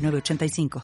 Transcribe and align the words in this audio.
985. 0.00 0.82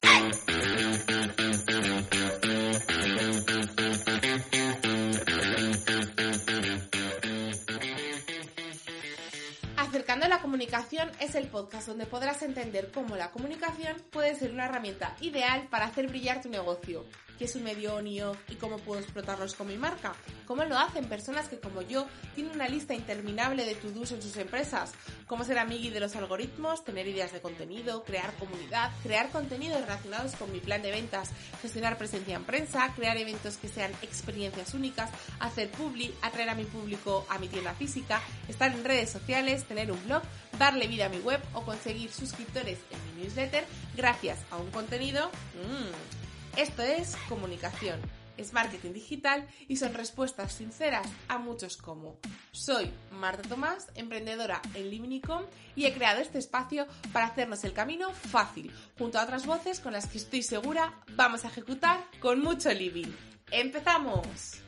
Acercando 9.75 10.27
la 10.27 10.41
comunicación 10.41 11.09
es 11.19 11.35
el 11.35 11.47
podcast 11.47 11.87
donde 11.87 12.05
podrás 12.05 12.41
entender 12.41 12.91
cómo 12.93 13.15
la 13.15 13.31
comunicación 13.31 13.95
puede 14.11 14.35
ser 14.35 14.51
una 14.51 14.65
herramienta 14.65 15.15
ideal 15.21 15.67
para 15.69 15.85
hacer 15.85 16.07
brillar 16.07 16.41
tu 16.41 16.49
negocio 16.49 17.05
qué 17.37 17.45
es 17.45 17.55
un 17.55 17.63
medio 17.63 17.95
on 17.95 18.07
y 18.07 18.21
off 18.21 18.37
y 18.49 18.55
cómo 18.55 18.77
puedo 18.77 19.01
explotarlos 19.01 19.55
con 19.55 19.67
mi 19.67 19.77
marca. 19.77 20.13
¿Cómo 20.45 20.63
lo 20.63 20.77
hacen 20.77 21.05
personas 21.05 21.47
que 21.47 21.59
como 21.59 21.81
yo 21.81 22.07
tienen 22.35 22.53
una 22.53 22.67
lista 22.67 22.93
interminable 22.93 23.65
de 23.65 23.75
to-dos 23.75 24.11
en 24.11 24.21
sus 24.21 24.37
empresas? 24.37 24.93
¿Cómo 25.27 25.43
ser 25.43 25.59
amigui 25.59 25.89
de 25.89 25.99
los 25.99 26.15
algoritmos, 26.15 26.83
tener 26.83 27.07
ideas 27.07 27.33
de 27.33 27.41
contenido, 27.41 28.03
crear 28.03 28.33
comunidad, 28.35 28.91
crear 29.03 29.29
contenidos 29.29 29.81
relacionados 29.81 30.35
con 30.35 30.51
mi 30.51 30.59
plan 30.59 30.81
de 30.81 30.91
ventas, 30.91 31.31
gestionar 31.61 31.97
presencia 31.97 32.35
en 32.35 32.43
prensa, 32.43 32.93
crear 32.95 33.17
eventos 33.17 33.57
que 33.57 33.67
sean 33.67 33.91
experiencias 34.01 34.73
únicas, 34.73 35.09
hacer 35.39 35.69
publi, 35.69 36.13
atraer 36.21 36.49
a 36.49 36.55
mi 36.55 36.65
público 36.65 37.25
a 37.29 37.39
mi 37.39 37.47
tienda 37.47 37.73
física, 37.73 38.21
estar 38.47 38.71
en 38.71 38.83
redes 38.83 39.09
sociales, 39.09 39.65
tener 39.65 39.91
un 39.91 40.03
blog, 40.05 40.23
darle 40.57 40.87
vida 40.87 41.05
a 41.05 41.09
mi 41.09 41.19
web 41.19 41.41
o 41.53 41.61
conseguir 41.61 42.11
suscriptores 42.11 42.79
en 42.91 43.15
mi 43.15 43.23
newsletter 43.23 43.65
gracias 43.95 44.39
a 44.51 44.57
un 44.57 44.71
contenido 44.71 45.27
mmm, 45.27 46.26
esto 46.55 46.81
es 46.81 47.15
comunicación, 47.27 47.99
es 48.37 48.53
marketing 48.53 48.93
digital 48.93 49.47
y 49.67 49.77
son 49.77 49.93
respuestas 49.93 50.53
sinceras 50.53 51.07
a 51.27 51.37
muchos 51.37 51.77
como. 51.77 52.17
Soy 52.51 52.91
Marta 53.11 53.47
Tomás, 53.47 53.87
emprendedora 53.95 54.61
en 54.73 54.89
Liminicom 54.89 55.43
y 55.75 55.85
he 55.85 55.93
creado 55.93 56.21
este 56.21 56.37
espacio 56.37 56.87
para 57.11 57.27
hacernos 57.27 57.63
el 57.63 57.73
camino 57.73 58.11
fácil, 58.11 58.71
junto 58.97 59.19
a 59.19 59.23
otras 59.23 59.45
voces 59.45 59.79
con 59.79 59.93
las 59.93 60.07
que 60.07 60.19
estoy 60.19 60.43
segura 60.43 60.93
vamos 61.15 61.45
a 61.45 61.49
ejecutar 61.49 62.03
con 62.19 62.39
mucho 62.41 62.71
living. 62.71 63.11
¡Empezamos! 63.51 64.66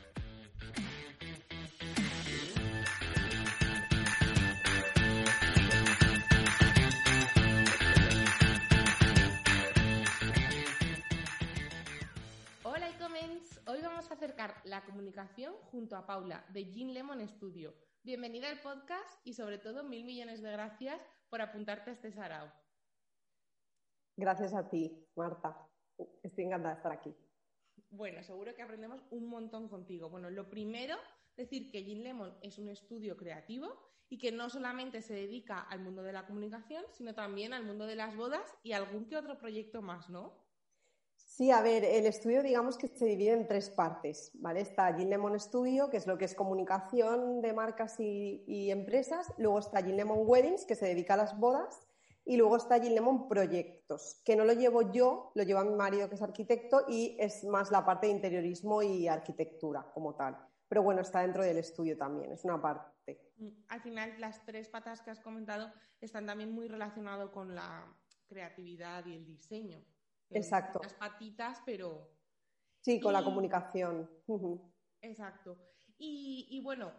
Hoy 13.80 13.86
vamos 13.86 14.10
a 14.10 14.14
acercar 14.14 14.60
la 14.64 14.84
comunicación 14.84 15.54
junto 15.70 15.96
a 15.96 16.04
Paula 16.04 16.44
de 16.50 16.70
Jean 16.70 16.92
Lemon 16.92 17.26
Studio. 17.26 17.74
Bienvenida 18.02 18.50
al 18.50 18.60
podcast 18.60 19.08
y 19.24 19.32
sobre 19.32 19.56
todo 19.56 19.84
mil 19.84 20.04
millones 20.04 20.42
de 20.42 20.52
gracias 20.52 21.00
por 21.30 21.40
apuntarte 21.40 21.88
a 21.88 21.94
este 21.94 22.12
sarao. 22.12 22.52
Gracias 24.18 24.52
a 24.52 24.68
ti, 24.68 25.08
Marta. 25.16 25.66
Estoy 26.22 26.44
encantada 26.44 26.74
de 26.74 26.76
estar 26.76 26.92
aquí. 26.92 27.16
Bueno, 27.88 28.22
seguro 28.22 28.54
que 28.54 28.60
aprendemos 28.60 29.02
un 29.08 29.30
montón 29.30 29.66
contigo. 29.70 30.10
Bueno, 30.10 30.28
lo 30.28 30.50
primero, 30.50 30.96
decir 31.34 31.70
que 31.70 31.82
Jean 31.82 32.02
Lemon 32.02 32.36
es 32.42 32.58
un 32.58 32.68
estudio 32.68 33.16
creativo 33.16 33.78
y 34.10 34.18
que 34.18 34.30
no 34.30 34.50
solamente 34.50 35.00
se 35.00 35.14
dedica 35.14 35.58
al 35.58 35.80
mundo 35.80 36.02
de 36.02 36.12
la 36.12 36.26
comunicación, 36.26 36.84
sino 36.90 37.14
también 37.14 37.54
al 37.54 37.64
mundo 37.64 37.86
de 37.86 37.96
las 37.96 38.14
bodas 38.14 38.58
y 38.62 38.72
algún 38.72 39.06
que 39.06 39.16
otro 39.16 39.38
proyecto 39.38 39.80
más, 39.80 40.10
¿no? 40.10 40.49
Sí, 41.40 41.50
a 41.50 41.62
ver, 41.62 41.86
el 41.86 42.04
estudio 42.04 42.42
digamos 42.42 42.76
que 42.76 42.86
se 42.86 43.06
divide 43.06 43.32
en 43.32 43.48
tres 43.48 43.70
partes, 43.70 44.30
¿vale? 44.34 44.60
Está 44.60 44.94
Gin 44.94 45.08
Lemon 45.08 45.40
Studio, 45.40 45.88
que 45.88 45.96
es 45.96 46.06
lo 46.06 46.18
que 46.18 46.26
es 46.26 46.34
comunicación 46.34 47.40
de 47.40 47.54
marcas 47.54 47.98
y, 47.98 48.70
empresas, 48.70 49.32
luego 49.38 49.58
está 49.58 49.82
Gin 49.82 49.96
Lemon 49.96 50.18
Weddings, 50.26 50.66
que 50.66 50.74
se 50.74 50.84
dedica 50.84 51.14
a 51.14 51.16
las 51.16 51.38
bodas, 51.38 51.88
y 52.26 52.36
luego 52.36 52.58
está 52.58 52.78
Gin 52.78 52.94
Lemon 52.94 53.26
Proyectos, 53.26 54.20
que 54.22 54.36
no 54.36 54.44
lo 54.44 54.52
llevo 54.52 54.92
yo, 54.92 55.32
lo 55.34 55.42
lleva 55.42 55.64
mi 55.64 55.74
marido 55.74 56.10
que 56.10 56.16
es 56.16 56.20
arquitecto 56.20 56.84
y 56.86 57.16
es 57.18 57.42
más 57.44 57.70
la 57.70 57.86
parte 57.86 58.06
de 58.06 58.12
interiorismo 58.12 58.82
y 58.82 59.08
arquitectura 59.08 59.90
como 59.94 60.14
tal. 60.16 60.36
Pero 60.68 60.82
bueno, 60.82 61.00
está 61.00 61.22
dentro 61.22 61.42
del 61.42 61.56
estudio 61.56 61.96
también, 61.96 62.32
es 62.32 62.44
una 62.44 62.60
parte. 62.60 63.18
Mm, 63.38 63.48
al 63.68 63.80
final, 63.80 64.14
las 64.20 64.44
tres 64.44 64.68
patas 64.68 65.00
que 65.00 65.10
has 65.10 65.20
comentado 65.20 65.72
están 66.02 66.26
también 66.26 66.52
muy 66.52 66.68
relacionadas 66.68 67.30
con 67.30 67.54
la 67.54 67.86
creatividad 68.28 69.06
y 69.06 69.14
el 69.14 69.24
diseño. 69.24 69.82
Exacto. 70.30 70.80
Las 70.82 70.94
patitas, 70.94 71.62
pero... 71.64 72.10
Sí, 72.80 73.00
con 73.00 73.12
la 73.12 73.22
comunicación. 73.22 74.08
Exacto. 75.02 75.58
Y, 75.98 76.60
bueno, 76.62 76.92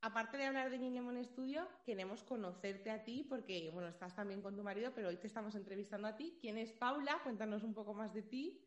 aparte 0.00 0.36
de 0.36 0.46
hablar 0.46 0.70
de 0.70 0.78
Lemon 0.78 1.22
Studio, 1.24 1.68
queremos 1.84 2.24
conocerte 2.24 2.90
a 2.90 3.04
ti 3.04 3.24
porque, 3.28 3.70
bueno, 3.72 3.88
estás 3.88 4.16
también 4.16 4.42
con 4.42 4.56
tu 4.56 4.64
marido, 4.64 4.92
pero 4.94 5.08
hoy 5.08 5.16
te 5.16 5.28
estamos 5.28 5.54
entrevistando 5.54 6.08
a 6.08 6.16
ti. 6.16 6.38
¿Quién 6.40 6.58
es 6.58 6.72
Paula? 6.72 7.20
Cuéntanos 7.22 7.62
un 7.62 7.72
poco 7.72 7.94
más 7.94 8.12
de 8.12 8.22
ti. 8.22 8.66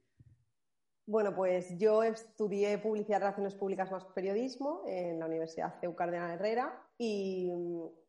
Bueno, 1.05 1.35
pues 1.35 1.75
yo 1.77 2.03
estudié 2.03 2.77
Publicidad, 2.77 3.19
Relaciones 3.19 3.55
Públicas 3.55 3.91
más 3.91 4.05
Periodismo 4.05 4.83
en 4.85 5.19
la 5.19 5.25
Universidad 5.25 5.79
CEU 5.81 5.95
Cardenal 5.95 6.35
Herrera 6.35 6.87
y, 6.99 7.51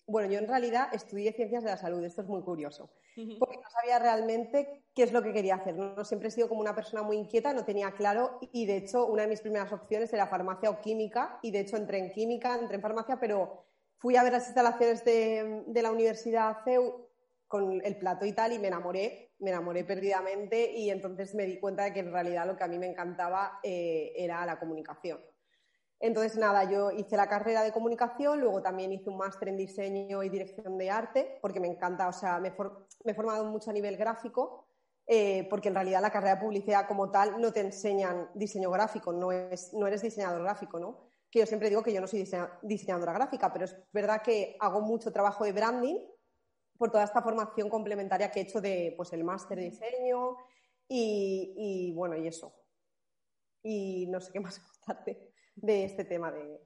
bueno, 0.06 0.30
yo 0.30 0.38
en 0.38 0.46
realidad 0.46 0.88
estudié 0.92 1.32
Ciencias 1.32 1.64
de 1.64 1.70
la 1.70 1.78
Salud, 1.78 2.04
esto 2.04 2.20
es 2.20 2.28
muy 2.28 2.42
curioso, 2.42 2.92
porque 3.38 3.56
no 3.56 3.70
sabía 3.70 3.98
realmente 3.98 4.84
qué 4.94 5.02
es 5.02 5.12
lo 5.12 5.22
que 5.22 5.32
quería 5.32 5.56
hacer. 5.56 5.76
¿no? 5.76 6.04
Siempre 6.04 6.28
he 6.28 6.32
sido 6.32 6.48
como 6.48 6.60
una 6.60 6.74
persona 6.74 7.02
muy 7.02 7.16
inquieta, 7.16 7.52
no 7.52 7.64
tenía 7.64 7.92
claro 7.92 8.38
y 8.52 8.66
de 8.66 8.76
hecho 8.76 9.06
una 9.06 9.22
de 9.22 9.28
mis 9.28 9.40
primeras 9.40 9.72
opciones 9.72 10.12
era 10.12 10.26
farmacia 10.26 10.70
o 10.70 10.80
química 10.80 11.38
y 11.42 11.50
de 11.50 11.60
hecho 11.60 11.76
entré 11.76 11.98
en 11.98 12.12
química, 12.12 12.58
entré 12.58 12.76
en 12.76 12.82
farmacia, 12.82 13.18
pero 13.18 13.64
fui 13.98 14.16
a 14.16 14.22
ver 14.22 14.32
las 14.32 14.46
instalaciones 14.46 15.04
de, 15.04 15.82
la 15.82 15.90
Universidad 15.90 16.58
CEU 16.64 17.06
con 17.46 17.84
el 17.84 17.96
plato 17.96 18.24
y 18.24 18.32
tal 18.32 18.52
y 18.52 18.58
me 18.58 18.68
enamoré, 18.68 19.32
me 19.40 19.50
enamoré 19.50 19.84
perdidamente 19.84 20.72
y 20.72 20.90
entonces 20.90 21.34
me 21.34 21.44
di 21.44 21.58
cuenta 21.58 21.84
de 21.84 21.92
que 21.92 22.00
en 22.00 22.12
realidad 22.12 22.46
lo 22.46 22.56
que 22.56 22.64
a 22.64 22.68
mí 22.68 22.78
me 22.78 22.86
encantaba 22.86 23.58
eh, 23.62 24.12
era 24.16 24.44
la 24.46 24.58
comunicación. 24.58 25.18
Entonces, 26.02 26.38
nada, 26.38 26.64
yo 26.64 26.90
hice 26.90 27.14
la 27.14 27.28
carrera 27.28 27.62
de 27.62 27.72
comunicación, 27.72 28.40
luego 28.40 28.62
también 28.62 28.90
hice 28.90 29.10
un 29.10 29.18
máster 29.18 29.48
en 29.48 29.58
diseño 29.58 30.22
y 30.22 30.30
dirección 30.30 30.78
de 30.78 30.90
arte, 30.90 31.38
porque 31.42 31.60
me 31.60 31.68
encanta, 31.68 32.08
o 32.08 32.12
sea, 32.12 32.38
me, 32.40 32.48
he 32.48 33.14
formado 33.14 33.44
mucho 33.44 33.68
a 33.68 33.74
nivel 33.74 33.98
gráfico, 33.98 34.66
eh, 35.06 35.46
porque 35.50 35.68
en 35.68 35.74
realidad 35.74 36.00
la 36.00 36.10
carrera 36.10 36.36
de 36.36 36.40
publicidad 36.40 36.88
como 36.88 37.10
tal 37.10 37.38
no 37.38 37.52
te 37.52 37.60
enseñan 37.60 38.30
diseño 38.32 38.70
gráfico, 38.70 39.12
no, 39.12 39.30
es, 39.30 39.74
no 39.74 39.86
eres 39.86 40.00
diseñador 40.00 40.42
gráfico, 40.42 40.80
¿no? 40.80 41.10
Que 41.30 41.40
yo 41.40 41.46
siempre 41.46 41.68
digo 41.68 41.82
que 41.82 41.92
yo 41.92 42.00
no 42.00 42.06
soy 42.06 42.26
diseñadora 42.62 43.12
gráfica, 43.12 43.52
pero 43.52 43.66
es 43.66 43.76
verdad 43.92 44.22
que 44.22 44.56
hago 44.58 44.80
mucho 44.80 45.12
trabajo 45.12 45.44
de 45.44 45.52
branding 45.52 45.98
por 46.78 46.90
toda 46.90 47.04
esta 47.04 47.20
formación 47.20 47.68
complementaria 47.68 48.30
que 48.30 48.40
he 48.40 48.42
hecho 48.44 48.62
de, 48.62 48.94
pues, 48.96 49.12
el 49.12 49.22
máster 49.22 49.58
de 49.58 49.64
diseño 49.64 50.38
y, 50.88 51.52
y 51.56 51.92
bueno, 51.92 52.16
y 52.16 52.26
eso. 52.26 52.54
Y 53.62 54.06
no 54.06 54.18
sé 54.18 54.32
qué 54.32 54.40
más 54.40 54.58
contarte 54.86 55.29
de 55.54 55.84
este 55.84 56.04
tema 56.04 56.30
de... 56.30 56.60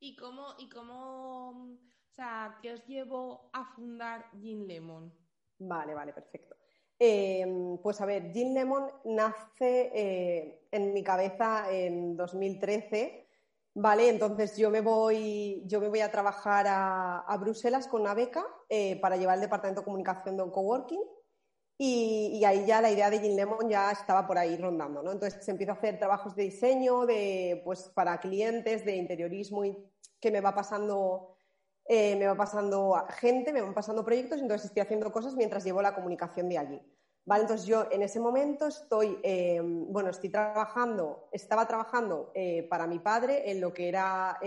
¿Y 0.00 0.16
cómo, 0.16 0.54
y 0.58 0.68
cómo, 0.68 1.50
o 1.50 2.14
sea, 2.14 2.58
qué 2.62 2.72
os 2.72 2.86
llevó 2.86 3.50
a 3.52 3.64
fundar 3.74 4.30
Gin 4.40 4.66
Lemon? 4.66 5.12
Vale, 5.58 5.94
vale, 5.94 6.12
perfecto. 6.12 6.56
Em, 6.98 7.78
pues 7.78 8.00
a 8.00 8.06
ver, 8.06 8.32
Gin 8.32 8.54
Lemon 8.54 8.90
nace 9.04 9.90
eh, 9.94 10.68
en 10.70 10.92
mi 10.92 11.02
cabeza 11.02 11.70
en 11.70 12.16
2013, 12.16 13.28
¿vale? 13.74 14.08
Entonces 14.08 14.56
yo 14.56 14.70
me 14.70 14.80
voy, 14.80 15.62
yo 15.66 15.80
me 15.80 15.88
voy 15.88 16.00
a 16.00 16.10
trabajar 16.10 16.66
a, 16.68 17.36
Bruselas 17.40 17.86
con 17.86 18.00
una 18.02 18.14
beca 18.14 18.44
eh, 18.68 19.00
para 19.00 19.16
llevar 19.16 19.36
el 19.36 19.42
departamento 19.42 19.80
de 19.80 19.84
comunicación 19.84 20.36
de 20.36 20.42
un 20.42 20.50
coworking 20.50 21.00
y, 21.80 22.44
ahí 22.44 22.66
ya 22.66 22.82
la 22.82 22.90
idea 22.90 23.08
de 23.08 23.20
Gin 23.20 23.36
Lemon 23.36 23.70
ya 23.70 23.92
estaba 23.92 24.26
por 24.26 24.36
ahí 24.36 24.56
rondando, 24.56 25.00
¿no? 25.00 25.12
Entonces 25.12 25.44
se 25.44 25.52
empieza 25.52 25.72
a 25.72 25.76
hacer 25.76 25.96
trabajos 25.96 26.34
de 26.34 26.42
diseño 26.42 27.06
de, 27.06 27.62
pues, 27.64 27.88
para 27.94 28.18
clientes, 28.18 28.84
de 28.84 28.96
interiorismo 28.96 29.62
que 30.20 30.32
me 30.32 30.40
va 30.40 30.52
pasando, 30.52 31.36
eh, 31.84 32.16
me 32.16 32.26
va 32.26 32.34
pasando 32.34 33.00
gente, 33.20 33.52
me 33.52 33.62
van 33.62 33.74
pasando 33.74 34.04
proyectos, 34.04 34.40
entonces 34.40 34.66
estoy 34.66 34.82
haciendo 34.82 35.12
cosas 35.12 35.36
mientras 35.36 35.62
llevo 35.62 35.80
la 35.80 35.94
comunicación 35.94 36.48
de 36.48 36.58
allí. 36.58 36.82
¿Vale? 37.24 37.42
Entonces 37.42 37.66
yo 37.66 37.86
en 37.92 38.02
ese 38.02 38.18
momento 38.18 38.66
estoy, 38.66 39.18
eh, 39.22 39.60
bueno, 39.62 40.10
estoy 40.10 40.30
trabajando, 40.30 41.28
estaba 41.30 41.68
trabajando 41.68 42.32
eh, 42.34 42.66
para 42.70 42.86
mi 42.88 42.98
padre 42.98 43.50
en 43.50 43.60
lo 43.60 43.72
que 43.72 43.88
era 43.88 44.40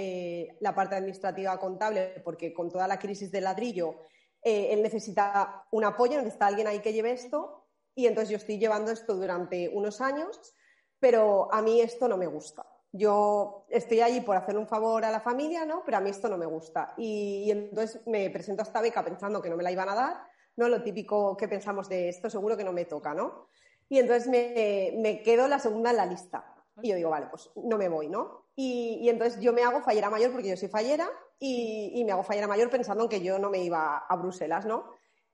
la 0.59 0.75
parte 0.75 0.95
administrativa 0.95 1.57
contable, 1.59 2.21
porque 2.25 2.53
con 2.53 2.69
toda 2.69 2.87
la 2.87 2.99
crisis 2.99 3.31
del 3.31 3.45
ladrillo 3.45 3.95
eh, 4.43 4.69
él 4.71 4.81
necesita 4.81 5.65
un 5.71 5.83
apoyo, 5.83 6.17
necesita 6.17 6.47
alguien 6.47 6.67
ahí 6.67 6.79
que 6.79 6.93
lleve 6.93 7.11
esto. 7.11 7.67
y 7.93 8.07
entonces 8.07 8.29
yo 8.29 8.37
estoy 8.37 8.57
llevando 8.57 8.91
esto 8.91 9.15
durante 9.15 9.69
unos 9.69 9.99
años, 9.99 10.55
pero 10.99 11.53
a 11.53 11.61
mí 11.61 11.81
esto 11.81 12.07
no 12.07 12.17
me 12.17 12.27
gusta. 12.27 12.65
Yo 12.93 13.65
estoy 13.69 14.01
allí 14.01 14.21
por 14.21 14.37
hacer 14.37 14.57
un 14.57 14.67
favor 14.67 15.03
a 15.05 15.11
la 15.11 15.19
familia, 15.19 15.65
¿no? 15.65 15.83
Pero 15.85 15.97
a 15.97 16.01
mí 16.01 16.09
esto 16.09 16.29
no 16.29 16.37
me 16.37 16.45
gusta. 16.45 16.93
Y, 16.97 17.49
entonces 17.51 18.01
me 18.05 18.29
presento 18.29 18.61
a 18.61 18.65
esta 18.65 18.81
beca 18.81 19.03
pensando 19.03 19.41
que 19.41 19.49
no 19.49 19.57
me 19.57 19.63
la 19.63 19.71
iban 19.71 19.89
a 19.89 19.95
dar, 19.95 20.23
¿no? 20.55 20.67
Lo 20.69 20.83
típico 20.83 21.35
que 21.37 21.47
pensamos 21.47 21.89
de 21.89 22.09
esto 22.09 22.29
seguro 22.29 22.57
que 22.57 22.63
no 22.63 22.73
me 22.73 22.85
toca, 22.85 23.13
¿no? 23.13 23.47
Y 23.89 23.99
entonces 23.99 24.27
me, 24.27 24.95
me 24.97 25.21
quedo 25.21 25.47
la 25.47 25.59
segunda 25.59 25.91
en 25.91 25.97
la 25.97 26.05
lista. 26.05 26.45
Y 26.81 26.89
yo 26.89 26.95
digo, 26.95 27.09
vale, 27.09 27.27
pues 27.27 27.51
no 27.55 27.77
me 27.77 27.89
voy, 27.89 28.07
¿no? 28.07 28.45
Y, 28.55 29.09
entonces 29.09 29.39
yo 29.39 29.53
me 29.53 29.63
hago 29.63 29.81
fallera 29.81 30.09
mayor 30.09 30.31
porque 30.31 30.49
yo 30.49 30.57
soy 30.57 30.69
fallera 30.69 31.09
y, 31.43 32.03
me 32.05 32.11
hago 32.11 32.23
fallera 32.23 32.47
mayor 32.47 32.69
pensando 32.69 33.03
en 33.03 33.09
que 33.09 33.21
yo 33.21 33.39
no 33.39 33.49
me 33.49 33.63
iba 33.63 33.97
a 33.97 34.15
Bruselas, 34.15 34.65
¿no? 34.65 34.93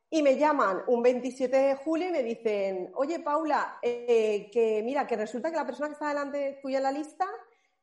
Y 0.09 0.23
me 0.23 0.37
llaman 0.37 0.83
un 0.87 1.03
27 1.03 1.55
de 1.55 1.75
julio 1.75 2.07
y 2.07 2.11
me 2.11 2.23
dicen, 2.23 2.91
oye 2.95 3.19
Paula, 3.19 3.77
eh, 3.81 4.49
que 4.53 4.81
mira, 4.83 5.05
que 5.05 5.17
resulta 5.17 5.51
que 5.51 5.57
la 5.57 5.65
persona 5.65 5.89
que 5.89 5.93
está 5.93 6.07
delante 6.07 6.59
tuya 6.61 6.77
en 6.77 6.83
la 6.83 6.93
lista 6.93 7.27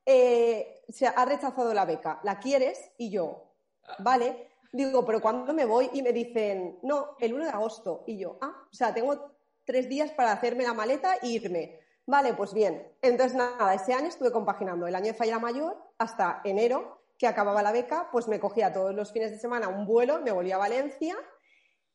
eh, 0.06 0.82
se 0.88 1.06
ha 1.06 1.24
rechazado 1.26 1.74
la 1.74 1.84
beca, 1.84 2.20
¿la 2.22 2.38
quieres? 2.38 2.92
Y 2.96 3.10
yo, 3.10 3.52
vale. 3.98 4.48
Digo, 4.72 5.04
pero 5.04 5.20
¿cuándo 5.20 5.52
me 5.52 5.66
voy? 5.66 5.90
Y 5.92 6.02
me 6.02 6.12
dicen, 6.12 6.78
no, 6.82 7.16
el 7.20 7.34
1 7.34 7.44
de 7.44 7.50
agosto. 7.50 8.04
Y 8.06 8.18
yo, 8.18 8.38
ah, 8.40 8.66
o 8.72 8.74
sea, 8.74 8.92
tengo 8.92 9.36
tres 9.64 9.88
días 9.88 10.10
para 10.10 10.32
hacerme 10.32 10.64
la 10.64 10.72
maleta 10.72 11.16
e 11.22 11.28
irme. 11.28 11.78
Vale, 12.06 12.34
pues 12.34 12.52
bien. 12.54 12.90
Entonces, 13.02 13.36
nada, 13.36 13.74
ese 13.74 13.92
año 13.92 14.08
estuve 14.08 14.32
compaginando 14.32 14.86
el 14.86 14.94
año 14.94 15.12
de 15.12 15.14
falla 15.14 15.38
mayor 15.38 15.76
hasta 15.98 16.40
enero, 16.44 17.03
que 17.18 17.26
acababa 17.26 17.62
la 17.62 17.72
beca, 17.72 18.08
pues 18.10 18.28
me 18.28 18.40
cogía 18.40 18.72
todos 18.72 18.94
los 18.94 19.12
fines 19.12 19.30
de 19.30 19.38
semana 19.38 19.68
un 19.68 19.86
vuelo, 19.86 20.20
me 20.20 20.32
volvía 20.32 20.56
a 20.56 20.58
Valencia 20.58 21.16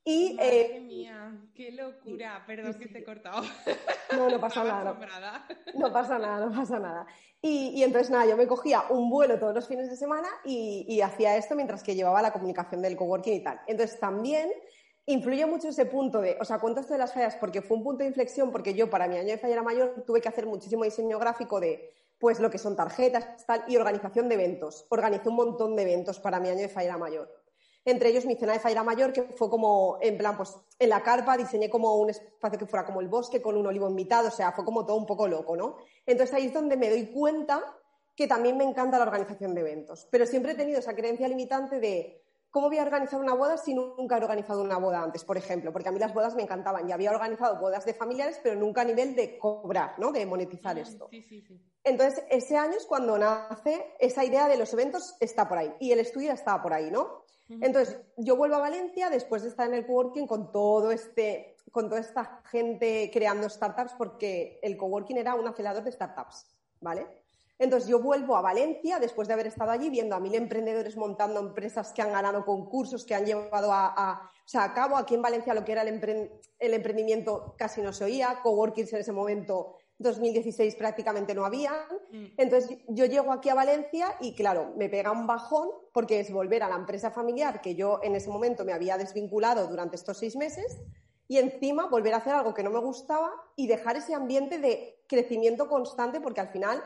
y... 0.04 0.34
Madre 0.36 0.78
eh, 0.78 0.80
mía, 0.80 1.38
qué 1.54 1.72
locura. 1.72 2.44
Perdón 2.48 2.74
que 2.80 2.88
te 2.88 3.00
he 3.00 3.04
cortado. 3.04 3.44
No, 4.16 4.30
no 4.30 4.40
pasa 4.40 4.64
nada. 4.66 4.98
No, 5.76 5.92
pasa 5.92 6.18
nada, 6.18 6.46
no 6.46 6.56
pasa 6.56 6.80
nada. 6.80 7.06
Y, 7.42 7.84
entonces, 7.84 8.10
nada, 8.10 8.26
yo 8.26 8.36
me 8.36 8.48
cogía 8.48 8.84
un 8.90 9.10
vuelo 9.10 9.40
todos 9.40 9.54
los 9.54 9.68
fines 9.68 9.90
de 9.90 9.96
semana 9.96 10.28
y, 10.44 10.86
y 10.88 11.02
hacía 11.02 11.38
esto 11.38 11.56
mientras 11.56 11.84
que 11.84 11.96
llevaba 11.96 12.22
la 12.22 12.32
comunicación 12.32 12.82
del 12.82 12.98
coworking 12.98 13.34
y 13.34 13.44
tal. 13.44 13.62
Entonces, 13.68 14.00
también 14.00 14.50
influye 15.06 15.46
mucho 15.46 15.70
ese 15.70 15.86
punto 15.86 16.22
de, 16.22 16.38
o 16.40 16.46
sea, 16.46 16.60
cuento 16.60 16.82
esto 16.82 16.94
de 16.94 17.00
las 17.00 17.14
fallas 17.14 17.36
porque 17.36 17.62
fue 17.62 17.78
un 17.78 17.84
punto 17.84 18.04
de 18.04 18.10
inflexión, 18.10 18.52
porque 18.52 18.74
yo 18.74 18.90
para 18.90 19.08
mi 19.08 19.18
año 19.18 19.30
de 19.30 19.38
fallera 19.38 19.64
mayor 19.64 20.04
tuve 20.06 20.22
que 20.22 20.30
hacer 20.30 20.46
muchísimo 20.46 20.84
diseño 20.84 21.18
gráfico 21.18 21.60
de, 21.60 21.94
pues, 22.20 22.40
lo 22.40 22.50
que 22.50 22.58
son 22.58 22.76
tarjetas 22.76 23.26
y 23.68 23.78
organización 23.78 24.30
de 24.30 24.36
eventos. 24.36 24.86
Organicé 24.90 25.30
un 25.30 25.36
montón 25.36 25.76
de 25.76 25.84
eventos 25.84 26.20
para 26.20 26.40
mi 26.40 26.50
año 26.50 26.62
de 26.62 26.70
fallera 26.70 26.98
mayor. 26.98 27.34
Entre 27.86 28.10
ellos 28.10 28.26
mi 28.26 28.36
cena 28.36 28.54
de 28.54 28.60
fallera 28.60 28.84
mayor, 28.84 29.14
que 29.14 29.24
fue 29.24 29.50
como, 29.50 29.98
en 30.02 30.18
plan, 30.18 30.36
pues, 30.36 30.56
en 30.78 30.90
la 30.90 31.02
carpa 31.02 31.38
diseñé 31.38 31.70
como 31.70 31.96
un 31.96 32.10
espacio 32.10 32.60
que 32.60 32.66
fuera 32.66 32.86
como 32.86 33.00
el 33.00 33.08
bosque 33.08 33.42
con 33.42 33.56
un 33.56 33.66
olivo 33.66 33.90
invitado, 33.90 34.28
o 34.28 34.32
sea, 34.32 34.52
fue 34.52 34.66
como 34.66 34.86
todo 34.86 34.98
un 34.98 35.06
poco 35.06 35.28
loco, 35.28 35.56
¿no? 35.56 35.78
Entonces 36.06 36.36
ahí 36.36 36.48
es 36.48 36.54
donde 36.54 36.76
me 36.76 36.90
doy 36.90 37.08
cuenta 37.08 37.64
que 38.16 38.28
también 38.28 38.58
me 38.58 38.66
encanta 38.66 38.98
la 38.98 39.06
organización 39.06 39.56
de 39.56 39.62
eventos, 39.62 40.06
pero 40.12 40.26
siempre 40.26 40.52
he 40.52 40.56
tenido 40.56 40.80
esa 40.80 40.94
creencia 40.94 41.28
limitante 41.28 41.80
de 41.80 42.22
¿Cómo 42.52 42.68
voy 42.68 42.80
a 42.80 42.84
organizar 42.84 43.20
una 43.20 43.36
boda 43.36 43.58
si 43.58 43.76
nunca 43.76 44.18
he 44.18 44.22
organizado 44.24 44.64
una 44.64 44.78
boda 44.78 45.04
antes, 45.04 45.24
por 45.24 45.38
ejemplo? 45.38 45.72
Porque 45.72 45.90
a 45.90 45.92
mí 45.92 46.00
las 46.00 46.14
bodas 46.14 46.36
me 46.36 46.42
encantaban. 46.42 46.88
Ya 46.88 46.96
había 46.96 47.12
organizado 47.12 47.60
bodas 47.60 47.86
de 47.86 47.94
familiares, 47.94 48.40
pero 48.42 48.56
nunca 48.56 48.82
a 48.82 48.86
nivel 48.86 49.16
de 49.16 49.38
cobrar, 49.38 50.00
¿no? 50.00 50.12
De 50.12 50.26
monetizar 50.26 50.78
esto. 50.80 51.10
Entonces, 51.84 52.24
ese 52.30 52.58
año 52.58 52.76
es 52.78 52.88
cuando 52.88 53.20
nace 53.20 53.94
esa 54.00 54.26
idea 54.26 54.48
de 54.48 54.58
los 54.58 54.74
eventos, 54.74 55.16
está 55.20 55.48
por 55.48 55.60
ahí. 55.60 55.74
Y 55.80 55.92
el 55.92 56.00
estudio 56.00 56.32
estaba 56.32 56.62
por 56.62 56.74
ahí, 56.74 56.90
¿no? 56.90 57.24
Entonces, 57.50 58.00
yo 58.18 58.36
vuelvo 58.36 58.56
a 58.56 58.60
Valencia 58.60 59.10
después 59.10 59.42
de 59.42 59.50
estar 59.50 59.68
en 59.68 59.74
el 59.74 59.86
coworking 59.86 60.28
con 60.28 60.52
todo 60.52 60.92
este, 60.92 61.56
con 61.72 61.90
toda 61.90 62.02
esta 62.02 62.42
gente 62.46 63.10
creando 63.12 63.50
startups, 63.50 63.94
porque 63.98 64.60
el 64.62 64.78
coworking 64.78 65.18
era 65.18 65.34
un 65.34 65.48
acelerador 65.48 65.84
de 65.84 65.92
startups, 65.92 66.46
¿vale? 66.80 67.08
Entonces 67.60 67.90
yo 67.90 68.00
vuelvo 68.00 68.38
a 68.38 68.42
Valencia 68.42 69.00
después 69.00 69.28
de 69.28 69.34
haber 69.34 69.48
estado 69.48 69.72
allí 69.72 69.90
viendo 69.90 70.16
a 70.16 70.20
mil 70.22 70.34
emprendedores 70.34 70.96
montando 70.96 71.42
empresas 71.42 71.92
que 71.92 72.02
han 72.02 72.14
ganado 72.14 72.46
concursos, 72.46 73.06
que 73.06 73.14
han 73.14 73.26
llevado 73.26 73.72
a, 73.74 74.32
cabo. 74.74 74.96
Aquí 74.96 75.14
en 75.14 75.22
Valencia 75.22 75.54
lo 75.54 75.66
que 75.66 75.74
era 75.74 75.82
el, 75.82 76.74
emprendimiento 76.74 77.54
casi 77.58 77.82
no 77.82 77.92
se 77.92 78.06
oía, 78.06 78.40
coworkings 78.42 78.94
en 78.94 79.00
ese 79.00 79.12
momento 79.12 79.76
2016 79.98 80.76
prácticamente 80.76 81.36
no 81.36 81.46
había. 81.46 81.74
Mm. 82.12 82.26
Entonces 82.38 82.78
yo 82.88 83.06
llego 83.06 83.34
aquí 83.34 83.50
a 83.50 83.56
Valencia 83.56 84.16
y 84.22 84.34
claro, 84.34 84.74
me 84.78 84.88
pega 84.88 85.12
un 85.12 85.28
bajón 85.28 85.70
porque 85.92 86.22
es 86.22 86.32
volver 86.32 86.64
a 86.64 86.70
la 86.70 86.76
empresa 86.76 87.12
familiar 87.12 87.62
que 87.62 87.76
yo 87.76 88.00
en 88.02 88.16
ese 88.16 88.30
momento 88.30 88.64
me 88.64 88.72
había 88.72 88.98
desvinculado 88.98 89.68
durante 89.68 89.98
estos 89.98 90.18
seis 90.18 90.38
meses 90.38 90.82
y 91.28 91.38
encima 91.38 91.88
volver 91.88 92.14
a 92.14 92.18
hacer 92.18 92.34
algo 92.34 92.54
que 92.54 92.64
no 92.64 92.72
me 92.72 92.80
gustaba 92.80 93.32
y 93.58 93.68
dejar 93.68 93.98
ese 93.98 94.16
ambiente 94.16 94.58
de 94.58 95.04
crecimiento 95.08 95.68
constante 95.68 96.22
porque 96.22 96.42
al 96.42 96.50
final 96.50 96.82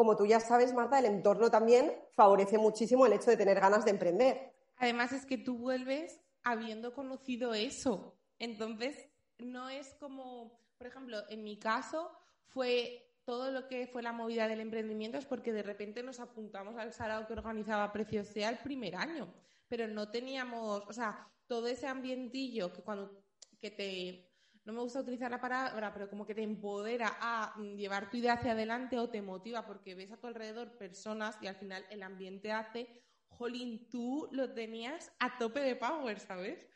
como 0.00 0.16
tú 0.16 0.24
ya 0.24 0.40
sabes, 0.40 0.72
Marta, 0.72 0.98
el 0.98 1.04
entorno 1.04 1.50
también 1.50 1.92
favorece 2.12 2.56
muchísimo 2.56 3.04
el 3.04 3.12
hecho 3.12 3.30
de 3.30 3.36
tener 3.36 3.60
ganas 3.60 3.84
de 3.84 3.90
emprender. 3.90 4.54
Además 4.78 5.12
es 5.12 5.26
que 5.26 5.36
tú 5.36 5.58
vuelves 5.58 6.22
habiendo 6.42 6.94
conocido 6.94 7.52
eso. 7.52 8.16
Entonces, 8.38 8.96
no 9.36 9.68
es 9.68 9.94
como, 9.96 10.58
por 10.78 10.86
ejemplo, 10.86 11.18
en 11.28 11.44
mi 11.44 11.58
caso 11.58 12.10
fue 12.46 13.12
todo 13.26 13.50
lo 13.50 13.68
que 13.68 13.88
fue 13.88 14.02
la 14.02 14.14
movida 14.14 14.48
del 14.48 14.62
emprendimiento 14.62 15.18
es 15.18 15.26
porque 15.26 15.52
de 15.52 15.62
repente 15.62 16.02
nos 16.02 16.18
apuntamos 16.18 16.78
al 16.78 16.94
sarao 16.94 17.26
que 17.26 17.34
organizaba 17.34 17.92
Precios 17.92 18.28
Sea 18.28 18.48
el 18.48 18.60
primer 18.60 18.96
año, 18.96 19.30
pero 19.68 19.86
no 19.86 20.10
teníamos, 20.10 20.82
o 20.88 20.92
sea, 20.94 21.28
todo 21.46 21.66
ese 21.66 21.86
ambientillo 21.86 22.72
que 22.72 22.80
cuando 22.80 23.22
que 23.60 23.70
te 23.70 24.29
no 24.64 24.72
me 24.72 24.80
gusta 24.80 25.00
utilizar 25.00 25.30
la 25.30 25.40
palabra, 25.40 25.92
pero 25.92 26.08
como 26.08 26.26
que 26.26 26.34
te 26.34 26.42
empodera 26.42 27.16
a 27.20 27.54
mm, 27.56 27.76
llevar 27.76 28.10
tu 28.10 28.18
idea 28.18 28.34
hacia 28.34 28.52
adelante 28.52 28.98
o 28.98 29.08
te 29.08 29.22
motiva 29.22 29.66
porque 29.66 29.94
ves 29.94 30.12
a 30.12 30.16
tu 30.18 30.26
alrededor 30.26 30.76
personas 30.76 31.38
y 31.40 31.46
al 31.46 31.56
final 31.56 31.84
el 31.90 32.02
ambiente 32.02 32.52
hace, 32.52 33.02
jolín, 33.28 33.88
tú 33.90 34.28
lo 34.32 34.52
tenías 34.52 35.12
a 35.18 35.38
tope 35.38 35.60
de 35.60 35.76
power, 35.76 36.20
¿sabes? 36.20 36.66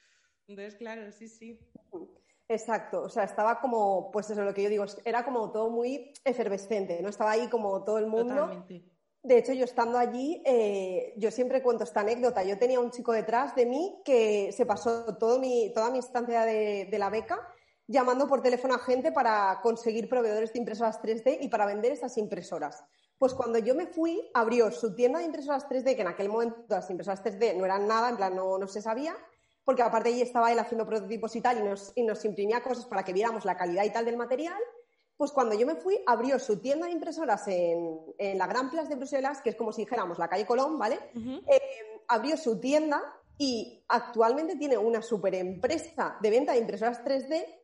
Entonces, 0.46 0.76
claro, 0.76 1.10
sí, 1.12 1.28
sí. 1.28 1.60
Exacto, 2.48 3.02
o 3.02 3.08
sea, 3.08 3.24
estaba 3.24 3.60
como, 3.60 4.10
pues 4.10 4.30
eso 4.30 4.40
es 4.40 4.46
lo 4.46 4.54
que 4.54 4.62
yo 4.62 4.68
digo, 4.68 4.84
era 5.04 5.24
como 5.24 5.50
todo 5.50 5.70
muy 5.70 6.12
efervescente, 6.24 7.00
¿no? 7.02 7.08
Estaba 7.08 7.32
ahí 7.32 7.48
como 7.48 7.84
todo 7.84 7.98
el 7.98 8.06
mundo. 8.06 8.34
Totalmente. 8.34 8.84
De 9.22 9.38
hecho, 9.38 9.54
yo 9.54 9.64
estando 9.64 9.96
allí, 9.96 10.42
eh, 10.44 11.14
yo 11.16 11.30
siempre 11.30 11.62
cuento 11.62 11.84
esta 11.84 12.00
anécdota. 12.00 12.44
Yo 12.44 12.58
tenía 12.58 12.78
un 12.78 12.90
chico 12.90 13.12
detrás 13.12 13.54
de 13.54 13.64
mí 13.64 14.02
que 14.04 14.52
se 14.52 14.66
pasó 14.66 15.16
todo 15.16 15.38
mi, 15.38 15.72
toda 15.72 15.90
mi 15.90 15.98
estancia 15.98 16.44
de, 16.44 16.88
de 16.90 16.98
la 16.98 17.08
beca 17.08 17.53
llamando 17.86 18.26
por 18.26 18.42
teléfono 18.42 18.74
a 18.74 18.78
gente 18.78 19.12
para 19.12 19.60
conseguir 19.62 20.08
proveedores 20.08 20.52
de 20.52 20.58
impresoras 20.58 21.00
3D 21.00 21.38
y 21.40 21.48
para 21.48 21.66
vender 21.66 21.92
esas 21.92 22.16
impresoras. 22.16 22.84
Pues 23.18 23.34
cuando 23.34 23.58
yo 23.58 23.74
me 23.74 23.86
fui, 23.86 24.20
abrió 24.34 24.70
su 24.70 24.94
tienda 24.94 25.18
de 25.18 25.26
impresoras 25.26 25.68
3D, 25.68 25.94
que 25.94 26.02
en 26.02 26.08
aquel 26.08 26.28
momento 26.28 26.64
las 26.68 26.90
impresoras 26.90 27.22
3D 27.22 27.56
no 27.56 27.64
eran 27.64 27.86
nada, 27.86 28.10
en 28.10 28.16
plan 28.16 28.34
no, 28.34 28.58
no 28.58 28.66
se 28.66 28.82
sabía, 28.82 29.16
porque 29.64 29.82
aparte 29.82 30.08
allí 30.08 30.22
estaba 30.22 30.52
él 30.52 30.58
haciendo 30.58 30.86
prototipos 30.86 31.34
y 31.36 31.40
tal, 31.40 31.58
y 31.58 31.62
nos, 31.62 31.92
y 31.94 32.02
nos 32.02 32.24
imprimía 32.24 32.62
cosas 32.62 32.86
para 32.86 33.02
que 33.04 33.12
viéramos 33.12 33.44
la 33.44 33.56
calidad 33.56 33.84
y 33.84 33.90
tal 33.90 34.04
del 34.04 34.16
material. 34.16 34.58
Pues 35.16 35.30
cuando 35.30 35.54
yo 35.54 35.64
me 35.64 35.76
fui, 35.76 36.00
abrió 36.06 36.38
su 36.40 36.58
tienda 36.58 36.86
de 36.86 36.92
impresoras 36.92 37.46
en, 37.46 38.00
en 38.18 38.36
la 38.36 38.48
Gran 38.48 38.68
Plaza 38.68 38.88
de 38.88 38.96
Bruselas, 38.96 39.40
que 39.42 39.50
es 39.50 39.56
como 39.56 39.72
si 39.72 39.82
dijéramos 39.82 40.18
la 40.18 40.28
calle 40.28 40.44
Colón, 40.44 40.76
¿vale? 40.76 40.98
Eh, 41.14 42.02
abrió 42.08 42.36
su 42.36 42.58
tienda 42.58 43.00
y 43.38 43.84
actualmente 43.88 44.56
tiene 44.56 44.76
una 44.76 45.02
super 45.02 45.34
empresa 45.36 46.18
de 46.20 46.30
venta 46.30 46.52
de 46.52 46.58
impresoras 46.58 47.04
3D 47.04 47.63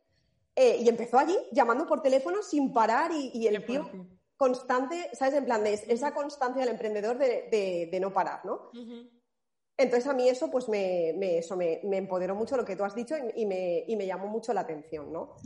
eh, 0.57 0.79
y 0.83 0.89
empezó 0.89 1.19
allí 1.19 1.37
llamando 1.53 1.87
por 1.87 2.03
teléfono 2.03 2.43
sin 2.43 2.73
parar 2.73 3.13
y, 3.13 3.47
el 3.47 3.65
tío 3.65 3.91
constante, 4.37 5.11
¿sabes? 5.13 5.35
En 5.35 5.45
plan, 5.45 5.63
de 5.63 5.75
esa 5.75 6.15
constancia 6.15 6.63
del 6.63 6.71
emprendedor 6.71 7.19
de, 7.19 7.99
no 8.01 8.13
parar, 8.13 8.45
¿no? 8.45 8.71
Entonces 9.77 10.07
a 10.07 10.15
mí 10.15 10.29
eso 10.29 10.51
pues 10.51 10.69
me, 10.69 11.39
eso 11.39 11.57
me, 11.57 11.81
empoderó 11.97 12.35
mucho 12.35 12.57
lo 12.57 12.65
que 12.65 12.77
tú 12.77 12.85
has 12.85 12.95
dicho 12.95 13.15
y, 13.35 13.47
me, 13.47 14.07
llamó 14.07 14.27
mucho 14.27 14.53
la 14.53 14.63
atención, 14.63 15.13
¿no? 15.13 15.37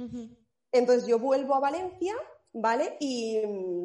Entonces 0.73 1.07
yo 1.07 1.19
vuelvo 1.19 1.55
a 1.55 1.61
Valencia, 1.61 2.15
¿vale? 2.53 2.97
Y 2.99 3.41
mm, 3.47 3.85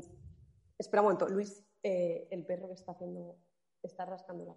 espera 0.78 1.02
un 1.02 1.06
momento, 1.06 1.28
Luis, 1.28 1.64
eh, 1.84 2.28
el 2.32 2.46
perro 2.46 2.68
que 2.68 2.74
está 2.74 2.94
haciendo, 2.94 3.38
está 3.84 4.06
rascando 4.06 4.46
la 4.46 4.56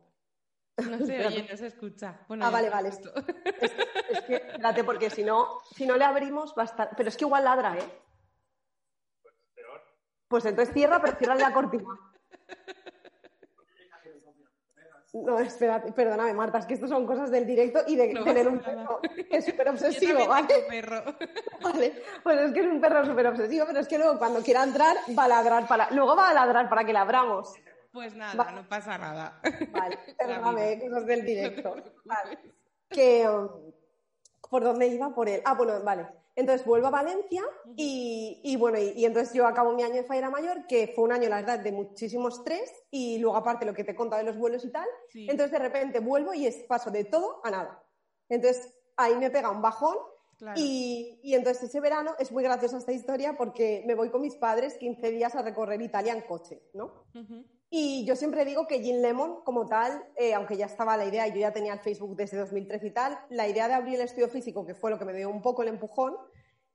no 0.76 0.98
se 1.06 1.26
oye, 1.26 1.46
no 1.50 1.56
se 1.56 1.66
escucha. 1.66 2.20
ah, 2.28 2.50
vale, 2.50 2.70
vale. 2.70 2.88
Es, 2.88 2.98
que, 4.26 4.34
espérate, 4.36 4.84
porque 4.84 5.10
si 5.10 5.22
no, 5.22 5.60
si 5.74 5.86
no 5.86 5.96
le 5.96 6.04
abrimos 6.04 6.54
va 6.56 6.62
a 6.62 6.66
estar. 6.66 6.90
Pero 6.96 7.08
es 7.08 7.16
que 7.16 7.24
igual 7.24 7.44
ladra, 7.44 7.76
¿eh? 7.76 8.02
Pues 9.22 9.34
peor. 9.54 9.82
Pues 10.28 10.44
entonces 10.46 10.74
cierra, 10.74 11.00
pero 11.00 11.16
cierra 11.16 11.34
la 11.34 11.52
cortina. 11.52 11.84
No, 15.14 15.38
espérate, 15.38 15.92
perdóname, 15.92 16.32
Marta, 16.32 16.56
es 16.56 16.64
que 16.64 16.72
esto 16.72 16.88
son 16.88 17.06
cosas 17.06 17.30
del 17.30 17.46
directo 17.46 17.80
y 17.86 17.96
de 17.96 18.14
tener 18.24 18.48
un 18.48 18.60
perro 18.60 18.98
que 19.02 19.36
es 19.36 19.44
súper 19.44 19.68
obsesivo, 19.68 20.26
¿vale? 20.26 20.64
Perro. 20.70 21.04
Vale, 21.60 22.02
pues 22.22 22.40
es 22.40 22.52
que 22.54 22.60
es 22.60 22.66
un 22.66 22.80
perro 22.80 23.04
súper 23.04 23.26
obsesivo, 23.26 23.66
pero 23.66 23.80
es 23.80 23.88
que 23.88 23.98
luego 23.98 24.18
cuando 24.18 24.42
quiera 24.42 24.62
entrar 24.62 24.96
va 25.16 25.24
a 25.24 25.28
ladrar 25.28 25.68
para. 25.68 25.90
Luego 25.90 26.16
va 26.16 26.30
a 26.30 26.34
ladrar 26.34 26.70
para 26.70 26.84
que 26.84 26.94
la 26.94 27.02
abramos. 27.02 27.52
Pues 27.92 28.14
nada, 28.14 28.50
no 28.52 28.66
pasa 28.68 28.96
nada. 28.96 29.40
Vale, 29.70 29.98
perdóname, 30.18 30.80
cosas 30.80 31.06
del 31.06 31.24
directo. 31.26 31.76
Vale. 32.04 32.38
Que, 32.88 33.28
um, 33.28 33.72
¿Por 34.48 34.64
dónde 34.64 34.86
iba? 34.86 35.14
Por 35.14 35.28
él. 35.28 35.42
Ah, 35.44 35.54
bueno, 35.54 35.82
vale. 35.82 36.06
Entonces 36.34 36.66
vuelvo 36.66 36.86
a 36.86 36.90
Valencia 36.90 37.42
y, 37.76 38.56
bueno, 38.58 38.78
y, 38.78 39.04
entonces 39.04 39.34
yo 39.34 39.46
acabo 39.46 39.74
mi 39.74 39.82
año 39.82 39.96
de 39.96 40.04
Faira 40.04 40.30
Mayor, 40.30 40.66
que 40.66 40.88
fue 40.88 41.04
un 41.04 41.12
año, 41.12 41.28
la 41.28 41.36
verdad, 41.36 41.58
de 41.58 41.72
muchísimo 41.72 42.28
estrés 42.28 42.72
y 42.90 43.18
luego 43.18 43.36
aparte 43.36 43.66
lo 43.66 43.74
que 43.74 43.84
te 43.84 43.92
he 43.92 43.94
contado 43.94 44.24
de 44.24 44.30
los 44.30 44.38
vuelos 44.38 44.64
y 44.64 44.70
tal. 44.70 44.88
Entonces 45.12 45.50
de 45.50 45.58
repente 45.58 46.00
vuelvo 46.00 46.32
y 46.32 46.46
es, 46.46 46.64
paso 46.64 46.90
de 46.90 47.04
todo 47.04 47.40
a 47.44 47.50
nada. 47.50 47.84
Entonces 48.30 48.74
ahí 48.96 49.14
me 49.16 49.30
pega 49.30 49.50
un 49.50 49.60
bajón 49.60 49.98
y, 50.56 51.20
entonces 51.22 51.64
ese 51.64 51.80
verano 51.80 52.14
es 52.18 52.32
muy 52.32 52.42
graciosa 52.42 52.78
esta 52.78 52.92
historia 52.92 53.36
porque 53.36 53.84
me 53.86 53.94
voy 53.94 54.08
con 54.08 54.22
mis 54.22 54.36
padres 54.36 54.74
15 54.78 55.10
días 55.10 55.34
a 55.34 55.42
recorrer 55.42 55.82
Italia 55.82 56.14
en 56.14 56.22
coche, 56.22 56.62
¿no? 56.72 57.04
Y 57.74 58.04
yo 58.04 58.16
siempre 58.16 58.44
digo 58.44 58.66
que 58.66 58.82
Gin 58.82 59.00
Lemon, 59.00 59.42
como 59.44 59.66
tal, 59.66 60.04
eh, 60.16 60.34
aunque 60.34 60.58
ya 60.58 60.66
estaba 60.66 60.94
la 60.94 61.06
idea, 61.06 61.26
y 61.26 61.30
yo 61.30 61.38
ya 61.38 61.54
tenía 61.54 61.72
el 61.72 61.78
Facebook 61.78 62.14
desde 62.14 62.36
2013 62.36 62.86
y 62.86 62.90
tal, 62.90 63.18
la 63.30 63.48
idea 63.48 63.66
de 63.66 63.72
abrir 63.72 63.94
el 63.94 64.02
estudio 64.02 64.28
físico, 64.28 64.66
que 64.66 64.74
fue 64.74 64.90
lo 64.90 64.98
que 64.98 65.06
me 65.06 65.14
dio 65.14 65.30
un 65.30 65.40
poco 65.40 65.62
el 65.62 65.68
empujón, 65.68 66.14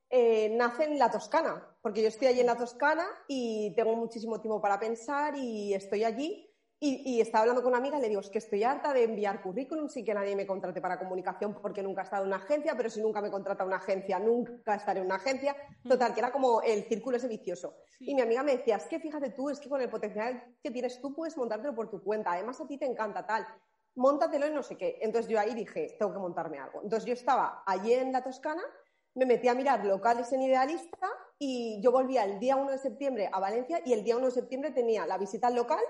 eh, 0.09 0.49
nace 0.57 0.85
en 0.85 0.97
la 0.97 1.11
Toscana, 1.11 1.63
porque 1.83 2.01
yo 2.01 2.07
estoy 2.07 2.29
allí 2.29 2.39
en 2.39 2.47
la 2.47 2.57
Toscana 2.57 3.05
y 3.27 3.75
tengo 3.75 3.95
muchísimo 3.95 4.41
tiempo 4.41 4.59
para 4.59 4.79
pensar 4.79 5.37
y 5.37 5.75
estoy 5.75 6.03
allí 6.03 6.46
y, 6.79 7.19
estaba 7.21 7.41
hablando 7.41 7.63
con 7.63 7.71
una 7.71 7.79
amiga 7.79 7.97
y 7.97 8.01
le 8.01 8.09
digo, 8.09 8.21
es 8.21 8.29
que 8.29 8.37
estoy 8.37 8.63
harta 8.63 8.93
de 8.93 9.03
enviar 9.03 9.41
currículum 9.41 9.89
sin 9.89 10.05
que 10.05 10.13
nadie 10.13 10.35
me 10.35 10.45
contrate 10.45 10.79
para 10.79 10.99
comunicación 10.99 11.55
porque 11.59 11.81
nunca 11.81 12.01
he 12.01 12.03
estado 12.03 12.23
en 12.23 12.27
una 12.27 12.37
agencia, 12.37 12.75
pero 12.77 12.87
si 12.91 13.01
nunca 13.01 13.19
me 13.19 13.31
contrata 13.31 13.65
una 13.65 13.77
agencia, 13.77 14.19
nunca 14.19 14.75
estaré 14.75 14.99
en 14.99 15.07
una 15.07 15.15
agencia. 15.15 15.55
Total, 15.87 16.13
que 16.13 16.19
era 16.19 16.31
como 16.31 16.61
el 16.61 16.83
círculo 16.83 17.17
ese 17.17 17.27
vicioso. 17.27 17.77
Y 17.99 18.13
mi 18.13 18.21
amiga 18.21 18.43
me 18.43 18.57
decía, 18.57 18.75
es 18.75 18.85
que 18.85 18.99
fíjate 18.99 19.31
tú, 19.31 19.49
es 19.49 19.59
que 19.59 19.69
con 19.69 19.81
el 19.81 19.89
potencial 19.89 20.55
que 20.61 20.69
tienes 20.69 21.01
tú 21.01 21.15
puedes 21.15 21.35
montártelo 21.35 21.73
por 21.73 21.89
tu 21.89 22.03
cuenta. 22.03 22.33
Además, 22.33 22.61
a 22.61 22.67
ti 22.67 22.77
te 22.77 22.85
encanta 22.85 23.25
tal. 23.25 23.47
Móntatelo 23.95 24.45
y 24.45 24.51
no 24.51 24.61
sé 24.61 24.77
qué. 24.77 24.99
Entonces 25.01 25.31
yo 25.31 25.39
ahí 25.39 25.55
dije, 25.55 25.95
tengo 25.97 26.13
que 26.13 26.19
montarme 26.19 26.59
algo. 26.59 26.83
Entonces 26.83 27.07
yo 27.07 27.13
estaba 27.13 27.63
allí 27.65 27.93
en 27.93 28.11
la 28.11 28.23
Toscana, 28.23 28.61
me 29.15 29.25
metí 29.25 29.47
a 29.47 29.55
mirar 29.55 29.83
locales 29.83 30.31
en 30.31 30.43
Idealista 30.43 31.09
y 31.39 31.81
yo 31.81 31.91
volvía 31.91 32.23
el 32.23 32.39
día 32.39 32.55
1 32.55 32.69
de 32.69 32.77
septiembre 32.77 33.31
a 33.33 33.39
Valencia 33.39 33.81
y 33.83 33.93
el 33.93 34.03
día 34.03 34.15
1 34.15 34.27
de 34.27 34.31
septiembre 34.31 34.69
tenía 34.69 35.07
la 35.07 35.17
visita 35.17 35.47
al 35.47 35.55
local 35.55 35.81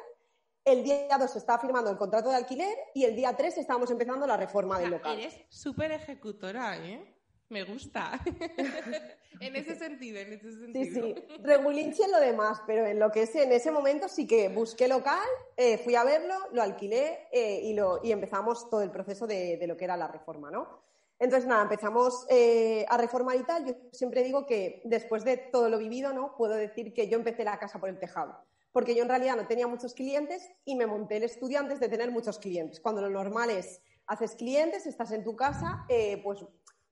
el 0.67 0.83
día 0.83 1.17
2 1.17 1.31
se 1.31 1.39
estaba 1.39 1.59
firmando 1.59 1.89
el 1.89 1.97
contrato 1.97 2.29
de 2.29 2.35
alquiler 2.35 2.77
y 2.93 3.05
el 3.05 3.15
día 3.15 3.33
3 3.35 3.57
estábamos 3.57 3.89
empezando 3.89 4.27
la 4.27 4.35
reforma 4.35 4.77
del 4.77 4.91
local. 4.91 5.17
Eres 5.17 5.39
súper 5.47 5.93
ejecutora, 5.93 6.77
¿eh? 6.77 7.15
Me 7.47 7.63
gusta. 7.63 8.19
en 9.39 9.55
ese 9.55 9.75
sentido, 9.75 10.19
en 10.19 10.33
ese 10.33 10.51
sentido. 10.51 10.83
Sí, 10.83 10.91
sí. 10.91 12.03
En 12.03 12.11
lo 12.11 12.19
demás, 12.19 12.61
pero 12.67 12.85
en 12.85 12.99
lo 12.99 13.09
que 13.09 13.21
es 13.21 13.35
en 13.35 13.53
ese 13.53 13.71
momento 13.71 14.09
sí 14.09 14.27
que 14.27 14.49
busqué 14.49 14.89
local, 14.89 15.27
eh, 15.55 15.77
fui 15.77 15.95
a 15.95 16.03
verlo, 16.03 16.35
lo 16.51 16.61
alquilé 16.61 17.29
eh, 17.31 17.61
y, 17.63 17.73
lo, 17.73 18.01
y 18.03 18.11
empezamos 18.11 18.69
todo 18.69 18.81
el 18.81 18.91
proceso 18.91 19.25
de, 19.25 19.63
lo 19.65 19.77
que 19.77 19.85
era 19.85 19.95
la 19.95 20.09
reforma, 20.09 20.51
¿no? 20.51 20.83
Entonces, 21.17 21.47
nada, 21.47 21.63
empezamos 21.63 22.27
eh, 22.29 22.85
a 22.89 22.97
reformar 22.97 23.37
y 23.37 23.43
tal. 23.43 23.65
Yo 23.65 23.73
siempre 23.93 24.21
digo 24.21 24.45
que 24.45 24.81
después 24.83 25.23
de 25.23 25.37
todo 25.37 25.69
lo 25.69 25.77
vivido, 25.77 26.11
¿no? 26.11 26.35
Puedo 26.35 26.55
decir 26.55 26.93
que 26.93 27.07
yo 27.07 27.17
empecé 27.17 27.45
la 27.45 27.57
casa 27.57 27.79
por 27.79 27.87
el 27.87 27.97
tejado 27.97 28.37
porque 28.77 28.93
yo 28.93 29.01
en 29.01 29.09
realidad 29.09 29.35
no 29.35 29.47
tenía 29.47 29.65
muchos 29.65 29.95
clientes 29.95 30.51
y 30.63 30.75
me 30.75 30.85
monté 30.85 31.17
el 31.17 31.23
estudio 31.23 31.57
antes 31.57 31.79
de 31.79 31.89
tener 31.89 32.11
muchos 32.11 32.37
clientes. 32.37 32.79
Cuando 32.79 33.01
lo 33.01 33.09
normal 33.09 33.49
es, 33.49 33.81
haces 34.05 34.35
clientes, 34.35 34.85
estás 34.85 35.11
en 35.13 35.23
tu 35.23 35.35
casa, 35.35 35.83
eh, 35.89 36.21
pues 36.23 36.45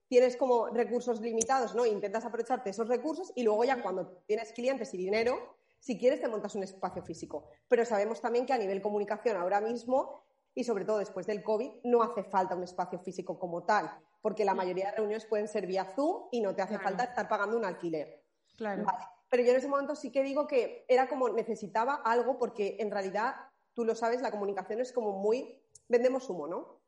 tienes 0.08 0.36
como 0.36 0.70
recursos 0.70 1.22
limitados, 1.22 1.76
¿no? 1.76 1.86
Intentas 1.86 2.26
aprovecharte 2.26 2.72
esos 2.72 2.88
recursos 2.88 3.32
y 3.36 3.44
luego 3.44 3.64
ya 3.66 3.84
cuando 3.84 4.08
tienes 4.26 4.52
clientes 4.52 4.96
y 4.96 4.98
dinero, 4.98 5.58
si 5.78 5.96
quieres 6.00 6.22
te 6.22 6.28
montas 6.28 6.56
un 6.56 6.64
espacio 6.64 7.04
físico. 7.04 7.52
Pero 7.68 7.86
sabemos 7.86 8.20
también 8.20 8.48
que 8.48 8.54
a 8.54 8.58
nivel 8.58 8.82
comunicación 8.82 9.38
ahora 9.38 9.62
mismo 9.62 10.24
y 10.56 10.64
sobre 10.64 10.86
todo 10.86 10.98
después 10.98 11.28
del 11.28 11.44
COVID 11.44 11.70
no 11.84 12.02
hace 12.02 12.24
falta 12.24 12.56
un 12.56 12.64
espacio 12.64 12.98
físico 12.98 13.38
como 13.38 13.64
tal, 13.64 13.92
porque 14.24 14.44
la 14.44 14.56
mayoría 14.56 14.86
de 14.86 14.98
reuniones 14.98 15.28
pueden 15.28 15.48
ser 15.48 15.68
vía 15.68 15.86
Zoom 15.86 16.30
y 16.32 16.42
no 16.42 16.56
te 16.56 16.64
hace 16.64 16.80
falta 16.80 17.04
estar 17.04 17.30
pagando 17.30 17.56
un 17.56 17.64
alquiler. 17.64 18.24
Claro. 18.58 18.86
Pero 19.30 19.44
yo 19.44 19.52
en 19.52 19.58
ese 19.58 19.68
momento 19.68 19.96
sí 19.96 20.12
que 20.12 20.24
digo 20.24 20.48
que 20.48 20.86
era 20.88 21.08
como 21.08 21.30
necesitaba 21.30 21.96
algo 21.96 22.38
porque 22.38 22.78
en 22.80 22.92
realidad, 22.92 23.36
tú 23.74 23.86
lo 23.86 23.96
sabes, 23.96 24.22
la 24.22 24.32
comunicación 24.32 24.80
es 24.82 24.92
como 24.92 25.12
muy, 25.12 25.62
vendemos 25.88 26.30
humo, 26.30 26.48
¿no? 26.48 26.82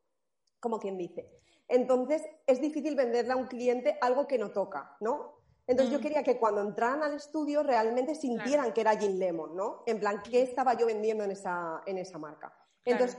Como 0.60 0.80
quien 0.80 0.98
dice. 0.98 1.30
Entonces, 1.68 2.24
es 2.46 2.62
difícil 2.62 2.96
venderle 2.96 3.34
a 3.34 3.36
un 3.36 3.48
cliente 3.48 3.98
algo 4.02 4.28
que 4.28 4.38
no 4.38 4.52
toca, 4.52 4.96
¿no? 5.00 5.38
Entonces 5.68 5.92
yo 5.92 6.00
mm. 6.00 6.02
quería 6.02 6.24
que 6.24 6.38
cuando 6.38 6.62
entraran 6.62 7.04
al 7.04 7.14
estudio 7.14 7.62
realmente 7.62 8.16
sintieran 8.16 8.72
que 8.72 8.82
era 8.82 8.98
Gin 8.98 9.20
Lemon, 9.20 9.56
¿no? 9.56 9.84
En 9.86 10.00
plan, 10.00 10.22
¿qué 10.24 10.42
estaba 10.42 10.76
yo 10.76 10.86
vendiendo 10.86 11.26
en 11.26 11.32
esa, 11.32 11.82
en 11.86 11.98
esa 11.98 12.18
marca? 12.18 12.54
Entonces, 12.86 13.18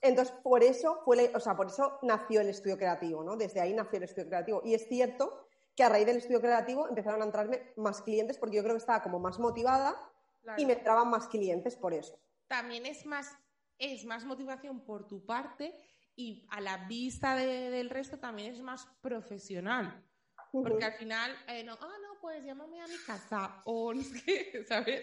entonces, 0.00 0.34
por 0.42 0.64
eso 0.64 1.02
fue, 1.04 1.30
o 1.34 1.40
sea, 1.40 1.54
por 1.54 1.66
eso 1.66 1.98
nació 2.00 2.40
el 2.40 2.48
estudio 2.48 2.78
creativo, 2.78 3.22
¿no? 3.22 3.36
Desde 3.36 3.60
ahí 3.60 3.74
nació 3.74 3.98
el 3.98 4.04
estudio 4.04 4.28
creativo. 4.28 4.62
Y 4.64 4.72
es 4.72 4.88
cierto 4.88 5.46
que 5.80 5.84
a 5.84 5.88
raíz 5.88 6.04
del 6.04 6.18
estudio 6.18 6.42
creativo 6.42 6.86
empezaron 6.86 7.22
a 7.22 7.24
entrarme 7.24 7.72
más 7.76 8.02
clientes 8.02 8.36
porque 8.36 8.56
yo 8.56 8.62
creo 8.62 8.74
que 8.74 8.80
estaba 8.80 9.02
como 9.02 9.18
más 9.18 9.38
motivada 9.38 9.96
y 10.58 10.66
me 10.66 10.74
entraban 10.74 11.08
más 11.08 11.26
clientes 11.26 11.74
por 11.74 11.94
eso. 11.94 12.20
También 12.48 12.84
es 12.84 13.06
más, 13.06 13.34
es 13.78 14.04
más 14.04 14.26
motivación 14.26 14.84
por 14.84 15.06
tu 15.06 15.24
parte 15.24 15.74
y 16.14 16.46
a 16.50 16.60
la 16.60 16.86
vista 16.86 17.34
del 17.34 17.88
resto 17.88 18.18
también 18.18 18.52
es 18.52 18.60
más 18.60 18.86
profesional. 19.00 20.06
Porque 20.52 20.84
al 20.84 20.92
final, 20.92 21.34
eh, 21.48 21.64
no, 21.64 21.78
ah, 21.80 21.96
no, 22.02 22.20
pues 22.20 22.44
llámame 22.44 22.82
a 22.82 22.86
mi 22.86 22.98
casa. 23.06 23.62
O 23.64 23.94
no 23.94 24.02
sé, 24.02 24.62
¿sabes? 24.68 25.02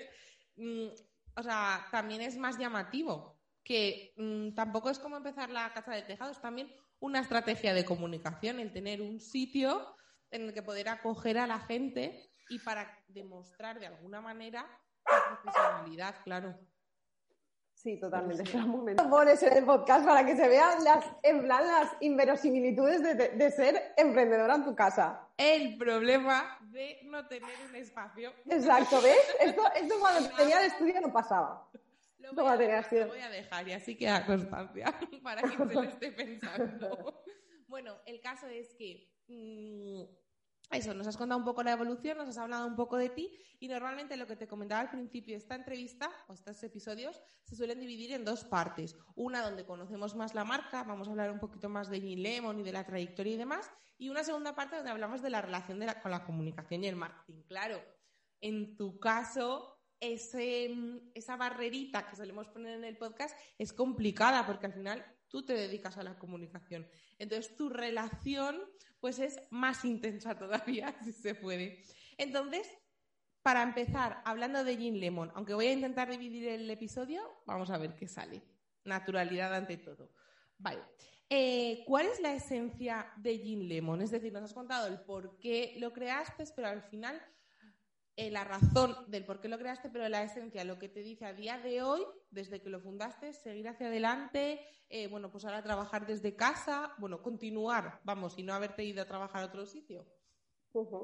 Mm, 0.57 0.89
o 1.37 1.41
sea, 1.41 1.87
también 1.89 2.21
es 2.21 2.37
más 2.37 2.59
llamativo. 2.59 3.41
Que 3.63 4.13
mm, 4.15 4.53
tampoco 4.53 4.91
es 4.91 4.99
como 4.99 5.17
empezar 5.17 5.49
la 5.49 5.73
casa 5.73 5.93
de 5.93 6.03
tejados, 6.03 6.39
también 6.39 6.71
una 6.99 7.21
estrategia 7.21 7.73
de 7.73 7.83
comunicación, 7.83 8.59
el 8.59 8.71
tener 8.71 9.01
un 9.01 9.19
sitio 9.19 9.97
en 10.31 10.43
el 10.43 10.53
que 10.53 10.63
poder 10.63 10.89
acoger 10.89 11.37
a 11.37 11.47
la 11.47 11.59
gente 11.59 12.29
y 12.49 12.59
para 12.59 12.87
demostrar 13.07 13.79
de 13.79 13.87
alguna 13.87 14.21
manera 14.21 14.65
la 15.05 15.41
profesionalidad, 15.41 16.15
claro. 16.23 16.57
Sí, 17.73 17.99
totalmente. 17.99 18.43
Pones 19.09 19.43
en 19.43 19.57
el 19.57 19.63
podcast 19.63 20.05
para 20.05 20.25
que 20.25 20.35
se 20.35 20.47
vean 20.47 20.83
las, 20.83 21.05
en 21.21 21.43
plan, 21.43 21.65
las 21.65 21.95
inverosimilitudes 22.01 23.03
de, 23.37 23.51
ser 23.51 23.93
emprendedora 23.95 24.55
en 24.55 24.65
tu 24.65 24.75
casa. 24.75 25.29
El 25.37 25.77
problema 25.77 26.57
de 26.71 26.99
no 27.03 27.27
tener 27.27 27.55
un 27.69 27.75
espacio. 27.75 28.33
Exacto, 28.49 28.99
¿ves? 29.01 29.17
Esto, 29.39 29.61
esto 29.75 29.95
cuando 29.99 30.27
tenía 30.35 30.59
el 30.59 30.67
estudio 30.67 30.99
no 31.01 31.13
pasaba. 31.13 31.69
Lo 32.17 32.33
voy, 32.33 32.51
a 32.51 32.57
dejar, 32.57 32.93
lo 32.93 33.07
voy 33.07 33.19
a 33.19 33.29
dejar 33.29 33.67
y 33.67 33.73
así 33.73 33.95
queda 33.95 34.25
constancia 34.25 34.85
para 35.23 35.43
que 35.43 35.55
se 35.55 35.65
lo 35.65 35.83
esté 35.83 36.11
pensando. 36.11 37.23
bueno, 37.67 37.95
el 38.05 38.19
caso 38.19 38.47
es 38.47 38.73
que 38.75 39.07
eso, 39.27 40.93
nos 40.93 41.07
has 41.07 41.17
contado 41.17 41.39
un 41.39 41.45
poco 41.45 41.63
la 41.63 41.71
evolución, 41.71 42.17
nos 42.17 42.29
has 42.29 42.37
hablado 42.37 42.67
un 42.67 42.75
poco 42.75 42.97
de 42.97 43.09
ti 43.09 43.37
y 43.59 43.67
normalmente 43.67 44.17
lo 44.17 44.27
que 44.27 44.35
te 44.35 44.47
comentaba 44.47 44.81
al 44.81 44.89
principio, 44.89 45.37
esta 45.37 45.55
entrevista 45.55 46.11
o 46.27 46.33
estos 46.33 46.61
episodios 46.63 47.21
se 47.43 47.55
suelen 47.55 47.79
dividir 47.79 48.11
en 48.13 48.25
dos 48.25 48.43
partes. 48.43 48.95
Una 49.15 49.41
donde 49.41 49.65
conocemos 49.65 50.15
más 50.15 50.35
la 50.35 50.43
marca, 50.43 50.83
vamos 50.83 51.07
a 51.07 51.11
hablar 51.11 51.31
un 51.31 51.39
poquito 51.39 51.69
más 51.69 51.89
de 51.89 51.99
Lemon 51.99 52.59
y 52.59 52.63
de 52.63 52.73
la 52.73 52.85
trayectoria 52.85 53.33
y 53.33 53.37
demás, 53.37 53.71
y 53.97 54.09
una 54.09 54.23
segunda 54.23 54.55
parte 54.55 54.75
donde 54.75 54.91
hablamos 54.91 55.21
de 55.21 55.29
la 55.29 55.41
relación 55.41 55.79
con 56.01 56.11
la 56.11 56.23
comunicación 56.23 56.83
y 56.83 56.87
el 56.87 56.95
marketing. 56.95 57.43
Claro, 57.47 57.81
en 58.41 58.77
tu 58.77 58.99
caso, 58.99 59.79
ese, 59.99 60.69
esa 61.15 61.35
barrerita 61.35 62.07
que 62.07 62.15
solemos 62.15 62.47
poner 62.49 62.77
en 62.77 62.83
el 62.83 62.97
podcast 62.97 63.35
es 63.57 63.73
complicada 63.73 64.45
porque 64.45 64.67
al 64.67 64.73
final 64.73 65.03
tú 65.29 65.45
te 65.45 65.53
dedicas 65.53 65.97
a 65.97 66.03
la 66.03 66.17
comunicación. 66.17 66.87
Entonces 67.17 67.55
tu 67.55 67.69
relación 67.69 68.61
pues 68.99 69.19
es 69.19 69.39
más 69.51 69.85
intensa 69.85 70.37
todavía, 70.37 70.95
si 71.03 71.11
se 71.13 71.35
puede. 71.35 71.83
Entonces, 72.17 72.67
para 73.41 73.63
empezar, 73.63 74.21
hablando 74.25 74.63
de 74.63 74.75
Gin 74.75 74.99
Lemon, 74.99 75.31
aunque 75.35 75.53
voy 75.53 75.67
a 75.67 75.73
intentar 75.73 76.09
dividir 76.09 76.47
el 76.49 76.69
episodio, 76.69 77.21
vamos 77.45 77.69
a 77.69 77.77
ver 77.77 77.95
qué 77.95 78.07
sale. 78.07 78.41
Naturalidad 78.83 79.53
ante 79.53 79.77
todo. 79.77 80.13
Vale. 80.57 80.81
Eh, 81.29 81.83
¿Cuál 81.85 82.07
es 82.07 82.19
la 82.19 82.33
esencia 82.33 83.11
de 83.17 83.37
Gin 83.37 83.67
Lemon? 83.67 84.01
Es 84.01 84.11
decir, 84.11 84.33
nos 84.33 84.43
has 84.43 84.53
contado 84.53 84.87
el 84.87 85.01
por 85.01 85.37
qué 85.39 85.75
lo 85.77 85.93
creaste, 85.93 86.45
pero 86.55 86.69
al 86.69 86.81
final 86.83 87.21
eh, 88.17 88.31
la 88.31 88.43
razón 88.43 88.95
del 89.07 89.23
por 89.25 89.39
qué 89.39 89.47
lo 89.47 89.59
creaste, 89.59 89.89
pero 89.91 90.09
la 90.09 90.23
esencia, 90.23 90.63
lo 90.63 90.79
que 90.79 90.89
te 90.89 91.01
dice 91.01 91.25
a 91.25 91.33
día 91.33 91.59
de 91.59 91.83
hoy, 91.83 92.01
desde 92.31 92.59
que 92.59 92.69
lo 92.71 92.79
fundaste, 92.79 93.31
seguir 93.31 93.67
hacia 93.67 93.87
adelante, 93.87 94.59
eh, 94.89 95.07
bueno, 95.07 95.31
pues 95.31 95.45
ahora 95.45 95.61
trabajar 95.61 96.07
desde 96.07 96.35
casa, 96.35 96.95
bueno, 96.97 97.21
continuar, 97.21 97.99
vamos, 98.03 98.33
y 98.39 98.41
no 98.41 98.55
haberte 98.55 98.83
ido 98.83 99.03
a 99.03 99.05
trabajar 99.05 99.43
a 99.43 99.45
otro 99.45 99.67
sitio. 99.67 100.03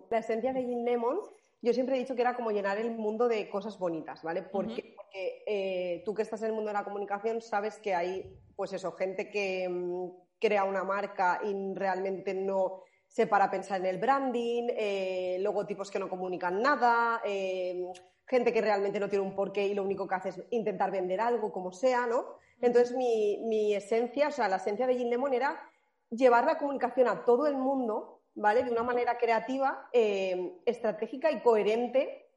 La 0.10 0.18
esencia 0.18 0.54
de 0.54 0.64
Gin 0.64 0.84
Lemon, 0.84 1.20
yo 1.62 1.72
siempre 1.72 1.96
he 1.96 2.00
dicho 2.00 2.16
que 2.16 2.22
era 2.22 2.36
como 2.36 2.50
llenar 2.50 2.80
el 2.80 2.90
mundo 2.90 3.28
de 3.28 3.48
cosas 3.48 3.78
bonitas, 3.78 4.24
¿vale? 4.24 4.42
Porque, 4.42 4.96
eh, 5.14 6.02
tú 6.06 6.16
que 6.16 6.24
estás 6.24 6.42
en 6.42 6.48
el 6.48 6.54
mundo 6.54 6.70
de 6.70 6.74
la 6.74 6.84
comunicación 6.84 7.42
sabes 7.42 7.78
que 7.78 7.94
hay, 7.94 8.40
pues 8.56 8.74
eso, 8.74 8.92
gente 8.94 9.30
que 9.30 9.70
mm, 9.70 10.10
crea 10.40 10.64
una 10.64 10.84
marca 10.84 11.42
y 11.44 11.54
realmente 11.76 12.34
no 12.34 12.82
se 13.14 13.28
para 13.28 13.52
pensar 13.52 13.80
en 13.80 13.86
el 13.86 14.00
branding, 14.00 14.70
eh, 14.72 15.38
logotipos 15.40 15.92
que 15.92 16.00
no 16.00 16.10
comunican 16.10 16.60
nada, 16.64 17.22
eh, 17.24 17.86
gente 18.26 18.52
que 18.52 18.60
realmente 18.60 19.00
no 19.00 19.08
tiene 19.08 19.24
un 19.24 19.36
porqué 19.36 19.68
y 19.68 19.76
lo 19.76 19.84
único 19.84 20.08
que 20.08 20.16
hace 20.16 20.30
es 20.30 20.44
intentar 20.50 20.90
vender 20.90 21.22
algo, 21.22 21.52
como 21.52 21.72
sea, 21.72 22.08
¿no? 22.08 22.26
Entonces, 22.60 22.98
mi, 22.98 23.76
esencia, 23.76 24.30
o 24.30 24.32
sea, 24.32 24.50
la 24.50 24.56
esencia 24.56 24.88
de 24.88 24.96
Gin 24.96 25.12
Lemon 25.12 25.32
era 25.32 25.62
llevar 26.10 26.46
la 26.46 26.58
comunicación 26.58 27.08
a 27.08 27.24
todo 27.24 27.46
el 27.46 27.56
mundo, 27.56 28.24
¿vale? 28.34 28.64
De 28.64 28.72
una 28.72 28.82
manera 28.82 29.20
creativa, 29.20 29.90
eh, 29.94 30.56
estratégica 30.66 31.30
y 31.32 31.42
coherente 31.42 32.32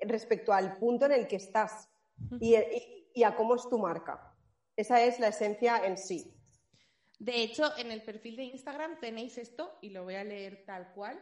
respecto 0.00 0.54
al 0.54 0.78
punto 0.78 1.04
en 1.04 1.12
el 1.12 1.28
que 1.28 1.36
estás 1.36 1.90
y, 2.40 2.56
y 3.12 3.24
a 3.24 3.36
cómo 3.36 3.56
es 3.56 3.68
tu 3.68 3.78
marca. 3.78 4.34
Esa 4.74 5.02
es 5.02 5.20
la 5.20 5.28
esencia 5.28 5.84
en 5.84 5.98
sí. 5.98 6.37
De 7.18 7.42
hecho, 7.42 7.76
en 7.76 7.90
el 7.90 8.02
perfil 8.02 8.36
de 8.36 8.44
Instagram 8.44 9.00
tenéis 9.00 9.38
esto 9.38 9.78
y 9.82 9.90
lo 9.90 10.04
voy 10.04 10.14
a 10.14 10.24
leer 10.24 10.64
tal 10.64 10.92
cual. 10.92 11.18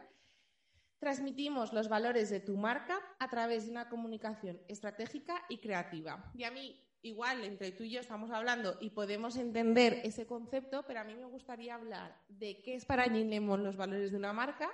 Transmitimos 0.99 1.73
los 1.73 1.89
valores 1.89 2.29
de 2.29 2.39
tu 2.39 2.57
marca 2.57 2.99
a 3.19 3.29
través 3.29 3.65
de 3.65 3.71
una 3.71 3.89
comunicación 3.89 4.61
estratégica 4.67 5.43
y 5.49 5.59
creativa. 5.59 6.31
Y 6.35 6.43
a 6.43 6.51
mí 6.51 6.83
igual 7.01 7.43
entre 7.43 7.71
tú 7.71 7.83
y 7.83 7.91
yo 7.91 7.99
estamos 7.99 8.31
hablando 8.31 8.77
y 8.79 8.89
podemos 8.91 9.37
entender 9.37 10.01
ese 10.03 10.25
concepto, 10.25 10.83
pero 10.87 10.99
a 10.99 11.03
mí 11.03 11.15
me 11.15 11.25
gustaría 11.25 11.75
hablar 11.75 12.19
de 12.27 12.61
qué 12.61 12.75
es 12.75 12.85
para 12.85 13.05
Jean 13.05 13.29
Lemon 13.29 13.63
los 13.63 13.77
valores 13.77 14.11
de 14.11 14.17
una 14.17 14.33
marca, 14.33 14.69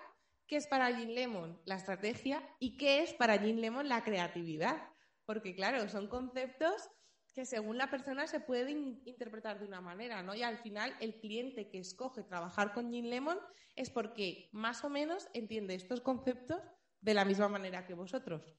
qué 0.48 0.58
es 0.58 0.68
para 0.68 0.90
Jean 0.90 1.14
Lemon 1.14 1.62
la 1.66 1.76
estrategia 1.76 2.42
y 2.60 2.78
qué 2.78 3.04
es 3.04 3.14
para 3.14 3.36
Jean 3.36 3.62
Lemon 3.62 3.88
la 3.88 4.04
creatividad. 4.04 4.90
Porque 5.26 5.56
claro, 5.56 5.88
son 5.90 6.08
conceptos 6.08 6.90
que 7.34 7.46
según 7.46 7.78
la 7.78 7.90
persona 7.90 8.28
se 8.28 8.40
pueden 8.40 9.02
interpretar 9.06 9.60
de 9.60 9.66
una 9.66 9.82
manera, 9.82 10.22
¿no? 10.22 10.36
Y 10.36 10.44
al 10.44 10.60
final 10.60 10.96
el 11.00 11.20
cliente 11.20 11.68
que 11.70 11.80
escoge 11.80 12.24
trabajar 12.24 12.74
con 12.74 12.92
Jean 12.92 13.10
Lemon 13.10 13.40
es 13.76 13.90
porque 13.90 14.50
más 14.52 14.84
o 14.84 14.90
menos 14.90 15.28
entiende 15.34 15.74
estos 15.74 16.02
conceptos 16.02 16.62
de 17.02 17.14
la 17.14 17.26
misma 17.26 17.48
manera 17.48 17.86
que 17.86 17.96
vosotros. 17.96 18.56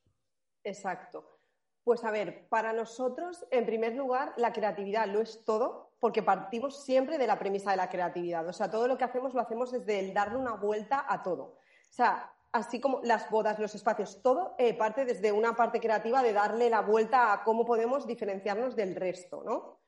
Exacto. 0.65 1.39
Pues 1.85 2.03
a 2.03 2.11
ver, 2.11 2.49
para 2.49 2.73
nosotros, 2.73 3.47
en 3.51 3.67
primer 3.67 3.95
lugar, 3.95 4.33
la 4.39 4.53
creatividad 4.53 5.07
lo 5.07 5.21
es 5.21 5.45
todo, 5.45 5.93
porque 6.01 6.23
partimos 6.23 6.83
siempre 6.83 7.19
de 7.19 7.27
la 7.27 7.39
premisa 7.39 7.71
de 7.71 7.77
la 7.77 7.91
creatividad. 7.91 8.49
O 8.49 8.53
sea, 8.53 8.71
todo 8.71 8.89
lo 8.89 8.99
que 8.99 9.05
hacemos 9.05 9.35
lo 9.35 9.41
hacemos 9.41 9.71
desde 9.71 10.01
el 10.01 10.15
darle 10.15 10.39
una 10.39 10.55
vuelta 10.55 11.05
a 11.07 11.23
todo. 11.23 11.43
O 11.45 11.93
sea, 11.93 12.33
así 12.55 12.81
como 12.81 13.01
las 13.03 13.29
bodas, 13.31 13.59
los 13.59 13.75
espacios, 13.75 14.23
todo 14.23 14.55
eh, 14.59 14.75
parte 14.75 15.05
desde 15.05 15.33
una 15.33 15.57
parte 15.57 15.81
creativa 15.81 16.23
de 16.23 16.33
darle 16.33 16.71
la 16.71 16.83
vuelta 16.83 17.33
a 17.33 17.43
cómo 17.43 17.67
podemos 17.67 18.07
diferenciarnos 18.07 18.77
del 18.77 18.95
resto, 18.95 19.43
¿no? 19.45 19.81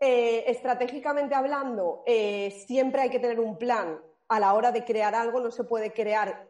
Eh, 0.00 0.44
estratégicamente 0.46 1.34
hablando, 1.34 2.02
eh, 2.06 2.64
siempre 2.66 3.02
hay 3.02 3.10
que 3.10 3.18
tener 3.18 3.38
un 3.38 3.58
plan 3.58 4.00
a 4.28 4.40
la 4.40 4.54
hora 4.54 4.72
de 4.72 4.82
crear 4.82 5.14
algo, 5.14 5.40
no 5.40 5.50
se 5.50 5.64
puede 5.64 5.92
crear 5.92 6.46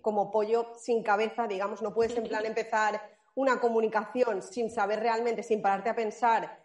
como 0.00 0.30
pollo 0.30 0.72
sin 0.78 1.02
cabeza, 1.02 1.46
digamos, 1.46 1.82
no 1.82 1.92
puedes 1.92 2.16
en 2.16 2.24
plan 2.24 2.46
empezar 2.46 3.02
una 3.34 3.60
comunicación 3.60 4.40
sin 4.40 4.70
saber 4.70 5.00
realmente, 5.00 5.42
sin 5.42 5.60
pararte 5.60 5.90
a 5.90 5.96
pensar 5.96 6.60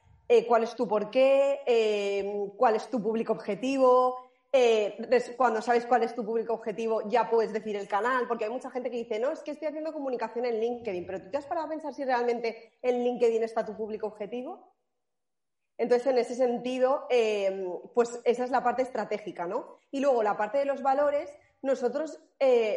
cuál 0.47 0.63
es 0.63 0.75
tu 0.75 0.87
porqué, 0.87 2.51
cuál 2.55 2.75
es 2.75 2.87
tu 2.89 3.01
público 3.01 3.33
objetivo. 3.33 4.31
Eh, 4.55 4.95
cuando 5.35 5.63
sabes 5.63 5.87
cuál 5.87 6.03
es 6.03 6.13
tu 6.13 6.23
público 6.23 6.53
objetivo, 6.53 7.09
ya 7.09 7.27
puedes 7.27 7.51
decir 7.51 7.75
el 7.75 7.87
canal, 7.87 8.27
porque 8.27 8.45
hay 8.45 8.51
mucha 8.51 8.69
gente 8.69 8.91
que 8.91 8.97
dice, 8.97 9.19
no, 9.19 9.31
es 9.31 9.41
que 9.41 9.49
estoy 9.49 9.67
haciendo 9.67 9.91
comunicación 9.91 10.45
en 10.45 10.59
LinkedIn, 10.59 11.07
pero 11.07 11.23
¿tú 11.23 11.31
te 11.31 11.37
has 11.37 11.47
parado 11.47 11.65
a 11.65 11.69
pensar 11.71 11.91
si 11.91 12.05
realmente 12.05 12.77
en 12.83 13.03
LinkedIn 13.03 13.41
está 13.41 13.65
tu 13.65 13.75
público 13.75 14.05
objetivo? 14.05 14.71
Entonces, 15.79 16.05
en 16.05 16.19
ese 16.19 16.35
sentido, 16.35 17.07
pues 17.95 18.21
esa 18.25 18.43
es 18.43 18.51
la 18.51 18.63
parte 18.63 18.83
estratégica, 18.83 19.47
¿no? 19.47 19.79
Y 19.89 20.01
luego 20.01 20.21
la 20.21 20.37
parte 20.37 20.59
de 20.59 20.65
los 20.65 20.83
valores, 20.83 21.35
nosotros, 21.63 22.19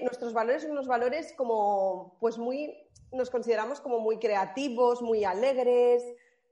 nuestros 0.03 0.33
valores 0.33 0.63
son 0.63 0.71
unos 0.71 0.89
valores 0.89 1.35
como, 1.35 2.17
pues 2.21 2.39
muy 2.39 2.75
nos 3.13 3.31
consideramos 3.31 3.81
como 3.81 4.01
muy 4.01 4.19
creativos, 4.19 5.03
muy 5.03 5.25
alegres, 5.25 6.03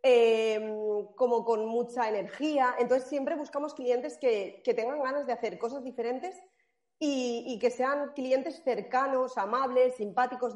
em, 0.06 1.06
como 1.16 1.46
con 1.46 1.64
mucha 1.64 2.06
energía. 2.11 2.75
Entonces 2.78 3.08
siempre 3.08 3.37
buscamos 3.37 3.73
clientes 3.73 4.18
que, 4.18 4.62
tengan 4.76 5.02
ganas 5.02 5.26
de 5.26 5.32
hacer 5.32 5.58
cosas 5.58 5.82
diferentes 5.82 6.38
y, 6.99 7.58
que 7.58 7.70
sean 7.70 8.12
clientes 8.14 8.62
cercanos, 8.62 9.38
amables, 9.38 9.96
simpáticos, 9.96 10.52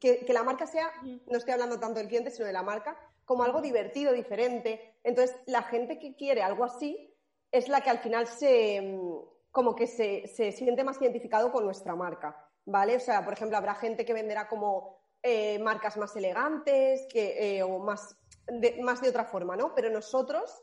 que, 0.00 0.24
que, 0.24 0.32
la 0.32 0.42
marca 0.42 0.66
sea, 0.66 0.90
no 1.02 1.38
estoy 1.38 1.52
hablando 1.52 1.78
tanto 1.78 2.00
del 2.00 2.08
cliente, 2.08 2.32
sino 2.32 2.46
de 2.46 2.52
la 2.52 2.64
marca, 2.64 2.98
como 3.24 3.44
algo 3.44 3.60
divertido, 3.60 4.12
diferente. 4.12 4.96
Entonces 5.04 5.36
la 5.46 5.62
gente 5.62 6.00
que 6.00 6.16
quiere 6.16 6.42
algo 6.42 6.64
así 6.64 7.14
es 7.52 7.68
la 7.68 7.82
que 7.82 7.90
al 7.90 8.00
final 8.00 8.26
se, 8.26 8.76
em, 8.76 9.00
como 9.52 9.76
que 9.76 9.86
se, 9.86 10.26
se 10.26 10.50
siente 10.50 10.82
más 10.82 11.00
identificado 11.00 11.52
con 11.52 11.64
nuestra 11.64 11.94
marca. 11.94 12.36
¿Vale? 12.66 12.96
O 12.96 13.00
sea, 13.00 13.24
por 13.24 13.34
ejemplo, 13.34 13.56
habrá 13.56 13.74
gente 13.76 14.04
que 14.04 14.12
venderá 14.12 14.48
como 14.48 15.00
eh, 15.22 15.58
marcas 15.58 15.96
más 15.98 16.16
elegantes 16.16 17.06
que, 17.10 17.58
eh, 17.58 17.62
o 17.62 17.78
más 17.78 18.16
de, 18.50 18.80
más 18.82 19.00
de 19.00 19.08
otra 19.08 19.24
forma, 19.24 19.56
¿no? 19.56 19.74
Pero 19.74 19.90
nosotros, 19.90 20.62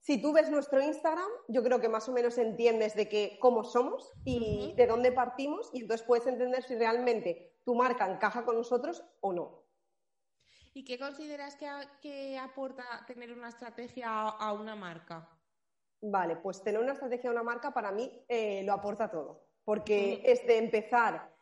si 0.00 0.20
tú 0.20 0.32
ves 0.32 0.50
nuestro 0.50 0.82
Instagram, 0.82 1.28
yo 1.48 1.62
creo 1.62 1.80
que 1.80 1.88
más 1.88 2.08
o 2.08 2.12
menos 2.12 2.38
entiendes 2.38 2.94
de 2.94 3.08
que, 3.08 3.38
cómo 3.40 3.64
somos 3.64 4.12
y 4.24 4.74
de 4.76 4.86
dónde 4.86 5.12
partimos 5.12 5.70
y 5.72 5.82
entonces 5.82 6.06
puedes 6.06 6.26
entender 6.26 6.62
si 6.62 6.76
realmente 6.76 7.60
tu 7.64 7.74
marca 7.74 8.10
encaja 8.10 8.44
con 8.44 8.56
nosotros 8.56 9.04
o 9.20 9.32
no. 9.32 9.66
¿Y 10.72 10.84
qué 10.84 10.98
consideras 10.98 11.56
que, 11.56 12.38
aporta 12.38 12.84
tener 13.06 13.32
una 13.32 13.48
estrategia 13.48 14.10
a, 14.10 14.52
una 14.52 14.76
marca? 14.76 15.28
Vale, 16.02 16.36
pues 16.36 16.62
tener 16.62 16.80
una 16.80 16.92
estrategia 16.92 17.30
a 17.30 17.32
una 17.32 17.42
marca 17.42 17.72
para 17.72 17.90
mí 17.90 18.24
eh, 18.28 18.62
lo 18.62 18.74
aporta 18.74 19.10
todo, 19.10 19.48
porque 19.64 20.20
es 20.24 20.46
de 20.46 20.58
empezar 20.58 21.35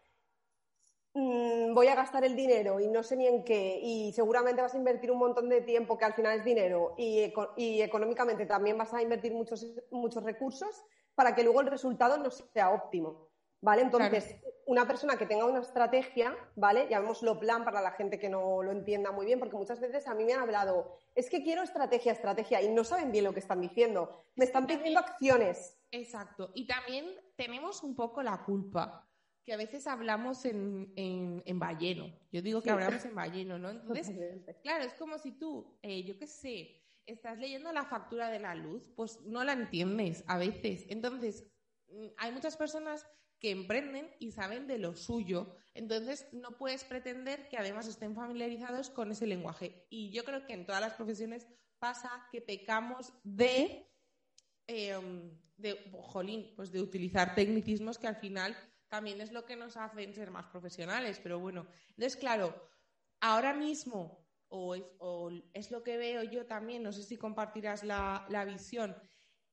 Mm, 1.16 1.74
voy 1.74 1.86
a 1.86 1.94
gastar 1.94 2.24
el 2.24 2.34
dinero 2.34 2.80
y 2.80 2.88
no 2.88 3.04
sé 3.04 3.16
ni 3.16 3.28
en 3.28 3.44
qué, 3.44 3.78
y 3.80 4.12
seguramente 4.12 4.62
vas 4.62 4.74
a 4.74 4.78
invertir 4.78 5.12
un 5.12 5.18
montón 5.18 5.48
de 5.48 5.60
tiempo 5.60 5.96
que 5.96 6.04
al 6.04 6.14
final 6.14 6.36
es 6.36 6.44
dinero, 6.44 6.96
y, 6.98 7.32
económicamente 7.80 8.46
también 8.46 8.76
vas 8.76 8.92
a 8.92 9.00
invertir 9.00 9.32
muchos, 9.32 9.64
muchos 9.92 10.24
recursos 10.24 10.84
para 11.14 11.32
que 11.36 11.44
luego 11.44 11.60
el 11.60 11.68
resultado 11.68 12.18
no 12.18 12.30
sea 12.30 12.70
óptimo. 12.70 13.28
¿Vale? 13.60 13.80
Entonces, 13.80 14.36
una 14.66 14.86
persona 14.86 15.16
que 15.16 15.24
tenga 15.24 15.46
una 15.46 15.60
estrategia, 15.60 16.36
¿vale? 16.54 16.86
Llamémoslo 16.90 17.40
plan 17.40 17.64
para 17.64 17.80
la 17.80 17.92
gente 17.92 18.18
que 18.18 18.28
no 18.28 18.62
lo 18.62 18.72
entienda 18.72 19.10
muy 19.10 19.24
bien, 19.24 19.38
porque 19.38 19.56
muchas 19.56 19.80
veces 19.80 20.06
a 20.06 20.14
mí 20.14 20.24
me 20.24 20.34
han 20.34 20.40
hablado, 20.40 20.98
es 21.14 21.30
que 21.30 21.42
quiero 21.42 21.62
estrategia, 21.62 22.12
estrategia, 22.12 22.60
y 22.60 22.68
no 22.68 22.84
saben 22.84 23.10
bien 23.10 23.24
lo 23.24 23.32
que 23.32 23.40
están 23.40 23.62
diciendo. 23.62 24.26
Me 24.34 24.44
están 24.44 24.66
pidiendo 24.66 25.00
acciones. 25.00 25.78
Exacto. 25.92 26.50
Y 26.54 26.66
también 26.66 27.06
tenemos 27.36 27.82
un 27.82 27.96
poco 27.96 28.22
la 28.22 28.44
culpa 28.44 29.08
que 29.44 29.52
a 29.52 29.56
veces 29.58 29.86
hablamos 29.86 30.44
en, 30.46 30.92
en, 30.96 31.58
balleno. 31.58 32.10
Yo 32.32 32.40
digo 32.40 32.62
que 32.62 32.70
hablamos 32.70 33.04
en 33.04 33.14
balleno, 33.14 33.58
¿no? 33.58 33.70
Entonces, 33.70 34.16
claro, 34.62 34.84
es 34.84 34.94
como 34.94 35.18
si 35.18 35.32
tú, 35.32 35.78
eh, 35.82 36.02
yo 36.04 36.18
qué 36.18 36.26
sé, 36.26 36.82
estás 37.06 37.38
leyendo 37.38 37.70
la 37.72 37.84
factura 37.84 38.30
de 38.30 38.40
la 38.40 38.54
luz, 38.54 38.90
pues 38.96 39.20
no 39.22 39.44
la 39.44 39.52
entiendes 39.52 40.24
a 40.26 40.38
veces. 40.38 40.86
Entonces, 40.88 41.46
mm, 41.88 42.06
hay 42.16 42.32
muchas 42.32 42.56
personas 42.56 43.06
que 43.38 43.50
emprenden 43.50 44.10
y 44.18 44.32
saben 44.32 44.66
de 44.66 44.78
lo 44.78 44.94
suyo, 44.94 45.54
entonces 45.74 46.26
no 46.32 46.56
puedes 46.56 46.84
pretender 46.84 47.46
que 47.48 47.58
además 47.58 47.86
estén 47.86 48.14
familiarizados 48.14 48.88
con 48.88 49.10
ese 49.10 49.26
lenguaje. 49.26 49.86
Y 49.90 50.10
yo 50.10 50.24
creo 50.24 50.46
que 50.46 50.54
en 50.54 50.64
todas 50.64 50.80
las 50.80 50.94
profesiones 50.94 51.46
pasa 51.78 52.26
que 52.32 52.40
pecamos 52.40 53.12
de, 53.22 53.86
eh, 54.66 54.98
de 55.58 55.90
jolín, 55.92 56.54
pues 56.56 56.72
de 56.72 56.80
utilizar 56.80 57.34
tecnicismos 57.34 57.98
que 57.98 58.06
al 58.06 58.16
final 58.16 58.56
también 58.94 59.20
es 59.20 59.32
lo 59.32 59.44
que 59.44 59.56
nos 59.56 59.76
hacen 59.76 60.14
ser 60.14 60.30
más 60.30 60.46
profesionales, 60.46 61.18
pero 61.20 61.40
bueno, 61.40 61.66
entonces 61.88 62.16
claro, 62.16 62.54
ahora 63.20 63.52
mismo, 63.52 64.24
o 64.46 64.76
es, 65.52 65.72
lo 65.72 65.82
que 65.82 65.96
veo 65.96 66.22
yo 66.22 66.46
también, 66.46 66.84
no 66.84 66.92
sé 66.92 67.02
si 67.02 67.16
compartirás 67.16 67.82
la, 67.82 68.44
visión, 68.46 68.94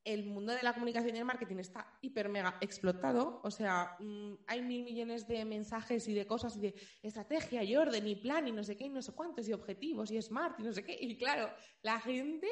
el 0.04 0.28
mundo 0.28 0.54
de 0.54 0.62
la 0.62 0.74
comunicación 0.74 1.16
y 1.16 1.20
el 1.20 1.26
marketing 1.26 1.58
está 1.58 1.98
hiper 2.02 2.30
mega 2.30 2.56
explotado, 2.62 3.42
o 3.44 3.50
sea, 3.50 3.96
mm, 3.98 4.34
hay 4.46 4.62
mil 4.62 4.84
millones 4.84 5.28
de 5.28 5.44
mensajes 5.44 6.08
y 6.08 6.14
de 6.14 6.28
cosas 6.28 6.56
y 6.58 6.60
de 6.60 6.76
estrategia 7.02 7.64
y 7.64 7.76
orden 7.76 8.06
y 8.06 8.18
plan 8.18 8.48
y 8.48 8.52
no 8.52 8.64
sé 8.64 8.78
qué 8.78 8.86
y 8.86 8.90
no 8.90 9.02
sé 9.02 9.12
cuántos 9.14 9.50
y 9.50 9.54
objetivos 9.54 10.12
y 10.12 10.22
smart 10.22 10.60
y 10.60 10.64
no 10.64 10.72
sé 10.72 10.84
qué, 10.84 10.96
y 11.02 11.18
claro, 11.18 11.52
la 11.82 12.00
gente 12.00 12.48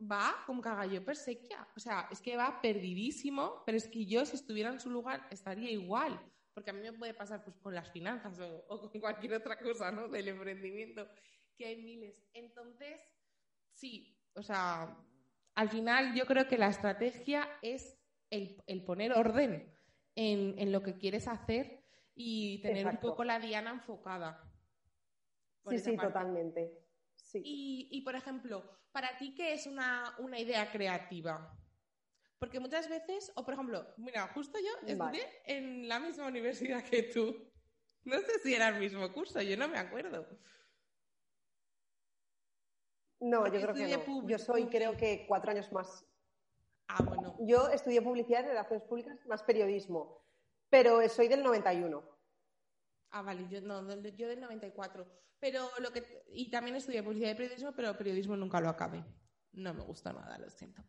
va 0.00 0.42
como 0.46 0.60
cagallo 0.60 1.04
persequia. 1.04 1.66
O 1.76 1.80
sea, 1.80 2.08
es 2.10 2.20
que 2.20 2.36
va 2.36 2.60
perdidísimo, 2.60 3.62
pero 3.64 3.76
es 3.76 3.88
que 3.88 4.06
yo 4.06 4.24
si 4.24 4.36
estuviera 4.36 4.70
en 4.70 4.80
su 4.80 4.90
lugar 4.90 5.26
estaría 5.30 5.70
igual. 5.70 6.20
Porque 6.52 6.70
a 6.70 6.72
mí 6.72 6.80
me 6.80 6.92
puede 6.92 7.14
pasar 7.14 7.42
pues 7.42 7.56
con 7.58 7.74
las 7.74 7.90
finanzas 7.90 8.38
o, 8.68 8.90
con 8.90 9.00
cualquier 9.00 9.34
otra 9.34 9.58
cosa, 9.58 9.90
¿no? 9.90 10.08
Del 10.08 10.28
emprendimiento, 10.28 11.08
que 11.56 11.66
hay 11.66 11.82
miles. 11.82 12.22
Entonces, 12.32 13.00
sí, 13.72 14.16
o 14.34 14.42
sea, 14.42 14.96
al 15.54 15.68
final 15.68 16.14
yo 16.14 16.26
creo 16.26 16.46
que 16.46 16.58
la 16.58 16.68
estrategia 16.68 17.48
es 17.62 17.98
el, 18.30 18.84
poner 18.84 19.12
orden 19.12 19.72
en, 20.14 20.72
lo 20.72 20.82
que 20.82 20.96
quieres 20.96 21.26
hacer 21.26 21.82
y 22.14 22.62
tener 22.62 22.86
un 22.86 22.98
poco 22.98 23.24
la 23.24 23.40
diana 23.40 23.70
enfocada. 23.70 24.48
Sí, 25.68 25.78
sí, 25.78 25.96
totalmente. 25.96 26.83
Y, 27.42 28.00
por 28.02 28.14
ejemplo, 28.14 28.62
para 28.92 29.16
ti, 29.16 29.34
¿qué 29.34 29.54
es 29.54 29.66
una, 29.66 30.14
idea 30.38 30.70
creativa? 30.70 31.56
Porque 32.38 32.60
muchas 32.60 32.88
veces, 32.88 33.32
o 33.36 33.44
por 33.44 33.54
ejemplo, 33.54 33.86
mira, 33.96 34.28
justo 34.34 34.58
yo 34.58 34.86
estudié 34.86 35.42
en 35.46 35.88
la 35.88 35.98
misma 35.98 36.26
universidad 36.26 36.82
que 36.84 37.04
tú. 37.04 37.50
No 38.04 38.18
sé 38.18 38.38
si 38.42 38.54
era 38.54 38.68
el 38.68 38.80
mismo 38.80 39.10
curso, 39.12 39.40
yo 39.40 39.56
no 39.56 39.66
me 39.66 39.78
acuerdo. 39.78 40.26
No, 43.20 43.46
yo 43.46 43.60
creo 43.60 43.74
que 43.74 43.96
no. 43.96 44.28
Yo 44.28 44.38
soy, 44.38 44.66
creo 44.66 44.96
que 44.96 45.24
cuatro 45.26 45.50
años 45.50 45.72
más. 45.72 46.04
Ah, 46.88 47.02
bueno. 47.02 47.36
Yo 47.40 47.70
estudié 47.70 48.02
publicidad 48.02 48.44
y 48.44 48.48
relaciones 48.48 48.84
públicas 48.84 49.18
más 49.26 49.42
periodismo, 49.42 50.22
pero 50.68 51.08
soy 51.08 51.28
del 51.28 51.42
91. 51.42 52.13
Ah, 53.16 53.22
vale, 53.22 53.46
yo, 53.48 53.60
no, 53.60 53.80
yo 54.16 54.26
del 54.28 54.40
94. 54.40 55.06
Pero 55.38 55.68
lo 55.78 55.92
que, 55.92 56.24
y 56.32 56.50
también 56.50 56.74
estudié 56.74 57.00
publicidad 57.00 57.30
y 57.30 57.34
periodismo, 57.34 57.72
pero 57.72 57.96
periodismo 57.96 58.36
nunca 58.36 58.60
lo 58.60 58.68
acabé. 58.68 59.04
No 59.52 59.72
me 59.72 59.84
gusta 59.84 60.12
nada, 60.12 60.36
lo 60.36 60.50
siento. 60.50 60.82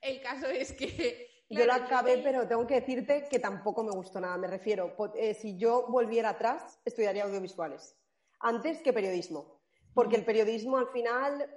El 0.00 0.20
caso 0.22 0.46
es 0.46 0.72
que... 0.72 1.28
Yo 1.50 1.66
lo 1.66 1.74
claro, 1.74 1.84
acabé, 1.84 2.18
pero 2.18 2.46
tengo 2.46 2.66
que 2.68 2.80
decirte 2.80 3.26
que 3.28 3.40
tampoco 3.40 3.82
me 3.82 3.90
gustó 3.90 4.20
nada. 4.20 4.38
Me 4.38 4.46
refiero, 4.46 4.96
eh, 5.16 5.34
si 5.34 5.58
yo 5.58 5.86
volviera 5.88 6.30
atrás, 6.30 6.78
estudiaría 6.84 7.24
audiovisuales 7.24 7.96
antes 8.38 8.80
que 8.80 8.92
periodismo. 8.92 9.60
Porque 9.92 10.16
el 10.16 10.24
periodismo 10.24 10.78
al 10.78 10.88
final, 10.88 11.50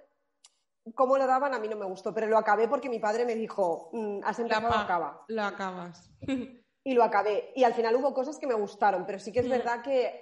cómo 0.96 1.18
lo 1.18 1.28
daban, 1.28 1.54
a 1.54 1.60
mí 1.60 1.68
no 1.68 1.78
me 1.78 1.86
gustó. 1.86 2.14
Pero 2.16 2.28
lo 2.28 2.38
acabé 2.38 2.68
porque 2.68 2.90
mi 2.90 3.00
padre 3.00 3.26
me 3.26 3.36
dijo, 3.36 3.90
"Mm, 3.94 4.22
has 4.24 4.40
empezado, 4.40 4.74
acaba. 4.74 5.24
Lo 5.28 5.44
acabas. 5.44 6.10
Y 6.86 6.94
lo 6.94 7.04
acabé. 7.04 7.52
Y 7.56 7.64
al 7.66 7.74
final 7.74 7.96
hubo 7.96 8.14
cosas 8.14 8.38
que 8.40 8.48
me 8.48 8.54
gustaron, 8.54 9.06
pero 9.06 9.20
sí 9.20 9.34
que 9.34 9.40
es 9.42 9.48
Mm. 9.48 9.50
verdad 9.50 9.82
que, 9.84 10.22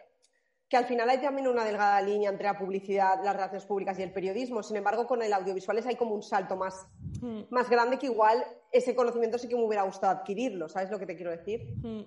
que 0.70 0.78
al 0.78 0.86
final 0.86 1.08
hay 1.10 1.20
también 1.22 1.48
una 1.48 1.64
delgada 1.66 2.02
línea 2.02 2.30
entre 2.32 2.46
la 2.48 2.58
publicidad, 2.58 3.22
las 3.24 3.36
relaciones 3.36 3.66
públicas 3.66 4.00
y 4.00 4.02
el 4.04 4.12
periodismo. 4.14 4.64
Sin 4.64 4.78
embargo, 4.78 5.06
con 5.06 5.22
el 5.22 5.34
audiovisuales 5.34 5.86
hay 5.86 5.96
como 5.96 6.16
un 6.16 6.24
salto 6.24 6.56
más, 6.56 6.88
Mm, 7.22 7.44
más 7.52 7.70
grande 7.70 7.98
que 8.00 8.08
igual 8.08 8.44
ese 8.72 8.94
conocimiento 8.96 9.38
sí 9.38 9.48
que 9.48 9.56
me 9.56 9.64
hubiera 9.64 9.84
gustado 9.84 10.12
adquirirlo. 10.20 10.68
¿Sabes 10.68 10.90
lo 10.92 11.00
que 11.00 11.06
te 11.06 11.16
quiero 11.16 11.32
decir? 11.32 11.62
mm. 11.84 12.02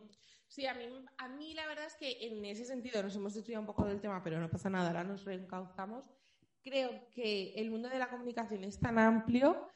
Sí, 0.49 0.67
a 0.67 0.75
mí, 0.75 0.85
a 1.19 1.29
mí 1.29 1.55
la 1.55 1.67
verdad 1.67 1.87
es 1.87 1.95
que 1.97 2.27
en 2.27 2.45
ese 2.45 2.65
sentido 2.65 3.03
nos 3.03 3.17
hemos 3.17 3.35
estudiado 3.35 3.61
un 3.63 3.67
poco 3.67 3.85
del 3.85 4.01
tema, 4.01 4.23
pero 4.23 4.39
no 4.39 4.49
pasa 4.51 4.69
nada, 4.71 4.89
ahora 4.89 5.05
nos 5.05 5.25
reencauzamos. 5.25 6.05
Creo 6.63 6.91
que 7.13 7.53
el 7.55 7.71
mundo 7.71 7.89
de 7.89 7.99
la 7.99 8.09
comunicación 8.11 8.63
es 8.65 8.79
tan 8.79 8.99
amplio 8.99 9.69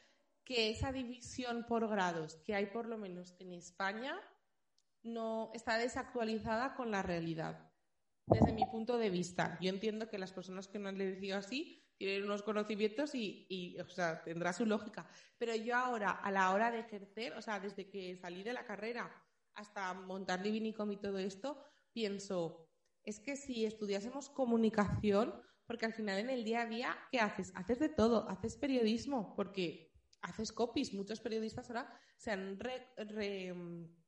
que 0.44 0.70
esa 0.70 0.92
división 0.92 1.64
por 1.66 1.88
grados 1.88 2.36
que 2.44 2.54
hay 2.54 2.66
por 2.66 2.86
lo 2.86 2.98
menos 2.98 3.34
en 3.40 3.52
España 3.52 4.16
no 5.02 5.50
está 5.54 5.78
desactualizada 5.78 6.74
con 6.74 6.90
la 6.90 7.02
realidad. 7.02 7.70
Desde 8.26 8.52
mi 8.52 8.64
punto 8.66 8.98
de 8.98 9.10
vista, 9.10 9.58
yo 9.60 9.70
entiendo 9.70 10.08
que 10.08 10.18
las 10.18 10.32
personas 10.32 10.68
que 10.68 10.78
no 10.78 10.88
han 10.88 11.00
elegido 11.00 11.36
así 11.36 11.84
tienen 11.96 12.24
unos 12.24 12.42
conocimientos 12.42 13.14
y, 13.14 13.76
o 13.78 13.88
sea, 13.88 14.22
tendrá 14.22 14.52
su 14.52 14.64
lógica. 14.64 15.10
Pero 15.36 15.54
yo 15.54 15.76
ahora, 15.76 16.10
a 16.12 16.30
la 16.30 16.52
hora 16.52 16.70
de 16.70 16.80
ejercer, 16.80 17.34
o 17.34 17.42
sea, 17.42 17.60
desde 17.60 17.90
que 17.90 18.16
salí 18.16 18.42
de 18.42 18.52
la 18.52 18.64
carrera 18.64 19.10
hasta 19.54 19.92
montar 19.92 20.40
Livinicom 20.40 20.90
y 20.92 20.96
todo 20.96 21.18
esto, 21.18 21.62
pienso, 21.92 22.70
es 23.04 23.20
que 23.20 23.36
si 23.36 23.66
estudiásemos 23.66 24.30
comunicación, 24.30 25.42
porque 25.66 25.86
al 25.86 25.92
final 25.92 26.18
en 26.18 26.30
el 26.30 26.44
día 26.44 26.62
a 26.62 26.66
día, 26.66 26.96
¿qué 27.10 27.20
haces? 27.20 27.52
Haces 27.54 27.78
de 27.78 27.88
todo, 27.88 28.28
haces 28.30 28.56
periodismo, 28.56 29.34
porque 29.36 29.92
haces 30.22 30.52
copies. 30.52 30.94
Muchos 30.94 31.20
periodistas 31.20 31.68
ahora 31.68 31.92
se 32.16 32.30
han 32.30 32.58
re-. 32.58 32.86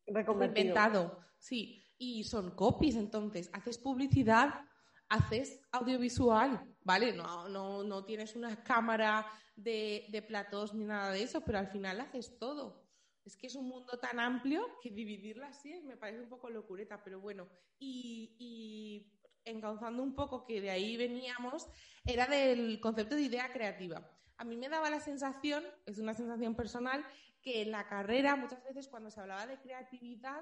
Reinventado, 0.06 1.18
sí, 1.38 1.84
y 1.98 2.24
son 2.24 2.50
copies, 2.52 2.96
entonces 2.96 3.50
haces 3.52 3.78
publicidad, 3.78 4.64
haces 5.08 5.60
audiovisual, 5.70 6.64
¿vale? 6.80 7.12
No, 7.12 7.48
no, 7.48 7.84
no 7.84 8.04
tienes 8.04 8.34
una 8.34 8.62
cámara 8.62 9.26
de, 9.54 10.06
de 10.10 10.22
platós 10.22 10.74
ni 10.74 10.84
nada 10.84 11.12
de 11.12 11.22
eso, 11.22 11.42
pero 11.42 11.58
al 11.58 11.68
final 11.68 12.00
haces 12.00 12.38
todo. 12.38 12.82
Es 13.24 13.36
que 13.36 13.46
es 13.46 13.54
un 13.54 13.68
mundo 13.68 13.98
tan 14.00 14.18
amplio 14.18 14.66
que 14.82 14.90
dividirlo 14.90 15.46
así 15.46 15.80
me 15.84 15.96
parece 15.96 16.22
un 16.22 16.28
poco 16.28 16.50
locureta, 16.50 17.04
pero 17.04 17.20
bueno, 17.20 17.48
y, 17.78 18.34
y 18.38 19.12
encauzando 19.44 20.02
un 20.02 20.14
poco 20.14 20.44
que 20.44 20.60
de 20.60 20.70
ahí 20.70 20.96
veníamos, 20.96 21.68
era 22.04 22.26
del 22.26 22.80
concepto 22.80 23.14
de 23.14 23.22
idea 23.22 23.52
creativa. 23.52 24.08
A 24.38 24.44
mí 24.44 24.56
me 24.56 24.68
daba 24.68 24.90
la 24.90 25.00
sensación, 25.00 25.64
es 25.86 25.98
una 25.98 26.14
sensación 26.14 26.56
personal, 26.56 27.04
que 27.42 27.62
en 27.62 27.72
la 27.72 27.86
carrera 27.86 28.36
muchas 28.36 28.62
veces 28.64 28.88
cuando 28.88 29.10
se 29.10 29.20
hablaba 29.20 29.46
de 29.46 29.58
creatividad 29.58 30.40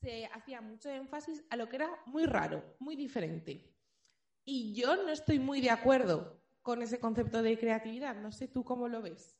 se 0.00 0.26
hacía 0.26 0.60
mucho 0.60 0.90
énfasis 0.90 1.44
a 1.50 1.56
lo 1.56 1.68
que 1.68 1.76
era 1.76 1.90
muy 2.06 2.24
raro, 2.24 2.62
muy 2.78 2.96
diferente. 2.96 3.74
Y 4.44 4.72
yo 4.74 4.96
no 4.96 5.10
estoy 5.10 5.38
muy 5.38 5.60
de 5.60 5.70
acuerdo 5.70 6.40
con 6.62 6.82
ese 6.82 7.00
concepto 7.00 7.42
de 7.42 7.58
creatividad. 7.58 8.16
No 8.16 8.32
sé 8.32 8.48
tú 8.48 8.64
cómo 8.64 8.88
lo 8.88 9.02
ves. 9.02 9.36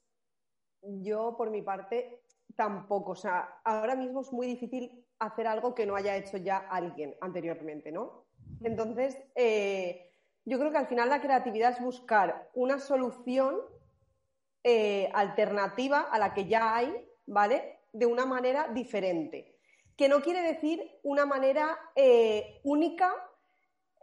Yo, 0.83 1.37
por 1.37 1.51
mi 1.51 1.63
parte, 1.63 2.23
tampoco. 2.57 3.13
O 3.13 3.17
sea, 3.17 3.61
ahora 3.65 3.95
mismo 3.95 4.21
es 4.21 4.33
muy 4.33 4.47
difícil 4.47 5.07
hacer 5.19 5.47
algo 5.47 5.75
que 5.75 5.87
no 5.87 5.97
haya 5.97 6.17
hecho 6.17 6.37
ya 6.37 6.59
alguien 6.59 7.17
anteriormente, 7.21 7.91
¿no? 7.93 8.27
Entonces, 8.61 9.17
eh, 9.35 10.11
yo 10.45 10.59
creo 10.59 10.71
que 10.71 10.79
al 10.79 10.87
final 10.89 11.09
la 11.09 11.21
creatividad 11.21 11.73
es 11.73 11.81
buscar 11.81 12.51
una 12.55 12.79
solución 12.79 13.61
eh, 14.65 15.11
alternativa 15.15 16.09
a 16.11 16.19
la 16.19 16.35
que 16.35 16.47
ya 16.47 16.77
hay, 16.77 16.95
¿vale? 17.27 17.81
De 17.93 18.07
una 18.07 18.27
manera 18.27 18.69
diferente. 18.69 19.57
Que 19.97 20.09
no 20.09 20.21
quiere 20.21 20.43
decir 20.43 21.01
una 21.03 21.27
manera 21.27 21.79
eh, 21.97 22.61
única 22.65 23.15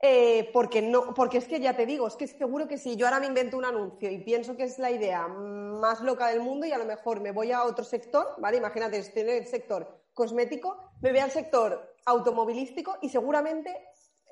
eh, 0.02 0.50
porque 0.54 0.82
no, 0.82 1.14
porque 1.14 1.38
es 1.38 1.48
que 1.48 1.60
ya 1.60 1.76
te 1.76 1.86
digo, 1.86 2.08
es 2.08 2.16
que 2.16 2.28
seguro 2.28 2.68
que 2.68 2.78
si 2.78 2.96
yo 2.96 3.08
ahora 3.08 3.20
me 3.20 3.28
invento 3.28 3.58
un 3.58 3.66
anuncio 3.66 4.12
y 4.12 4.20
pienso 4.20 4.56
que 4.56 4.64
es 4.64 4.78
la 4.78 4.92
idea 4.92 5.28
más 5.28 6.02
loca 6.02 6.28
del 6.28 6.42
mundo 6.42 6.66
y 6.66 6.72
a 6.72 6.78
lo 6.78 6.86
mejor 6.86 7.22
me 7.22 7.32
voy 7.32 7.52
a 7.52 7.64
otro 7.64 7.84
sector, 7.84 8.36
¿vale? 8.38 8.58
Imagínate, 8.58 8.98
estoy 8.98 9.24
en 9.24 9.30
el 9.30 9.48
sector 9.48 10.04
cosmético, 10.14 10.78
me 11.02 11.12
voy 11.12 11.20
al 11.20 11.32
sector 11.32 11.96
automovilístico 12.06 12.98
y 13.02 13.10
seguramente 13.10 13.74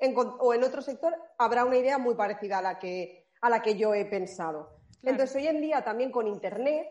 en, 0.00 0.14
o 0.16 0.54
en 0.54 0.64
otro 0.64 0.82
sector 0.82 1.14
habrá 1.38 1.64
una 1.64 1.78
idea 1.78 1.98
muy 1.98 2.14
parecida 2.14 2.58
a 2.58 2.62
la 2.62 2.78
que, 2.78 3.26
a 3.40 3.50
la 3.50 3.62
que 3.62 3.76
yo 3.76 3.94
he 3.94 4.04
pensado. 4.04 4.83
Claro. 5.04 5.16
Entonces, 5.22 5.36
hoy 5.36 5.46
en 5.46 5.60
día 5.60 5.84
también 5.84 6.10
con 6.10 6.26
Internet 6.26 6.88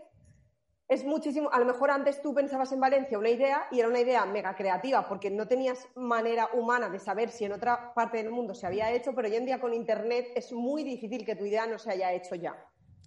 es 0.87 1.03
muchísimo, 1.03 1.49
a 1.51 1.59
lo 1.59 1.65
mejor 1.65 1.89
antes 1.89 2.21
tú 2.21 2.33
pensabas 2.33 2.71
en 2.71 2.79
Valencia 2.79 3.17
una 3.17 3.29
idea 3.29 3.67
y 3.71 3.79
era 3.79 3.87
una 3.87 3.99
idea 3.99 4.25
mega 4.25 4.55
creativa 4.55 5.07
porque 5.07 5.31
no 5.31 5.47
tenías 5.47 5.87
manera 5.95 6.49
humana 6.53 6.89
de 6.89 6.99
saber 6.99 7.31
si 7.31 7.45
en 7.45 7.53
otra 7.53 7.93
parte 7.95 8.17
del 8.17 8.29
mundo 8.29 8.53
se 8.53 8.67
había 8.67 8.91
hecho, 8.91 9.15
pero 9.15 9.27
hoy 9.27 9.35
en 9.35 9.45
día 9.45 9.59
con 9.59 9.73
Internet 9.73 10.27
es 10.35 10.53
muy 10.53 10.83
difícil 10.83 11.25
que 11.25 11.35
tu 11.35 11.45
idea 11.45 11.65
no 11.65 11.79
se 11.79 11.91
haya 11.91 12.13
hecho 12.13 12.35
ya. 12.35 12.55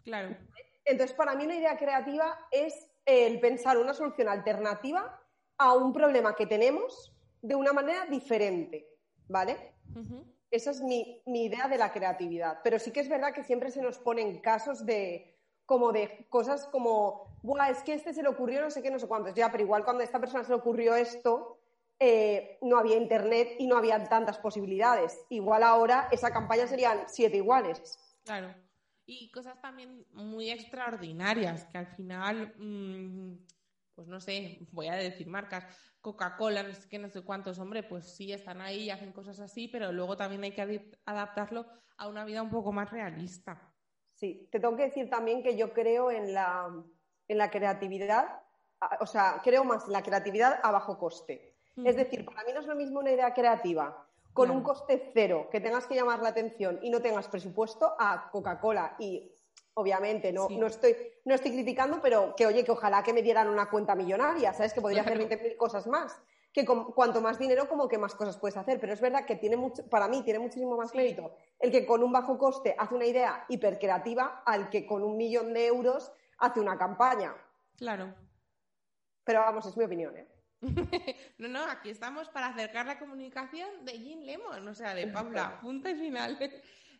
Claro. 0.03 0.37
Entonces, 0.85 1.17
para 1.17 1.35
mí 1.37 1.45
una 1.45 1.57
idea 1.57 1.77
creativa 1.77 2.37
es 2.51 2.89
el 3.05 3.39
pensar 3.39 3.79
una 3.79 3.95
solución 3.95 4.29
alternativa 4.29 5.21
a 5.59 5.75
un 5.75 5.93
problema 5.93 6.35
que 6.35 6.47
tenemos 6.47 7.15
de 7.43 7.55
una 7.55 7.73
manera 7.73 8.07
diferente, 8.07 8.89
¿vale? 9.29 9.75
Ujú. 9.95 10.25
Esa 10.57 10.71
es 10.71 10.81
mi, 10.81 11.23
idea 11.27 11.69
de 11.69 11.77
la 11.77 11.93
creatividad. 11.93 12.61
Pero 12.65 12.79
sí 12.79 12.91
que 12.91 13.01
es 13.01 13.11
verdad 13.11 13.35
que 13.35 13.45
siempre 13.45 13.71
se 13.71 13.83
nos 13.83 13.99
ponen 13.99 14.41
casos 14.41 14.87
de 14.87 15.35
como 15.67 15.93
de 15.93 16.27
cosas 16.31 16.67
como, 16.69 17.39
Buah, 17.43 17.71
es 17.71 17.83
que 17.83 17.93
este 17.93 18.15
se 18.15 18.23
le 18.23 18.29
ocurrió 18.29 18.63
no 18.63 18.71
sé 18.71 18.83
qué, 18.83 18.91
no 18.91 18.99
sé 18.99 19.07
cuántos. 19.07 19.35
Ya, 19.35 19.51
pero 19.51 19.65
igual 19.65 19.85
cuando 19.85 20.01
a 20.01 20.05
esta 20.05 20.19
persona 20.19 20.45
se 20.45 20.51
le 20.51 20.57
ocurrió 20.57 20.95
esto, 20.95 21.59
eh, 22.01 22.59
no 22.63 22.79
había 22.79 22.97
internet 22.97 23.57
y 23.59 23.67
no 23.67 23.77
había 23.77 24.03
tantas 24.09 24.39
posibilidades. 24.39 25.19
Igual 25.29 25.63
ahora 25.63 26.09
esa 26.11 26.31
campaña 26.31 26.67
serían 26.67 27.05
siete 27.07 27.37
iguales. 27.37 27.99
Claro. 28.25 28.55
Y 29.05 29.31
cosas 29.31 29.61
también 29.61 30.07
muy 30.15 30.51
extraordinarias, 30.51 31.67
que 31.67 31.79
al 31.79 31.87
final, 31.87 32.55
mmm, 32.57 33.35
pues 33.97 34.09
no 34.09 34.21
sé, 34.21 34.59
voy 34.71 34.89
a 34.89 34.95
decir 34.95 35.27
marcas, 35.27 35.65
Coca-Cola, 36.03 36.63
no 36.63 36.75
sé 36.75 36.89
qué, 36.89 36.99
no 36.99 37.09
sé 37.09 37.23
cuántos, 37.23 37.59
hombre, 37.59 37.83
pues 37.83 38.15
sí, 38.15 38.31
están 38.31 38.61
ahí 38.61 38.85
y 38.85 38.91
hacen 38.91 39.11
cosas 39.11 39.41
así, 39.41 39.67
pero 39.69 39.91
luego 39.91 40.17
también 40.17 40.45
hay 40.45 40.53
que 40.53 40.93
adaptarlo 41.07 41.67
a 41.97 42.07
una 42.07 42.25
vida 42.25 42.43
un 42.43 42.51
poco 42.51 42.71
más 42.73 42.91
realista. 42.91 43.73
Sí, 44.15 44.49
te 44.53 44.61
tengo 44.61 44.77
que 44.77 44.85
decir 44.85 45.11
también 45.11 45.43
que 45.43 45.57
yo 45.57 45.73
creo 45.73 46.11
en 46.11 46.35
la, 46.35 46.69
en 47.27 47.39
la 47.39 47.51
creatividad, 47.51 48.43
o 49.01 49.07
sea, 49.07 49.41
creo 49.43 49.65
más 49.65 49.87
en 49.87 49.93
la 49.95 50.03
creatividad 50.03 50.61
a 50.63 50.71
bajo 50.71 50.99
coste. 50.99 51.55
Es 51.85 51.97
decir, 51.97 52.25
para 52.25 52.43
mí 52.45 52.53
no 52.55 52.61
es 52.61 52.67
lo 52.67 52.75
mismo 52.75 53.01
una 53.01 53.13
idea 53.13 53.35
creativa 53.35 54.07
con 54.33 54.51
un 54.51 54.63
coste 54.63 55.11
cero, 55.15 55.49
que 55.51 55.61
tengas 55.61 55.87
que 55.87 55.95
llamar 55.95 56.21
la 56.21 56.29
atención 56.29 56.79
y 56.83 56.91
no 56.91 57.01
tengas 57.01 57.29
presupuesto 57.29 57.97
a 57.99 58.31
Coca-Cola. 58.31 58.97
Y 58.99 59.33
obviamente 59.87 60.33
no, 60.33 60.49
Sí. 60.49 60.57
no, 60.57 60.67
estoy, 60.67 60.97
no 61.25 61.35
estoy 61.35 61.53
criticando, 61.53 62.01
pero 62.01 62.35
que 62.35 62.47
oye, 62.47 62.65
que 62.65 62.71
ojalá 62.73 63.03
que 63.03 63.13
me 63.13 63.23
dieran 63.23 63.49
una 63.49 63.69
cuenta 63.69 63.95
millonaria, 63.95 64.53
¿sabes? 64.55 64.73
Que 64.73 64.81
podría 64.81 65.03
Claro. 65.03 65.23
hacer 65.23 65.29
20.000 65.39 65.57
cosas 65.57 65.87
más. 65.87 66.19
Que 66.53 66.65
con- 66.65 66.93
cuanto 66.93 67.21
más 67.21 67.39
dinero, 67.39 67.69
como 67.69 67.87
que 67.87 67.99
más 67.99 68.15
cosas 68.15 68.39
puedes 68.39 68.57
hacer. 68.57 68.81
Pero 68.81 68.95
es 68.95 69.01
verdad 69.03 69.27
que 69.27 69.37
tiene 69.37 69.57
mucho, 69.59 69.87
para 69.91 70.09
mí 70.09 70.23
tiene 70.23 70.39
muchísimo 70.39 70.77
más 70.79 70.91
Sí. 70.93 70.97
mérito 70.97 71.35
el 71.61 71.71
que 71.71 71.85
con 71.85 72.03
un 72.03 72.11
bajo 72.13 72.39
coste 72.39 72.75
hace 72.79 72.95
una 72.95 73.05
idea 73.05 73.45
hipercreativa 73.51 74.43
al 74.47 74.71
que 74.71 74.87
con 74.87 75.03
un 75.05 75.19
millón 75.19 75.53
de 75.53 75.67
euros 75.67 76.11
hace 76.39 76.59
una 76.61 76.79
campaña. 76.79 77.35
Claro. 77.77 78.15
Pero 79.25 79.41
vamos, 79.41 79.67
es 79.67 79.77
mi 79.77 79.85
opinión, 79.85 80.17
¿eh? 80.17 80.27
No, 81.39 81.49
no, 81.49 81.65
aquí 81.65 81.91
estamos 81.91 82.31
para 82.31 82.47
acercar 82.47 82.87
la 82.87 82.99
comunicación 82.99 83.85
de 83.85 83.99
Jean 83.99 84.25
Lemon, 84.25 84.67
o 84.67 84.75
sea, 84.75 84.95
de 84.95 85.07
Paula, 85.53 85.61
punto 85.61 85.91
y 85.91 85.95
final. 85.97 86.39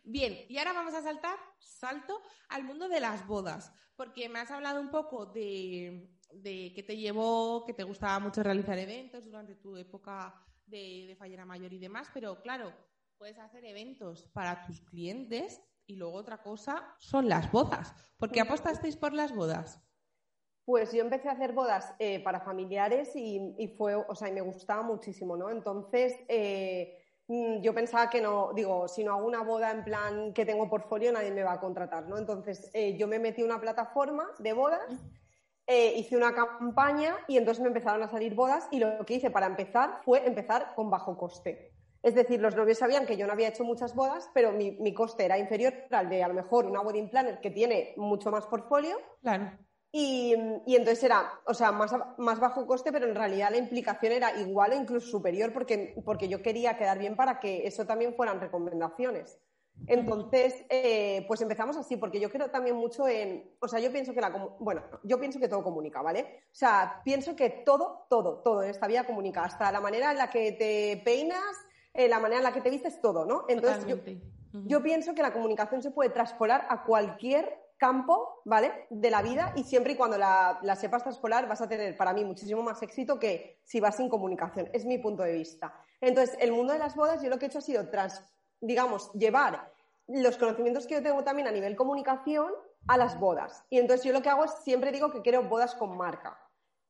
Bien, 0.09 0.45
y 0.47 0.57
ahora 0.57 0.71
vamos 0.71 0.93
a 0.93 1.01
saltar, 1.01 1.37
salto 1.59 2.21
al 2.47 2.63
mundo 2.63 2.87
de 2.87 3.01
las 3.01 3.27
bodas, 3.27 3.73
porque 3.97 4.29
me 4.29 4.39
has 4.39 4.49
hablado 4.51 4.79
un 4.79 4.89
poco 4.89 5.25
de, 5.25 6.17
de 6.31 6.71
que 6.73 6.81
te 6.81 6.95
llevó, 6.95 7.65
que 7.65 7.73
te 7.73 7.83
gustaba 7.83 8.17
mucho 8.19 8.41
realizar 8.41 8.79
eventos 8.79 9.25
durante 9.25 9.55
tu 9.55 9.75
época 9.75 10.33
de, 10.65 11.13
fallera 11.19 11.45
mayor 11.45 11.73
y 11.73 11.79
demás, 11.79 12.07
pero 12.13 12.41
claro, 12.41 12.73
puedes 13.17 13.37
hacer 13.37 13.65
eventos 13.65 14.29
para 14.31 14.65
tus 14.65 14.79
clientes 14.79 15.61
y 15.85 15.97
luego 15.97 16.15
otra 16.15 16.41
cosa 16.41 16.95
son 16.99 17.27
las 17.27 17.51
bodas. 17.51 17.93
¿Por 18.17 18.31
qué 18.31 18.39
apostasteis 18.39 18.95
por 18.95 19.11
las 19.11 19.35
bodas? 19.35 19.83
Pues 20.63 20.93
yo 20.93 21.01
empecé 21.01 21.27
a 21.27 21.33
hacer 21.33 21.51
bodas 21.51 21.93
eh, 21.99 22.23
para 22.23 22.39
familiares 22.39 23.11
y, 23.13 23.75
fue, 23.77 23.95
o 23.95 24.15
sea, 24.15 24.29
y 24.29 24.33
me 24.33 24.41
gustaba 24.41 24.83
muchísimo, 24.83 25.35
¿no? 25.35 25.49
Entonces, 25.49 26.13
eh, 26.29 26.97
yo 27.27 27.73
pensaba 27.73 28.09
que 28.09 28.21
no, 28.21 28.51
digo, 28.53 28.87
si 28.87 29.03
no 29.03 29.13
hago 29.13 29.27
una 29.27 29.43
boda 29.43 29.71
en 29.71 29.83
plan 29.83 30.33
que 30.33 30.45
tengo 30.45 30.69
portfolio, 30.69 31.11
nadie 31.11 31.31
me 31.31 31.43
va 31.43 31.53
a 31.53 31.59
contratar, 31.59 32.07
¿no? 32.07 32.17
Entonces, 32.17 32.69
eh, 32.73 32.95
yo 32.97 33.07
me 33.07 33.19
metí 33.19 33.41
en 33.41 33.47
una 33.47 33.59
plataforma 33.59 34.27
de 34.39 34.53
bodas, 34.53 34.87
hice 35.67 36.15
una 36.15 36.33
campaña 36.33 37.15
y 37.27 37.37
entonces 37.37 37.61
me 37.61 37.67
empezaron 37.67 38.01
a 38.01 38.07
salir 38.07 38.33
bodas 38.33 38.69
y 38.71 38.79
lo 38.79 39.05
que 39.05 39.15
hice 39.15 39.29
para 39.29 39.47
empezar 39.47 39.99
fue 40.05 40.25
empezar 40.25 40.73
con 40.75 40.89
bajo 40.89 41.17
coste. 41.17 41.73
Es 42.01 42.15
decir, 42.15 42.39
los 42.39 42.55
novios 42.55 42.77
sabían 42.77 43.05
que 43.05 43.17
yo 43.17 43.27
no 43.27 43.33
había 43.33 43.49
hecho 43.49 43.65
muchas 43.65 43.93
bodas, 43.93 44.29
pero 44.33 44.53
mi, 44.53 44.71
mi 44.79 44.93
coste 44.93 45.25
era 45.25 45.37
inferior 45.37 45.73
al 45.91 46.07
de 46.07 46.23
a 46.23 46.29
lo 46.29 46.33
mejor 46.33 46.65
una 46.65 46.79
wedding 46.79 47.09
planner 47.09 47.41
que 47.41 47.51
tiene 47.51 47.93
mucho 47.97 48.31
más 48.31 48.45
portfolio. 48.45 48.97
Claro 49.21 49.51
y, 49.99 50.75
entonces 50.75 51.03
era, 51.03 51.41
o 51.45 51.55
sea, 51.55 51.71
más, 51.71 51.91
más, 52.17 52.39
bajo 52.39 52.67
coste, 52.67 52.91
pero 52.91 53.07
en 53.07 53.15
realidad 53.15 53.49
la 53.49 53.57
implicación 53.57 54.11
era 54.11 54.39
igual 54.39 54.73
o 54.73 54.75
incluso 54.75 55.07
superior 55.07 55.51
porque, 55.51 55.99
porque 56.05 56.27
yo 56.27 56.43
quería 56.43 56.77
quedar 56.77 56.99
bien 56.99 57.15
para 57.15 57.39
que 57.39 57.65
eso 57.65 57.85
también 57.87 58.13
fueran 58.13 58.39
recomendaciones. 58.39 59.39
Entonces, 59.87 60.65
eh, 60.69 61.25
pues 61.27 61.41
empezamos 61.41 61.77
así, 61.77 61.97
porque 61.97 62.19
yo 62.19 62.29
creo 62.29 62.51
también 62.51 62.75
mucho 62.75 63.07
en, 63.07 63.55
o 63.59 63.67
sea, 63.67 63.79
yo 63.79 63.91
pienso 63.91 64.13
que 64.13 64.21
la, 64.21 64.29
bueno, 64.59 64.83
yo 65.03 65.19
pienso 65.19 65.39
que 65.39 65.47
todo 65.47 65.63
comunica, 65.63 66.01
¿vale? 66.03 66.43
O 66.51 66.55
sea, 66.55 67.01
pienso 67.03 67.35
que 67.35 67.49
todo, 67.49 68.05
todo, 68.09 68.43
todo 68.43 68.63
en 68.63 68.69
esta 68.69 68.87
vida 68.87 69.03
comunica, 69.03 69.45
hasta 69.45 69.71
la 69.71 69.81
manera 69.81 70.11
en 70.11 70.17
la 70.17 70.29
que 70.29 70.51
te 70.51 71.01
peinas, 71.03 71.55
eh, 71.93 72.07
la 72.07 72.19
manera 72.19 72.37
en 72.37 72.43
la 72.43 72.53
que 72.53 72.61
te 72.61 72.69
vistes, 72.69 73.01
todo, 73.01 73.25
¿no? 73.25 73.45
Entonces, 73.47 73.85
yo, 73.85 73.97
yo 74.65 74.83
pienso 74.83 75.15
que 75.15 75.21
la 75.23 75.33
comunicación 75.33 75.81
se 75.81 75.91
puede 75.91 76.11
traspolar 76.11 76.67
a 76.69 76.83
cualquier 76.83 77.66
campo, 77.77 78.41
¿vale? 78.45 78.87
De 78.89 79.09
la 79.09 79.21
vida 79.21 79.53
y 79.55 79.63
siempre 79.63 79.93
y 79.93 79.95
cuando 79.95 80.17
la, 80.17 80.59
sepas 80.75 81.03
traspolar 81.03 81.47
vas 81.47 81.61
a 81.61 81.69
tener 81.69 81.95
para 81.95 82.13
mí 82.13 82.25
muchísimo 82.25 82.63
más 82.63 82.81
éxito 82.81 83.19
que 83.19 83.59
si 83.63 83.79
vas 83.79 83.97
sin 83.97 84.09
comunicación. 84.09 84.69
Es 84.73 84.85
mi 84.85 84.97
punto 84.97 85.23
de 85.23 85.33
vista. 85.33 85.73
Entonces, 86.01 86.35
el 86.39 86.51
mundo 86.51 86.73
de 86.73 86.79
las 86.79 86.95
bodas, 86.95 87.21
yo 87.21 87.29
lo 87.29 87.37
que 87.37 87.45
he 87.45 87.47
hecho 87.47 87.59
ha 87.59 87.61
sido, 87.61 87.89
trans, 87.89 88.21
digamos, 88.59 89.11
llevar 89.13 89.71
los 90.07 90.37
conocimientos 90.37 90.87
que 90.87 90.95
yo 90.95 91.03
tengo 91.03 91.23
también 91.23 91.47
a 91.47 91.51
nivel 91.51 91.75
comunicación 91.75 92.51
a 92.87 92.97
las 92.97 93.19
bodas. 93.19 93.63
Y 93.69 93.79
entonces 93.79 94.05
yo 94.05 94.13
lo 94.13 94.21
que 94.21 94.29
hago 94.29 94.45
es 94.45 94.51
siempre 94.63 94.91
digo 94.91 95.11
que 95.11 95.21
quiero 95.21 95.43
bodas 95.43 95.75
con 95.75 95.95
marca. 95.97 96.39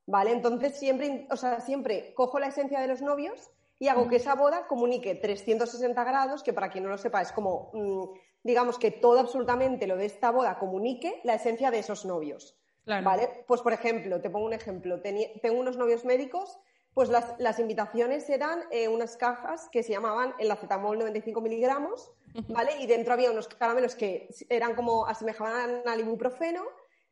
¿Vale? 0.05 0.31
Entonces 0.31 0.77
siempre, 0.77 1.27
o 1.29 1.35
sea, 1.35 1.59
siempre 1.59 2.13
cojo 2.13 2.39
la 2.39 2.47
esencia 2.47 2.79
de 2.79 2.87
los 2.87 3.01
novios 3.01 3.51
y 3.77 3.89
hago 3.89 4.07
que 4.07 4.15
esa 4.15 4.35
boda 4.35 4.67
comunique 4.67 5.15
360 5.15 6.01
grados, 6.03 6.43
que 6.43 6.53
para 6.53 6.69
quien 6.69 6.85
no 6.85 6.89
lo 6.89 6.97
sepa 6.97 7.21
es 7.21 7.31
como 7.31 7.71
mm, 7.73 8.03
digamos, 8.43 8.77
que 8.77 8.91
todo 8.91 9.19
absolutamente 9.19 9.87
lo 9.87 9.97
de 9.97 10.05
esta 10.05 10.31
boda 10.31 10.57
comunique 10.59 11.19
la 11.23 11.35
esencia 11.35 11.71
de 11.71 11.79
esos 11.79 12.05
novios. 12.05 12.57
¿Vale? 12.85 13.43
Pues, 13.47 13.61
por 13.61 13.73
ejemplo, 13.73 14.21
te 14.21 14.29
pongo 14.29 14.45
un 14.45 14.53
ejemplo. 14.53 15.01
tengo 15.01 15.59
unos 15.59 15.75
novios 15.75 16.05
médicos, 16.05 16.57
pues 16.93 17.09
las, 17.09 17.59
invitaciones 17.59 18.29
eran 18.29 18.63
eh, 18.71 18.87
unas 18.87 19.17
cajas 19.17 19.67
que 19.71 19.83
se 19.83 19.91
llamaban 19.91 20.33
el 20.39 20.49
acetamol 20.49 20.97
95 20.97 21.41
miligramos, 21.41 22.11
¿vale? 22.47 22.77
Y 22.79 22.87
dentro 22.87 23.13
había 23.13 23.29
unos 23.29 23.49
caramelos 23.49 23.95
que 23.95 24.29
eran 24.49 24.73
como, 24.73 25.05
asemejaban 25.05 25.81
al 25.85 25.99
ibuprofeno 25.99 26.63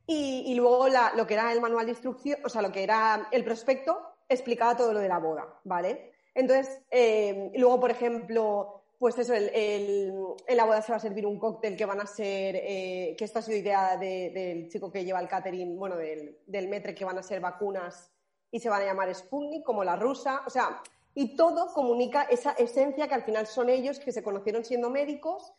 y, 0.08 0.44
y 0.48 0.56
luego 0.56 0.88
lo 1.16 1.28
que 1.28 1.34
era 1.34 1.52
el 1.52 1.62
manual 1.62 1.86
de 1.86 1.92
instrucción, 1.92 2.40
o 2.44 2.50
sea, 2.50 2.62
lo 2.62 2.72
que 2.72 2.84
era 2.84 3.28
el 3.32 3.44
prospecto, 3.44 4.16
explicaba 4.30 4.78
todo 4.78 4.94
lo 4.94 5.00
de 5.00 5.10
la 5.10 5.20
boda, 5.20 5.60
¿vale? 5.64 6.14
Entonces, 6.34 6.82
eh, 6.92 7.52
luego, 7.56 7.80
por 7.80 7.92
ejemplo, 7.92 8.85
pues 9.00 9.18
eso, 9.18 9.34
el, 9.34 9.50
en 10.48 10.58
la 10.58 10.66
boda 10.66 10.82
se 10.82 10.92
va 10.92 10.98
a 10.98 11.02
servir 11.02 11.26
un 11.26 11.38
cóctel 11.38 11.76
que 11.76 11.86
van 11.86 12.02
a 12.02 12.06
ser, 12.06 12.56
eh, 12.56 13.16
que 13.18 13.26
esto 13.26 13.40
ha 13.40 13.42
sido 13.42 13.58
idea 13.58 13.98
del 13.98 14.70
chico 14.70 14.92
que 14.92 15.04
lleva 15.04 15.20
el 15.20 15.28
catering, 15.28 15.78
bueno, 15.78 15.98
del, 15.98 16.40
del 16.46 16.68
metre, 16.68 16.96
que 16.96 17.06
van 17.06 17.18
a 17.18 17.24
ser 17.24 17.40
vacunas 17.40 18.12
y 18.52 18.60
se 18.60 18.70
van 18.70 18.82
a 18.82 18.86
llamar 18.86 19.14
Sputnik, 19.14 19.64
como 19.64 19.84
la 19.84 19.96
rusa, 19.96 20.44
o 20.46 20.50
sea, 20.50 20.82
y 21.14 21.36
todo 21.36 21.74
comunica 21.74 22.24
esa 22.24 22.52
esencia 22.52 23.08
que 23.08 23.16
al 23.16 23.24
final 23.24 23.48
son 23.48 23.70
ellos 23.70 24.00
que 24.00 24.12
se 24.12 24.22
conocieron 24.22 24.66
siendo 24.66 24.90
médicos 24.90 25.54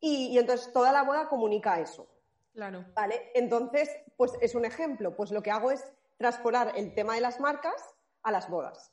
y, 0.00 0.38
entonces 0.38 0.72
toda 0.72 0.92
la 0.92 1.02
boda 1.02 1.28
comunica 1.28 1.80
eso. 1.80 2.08
Claro. 2.54 2.86
¿Vale? 2.94 3.30
Entonces, 3.34 3.90
pues 4.16 4.32
es 4.40 4.54
un 4.54 4.64
ejemplo. 4.64 5.14
Pues 5.14 5.30
lo 5.30 5.42
que 5.42 5.50
hago 5.50 5.70
es 5.70 5.84
transportar 6.16 6.72
el 6.76 6.94
tema 6.94 7.14
de 7.14 7.20
las 7.20 7.38
marcas 7.38 7.74
a 8.22 8.32
las 8.32 8.48
bodas. 8.48 8.92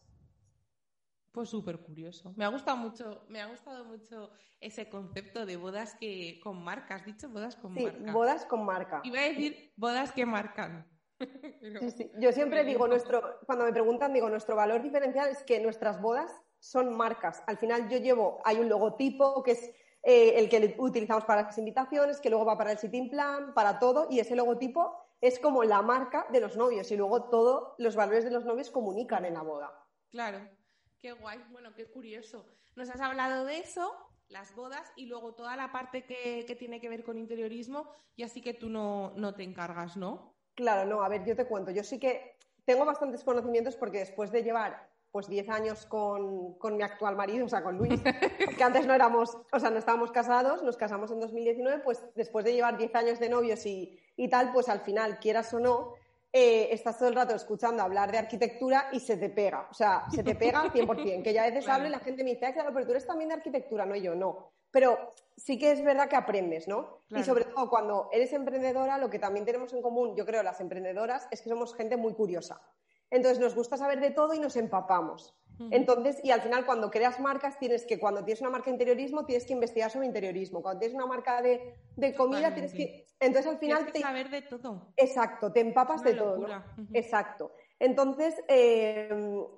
Pues 1.38 1.50
súper 1.50 1.78
curioso. 1.78 2.34
Me 2.36 2.46
ha 2.46 2.48
gustado 2.48 2.78
mucho, 2.78 3.22
me 3.30 3.40
ha 3.40 3.46
gustado 3.46 3.86
mucho 3.86 4.32
ese 4.60 4.90
concepto 4.90 5.46
de 5.46 5.56
bodas 5.56 5.94
que 5.94 6.40
con 6.42 6.64
marca. 6.64 6.96
¿Has 6.96 7.06
dicho 7.06 7.30
bodas 7.30 7.56
con 7.56 7.76
sí, 7.76 7.84
marca? 7.84 8.12
bodas 8.12 8.46
con 8.46 8.66
marca. 8.66 9.02
Iba 9.04 9.20
a 9.20 9.24
decir 9.26 9.72
bodas 9.76 10.12
que 10.12 10.26
marcan. 10.26 10.90
sí, 11.80 11.92
sí. 11.92 12.12
Yo 12.20 12.32
siempre 12.32 12.64
digo, 12.64 12.88
nuestro, 12.88 13.40
cuando 13.46 13.66
me 13.66 13.72
preguntan, 13.72 14.14
digo, 14.14 14.28
nuestro 14.32 14.56
valor 14.56 14.82
diferencial 14.82 15.30
es 15.30 15.44
que 15.44 15.60
nuestras 15.60 16.02
bodas 16.02 16.32
son 16.58 16.98
marcas. 16.98 17.44
Al 17.46 17.60
final 17.60 17.88
yo 17.88 18.00
llevo, 18.00 18.42
hay 18.44 18.58
un 18.58 18.68
logotipo 18.68 19.44
que 19.44 19.52
es 19.52 19.70
eh, 20.02 20.40
el 20.40 20.50
que 20.50 20.76
utilizamos 20.80 21.26
para 21.26 21.44
las 21.44 21.58
invitaciones, 21.60 22.20
que 22.20 22.32
luego 22.32 22.46
va 22.46 22.58
para 22.58 22.72
el 22.72 22.80
sitting 22.80 23.12
plan, 23.12 23.54
para 23.54 23.78
todo, 23.78 24.08
y 24.10 24.22
ese 24.22 24.36
logotipo 24.36 24.98
es 25.22 25.38
como 25.38 25.64
la 25.64 25.84
marca 25.84 26.26
de 26.32 26.42
los 26.42 26.58
novios 26.58 26.92
y 26.92 26.98
luego 26.98 27.30
todos 27.30 27.76
los 27.78 27.96
valores 27.96 28.24
de 28.24 28.32
los 28.32 28.44
novios 28.44 28.72
comunican 28.72 29.24
en 29.24 29.36
la 29.36 29.44
boda. 29.44 29.72
Claro. 30.10 30.57
Qué 31.00 31.12
guay, 31.12 31.40
bueno, 31.52 31.74
qué 31.76 31.86
curioso. 31.86 32.46
Nos 32.76 32.90
has 32.90 33.02
hablado 33.02 33.46
de 33.46 33.60
eso, 33.60 33.94
las 34.30 34.56
bodas 34.56 34.92
y 34.96 35.06
luego 35.06 35.34
toda 35.34 35.56
la 35.56 35.72
parte 35.72 36.06
que, 36.06 36.56
tiene 36.58 36.82
que 36.82 36.90
ver 36.90 37.04
con 37.04 37.18
interiorismo 37.18 37.92
y 38.16 38.24
así 38.24 38.42
que 38.42 38.54
tú 38.54 38.70
no, 38.70 39.14
no 39.16 39.36
te 39.36 39.44
encargas, 39.44 39.96
¿no? 39.96 40.34
Claro, 40.56 40.90
no, 40.90 41.04
a 41.04 41.10
ver, 41.10 41.24
yo 41.24 41.36
te 41.36 41.46
cuento. 41.46 41.72
Yo 41.72 41.84
sí 41.84 42.00
que 42.00 42.36
tengo 42.66 42.84
bastantes 42.86 43.24
conocimientos 43.24 43.76
porque 43.76 44.00
después 44.00 44.32
de 44.32 44.44
llevar 44.44 44.90
pues 45.12 45.30
10 45.30 45.50
años 45.50 45.86
con, 45.86 46.58
mi 46.76 46.84
actual 46.84 47.16
marido, 47.16 47.46
o 47.46 47.50
sea, 47.50 47.64
con 47.64 47.78
Luis, 47.78 48.02
que 48.58 48.64
antes 48.64 48.86
no 48.86 48.94
éramos, 48.94 49.38
o 49.52 49.60
sea, 49.60 49.70
no 49.70 49.80
estábamos 49.80 50.12
casados, 50.12 50.64
nos 50.64 50.78
casamos 50.78 51.12
en 51.12 51.20
2019, 51.20 51.82
pues 51.84 52.04
después 52.16 52.44
de 52.44 52.54
llevar 52.54 52.78
10 52.78 52.94
años 52.96 53.20
de 53.20 53.30
novios 53.30 53.66
y, 53.66 53.98
y 54.16 54.30
tal, 54.30 54.52
pues 54.52 54.68
al 54.70 54.82
final, 54.82 55.18
quieras 55.20 55.54
o 55.54 55.60
no, 55.60 55.94
eh, 56.40 56.72
estás 56.72 57.00
todo 57.00 57.10
el 57.10 57.16
rato 57.16 57.34
escuchando 57.34 57.82
hablar 57.82 58.12
de 58.12 58.20
arquitectura 58.20 58.90
y 58.92 59.00
se 59.00 59.18
te 59.18 59.30
pega. 59.30 59.68
O 59.72 59.74
sea, 59.74 60.06
se 60.14 60.24
te 60.24 60.36
pega 60.36 60.62
al 60.62 60.72
100%. 60.72 61.24
Que 61.24 61.34
ya 61.34 61.44
a 61.44 61.48
veces 61.48 61.68
hablo 61.68 61.88
y 61.88 61.90
la 61.90 62.00
gente 62.00 62.24
me 62.24 62.32
dice, 62.32 62.46
ah, 62.46 62.54
claro, 62.54 62.72
pero 62.74 62.86
tú 62.86 62.92
eres 62.92 63.08
también 63.08 63.30
de 63.30 63.36
arquitectura. 63.36 63.88
No, 63.88 63.96
yo 63.96 64.14
no. 64.14 64.52
Pero 64.70 65.14
sí 65.36 65.58
que 65.58 65.72
es 65.72 65.84
verdad 65.84 66.08
que 66.08 66.16
aprendes, 66.16 66.68
¿no? 66.68 67.02
Y 67.10 67.24
sobre 67.24 67.46
todo 67.46 67.70
cuando 67.70 68.10
eres 68.12 68.32
emprendedora, 68.34 69.00
lo 69.00 69.10
que 69.10 69.18
también 69.18 69.46
tenemos 69.46 69.74
en 69.74 69.82
común, 69.82 70.16
yo 70.16 70.26
creo, 70.26 70.44
las 70.44 70.62
emprendedoras, 70.62 71.28
es 71.32 71.42
que 71.42 71.50
somos 71.50 71.74
gente 71.74 71.98
muy 71.98 72.14
curiosa. 72.14 72.62
Entonces 73.10 73.40
nos 73.40 73.56
gusta 73.56 73.78
saber 73.78 74.00
de 74.00 74.12
todo 74.12 74.36
y 74.36 74.40
nos 74.40 74.56
empapamos. 74.58 75.34
Entonces, 75.72 76.20
y 76.24 76.32
al 76.32 76.42
final 76.42 76.66
cuando 76.66 76.92
creas 76.92 77.20
marcas, 77.20 77.58
tienes 77.58 77.86
que, 77.86 78.00
cuando 78.00 78.24
tienes 78.24 78.42
una 78.42 78.50
marca 78.50 78.66
de 78.66 78.72
interiorismo, 78.72 79.26
tienes 79.26 79.46
que 79.46 79.54
investigar 79.54 79.90
sobre 79.90 80.06
interiorismo. 80.06 80.62
Cuando 80.62 80.80
tienes 80.80 80.96
una 80.96 81.06
marca 81.06 81.42
de, 81.42 82.16
comida, 82.16 82.54
tienes 82.54 82.74
que... 82.74 83.06
Entonces 83.20 83.52
al 83.52 83.58
final... 83.58 83.78
Tienes 83.78 83.94
que 83.94 84.02
saber 84.02 84.30
de 84.30 84.42
todo. 84.44 84.94
Exacto, 84.96 85.52
te 85.52 85.62
empapas 85.62 86.04
de 86.04 86.14
todo. 86.14 86.46
Exacto. 86.94 87.52
Entonces, 87.80 88.36
eh, 88.48 89.10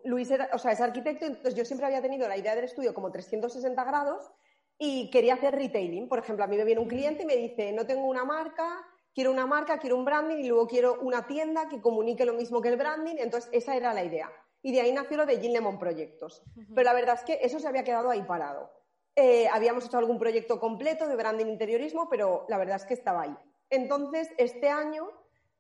Luis 0.04 0.30
era, 0.32 0.50
o 0.54 0.58
sea, 0.58 0.72
es 0.72 0.82
arquitecto, 0.82 1.26
entonces 1.26 1.56
yo 1.56 1.64
siempre 1.64 1.88
había 1.88 2.02
tenido 2.02 2.28
la 2.28 2.38
idea 2.38 2.54
del 2.54 2.66
estudio 2.66 2.94
como 2.94 3.12
360 3.12 3.82
grados 3.86 4.30
y 4.78 5.10
quería 5.10 5.36
hacer 5.36 5.56
retailing. 5.56 6.10
Por 6.10 6.20
ejemplo, 6.20 6.44
a 6.44 6.48
mí 6.48 6.58
me 6.58 6.66
viene 6.66 6.82
un 6.82 6.88
cliente 6.88 7.24
y 7.24 7.26
me 7.26 7.38
dice, 7.38 7.72
no 7.72 7.86
tengo 7.86 8.06
una 8.06 8.26
marca, 8.26 8.86
quiero 9.14 9.32
una 9.32 9.46
marca, 9.46 9.80
quiero 9.80 9.96
un 9.96 10.06
branding 10.06 10.38
y 10.38 10.48
luego 10.48 10.68
quiero 10.68 11.00
una 11.02 11.28
tienda 11.28 11.70
que 11.70 11.82
comunique 11.82 12.26
lo 12.26 12.34
mismo 12.34 12.62
que 12.62 12.70
el 12.70 12.78
branding. 12.78 13.16
Entonces, 13.20 13.50
esa 13.54 13.76
era 13.76 13.94
la 13.94 14.04
idea 14.04 14.30
y 14.62 14.72
de 14.72 14.82
ahí 14.82 14.92
nació 14.92 15.18
lo 15.18 15.26
de 15.26 15.40
Gin 15.40 15.54
Lemon 15.54 15.80
Proyectos. 15.80 16.44
Pero 16.56 16.84
la 16.84 16.94
verdad 16.94 17.16
es 17.16 17.24
que 17.24 17.40
eso 17.42 17.60
se 17.60 17.68
había 17.68 17.84
quedado 17.84 18.10
ahí 18.10 18.22
parado. 18.24 18.72
Eh, 19.16 19.48
habíamos 19.52 19.86
hecho 19.86 19.98
algún 19.98 20.20
proyecto 20.20 20.60
completo 20.60 21.08
de 21.08 21.16
branding 21.16 21.48
interiorismo, 21.48 22.08
pero 22.10 22.46
la 22.48 22.58
verdad 22.58 22.78
es 22.78 22.86
que 22.86 22.94
estaba 22.94 23.24
ahí. 23.24 23.36
Entonces, 23.70 24.30
este 24.38 24.70
año, 24.70 25.10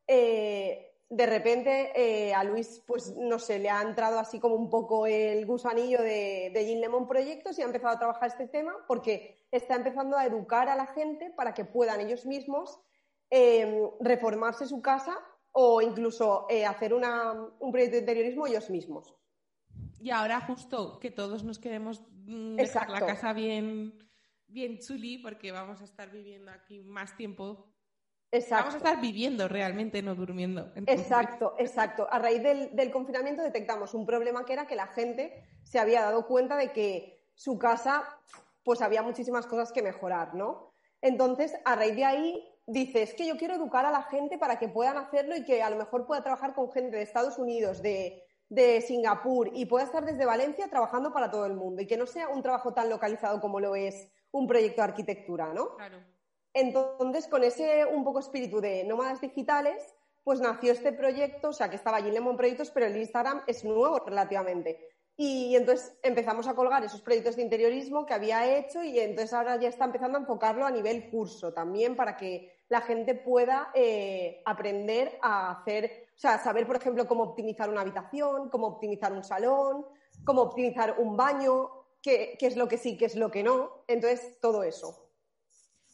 eh, 0.07 0.93
de 1.09 1.25
repente, 1.25 1.91
eh, 1.95 2.33
a 2.33 2.43
Luis, 2.43 2.83
pues 2.87 3.15
no 3.17 3.39
sé, 3.39 3.59
le 3.59 3.69
ha 3.69 3.81
entrado 3.81 4.19
así 4.19 4.39
como 4.39 4.55
un 4.55 4.69
poco 4.69 5.07
el 5.07 5.45
gusanillo 5.45 6.01
de, 6.01 6.51
de 6.53 6.65
Gin 6.65 6.81
Lemon 6.81 7.07
Proyectos 7.07 7.57
y 7.57 7.61
ha 7.61 7.65
empezado 7.65 7.95
a 7.95 7.99
trabajar 7.99 8.29
este 8.29 8.47
tema 8.47 8.73
porque 8.87 9.45
está 9.51 9.75
empezando 9.75 10.17
a 10.17 10.25
educar 10.25 10.69
a 10.69 10.75
la 10.75 10.87
gente 10.87 11.31
para 11.31 11.53
que 11.53 11.65
puedan 11.65 11.99
ellos 11.99 12.25
mismos 12.25 12.79
reformarse 13.99 14.65
su 14.65 14.81
casa 14.81 15.15
o 15.51 15.81
incluso 15.81 16.45
eh, 16.49 16.65
hacer 16.65 16.93
un 16.93 17.71
proyecto 17.71 17.95
de 17.95 17.99
interiorismo 17.99 18.47
ellos 18.47 18.69
mismos. 18.69 19.15
Y 19.99 20.11
ahora 20.11 20.39
justo 20.41 20.99
que 20.99 21.11
todos 21.11 21.43
nos 21.43 21.59
queremos 21.59 22.01
mm, 22.25 22.55
dejar 22.55 22.89
la 22.89 22.99
casa 22.99 23.33
bien, 23.33 23.97
bien 24.47 24.79
chuli 24.79 25.17
porque 25.17 25.51
vamos 25.51 25.81
a 25.81 25.83
estar 25.83 26.11
viviendo 26.11 26.51
aquí 26.51 26.81
más 26.81 27.15
tiempo. 27.17 27.73
Exacto. 28.31 28.65
Vamos 28.65 28.73
a 28.75 28.77
estar 28.77 29.01
viviendo 29.01 29.47
realmente, 29.47 30.01
no 30.01 30.15
durmiendo. 30.15 30.71
Exacto, 30.85 31.55
exacto. 31.57 32.07
A 32.11 32.19
raíz 32.19 32.43
del, 32.43 32.75
del 32.75 32.91
confinamiento 32.91 33.41
detectamos 33.41 33.93
un 33.93 34.05
problema 34.05 34.45
que 34.45 34.53
era 34.53 34.67
que 34.67 34.75
la 34.75 34.87
gente 34.87 35.43
se 35.63 35.79
había 35.79 36.03
dado 36.03 36.27
cuenta 36.27 36.55
de 36.55 36.71
que 36.71 37.27
su 37.33 37.57
casa, 37.57 38.03
pues 38.63 38.81
había 38.81 39.01
muchísimas 39.01 39.47
cosas 39.47 39.71
que 39.71 39.81
mejorar, 39.81 40.35
¿no? 40.35 40.73
Entonces, 41.01 41.53
a 41.65 41.75
raíz 41.75 41.95
de 41.95 42.05
ahí 42.05 42.49
dice, 42.69 43.01
es 43.01 43.13
que 43.13 43.25
yo 43.25 43.35
quiero 43.37 43.55
educar 43.55 43.85
a 43.85 43.91
la 43.91 44.03
gente 44.03 44.37
para 44.37 44.59
que 44.59 44.69
puedan 44.69 44.97
hacerlo 44.97 45.35
y 45.35 45.43
que 45.43 45.61
a 45.61 45.69
lo 45.69 45.75
mejor 45.75 46.05
pueda 46.05 46.23
trabajar 46.23 46.53
con 46.53 46.71
gente 46.71 46.97
de 46.97 47.03
Estados 47.03 47.37
Unidos, 47.37 47.81
de, 47.81 48.23
de 48.47 48.81
Singapur 48.81 49.49
y 49.53 49.65
pueda 49.65 49.85
estar 49.85 50.05
desde 50.05 50.25
Valencia 50.25 50.69
trabajando 50.69 51.11
para 51.11 51.31
todo 51.31 51.45
el 51.45 51.53
mundo 51.53 51.81
y 51.81 51.87
que 51.87 51.97
no 51.97 52.05
sea 52.05 52.29
un 52.29 52.41
trabajo 52.41 52.73
tan 52.73 52.89
localizado 52.89 53.41
como 53.41 53.59
lo 53.59 53.75
es 53.75 54.07
un 54.31 54.47
proyecto 54.47 54.81
de 54.81 54.87
arquitectura, 54.87 55.51
¿no? 55.53 55.75
Claro. 55.75 55.97
Entonces, 56.53 57.27
con 57.27 57.43
ese 57.43 57.85
un 57.85 58.03
poco 58.03 58.19
espíritu 58.19 58.61
de 58.61 58.83
nómadas 58.83 59.21
digitales, 59.21 59.95
pues 60.23 60.39
nació 60.39 60.71
este 60.71 60.93
proyecto, 60.93 61.49
o 61.49 61.53
sea, 61.53 61.69
que 61.69 61.75
estaba 61.75 61.97
allí 61.97 62.09
en 62.09 62.15
Lemon 62.15 62.37
Proyectos, 62.37 62.71
pero 62.71 62.85
el 62.85 62.97
Instagram 62.97 63.41
es 63.47 63.63
nuevo 63.63 63.99
relativamente. 63.99 64.87
Y 65.15 65.55
entonces 65.55 65.97
empezamos 66.01 66.47
a 66.47 66.53
colgar 66.53 66.83
esos 66.83 67.01
proyectos 67.01 67.35
de 67.35 67.41
interiorismo 67.41 68.05
que 68.05 68.13
había 68.13 68.57
hecho 68.57 68.83
y 68.83 68.99
entonces 68.99 69.33
ahora 69.33 69.57
ya 69.57 69.67
está 69.67 69.85
empezando 69.85 70.17
a 70.17 70.21
enfocarlo 70.21 70.65
a 70.65 70.71
nivel 70.71 71.09
curso 71.09 71.51
también 71.51 71.95
para 71.95 72.15
que 72.15 72.58
la 72.69 72.81
gente 72.81 73.15
pueda 73.15 73.71
eh, 73.73 74.41
aprender 74.45 75.19
a 75.21 75.51
hacer, 75.51 76.07
o 76.15 76.19
sea, 76.19 76.37
saber, 76.37 76.65
por 76.65 76.77
ejemplo, 76.77 77.07
cómo 77.07 77.23
optimizar 77.23 77.69
una 77.69 77.81
habitación, 77.81 78.49
cómo 78.49 78.67
optimizar 78.67 79.11
un 79.11 79.23
salón, 79.23 79.85
cómo 80.23 80.43
optimizar 80.43 80.95
un 80.99 81.17
baño, 81.17 81.69
qué, 82.01 82.37
qué 82.39 82.47
es 82.47 82.55
lo 82.55 82.67
que 82.67 82.77
sí, 82.77 82.95
qué 82.95 83.05
es 83.05 83.15
lo 83.15 83.31
que 83.31 83.43
no. 83.43 83.83
Entonces, 83.87 84.39
todo 84.39 84.63
eso. 84.63 85.09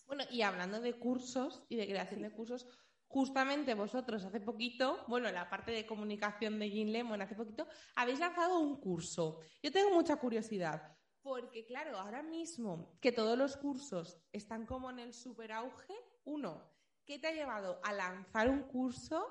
Bueno, 0.06 0.24
y 0.30 0.42
hablando 0.42 0.82
de 0.82 1.00
cursos 1.00 1.64
y 1.70 1.78
de 1.78 1.88
creación 1.88 2.22
de 2.22 2.32
cursos, 2.32 2.68
justamente 3.08 3.74
vosotros 3.74 4.26
hace 4.26 4.42
poquito, 4.42 5.06
bueno, 5.08 5.32
la 5.32 5.50
parte 5.50 5.72
de 5.72 5.86
comunicación 5.86 6.60
de 6.60 6.70
Jean 6.70 6.92
Lemon 6.92 7.22
hace 7.22 7.36
poquito, 7.36 7.68
habéis 7.96 8.20
lanzado 8.20 8.60
un 8.60 8.82
curso. 8.82 9.40
Yo 9.64 9.72
tengo 9.72 9.92
mucha 9.92 10.18
curiosidad, 10.18 10.96
porque 11.22 11.66
claro, 11.66 11.98
ahora 11.98 12.22
mismo 12.22 12.98
que 13.00 13.14
todos 13.14 13.38
los 13.38 13.56
cursos 13.56 14.20
están 14.34 14.66
como 14.66 14.90
en 14.90 15.00
el 15.00 15.14
super 15.14 15.54
auge, 15.54 15.96
uno, 16.26 16.72
¿qué 17.06 17.20
te 17.20 17.28
ha 17.28 17.34
llevado 17.34 17.80
a 17.84 17.94
lanzar 17.94 18.50
un 18.50 18.64
curso? 18.64 19.26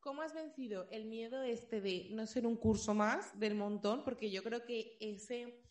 ¿Cómo 0.00 0.22
has 0.22 0.34
vencido 0.34 0.88
el 0.90 1.06
miedo 1.06 1.42
este 1.42 1.80
de 1.80 2.08
no 2.12 2.26
ser 2.26 2.46
un 2.46 2.56
curso 2.56 2.94
más 2.94 3.38
del 3.38 3.54
montón? 3.54 4.04
Porque 4.04 4.30
yo 4.30 4.42
creo 4.42 4.64
que 4.64 4.96
ese 5.00 5.62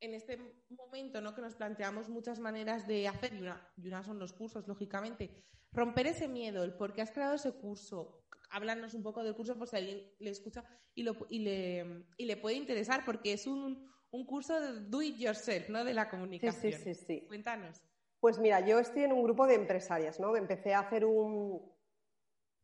en 0.00 0.14
este 0.14 0.38
momento, 0.70 1.20
¿no? 1.20 1.34
Que 1.34 1.42
nos 1.42 1.54
planteamos 1.54 2.08
muchas 2.08 2.38
maneras 2.38 2.86
de 2.86 3.06
hacer, 3.06 3.34
y 3.34 3.40
una, 3.40 3.70
y 3.76 3.86
una 3.86 4.02
son 4.02 4.18
los 4.18 4.32
cursos, 4.32 4.66
lógicamente, 4.66 5.44
romper 5.72 6.06
ese 6.06 6.26
miedo, 6.26 6.64
el 6.64 6.74
por 6.74 6.94
qué 6.94 7.02
has 7.02 7.10
creado 7.10 7.34
ese 7.34 7.52
curso. 7.52 8.24
Háblanos 8.50 8.94
un 8.94 9.02
poco 9.02 9.22
del 9.22 9.34
curso 9.34 9.56
por 9.58 9.68
si 9.68 9.76
alguien 9.76 10.10
le 10.18 10.30
escucha 10.30 10.64
y, 10.94 11.02
lo, 11.02 11.16
y, 11.28 11.40
le, 11.40 12.06
y 12.16 12.24
le 12.24 12.36
puede 12.36 12.56
interesar, 12.56 13.04
porque 13.04 13.32
es 13.34 13.46
un, 13.46 13.90
un 14.10 14.26
curso 14.26 14.58
de 14.58 14.80
do 14.88 15.02
it 15.02 15.16
yourself, 15.16 15.68
¿no? 15.68 15.84
De 15.84 15.94
la 15.94 16.08
comunicación. 16.08 16.72
Sí, 16.72 16.78
sí, 16.78 16.94
sí, 16.94 17.04
sí. 17.06 17.26
Cuéntanos. 17.28 17.82
Pues 18.20 18.38
mira, 18.38 18.60
yo 18.60 18.78
estoy 18.78 19.04
en 19.04 19.12
un 19.12 19.22
grupo 19.22 19.46
de 19.46 19.54
empresarias, 19.54 20.20
¿no? 20.20 20.36
Empecé 20.36 20.74
a 20.74 20.80
hacer 20.80 21.04
un, 21.06 21.72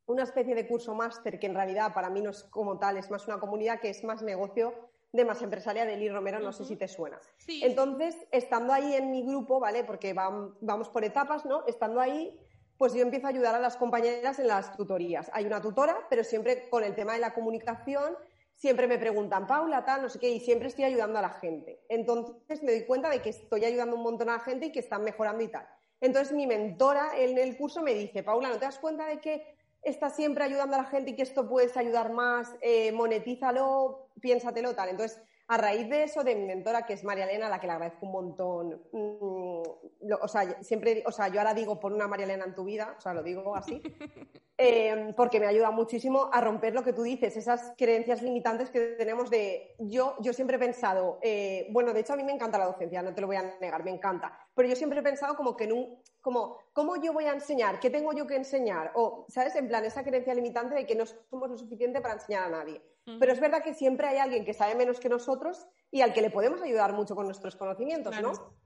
una 0.06 0.22
especie 0.22 0.54
de 0.54 0.66
curso 0.68 0.94
máster 0.94 1.38
que 1.38 1.46
en 1.46 1.54
realidad 1.54 1.94
para 1.94 2.10
mí 2.10 2.20
no 2.20 2.30
es 2.30 2.44
como 2.44 2.78
tal, 2.78 2.96
es 2.98 3.10
más 3.10 3.26
una 3.26 3.40
comunidad 3.40 3.80
que 3.80 3.90
es 3.90 4.04
más 4.04 4.22
negocio 4.22 4.74
de 5.12 5.24
más 5.24 5.40
empresaria 5.40 5.86
de 5.86 5.96
Liz 5.96 6.12
Romero, 6.12 6.40
no 6.40 6.52
sé 6.52 6.64
si 6.66 6.76
te 6.76 6.88
suena. 6.88 7.18
Sí, 7.38 7.62
Entonces, 7.64 8.14
estando 8.32 8.72
ahí 8.74 8.94
en 8.94 9.10
mi 9.10 9.22
grupo, 9.24 9.58
¿vale? 9.60 9.82
Porque 9.82 10.14
vam- 10.14 10.54
vamos 10.60 10.90
por 10.90 11.04
etapas, 11.04 11.46
¿no? 11.46 11.64
Estando 11.66 12.00
ahí, 12.00 12.38
pues 12.76 12.92
yo 12.92 13.00
empiezo 13.00 13.26
a 13.26 13.30
ayudar 13.30 13.54
a 13.54 13.58
las 13.58 13.78
compañeras 13.78 14.38
en 14.38 14.48
las 14.48 14.76
tutorías. 14.76 15.30
Hay 15.32 15.46
una 15.46 15.62
tutora, 15.62 15.96
pero 16.10 16.22
siempre 16.22 16.68
con 16.68 16.84
el 16.84 16.94
tema 16.94 17.14
de 17.14 17.20
la 17.20 17.32
comunicación, 17.32 18.14
siempre 18.56 18.88
me 18.88 18.98
preguntan, 18.98 19.46
Paula, 19.46 19.84
tal, 19.84 20.02
no 20.02 20.08
sé 20.08 20.18
qué, 20.18 20.30
y 20.30 20.40
siempre 20.40 20.68
estoy 20.68 20.84
ayudando 20.84 21.18
a 21.18 21.22
la 21.22 21.30
gente. 21.30 21.84
Entonces 21.88 22.62
me 22.62 22.72
doy 22.72 22.84
cuenta 22.84 23.08
de 23.10 23.20
que 23.20 23.30
estoy 23.30 23.64
ayudando 23.64 23.96
un 23.96 24.02
montón 24.02 24.28
a 24.30 24.34
la 24.38 24.40
gente 24.40 24.66
y 24.66 24.72
que 24.72 24.80
están 24.80 25.04
mejorando 25.04 25.42
y 25.44 25.48
tal. 25.48 25.66
Entonces 26.00 26.34
mi 26.34 26.46
mentora 26.46 27.10
en 27.16 27.38
el 27.38 27.56
curso 27.56 27.82
me 27.82 27.94
dice, 27.94 28.22
Paula, 28.22 28.48
¿no 28.48 28.58
te 28.58 28.64
das 28.64 28.78
cuenta 28.78 29.06
de 29.06 29.20
que 29.20 29.56
estás 29.82 30.16
siempre 30.16 30.44
ayudando 30.44 30.76
a 30.76 30.82
la 30.82 30.88
gente 30.88 31.10
y 31.10 31.16
que 31.16 31.22
esto 31.22 31.48
puedes 31.48 31.76
ayudar 31.76 32.10
más? 32.12 32.56
Eh, 32.60 32.92
monetízalo, 32.92 34.10
piénsatelo, 34.20 34.74
tal. 34.74 34.88
Entonces, 34.88 35.22
a 35.48 35.56
raíz 35.56 35.88
de 35.88 36.02
eso, 36.04 36.24
de 36.24 36.35
mi 36.35 36.44
mentora, 36.44 36.82
que 36.87 36.94
es 36.94 37.04
María 37.04 37.24
Elena, 37.24 37.46
a 37.46 37.50
la 37.50 37.61
que 37.61 37.66
le 37.66 37.72
agradezco 37.74 38.06
un 38.06 38.12
montón, 38.12 38.82
mm, 38.92 39.62
lo- 40.09 40.18
o 40.20 40.28
sea, 40.28 40.62
siempre, 40.62 41.02
o 41.06 41.12
sea, 41.12 41.28
yo 41.28 41.38
ahora 41.40 41.54
digo 41.54 41.78
por 41.78 41.92
una 41.92 42.09
María 42.09 42.24
Elena 42.24 42.44
en 42.44 42.54
tu 42.54 42.64
vida, 42.64 42.94
o 42.98 43.00
sea, 43.00 43.14
lo 43.14 43.22
digo 43.22 43.54
así, 43.54 43.80
eh, 44.59 45.12
porque 45.16 45.38
me 45.38 45.46
ayuda 45.46 45.70
muchísimo 45.70 46.30
a 46.32 46.40
romper 46.40 46.74
lo 46.74 46.82
que 46.82 46.92
tú 46.92 47.02
dices, 47.02 47.37
esas 47.37 47.74
creencias 47.76 48.22
limitantes 48.22 48.70
que 48.70 48.94
tenemos 48.98 49.30
de, 49.30 49.74
yo, 49.78 50.16
yo 50.20 50.32
siempre 50.32 50.56
he 50.56 50.61
pensado, 50.61 51.18
eh, 51.22 51.68
bueno, 51.70 51.92
de 51.92 52.00
hecho 52.00 52.14
a 52.14 52.16
mí 52.16 52.24
me 52.24 52.32
encanta 52.32 52.59
la 52.59 52.66
docencia, 52.66 53.02
no 53.02 53.14
te 53.14 53.20
lo 53.20 53.26
voy 53.28 53.37
a 53.37 53.56
negar, 53.61 53.85
me 53.85 53.90
encanta, 53.90 54.37
pero 54.54 54.68
yo 54.68 54.74
siempre 54.76 55.00
he 55.00 55.02
pensado 55.02 55.37
como 55.37 55.56
que 55.56 55.72
un, 55.72 56.02
como, 56.20 56.59
¿cómo 56.72 56.96
yo 56.96 57.12
voy 57.12 57.26
a 57.26 57.32
enseñar? 57.32 57.78
¿Qué 57.78 57.88
tengo 57.90 58.12
yo 58.12 58.26
que 58.26 58.35
enseñar? 58.37 58.90
O, 58.96 59.26
¿sabes? 59.28 59.54
En 59.54 59.68
plan, 59.68 59.85
esa 59.85 60.02
creencia 60.02 60.35
limitante 60.35 60.74
de 60.74 60.85
que 60.87 60.96
no 60.96 61.04
somos 61.06 61.48
lo 61.50 61.56
suficiente 61.56 62.00
para 62.00 62.14
enseñar 62.14 62.44
a 62.44 62.48
nadie. 62.48 62.82
Pero 63.20 63.32
es 63.32 63.38
verdad 63.40 63.62
que 63.62 63.72
siempre 63.72 64.08
hay 64.08 64.18
alguien 64.18 64.44
que 64.44 64.52
sabe 64.52 64.74
menos 64.74 64.98
que 64.98 65.08
nosotros 65.08 65.68
y 65.92 66.00
al 66.00 66.12
que 66.12 66.22
le 66.22 66.30
podemos 66.30 66.60
ayudar 66.60 66.92
mucho 66.92 67.14
con 67.14 67.26
nuestros 67.26 67.54
conocimientos, 67.54 68.12
Claro. 68.12 68.32
¿no? 68.32 68.56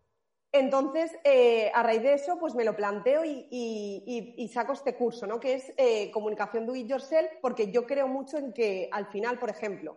Entonces, 0.53 1.12
eh, 1.24 1.70
a 1.74 1.83
raíz 1.83 2.03
de 2.03 2.14
eso, 2.14 2.38
pues 2.40 2.55
me 2.57 2.64
lo 2.64 2.74
planteo 2.74 3.24
y, 3.24 3.46
y- 3.50 4.03
y- 4.07 4.35
y 4.42 4.48
saco 4.48 4.72
este 4.72 4.96
curso, 4.96 5.26
¿no? 5.26 5.38
Que 5.38 5.55
es 5.55 5.72
eh, 5.76 6.11
comunicación 6.11 6.66
do 6.66 6.74
it 6.74 6.88
yourself, 6.88 7.31
porque 7.40 7.70
yo 7.70 7.87
creo 7.87 8.09
mucho 8.09 8.38
en 8.38 8.53
que 8.53 8.88
al 8.90 9.07
final, 9.07 9.38
por 9.38 9.50
ejemplo, 9.50 9.96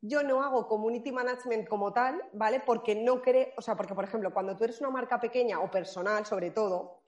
yo 0.00 0.22
no 0.24 0.42
hago 0.42 0.66
community 0.66 1.12
management 1.12 1.68
como 1.68 1.92
tal, 1.92 2.20
¿vale? 2.32 2.60
Porque 2.66 2.96
no 2.96 3.22
creo, 3.22 3.48
o 3.56 3.62
sea, 3.62 3.76
porque 3.76 3.94
por 3.94 4.02
ejemplo, 4.04 4.32
cuando 4.32 4.56
tú 4.56 4.64
eres 4.64 4.80
una 4.80 4.90
marca 4.90 5.20
pequeña 5.20 5.60
o 5.60 5.70
personal, 5.70 6.26
sobre 6.26 6.50
todo, 6.50 7.01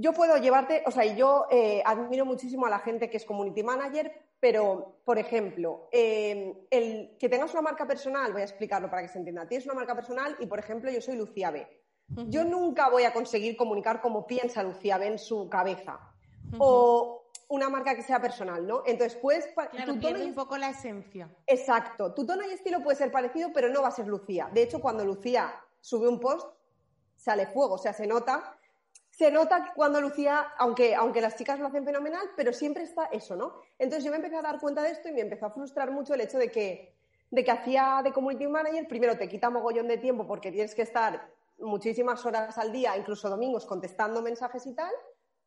yo 0.00 0.12
puedo 0.12 0.36
llevarte, 0.36 0.84
o 0.86 0.92
sea, 0.92 1.04
yo 1.16 1.46
eh, 1.50 1.82
admiro 1.84 2.24
muchísimo 2.24 2.66
a 2.66 2.70
la 2.70 2.78
gente 2.78 3.10
que 3.10 3.16
es 3.16 3.24
community 3.24 3.64
manager, 3.64 4.12
pero, 4.38 5.00
por 5.04 5.18
ejemplo, 5.18 5.88
eh, 5.90 6.54
el 6.70 7.16
que 7.18 7.28
tengas 7.28 7.52
una 7.52 7.62
marca 7.62 7.84
personal, 7.84 8.32
voy 8.32 8.42
a 8.42 8.44
explicarlo 8.44 8.88
para 8.88 9.02
que 9.02 9.08
se 9.08 9.18
entienda. 9.18 9.48
Tienes 9.48 9.66
una 9.66 9.74
marca 9.74 9.96
personal 9.96 10.36
y, 10.38 10.46
por 10.46 10.60
ejemplo, 10.60 10.88
yo 10.92 11.00
soy 11.00 11.16
Lucía 11.16 11.50
B. 11.50 11.66
Yo 12.28 12.44
nunca 12.44 12.88
voy 12.88 13.02
a 13.02 13.12
conseguir 13.12 13.56
comunicar 13.56 14.00
como 14.00 14.26
piensa 14.26 14.62
Lucía 14.62 14.96
B 14.98 15.08
en 15.08 15.18
su 15.18 15.48
cabeza. 15.48 15.98
O 16.58 17.24
una 17.48 17.68
marca 17.68 17.94
que 17.96 18.02
sea 18.02 18.20
personal, 18.20 18.66
¿no? 18.66 18.82
Entonces, 18.86 19.18
pues, 19.20 19.46
Claro, 19.52 19.94
tu 19.94 20.00
tono 20.00 20.00
pierde 20.00 20.24
y 20.24 20.28
un 20.28 20.34
poco 20.34 20.56
la 20.56 20.70
esencia. 20.70 21.28
Exacto. 21.46 22.14
Tu 22.14 22.24
tono 22.24 22.46
y 22.48 22.52
estilo 22.52 22.82
puede 22.82 22.96
ser 22.96 23.10
parecido, 23.10 23.50
pero 23.52 23.68
no 23.68 23.82
va 23.82 23.88
a 23.88 23.92
ser 23.92 24.06
Lucía. 24.06 24.48
De 24.54 24.62
hecho, 24.62 24.80
cuando 24.80 25.04
Lucía 25.04 25.54
sube 25.80 26.08
un 26.08 26.20
post, 26.20 26.48
sale 27.16 27.46
fuego, 27.46 27.74
o 27.74 27.78
sea, 27.78 27.92
se 27.92 28.06
nota. 28.06 28.57
Se 29.18 29.32
nota 29.32 29.64
que 29.64 29.70
cuando 29.74 30.00
Lucía, 30.00 30.52
aunque, 30.58 30.94
aunque 30.94 31.20
las 31.20 31.34
chicas 31.34 31.58
lo 31.58 31.66
hacen 31.66 31.84
fenomenal, 31.84 32.22
pero 32.36 32.52
siempre 32.52 32.84
está 32.84 33.06
eso, 33.06 33.34
¿no? 33.34 33.62
Entonces 33.76 34.04
yo 34.04 34.12
me 34.12 34.18
empecé 34.18 34.36
a 34.36 34.42
dar 34.42 34.60
cuenta 34.60 34.80
de 34.80 34.92
esto 34.92 35.08
y 35.08 35.12
me 35.12 35.22
empezó 35.22 35.46
a 35.46 35.50
frustrar 35.50 35.90
mucho 35.90 36.14
el 36.14 36.20
hecho 36.20 36.38
de 36.38 36.52
que, 36.52 36.94
de 37.28 37.42
que 37.42 37.50
hacía 37.50 38.00
de 38.04 38.12
community 38.12 38.46
manager, 38.46 38.86
primero 38.86 39.18
te 39.18 39.28
quita 39.28 39.50
mogollón 39.50 39.88
de 39.88 39.98
tiempo 39.98 40.24
porque 40.24 40.52
tienes 40.52 40.72
que 40.72 40.82
estar 40.82 41.32
muchísimas 41.58 42.24
horas 42.26 42.58
al 42.58 42.70
día, 42.70 42.96
incluso 42.96 43.28
domingos, 43.28 43.66
contestando 43.66 44.22
mensajes 44.22 44.64
y 44.68 44.74
tal, 44.76 44.92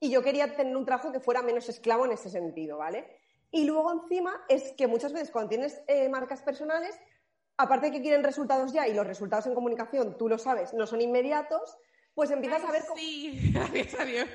y 0.01 0.11
yo 0.11 0.21
quería 0.21 0.53
tener 0.53 0.75
un 0.75 0.83
trabajo 0.83 1.13
que 1.13 1.21
fuera 1.21 1.41
menos 1.41 1.69
esclavo 1.69 2.03
en 2.03 2.11
ese 2.11 2.29
sentido, 2.29 2.77
¿vale? 2.77 3.21
Y 3.51 3.63
luego 3.63 3.93
encima 3.93 4.43
es 4.49 4.73
que 4.73 4.87
muchas 4.87 5.13
veces 5.13 5.31
cuando 5.31 5.47
tienes 5.47 5.81
eh, 5.87 6.09
marcas 6.09 6.41
personales, 6.41 6.99
aparte 7.55 7.85
de 7.85 7.93
que 7.93 8.01
quieren 8.01 8.21
resultados 8.21 8.73
ya 8.73 8.85
y 8.89 8.93
los 8.93 9.07
resultados 9.07 9.47
en 9.47 9.55
comunicación, 9.55 10.17
tú 10.17 10.27
lo 10.27 10.37
sabes, 10.37 10.73
no 10.73 10.85
son 10.85 10.99
inmediatos, 10.99 11.77
pues 12.13 12.29
empiezas 12.31 12.61
Ay, 12.63 12.67
a 12.67 12.71
ver 12.71 12.81
cómo 12.85 12.97
Sí, 12.99 13.51
gracias 13.53 13.99
a 13.99 14.05
Dios. 14.05 14.27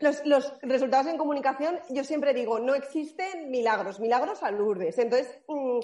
los, 0.00 0.24
los 0.26 0.54
resultados 0.62 1.06
en 1.06 1.16
comunicación, 1.18 1.78
yo 1.90 2.04
siempre 2.04 2.34
digo, 2.34 2.58
no 2.58 2.74
existen 2.74 3.50
milagros, 3.50 4.00
milagros 4.00 4.42
a 4.42 4.50
Lourdes. 4.50 4.98
Entonces, 4.98 5.38
mm, 5.46 5.78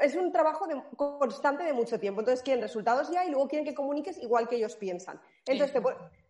es 0.00 0.16
un 0.16 0.32
trabajo 0.32 0.66
de- 0.66 0.82
constante 0.96 1.62
de 1.62 1.72
mucho 1.72 2.00
tiempo. 2.00 2.20
Entonces, 2.20 2.42
quieren 2.42 2.62
resultados 2.62 3.10
ya 3.10 3.24
y 3.24 3.30
luego 3.30 3.46
quieren 3.48 3.64
que 3.66 3.74
comuniques 3.74 4.18
igual 4.18 4.48
que 4.48 4.56
ellos 4.56 4.74
piensan. 4.76 5.20
Entonces, 5.46 5.72
te, 5.72 5.80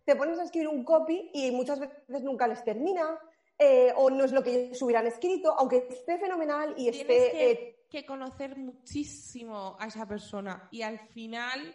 te 0.05 0.15
pones 0.15 0.37
a 0.39 0.43
escribir 0.43 0.67
un 0.67 0.83
copy 0.83 1.31
y 1.33 1.51
muchas 1.51 1.79
veces 1.79 2.21
nunca 2.23 2.47
les 2.47 2.63
termina, 2.63 3.17
eh, 3.57 3.91
o 3.97 4.09
no 4.09 4.23
es 4.23 4.31
lo 4.31 4.43
que 4.43 4.67
ellos 4.67 4.81
hubieran 4.83 5.07
escrito, 5.07 5.53
aunque 5.57 5.87
esté 5.89 6.17
fenomenal 6.19 6.73
y 6.77 6.91
Tienes 6.91 7.01
esté... 7.01 7.31
que, 7.31 7.51
eh, 7.51 7.75
que 7.89 8.05
conocer 8.05 8.55
muchísimo 8.55 9.75
a 9.79 9.87
esa 9.87 10.05
persona 10.07 10.67
y 10.71 10.83
al 10.83 10.99
final 10.99 11.73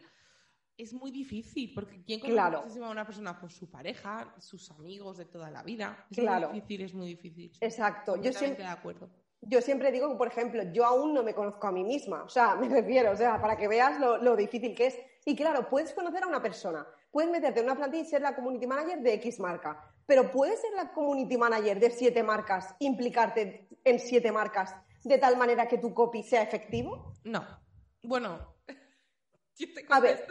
es 0.77 0.93
muy 0.93 1.11
difícil 1.11 1.73
porque 1.75 2.03
¿quién 2.05 2.21
conoce 2.21 2.35
Claro. 2.35 2.61
muchísimo 2.63 2.87
a 2.87 2.91
una 2.91 3.07
persona? 3.07 3.39
Pues 3.39 3.55
su 3.55 3.71
pareja, 3.71 4.35
sus 4.39 4.71
amigos 4.73 5.19
de 5.19 5.25
toda 5.27 5.51
la 5.51 5.63
vida. 5.63 6.07
Es 6.11 6.19
Claro. 6.19 6.49
muy 6.51 6.61
difícil, 6.61 6.81
es 6.87 6.95
muy 6.95 7.07
difícil. 7.09 7.53
Exacto. 7.61 8.17
Yo 8.21 8.33
siempre, 8.33 8.65
de 8.65 8.71
acuerdo. 8.71 9.09
Yo 9.47 9.61
siempre 9.61 9.93
digo 9.93 10.09
que, 10.11 10.17
por 10.17 10.29
ejemplo, 10.29 10.63
yo 10.73 10.87
aún 10.87 11.13
no 11.13 11.23
me 11.23 11.35
conozco 11.35 11.67
a 11.67 11.73
mí 11.73 11.85
misma. 11.85 12.23
O 12.25 12.29
sea, 12.29 12.55
me 12.57 12.69
refiero, 12.69 13.13
o 13.13 13.17
sea, 13.17 13.41
para 13.41 13.57
que 13.57 13.69
veas 13.69 14.01
lo, 14.01 14.17
lo 14.19 14.37
difícil 14.37 14.75
que 14.75 14.87
es. 14.87 14.99
Y 15.27 15.37
claro, 15.37 15.69
puedes 15.69 15.93
conocer 15.93 16.23
a 16.25 16.27
una 16.27 16.43
persona, 16.43 16.87
puedes 17.11 17.31
meterte 17.31 17.61
en 17.61 17.67
una 17.67 17.77
plantilla 17.77 18.03
y 18.03 18.07
ser 18.07 18.23
la 18.23 18.35
community 18.35 18.67
manager 18.67 19.01
de 19.01 19.15
X 19.15 19.41
marca, 19.41 19.91
pero 20.07 20.31
puedes 20.31 20.61
ser 20.61 20.73
la 20.75 20.93
community 20.93 21.37
manager 21.39 21.79
de 21.81 21.91
siete 21.91 22.23
marcas, 22.23 22.75
implicarte 22.81 23.69
en 23.85 23.99
siete 24.01 24.33
marcas 24.33 24.75
de 25.03 25.17
tal 25.19 25.37
manera 25.39 25.67
que 25.69 25.79
tu 25.79 25.95
copy 25.95 26.23
sea 26.23 26.43
efectivo. 26.43 27.15
No. 27.25 27.43
Bueno, 28.03 28.55
yo 29.57 29.67
te 29.75 29.87
A 29.89 30.01
ver. 30.01 30.27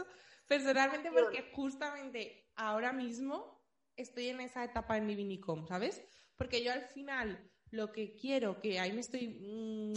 Personalmente 0.47 1.11
porque 1.11 1.51
justamente 1.53 2.51
ahora 2.55 2.93
mismo 2.93 3.63
estoy 3.95 4.29
en 4.29 4.41
esa 4.41 4.63
etapa 4.63 4.97
en 4.97 5.05
mi 5.05 5.15
Vinicom, 5.15 5.67
¿sabes? 5.67 6.03
Porque 6.35 6.63
yo 6.63 6.71
al 6.71 6.81
final 6.81 7.51
lo 7.69 7.91
que 7.91 8.15
quiero, 8.15 8.59
que 8.59 8.79
ahí 8.79 8.93
me 8.93 9.01
estoy, 9.01 9.27
mm, 9.27 9.93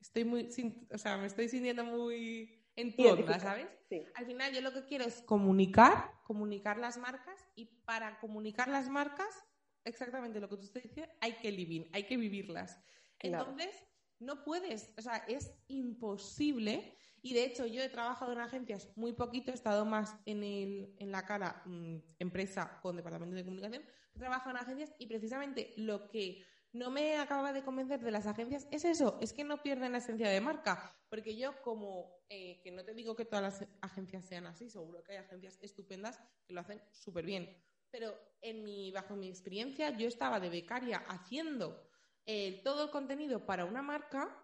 estoy 0.00 0.24
muy, 0.24 0.48
o 0.92 0.98
sea, 0.98 1.16
me 1.16 1.26
estoy 1.26 1.48
sintiendo 1.48 1.84
muy 1.84 2.64
en 2.76 2.94
tu 2.94 3.06
onda, 3.06 3.38
¿sabes? 3.38 3.68
Al 4.14 4.26
final 4.26 4.52
yo 4.52 4.60
lo 4.60 4.72
que 4.72 4.84
quiero 4.84 5.04
es 5.04 5.22
comunicar, 5.22 6.10
comunicar 6.24 6.78
las 6.78 6.96
marcas 6.96 7.40
y 7.54 7.66
para 7.84 8.18
comunicar 8.18 8.68
las 8.68 8.88
marcas, 8.88 9.44
exactamente 9.84 10.40
lo 10.40 10.48
que 10.48 10.56
tú 10.56 10.64
estás 10.64 10.82
diciendo, 10.82 11.12
hay 11.20 11.34
que 11.34 11.50
vivir, 11.50 11.88
hay 11.92 12.04
que 12.04 12.16
vivirlas. 12.16 12.80
Entonces, 13.20 13.70
no 14.18 14.42
puedes, 14.44 14.92
o 14.96 15.02
sea, 15.02 15.18
es 15.28 15.54
imposible. 15.68 16.98
Y 17.24 17.32
de 17.32 17.42
hecho, 17.42 17.64
yo 17.64 17.82
he 17.82 17.88
trabajado 17.88 18.32
en 18.32 18.40
agencias 18.40 18.86
muy 18.96 19.14
poquito, 19.14 19.50
he 19.50 19.54
estado 19.54 19.86
más 19.86 20.14
en, 20.26 20.44
el, 20.44 20.94
en 20.98 21.10
la 21.10 21.24
cara 21.24 21.62
mm, 21.64 21.96
empresa 22.18 22.78
con 22.82 22.96
departamento 22.96 23.34
de 23.34 23.44
comunicación, 23.46 23.82
he 24.14 24.18
trabajado 24.18 24.50
en 24.50 24.56
agencias 24.58 24.92
y 24.98 25.06
precisamente 25.06 25.72
lo 25.78 26.06
que 26.10 26.44
no 26.72 26.90
me 26.90 27.16
acaba 27.16 27.54
de 27.54 27.64
convencer 27.64 28.00
de 28.00 28.10
las 28.10 28.26
agencias 28.26 28.68
es 28.70 28.84
eso, 28.84 29.16
es 29.22 29.32
que 29.32 29.42
no 29.42 29.62
pierden 29.62 29.92
la 29.92 29.98
esencia 29.98 30.28
de 30.28 30.38
marca. 30.42 30.94
Porque 31.08 31.34
yo, 31.34 31.62
como 31.62 32.14
eh, 32.28 32.60
que 32.62 32.70
no 32.70 32.84
te 32.84 32.92
digo 32.92 33.16
que 33.16 33.24
todas 33.24 33.42
las 33.42 33.68
agencias 33.80 34.26
sean 34.26 34.44
así, 34.44 34.68
seguro 34.68 35.02
que 35.02 35.12
hay 35.12 35.18
agencias 35.24 35.58
estupendas 35.62 36.20
que 36.46 36.52
lo 36.52 36.60
hacen 36.60 36.82
súper 36.92 37.24
bien. 37.24 37.56
Pero 37.90 38.14
en 38.42 38.62
mi, 38.64 38.92
bajo 38.92 39.16
mi 39.16 39.30
experiencia, 39.30 39.96
yo 39.96 40.06
estaba 40.08 40.40
de 40.40 40.50
becaria 40.50 40.98
haciendo 41.08 41.88
eh, 42.26 42.60
todo 42.62 42.84
el 42.84 42.90
contenido 42.90 43.46
para 43.46 43.64
una 43.64 43.80
marca 43.80 44.43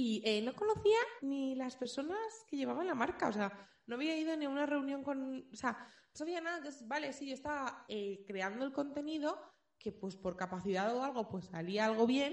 y 0.00 0.22
eh, 0.24 0.40
no 0.42 0.54
conocía 0.54 1.00
ni 1.22 1.56
las 1.56 1.74
personas 1.74 2.20
que 2.46 2.56
llevaban 2.56 2.86
la 2.86 2.94
marca. 2.94 3.26
O 3.26 3.32
sea, 3.32 3.68
no 3.84 3.96
había 3.96 4.16
ido 4.16 4.36
ni 4.36 4.44
a 4.44 4.48
una 4.48 4.64
reunión 4.64 5.02
con. 5.02 5.48
O 5.52 5.56
sea, 5.56 5.72
no 5.72 6.16
sabía 6.16 6.40
nada. 6.40 6.58
Entonces, 6.58 6.86
vale, 6.86 7.12
sí, 7.12 7.26
yo 7.26 7.34
estaba 7.34 7.84
creando 8.24 8.64
el 8.64 8.72
contenido 8.72 9.36
que 9.76 9.90
pues 9.90 10.14
por 10.14 10.36
capacidad 10.36 10.94
o 10.94 11.02
algo 11.02 11.28
pues 11.28 11.46
salía 11.46 11.86
algo 11.86 12.06
bien, 12.06 12.32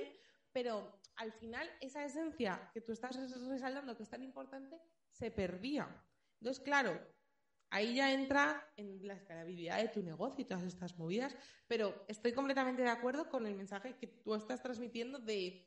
pero 0.51 1.01
al 1.15 1.33
final 1.33 1.67
esa 1.81 2.05
esencia 2.05 2.69
que 2.71 2.81
tú 2.81 2.91
estás 2.91 3.17
resaltando 3.47 3.97
que 3.97 4.03
es 4.03 4.09
tan 4.11 4.21
importante 4.21 4.79
se 5.09 5.31
perdía. 5.31 5.89
Entonces, 6.39 6.63
claro, 6.63 7.01
ahí 7.71 7.95
ya 7.95 8.13
entra 8.13 8.71
en 8.77 9.07
la 9.07 9.15
escalabilidad 9.15 9.81
de 9.81 9.89
tu 9.89 10.03
negocio 10.03 10.43
y 10.43 10.47
todas 10.47 10.65
estas 10.65 10.99
movidas, 10.99 11.35
pero 11.67 12.05
estoy 12.07 12.31
completamente 12.33 12.83
de 12.83 12.89
acuerdo 12.89 13.27
con 13.27 13.47
el 13.47 13.55
mensaje 13.55 13.97
que 13.97 14.05
tú 14.05 14.35
estás 14.35 14.61
transmitiendo 14.61 15.17
de 15.17 15.65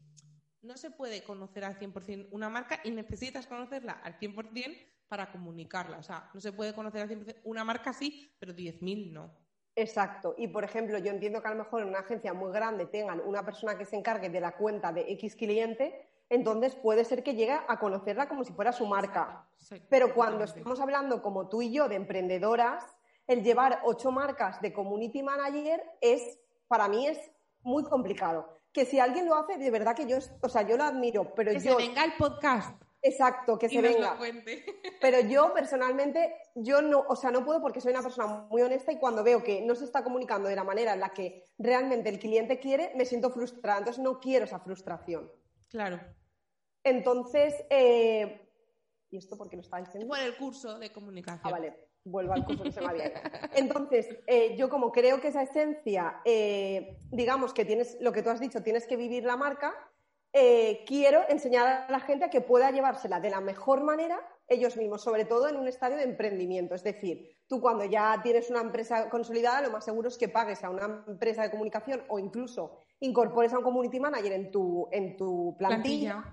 no 0.62 0.76
se 0.76 0.90
puede 0.90 1.22
conocer 1.22 1.64
al 1.64 1.78
100% 1.78 2.28
una 2.30 2.48
marca 2.48 2.80
y 2.84 2.90
necesitas 2.90 3.46
conocerla 3.46 3.92
al 3.92 4.18
100% 4.18 4.86
para 5.08 5.30
comunicarla. 5.32 5.98
O 5.98 6.02
sea, 6.02 6.30
no 6.34 6.40
se 6.40 6.52
puede 6.52 6.74
conocer 6.74 7.02
al 7.02 7.08
100% 7.08 7.40
una 7.44 7.64
marca 7.64 7.92
sí, 7.92 8.34
pero 8.38 8.52
10.000 8.52 9.12
no. 9.12 9.30
Exacto. 9.74 10.34
Y 10.36 10.48
por 10.48 10.64
ejemplo, 10.64 10.98
yo 10.98 11.10
entiendo 11.10 11.40
que 11.40 11.48
a 11.48 11.52
lo 11.52 11.62
mejor 11.62 11.82
en 11.82 11.88
una 11.88 12.00
agencia 12.00 12.34
muy 12.34 12.50
grande 12.52 12.86
tengan 12.86 13.20
una 13.20 13.44
persona 13.44 13.78
que 13.78 13.84
se 13.84 13.96
encargue 13.96 14.28
de 14.28 14.40
la 14.40 14.56
cuenta 14.56 14.92
de 14.92 15.12
X 15.12 15.36
cliente, 15.36 16.04
entonces 16.28 16.74
puede 16.74 17.04
ser 17.04 17.22
que 17.22 17.34
llegue 17.34 17.52
a 17.52 17.78
conocerla 17.78 18.28
como 18.28 18.44
si 18.44 18.52
fuera 18.52 18.72
su 18.72 18.86
marca. 18.86 19.48
Pero 19.88 20.14
cuando 20.14 20.44
estamos 20.44 20.80
hablando 20.80 21.22
como 21.22 21.48
tú 21.48 21.62
y 21.62 21.72
yo 21.72 21.88
de 21.88 21.94
emprendedoras, 21.94 22.84
el 23.28 23.42
llevar 23.44 23.80
ocho 23.84 24.10
marcas 24.10 24.60
de 24.60 24.72
community 24.72 25.22
manager 25.22 25.82
es, 26.00 26.40
para 26.66 26.88
mí 26.88 27.06
es 27.06 27.18
muy 27.62 27.84
complicado. 27.84 28.58
Que 28.78 28.84
si 28.84 29.00
alguien 29.00 29.26
lo 29.26 29.34
hace, 29.34 29.58
de 29.58 29.72
verdad 29.72 29.96
que 29.96 30.06
yo, 30.06 30.18
o 30.40 30.48
sea, 30.48 30.62
yo 30.62 30.76
lo 30.76 30.84
admiro, 30.84 31.34
pero 31.34 31.50
que 31.50 31.58
yo... 31.58 31.76
Se 31.76 31.88
venga 31.88 32.04
el 32.04 32.12
podcast. 32.12 32.80
Exacto, 33.02 33.58
que 33.58 33.68
se 33.68 33.82
venga. 33.82 34.16
Pero 35.00 35.18
yo 35.20 35.52
personalmente, 35.52 36.32
yo 36.54 36.80
no, 36.80 37.04
o 37.08 37.16
sea, 37.16 37.32
no 37.32 37.44
puedo 37.44 37.60
porque 37.60 37.80
soy 37.80 37.90
una 37.90 38.02
persona 38.02 38.46
muy 38.48 38.62
honesta 38.62 38.92
y 38.92 38.98
cuando 39.00 39.24
veo 39.24 39.42
que 39.42 39.62
no 39.62 39.74
se 39.74 39.84
está 39.84 40.04
comunicando 40.04 40.48
de 40.48 40.54
la 40.54 40.62
manera 40.62 40.94
en 40.94 41.00
la 41.00 41.08
que 41.08 41.44
realmente 41.58 42.08
el 42.08 42.20
cliente 42.20 42.60
quiere, 42.60 42.92
me 42.94 43.04
siento 43.04 43.30
frustrada. 43.30 43.78
Entonces 43.78 44.00
no 44.00 44.20
quiero 44.20 44.44
esa 44.44 44.60
frustración. 44.60 45.28
Claro. 45.70 45.98
Entonces, 46.84 47.54
eh, 47.70 48.48
¿y 49.10 49.16
esto 49.16 49.36
por 49.36 49.48
qué 49.48 49.56
lo 49.56 49.62
está 49.62 49.78
diciendo? 49.78 50.06
Por 50.06 50.20
el 50.20 50.36
curso 50.36 50.78
de 50.78 50.92
comunicación. 50.92 51.40
Ah, 51.42 51.50
vale. 51.50 51.87
Vuelvo 52.04 52.32
al 52.32 52.44
curso 52.44 52.62
que 52.62 52.72
se 52.72 52.80
me 52.80 52.86
había 52.86 53.12
Entonces, 53.54 54.08
eh, 54.26 54.56
yo 54.56 54.68
como 54.68 54.92
creo 54.92 55.20
que 55.20 55.28
esa 55.28 55.42
esencia, 55.42 56.20
eh, 56.24 56.98
digamos 57.10 57.52
que 57.52 57.64
tienes, 57.64 57.98
lo 58.00 58.12
que 58.12 58.22
tú 58.22 58.30
has 58.30 58.40
dicho, 58.40 58.62
tienes 58.62 58.86
que 58.86 58.96
vivir 58.96 59.24
la 59.24 59.36
marca, 59.36 59.74
eh, 60.32 60.84
quiero 60.86 61.22
enseñar 61.28 61.66
a 61.66 61.90
la 61.90 62.00
gente 62.00 62.26
a 62.26 62.30
que 62.30 62.40
pueda 62.40 62.70
llevársela 62.70 63.18
de 63.18 63.30
la 63.30 63.40
mejor 63.40 63.82
manera 63.82 64.20
ellos 64.46 64.76
mismos, 64.76 65.02
sobre 65.02 65.24
todo 65.24 65.48
en 65.48 65.56
un 65.56 65.68
estadio 65.68 65.96
de 65.96 66.04
emprendimiento. 66.04 66.74
Es 66.74 66.82
decir, 66.82 67.36
tú 67.46 67.60
cuando 67.60 67.84
ya 67.84 68.20
tienes 68.22 68.48
una 68.50 68.60
empresa 68.60 69.08
consolidada, 69.10 69.62
lo 69.62 69.70
más 69.70 69.84
seguro 69.84 70.08
es 70.08 70.16
que 70.16 70.28
pagues 70.28 70.64
a 70.64 70.70
una 70.70 71.04
empresa 71.06 71.42
de 71.42 71.50
comunicación 71.50 72.02
o 72.08 72.18
incluso 72.18 72.78
incorpores 73.00 73.52
a 73.52 73.58
un 73.58 73.64
community 73.64 74.00
manager 74.00 74.32
en 74.32 74.50
tu, 74.50 74.88
en 74.90 75.16
tu 75.16 75.54
plantilla, 75.58 76.24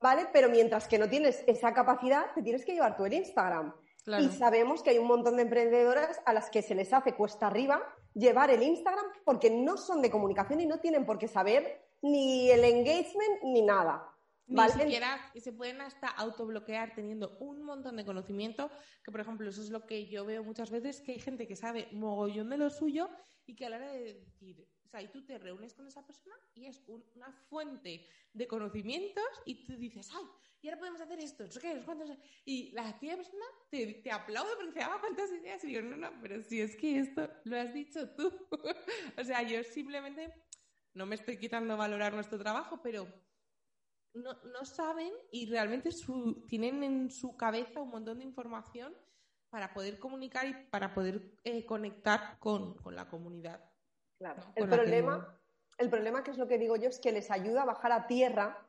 ¿vale? 0.00 0.26
Pero 0.32 0.48
mientras 0.48 0.88
que 0.88 0.98
no 0.98 1.08
tienes 1.08 1.44
esa 1.46 1.72
capacidad, 1.72 2.32
te 2.34 2.42
tienes 2.42 2.64
que 2.64 2.72
llevar 2.74 2.96
tú 2.96 3.06
el 3.06 3.14
Instagram. 3.14 3.72
Y 4.06 4.28
sabemos 4.30 4.82
que 4.82 4.90
hay 4.90 4.98
un 4.98 5.06
montón 5.06 5.36
de 5.36 5.42
emprendedoras 5.42 6.20
a 6.26 6.32
las 6.32 6.50
que 6.50 6.62
se 6.62 6.74
les 6.74 6.92
hace 6.92 7.14
cuesta 7.14 7.46
arriba 7.46 7.82
llevar 8.14 8.50
el 8.50 8.62
Instagram 8.62 9.04
porque 9.24 9.50
no 9.50 9.76
son 9.76 10.02
de 10.02 10.10
comunicación 10.10 10.60
y 10.60 10.66
no 10.66 10.80
tienen 10.80 11.06
por 11.06 11.18
qué 11.18 11.28
saber 11.28 11.80
ni 12.02 12.50
el 12.50 12.64
engagement, 12.64 13.42
ni 13.44 13.62
nada. 13.62 14.08
Ni 14.48 14.68
siquiera 14.68 15.18
se 15.34 15.52
pueden 15.52 15.80
hasta 15.80 16.08
autobloquear 16.08 16.94
teniendo 16.94 17.36
un 17.38 17.62
montón 17.62 17.96
de 17.96 18.04
conocimiento, 18.04 18.70
que 19.04 19.12
por 19.12 19.20
ejemplo 19.20 19.48
eso 19.48 19.62
es 19.62 19.70
lo 19.70 19.86
que 19.86 20.06
yo 20.06 20.26
veo 20.26 20.42
muchas 20.42 20.70
veces, 20.70 21.00
que 21.00 21.12
hay 21.12 21.20
gente 21.20 21.46
que 21.46 21.56
sabe 21.56 21.88
mogollón 21.92 22.50
de 22.50 22.58
lo 22.58 22.70
suyo 22.70 23.08
y 23.46 23.54
que 23.54 23.66
a 23.66 23.70
la 23.70 23.76
hora 23.76 23.92
de 23.92 24.14
decir, 24.14 24.66
y 25.00 25.08
tú 25.08 25.24
te 25.24 25.38
reúnes 25.38 25.72
con 25.74 25.86
esa 25.86 26.04
persona 26.04 26.34
y 26.54 26.66
es 26.66 26.82
una 27.14 27.32
fuente 27.48 28.06
de 28.32 28.46
conocimientos 28.46 29.24
y 29.46 29.64
tú 29.64 29.76
dices, 29.76 30.10
ay, 30.12 30.24
y 30.60 30.68
ahora 30.68 30.78
podemos 30.78 31.00
hacer 31.00 31.18
esto, 31.20 31.44
no 31.44 31.60
qué, 31.60 31.82
cuántos... 31.84 32.10
Y 32.44 32.70
la 32.72 32.98
tía 32.98 33.16
persona 33.16 33.44
te, 33.70 33.94
te 33.94 34.10
aplaude 34.12 34.54
porque 34.54 34.72
dice, 34.72 34.82
ah, 34.82 34.98
cuántas 35.00 35.32
ideas. 35.32 35.64
Y 35.64 35.72
yo, 35.72 35.82
no, 35.82 35.96
no, 35.96 36.10
pero 36.20 36.40
si 36.42 36.60
es 36.60 36.76
que 36.76 37.00
esto 37.00 37.28
lo 37.44 37.58
has 37.58 37.72
dicho 37.74 38.08
tú. 38.10 38.32
o 39.18 39.24
sea, 39.24 39.42
yo 39.42 39.62
simplemente 39.64 40.32
no 40.94 41.06
me 41.06 41.16
estoy 41.16 41.38
quitando 41.38 41.76
valorar 41.76 42.12
nuestro 42.12 42.38
trabajo, 42.38 42.80
pero 42.82 43.08
no, 44.14 44.64
saben 44.64 45.12
y 45.30 45.46
realmente 45.46 45.90
tienen 46.48 46.82
en 46.82 47.10
su 47.10 47.36
cabeza 47.36 47.80
un 47.80 47.90
montón 47.90 48.18
de 48.18 48.24
información 48.24 48.94
para 49.50 49.72
poder 49.72 49.98
comunicar 49.98 50.46
y 50.46 50.54
para 50.70 50.94
poder 50.94 51.34
eh, 51.44 51.64
conectar 51.64 52.38
con, 52.38 52.76
la 52.94 53.08
comunidad. 53.08 53.71
Claro. 54.22 54.42
El, 54.54 54.68
problema, 54.68 55.38
que... 55.76 55.84
el 55.84 55.90
problema, 55.90 56.22
que 56.24 56.30
es 56.30 56.38
lo 56.38 56.48
que 56.48 56.58
digo 56.58 56.76
yo, 56.76 56.88
es 56.88 56.98
que 56.98 57.12
les 57.12 57.30
ayuda 57.30 57.62
a 57.62 57.66
bajar 57.66 57.92
a 57.92 58.06
tierra 58.06 58.66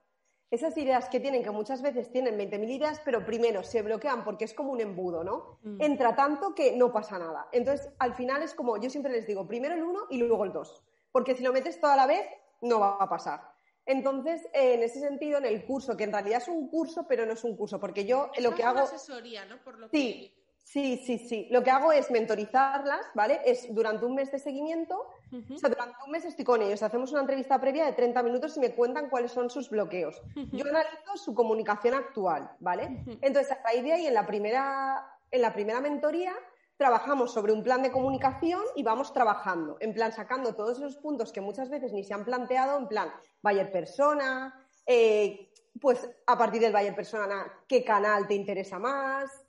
esas 0.52 0.78
ideas 0.78 1.10
que 1.10 1.20
tienen, 1.20 1.44
que 1.44 1.50
muchas 1.50 1.82
veces 1.82 2.12
tienen 2.12 2.38
20.000 2.38 2.70
ideas, 2.70 3.02
pero 3.04 3.26
primero 3.26 3.64
se 3.64 3.82
bloquean 3.82 4.24
porque 4.24 4.46
es 4.46 4.54
como 4.54 4.72
un 4.72 4.82
embudo, 4.82 5.24
¿no? 5.24 5.60
Mm. 5.64 5.82
Entra 5.82 6.16
tanto 6.16 6.54
que 6.54 6.76
no 6.76 6.92
pasa 6.92 7.18
nada. 7.18 7.48
Entonces, 7.52 7.90
al 7.98 8.14
final 8.14 8.44
es 8.44 8.54
como, 8.54 8.78
yo 8.78 8.90
siempre 8.90 9.12
les 9.12 9.26
digo, 9.26 9.48
primero 9.48 9.74
el 9.74 9.84
uno 9.84 10.02
y 10.12 10.18
luego 10.18 10.44
el 10.44 10.54
dos 10.54 10.84
porque 11.14 11.36
si 11.36 11.44
lo 11.44 11.54
metes 11.54 11.80
toda 11.80 11.96
la 11.96 12.08
vez, 12.08 12.28
no 12.62 12.82
va 12.82 12.98
a 13.00 13.08
pasar. 13.08 13.54
Entonces, 13.86 14.42
en 14.54 14.82
ese 14.82 15.00
sentido, 15.00 15.38
en 15.38 15.46
el 15.46 15.64
curso, 15.64 15.96
que 15.96 16.06
en 16.06 16.12
realidad 16.12 16.42
es 16.42 16.48
un 16.48 16.68
curso, 16.70 17.06
pero 17.08 17.26
no 17.26 17.34
es 17.34 17.44
un 17.44 17.56
curso, 17.56 17.80
porque 17.80 18.06
yo 18.06 18.32
lo 18.42 18.56
que 18.56 18.64
hago... 18.64 18.80
asesoría, 18.80 19.46
¿no? 19.46 19.64
Por 19.64 19.78
lo 19.78 19.90
sí, 19.90 20.34
sí, 20.64 21.02
sí, 21.06 21.18
sí. 21.18 21.48
Lo 21.52 21.64
que 21.64 21.72
hago 21.72 21.92
es 21.92 22.10
mentorizarlas, 22.12 23.06
¿vale? 23.14 23.42
Es 23.46 23.74
durante 23.74 24.06
un 24.06 24.16
mes 24.16 24.32
de 24.32 24.40
seguimiento, 24.40 25.08
o 25.32 25.58
sea, 25.58 25.70
durante 25.70 25.98
un 26.06 26.12
mes 26.12 26.26
estoy 26.26 26.46
con 26.46 26.62
ellos, 26.62 26.84
hacemos 26.84 27.12
una 27.12 27.22
entrevista 27.22 27.60
previa 27.60 27.86
de 27.86 27.94
30 27.94 28.22
minutos 28.24 28.56
y 28.58 28.60
me 28.60 28.76
cuentan 28.76 29.10
cuáles 29.10 29.32
son 29.32 29.50
sus 29.50 29.70
bloqueos. 29.70 30.22
Yo 30.52 30.66
analizo 30.68 31.18
su 31.18 31.34
comunicación 31.34 31.96
actual, 31.96 32.52
¿vale? 32.60 33.04
Entonces, 33.22 33.52
a 33.52 33.62
raíz 33.64 33.84
de 33.84 33.94
ahí, 33.94 34.08
en 34.08 34.14
la 34.14 34.26
primera, 34.26 35.08
en 35.32 35.42
la 35.42 35.54
primera 35.54 35.82
mentoría, 35.82 36.34
trabajamos 36.78 37.32
sobre 37.32 37.54
un 37.54 37.64
plan 37.64 37.82
de 37.82 37.92
comunicación 37.92 38.62
y 38.76 38.84
vamos 38.84 39.14
trabajando, 39.14 39.78
en 39.80 39.94
plan 39.94 40.12
sacando 40.12 40.56
todos 40.56 40.78
esos 40.78 40.98
puntos 40.98 41.32
que 41.32 41.42
muchas 41.42 41.70
veces 41.70 41.94
ni 41.94 42.04
se 42.04 42.14
han 42.14 42.26
planteado, 42.26 42.78
en 42.78 42.88
plan 42.88 43.10
Bayer 43.42 43.72
Persona, 43.72 44.54
eh, 44.86 45.50
pues 45.80 46.10
a 46.28 46.38
partir 46.38 46.62
del 46.62 46.74
Bayer 46.74 46.96
Persona, 46.96 47.46
¿qué 47.68 47.84
canal 47.84 48.28
te 48.28 48.36
interesa 48.36 48.80
más? 48.80 49.43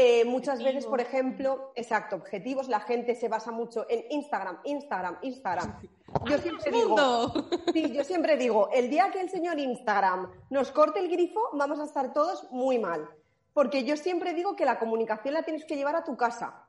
Eh, 0.00 0.24
muchas 0.24 0.62
veces, 0.62 0.86
por 0.86 1.00
ejemplo, 1.00 1.72
exacto, 1.74 2.14
objetivos, 2.14 2.68
la 2.68 2.78
gente 2.78 3.16
se 3.16 3.26
basa 3.26 3.50
mucho 3.50 3.84
en 3.88 4.04
Instagram, 4.10 4.60
Instagram, 4.62 5.18
Instagram. 5.22 5.80
Yo 6.24 6.38
siempre 6.38 6.70
digo, 6.70 7.32
sí, 7.72 7.92
yo 7.92 8.04
siempre 8.04 8.36
digo, 8.36 8.68
el 8.72 8.90
día 8.90 9.10
que 9.10 9.20
el 9.20 9.28
señor 9.28 9.58
Instagram 9.58 10.30
nos 10.50 10.70
corte 10.70 11.00
el 11.00 11.08
grifo, 11.08 11.40
vamos 11.52 11.80
a 11.80 11.84
estar 11.84 12.12
todos 12.12 12.46
muy 12.52 12.78
mal. 12.78 13.10
Porque 13.52 13.82
yo 13.82 13.96
siempre 13.96 14.34
digo 14.34 14.54
que 14.54 14.64
la 14.64 14.78
comunicación 14.78 15.34
la 15.34 15.42
tienes 15.42 15.64
que 15.64 15.74
llevar 15.74 15.96
a 15.96 16.04
tu 16.04 16.16
casa. 16.16 16.68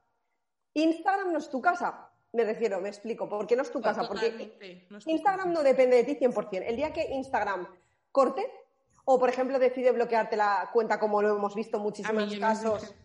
Instagram 0.73 1.31
no 1.31 1.37
es 1.37 1.51
tu 1.51 1.61
casa. 1.61 2.09
Me 2.33 2.43
refiero, 2.43 2.81
me 2.81 2.89
explico. 2.89 3.29
¿Por 3.29 3.45
qué 3.45 3.55
no 3.55 3.61
es 3.61 3.71
tu 3.71 3.79
casa? 3.79 4.07
Porque 4.07 4.57
Instagram 5.05 5.53
no 5.53 5.61
depende 5.61 5.97
de 5.97 6.03
ti 6.03 6.15
100%. 6.15 6.63
El 6.65 6.75
día 6.75 6.91
que 6.91 7.13
Instagram 7.13 7.67
corte, 8.11 8.51
o 9.05 9.19
por 9.19 9.29
ejemplo 9.29 9.59
decide 9.59 9.91
bloquearte 9.91 10.35
la 10.35 10.71
cuenta, 10.73 10.99
como 10.99 11.21
lo 11.21 11.35
hemos 11.35 11.53
visto 11.53 11.77
en 11.77 11.83
muchísimos 11.83 12.35
casos, 12.37 12.95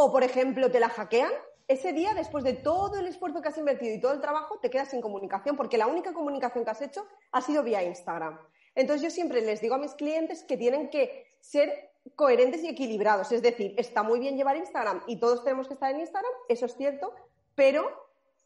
o 0.00 0.12
por 0.12 0.22
ejemplo 0.22 0.70
te 0.70 0.78
la 0.78 0.90
hackean, 0.90 1.32
ese 1.66 1.92
día, 1.92 2.14
después 2.14 2.44
de 2.44 2.52
todo 2.52 3.00
el 3.00 3.08
esfuerzo 3.08 3.42
que 3.42 3.48
has 3.48 3.58
invertido 3.58 3.92
y 3.96 4.00
todo 4.00 4.12
el 4.12 4.20
trabajo, 4.20 4.60
te 4.60 4.70
quedas 4.70 4.90
sin 4.90 5.00
comunicación, 5.00 5.56
porque 5.56 5.76
la 5.76 5.88
única 5.88 6.12
comunicación 6.12 6.64
que 6.64 6.70
has 6.70 6.80
hecho 6.82 7.04
ha 7.32 7.40
sido 7.40 7.64
vía 7.64 7.82
Instagram. 7.82 8.38
Entonces 8.76 9.02
yo 9.02 9.10
siempre 9.10 9.40
les 9.40 9.60
digo 9.60 9.74
a 9.74 9.78
mis 9.78 9.94
clientes 9.94 10.44
que 10.44 10.56
tienen 10.56 10.88
que 10.88 11.26
ser 11.40 11.90
coherentes 12.14 12.62
y 12.62 12.68
equilibrados. 12.68 13.32
Es 13.32 13.42
decir, 13.42 13.74
está 13.76 14.04
muy 14.04 14.20
bien 14.20 14.36
llevar 14.36 14.56
Instagram 14.56 15.02
y 15.08 15.18
todos 15.18 15.42
tenemos 15.42 15.66
que 15.66 15.74
estar 15.74 15.90
en 15.90 15.98
Instagram, 15.98 16.30
eso 16.48 16.66
es 16.66 16.76
cierto, 16.76 17.12
pero 17.56 17.90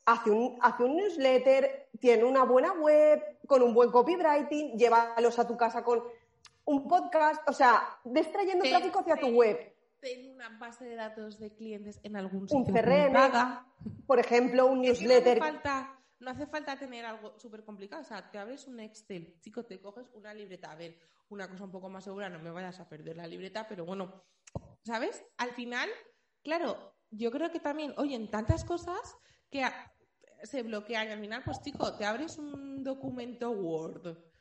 hace 0.06 0.30
un, 0.30 0.58
hace 0.62 0.84
un 0.84 0.96
newsletter, 0.96 1.90
tiene 2.00 2.24
una 2.24 2.44
buena 2.44 2.72
web, 2.72 3.22
con 3.46 3.60
un 3.60 3.74
buen 3.74 3.90
copywriting, 3.90 4.78
llévalos 4.78 5.38
a 5.38 5.46
tu 5.46 5.58
casa 5.58 5.84
con 5.84 6.02
un 6.64 6.88
podcast, 6.88 7.46
o 7.46 7.52
sea, 7.52 7.98
distrayendo 8.04 8.64
tráfico 8.64 9.00
hacia 9.00 9.16
tu 9.16 9.26
web. 9.26 9.71
Ten 10.02 10.32
una 10.32 10.48
base 10.58 10.84
de 10.84 10.96
datos 10.96 11.38
de 11.38 11.54
clientes 11.54 12.00
en 12.02 12.16
algún 12.16 12.48
sitio. 12.48 12.58
Un 12.58 12.80
CRM, 12.80 14.04
por 14.04 14.18
ejemplo, 14.18 14.66
un 14.66 14.80
newsletter. 14.80 15.38
No 15.38 15.44
hace, 15.44 15.52
falta, 15.52 16.04
no 16.18 16.30
hace 16.32 16.46
falta 16.48 16.76
tener 16.76 17.04
algo 17.04 17.38
súper 17.38 17.64
complicado. 17.64 18.02
O 18.02 18.04
sea, 18.04 18.28
te 18.28 18.36
abres 18.36 18.66
un 18.66 18.80
Excel, 18.80 19.38
chico, 19.40 19.64
te 19.64 19.80
coges 19.80 20.10
una 20.14 20.34
libreta. 20.34 20.72
A 20.72 20.74
ver, 20.74 20.98
una 21.28 21.48
cosa 21.48 21.62
un 21.62 21.70
poco 21.70 21.88
más 21.88 22.02
segura, 22.02 22.28
no 22.28 22.40
me 22.40 22.50
vayas 22.50 22.80
a 22.80 22.88
perder 22.88 23.16
la 23.16 23.28
libreta, 23.28 23.68
pero 23.68 23.84
bueno, 23.84 24.24
¿sabes? 24.84 25.24
Al 25.36 25.52
final, 25.52 25.88
claro, 26.42 26.96
yo 27.10 27.30
creo 27.30 27.52
que 27.52 27.60
también, 27.60 27.94
oye, 27.96 28.16
en 28.16 28.28
tantas 28.28 28.64
cosas 28.64 29.16
que 29.50 29.64
se 30.42 30.64
bloquean 30.64 31.06
y 31.06 31.12
al 31.12 31.20
final, 31.20 31.42
pues 31.44 31.62
chico, 31.62 31.96
te 31.96 32.04
abres 32.04 32.38
un 32.38 32.82
documento 32.82 33.52
Word 33.52 34.31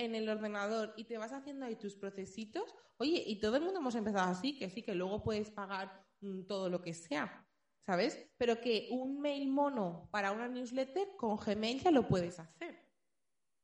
en 0.00 0.14
el 0.14 0.28
ordenador 0.28 0.94
y 0.96 1.04
te 1.04 1.18
vas 1.18 1.32
haciendo 1.32 1.66
ahí 1.66 1.76
tus 1.76 1.94
procesitos, 1.94 2.74
oye, 2.96 3.22
y 3.26 3.38
todo 3.38 3.56
el 3.56 3.62
mundo 3.62 3.80
hemos 3.80 3.94
empezado 3.94 4.30
así, 4.30 4.58
que 4.58 4.70
sí, 4.70 4.82
que 4.82 4.94
luego 4.94 5.22
puedes 5.22 5.50
pagar 5.50 6.06
mm, 6.20 6.46
todo 6.46 6.70
lo 6.70 6.80
que 6.80 6.94
sea, 6.94 7.46
¿sabes? 7.86 8.18
Pero 8.38 8.60
que 8.60 8.88
un 8.90 9.20
mail 9.20 9.48
mono 9.48 10.08
para 10.10 10.32
una 10.32 10.48
newsletter 10.48 11.16
con 11.16 11.36
Gmail 11.36 11.82
ya 11.82 11.90
lo 11.90 12.08
puedes 12.08 12.38
hacer. 12.38 12.88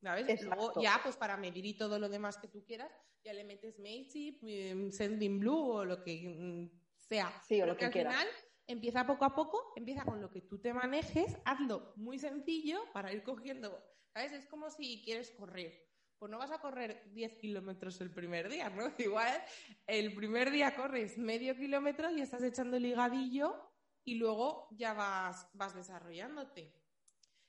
¿Sabes? 0.02 0.42
Luego 0.44 0.80
ya, 0.80 1.00
pues 1.02 1.16
para 1.16 1.36
medir 1.36 1.64
y 1.64 1.76
todo 1.76 1.98
lo 1.98 2.08
demás 2.08 2.36
que 2.36 2.48
tú 2.48 2.64
quieras, 2.64 2.92
ya 3.24 3.32
le 3.32 3.44
metes 3.44 3.78
Mailchimp, 3.80 4.42
mm, 4.42 4.90
Sending 4.90 5.40
Blue 5.40 5.70
o 5.72 5.84
lo 5.84 6.04
que 6.04 6.28
mm, 6.28 6.70
sea. 6.96 7.32
Sí, 7.48 7.60
o 7.62 7.66
lo 7.66 7.76
que, 7.76 7.86
al 7.86 7.92
final 7.92 8.28
empieza 8.66 9.06
poco 9.06 9.24
a 9.24 9.34
poco, 9.34 9.72
empieza 9.74 10.04
con 10.04 10.20
lo 10.20 10.30
que 10.30 10.42
tú 10.42 10.60
te 10.60 10.74
manejes, 10.74 11.36
hazlo 11.44 11.94
muy 11.96 12.18
sencillo 12.18 12.80
para 12.92 13.12
ir 13.12 13.22
cogiendo, 13.24 13.82
¿sabes? 14.12 14.32
Es 14.32 14.46
como 14.46 14.70
si 14.70 15.02
quieres 15.02 15.30
correr 15.30 15.86
pues 16.18 16.30
no 16.30 16.38
vas 16.38 16.50
a 16.50 16.60
correr 16.60 17.10
10 17.12 17.38
kilómetros 17.38 18.00
el 18.00 18.10
primer 18.10 18.48
día, 18.48 18.70
¿no? 18.70 18.84
Igual 18.98 19.42
el 19.86 20.14
primer 20.14 20.50
día 20.50 20.74
corres 20.74 21.18
medio 21.18 21.54
kilómetro 21.56 22.10
y 22.10 22.20
estás 22.20 22.42
echando 22.42 22.76
el 22.76 22.84
ligadillo 22.84 23.72
y 24.04 24.14
luego 24.14 24.68
ya 24.70 24.94
vas, 24.94 25.48
vas 25.52 25.74
desarrollándote. 25.74 26.72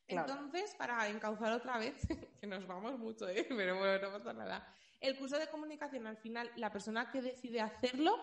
Entonces, 0.08 0.74
para 0.76 1.08
encauzar 1.10 1.52
otra 1.52 1.78
vez, 1.78 1.96
que 2.42 2.48
nos 2.48 2.66
vamos 2.66 2.98
mucho, 2.98 3.28
¿eh? 3.28 3.46
pero 3.50 3.78
bueno, 3.78 4.10
no 4.10 4.18
pasa 4.18 4.34
nada. 4.34 4.74
El 5.00 5.18
curso 5.18 5.38
de 5.38 5.48
comunicación, 5.48 6.08
al 6.08 6.18
final, 6.18 6.52
la 6.56 6.72
persona 6.72 7.12
que 7.12 7.22
decide 7.22 7.62
hacerlo 7.62 8.18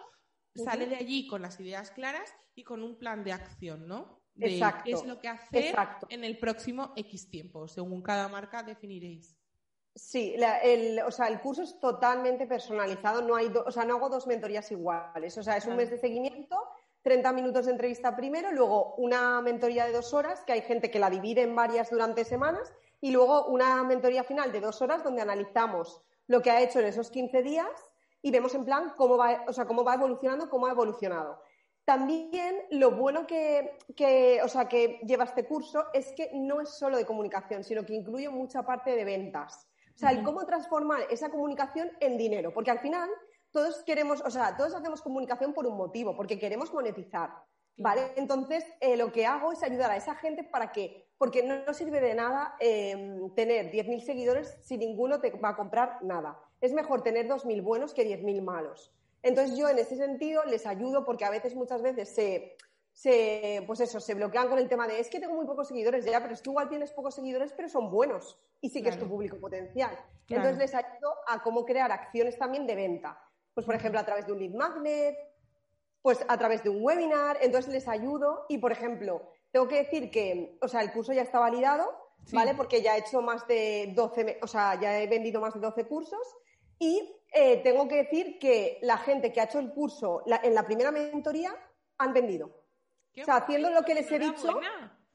sale 0.54 0.86
de 0.86 0.96
allí 0.96 1.26
con 1.26 1.42
las 1.42 1.58
ideas 1.60 1.90
claras 1.90 2.32
y 2.54 2.64
con 2.64 2.82
un 2.82 2.98
plan 2.98 3.22
de 3.24 3.32
acción, 3.32 3.86
¿no? 3.86 4.22
De 4.34 4.54
Exacto. 4.54 4.82
qué 4.84 4.92
es 4.92 5.04
lo 5.04 5.20
que 5.20 5.28
hacer 5.28 5.76
en 6.08 6.24
el 6.24 6.38
próximo 6.38 6.92
X 6.96 7.30
tiempo. 7.30 7.68
Según 7.68 8.02
cada 8.02 8.28
marca 8.28 8.62
definiréis. 8.62 9.36
Sí, 9.94 10.34
el, 10.36 11.00
o 11.00 11.10
sea, 11.12 11.28
el 11.28 11.40
curso 11.40 11.62
es 11.62 11.78
totalmente 11.78 12.46
personalizado, 12.46 13.22
no 13.22 13.36
hay, 13.36 13.46
o 13.46 13.70
sea, 13.70 13.84
no 13.84 13.94
hago 13.94 14.08
dos 14.08 14.26
mentorías 14.26 14.70
iguales, 14.72 15.38
o 15.38 15.42
sea, 15.42 15.56
es 15.56 15.66
un 15.66 15.76
mes 15.76 15.88
de 15.88 15.98
seguimiento, 15.98 16.58
30 17.02 17.32
minutos 17.32 17.66
de 17.66 17.72
entrevista 17.72 18.16
primero, 18.16 18.50
luego 18.50 18.94
una 18.96 19.40
mentoría 19.40 19.86
de 19.86 19.92
dos 19.92 20.12
horas, 20.12 20.42
que 20.44 20.52
hay 20.52 20.62
gente 20.62 20.90
que 20.90 20.98
la 20.98 21.10
divide 21.10 21.42
en 21.42 21.54
varias 21.54 21.90
durante 21.90 22.24
semanas, 22.24 22.72
y 23.00 23.12
luego 23.12 23.46
una 23.46 23.84
mentoría 23.84 24.24
final 24.24 24.50
de 24.50 24.60
dos 24.60 24.82
horas 24.82 25.04
donde 25.04 25.22
analizamos 25.22 26.00
lo 26.26 26.40
que 26.42 26.50
ha 26.50 26.62
hecho 26.62 26.80
en 26.80 26.86
esos 26.86 27.10
15 27.10 27.42
días 27.42 27.68
y 28.22 28.30
vemos 28.30 28.54
en 28.54 28.64
plan 28.64 28.94
cómo 28.96 29.18
va, 29.18 29.44
o 29.46 29.52
sea, 29.52 29.66
cómo 29.66 29.84
va 29.84 29.94
evolucionando, 29.94 30.48
cómo 30.48 30.66
ha 30.66 30.70
evolucionado. 30.70 31.38
También 31.84 32.62
lo 32.70 32.92
bueno 32.92 33.26
que, 33.26 33.76
que, 33.94 34.40
o 34.42 34.48
sea, 34.48 34.66
que 34.66 35.00
lleva 35.06 35.24
este 35.24 35.44
curso 35.44 35.84
es 35.92 36.12
que 36.12 36.30
no 36.32 36.62
es 36.62 36.70
solo 36.70 36.96
de 36.96 37.04
comunicación, 37.04 37.62
sino 37.62 37.84
que 37.84 37.92
incluye 37.92 38.30
mucha 38.30 38.62
parte 38.62 38.96
de 38.96 39.04
ventas. 39.04 39.68
O 39.94 39.98
sea, 39.98 40.10
el 40.10 40.22
cómo 40.22 40.44
transformar 40.44 41.02
esa 41.10 41.30
comunicación 41.30 41.90
en 42.00 42.18
dinero, 42.18 42.52
porque 42.52 42.70
al 42.70 42.80
final 42.80 43.08
todos 43.52 43.84
queremos, 43.84 44.20
o 44.22 44.30
sea, 44.30 44.56
todos 44.56 44.74
hacemos 44.74 45.00
comunicación 45.00 45.52
por 45.52 45.66
un 45.66 45.76
motivo, 45.76 46.16
porque 46.16 46.38
queremos 46.38 46.72
monetizar. 46.72 47.30
¿Vale? 47.76 48.12
Entonces, 48.16 48.64
eh, 48.80 48.96
lo 48.96 49.10
que 49.10 49.26
hago 49.26 49.50
es 49.50 49.62
ayudar 49.64 49.90
a 49.90 49.96
esa 49.96 50.14
gente 50.14 50.44
para 50.44 50.70
que, 50.70 51.08
porque 51.18 51.42
no, 51.42 51.74
sirve 51.74 52.00
de 52.00 52.14
nada 52.14 52.54
em, 52.60 53.34
tener 53.34 53.72
10.000 53.72 54.00
seguidores 54.00 54.56
si 54.60 54.78
ninguno 54.78 55.20
te 55.20 55.30
va 55.30 55.50
a 55.50 55.56
comprar 55.56 55.98
nada. 56.02 56.38
Es 56.60 56.72
mejor 56.72 57.02
tener 57.02 57.26
2.000 57.26 57.62
buenos 57.64 57.92
que 57.92 58.06
10.000 58.06 58.42
malos. 58.42 58.92
Entonces, 59.22 59.56
yo 59.56 59.68
en 59.68 59.78
ese 59.78 59.96
sentido 59.96 60.44
les 60.44 60.66
ayudo 60.66 61.04
porque 61.04 61.24
a 61.24 61.30
veces, 61.30 61.56
muchas 61.56 61.82
veces 61.82 62.14
se, 62.14 62.56
se, 62.94 63.64
pues 63.66 63.80
eso, 63.80 63.98
se 63.98 64.14
bloquean 64.14 64.48
con 64.48 64.56
el 64.58 64.68
tema 64.68 64.86
de 64.86 65.00
es 65.00 65.10
que 65.10 65.18
tengo 65.18 65.34
muy 65.34 65.46
pocos 65.46 65.66
seguidores 65.66 66.04
ya, 66.04 66.20
pero 66.20 66.32
es 66.32 66.40
que 66.40 66.50
igual 66.50 66.68
tienes 66.68 66.92
pocos 66.92 67.16
seguidores, 67.16 67.52
pero 67.52 67.68
son 67.68 67.90
buenos 67.90 68.38
y 68.60 68.70
sí 68.70 68.82
que 68.82 68.88
es 68.88 68.98
tu 68.98 69.08
público 69.08 69.36
potencial. 69.38 69.98
Entonces 70.28 70.58
les 70.58 70.74
ayudo 70.74 71.12
a 71.26 71.42
cómo 71.42 71.66
crear 71.66 71.90
acciones 71.90 72.38
también 72.38 72.66
de 72.66 72.76
venta. 72.76 73.20
Pues, 73.52 73.66
por 73.66 73.74
ejemplo, 73.74 74.00
a 74.00 74.04
través 74.06 74.26
de 74.26 74.32
un 74.32 74.38
lead 74.38 74.54
magnet, 74.54 75.16
pues 76.02 76.24
a 76.26 76.38
través 76.38 76.62
de 76.62 76.70
un 76.70 76.82
webinar, 76.82 77.38
entonces 77.42 77.72
les 77.72 77.88
ayudo. 77.88 78.46
Y, 78.48 78.58
por 78.58 78.70
ejemplo, 78.70 79.28
tengo 79.50 79.66
que 79.66 79.82
decir 79.82 80.10
que, 80.10 80.56
o 80.62 80.68
sea, 80.68 80.80
el 80.80 80.92
curso 80.92 81.12
ya 81.12 81.22
está 81.22 81.40
validado, 81.40 81.84
¿vale? 82.32 82.54
Porque 82.54 82.80
ya 82.80 82.96
he 82.96 83.00
hecho 83.00 83.20
más 83.22 83.46
de 83.48 83.92
12, 83.94 84.38
o 84.40 84.46
sea, 84.46 84.80
ya 84.80 85.00
he 85.00 85.08
vendido 85.08 85.40
más 85.40 85.54
de 85.54 85.60
12 85.60 85.84
cursos. 85.86 86.36
Y 86.78 87.20
eh, 87.32 87.58
tengo 87.62 87.88
que 87.88 87.96
decir 87.96 88.38
que 88.38 88.78
la 88.82 88.98
gente 88.98 89.32
que 89.32 89.40
ha 89.40 89.44
hecho 89.44 89.58
el 89.58 89.72
curso 89.72 90.22
en 90.26 90.54
la 90.54 90.64
primera 90.64 90.92
mentoría 90.92 91.54
han 91.98 92.12
vendido 92.12 92.63
o 93.20 93.24
sea, 93.24 93.36
haciendo 93.36 93.70
lo 93.70 93.82
que 93.82 93.94
les 93.94 94.10
he 94.10 94.18
dicho, 94.18 94.60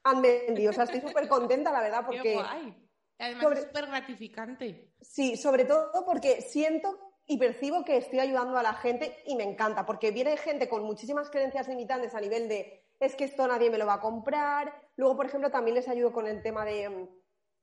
han 0.04 0.22
vendido. 0.22 0.72
O 0.72 0.74
sea, 0.74 0.86
estoy 0.86 1.02
súper 1.02 1.28
contenta, 1.28 1.72
la 1.72 1.82
verdad, 1.82 2.04
porque... 2.06 2.22
Qué 2.22 2.34
guay. 2.36 2.86
Además 3.18 3.52
es 3.52 3.64
súper 3.66 3.88
gratificante. 3.88 4.94
Sí, 5.02 5.36
sobre 5.36 5.66
todo 5.66 6.06
porque 6.06 6.42
siento 6.42 7.10
y 7.26 7.38
percibo 7.38 7.84
que 7.84 7.98
estoy 7.98 8.20
ayudando 8.20 8.58
a 8.58 8.64
la 8.64 8.74
gente 8.74 9.18
y 9.26 9.36
me 9.36 9.44
encanta, 9.44 9.86
porque 9.86 10.12
viene 10.12 10.38
gente 10.38 10.70
con 10.70 10.84
muchísimas 10.84 11.30
creencias 11.30 11.68
limitantes 11.68 12.16
a 12.16 12.22
nivel 12.22 12.48
de 12.48 12.86
es 13.00 13.16
que 13.16 13.26
esto 13.26 13.48
nadie 13.48 13.70
me 13.70 13.78
lo 13.78 13.86
va 13.86 13.96
a 13.96 14.02
comprar. 14.02 14.74
Luego, 14.96 15.16
por 15.16 15.26
ejemplo, 15.26 15.52
también 15.52 15.76
les 15.76 15.88
ayudo 15.88 16.12
con 16.12 16.28
el 16.28 16.42
tema 16.42 16.66
de 16.66 16.90
mm, 16.90 17.08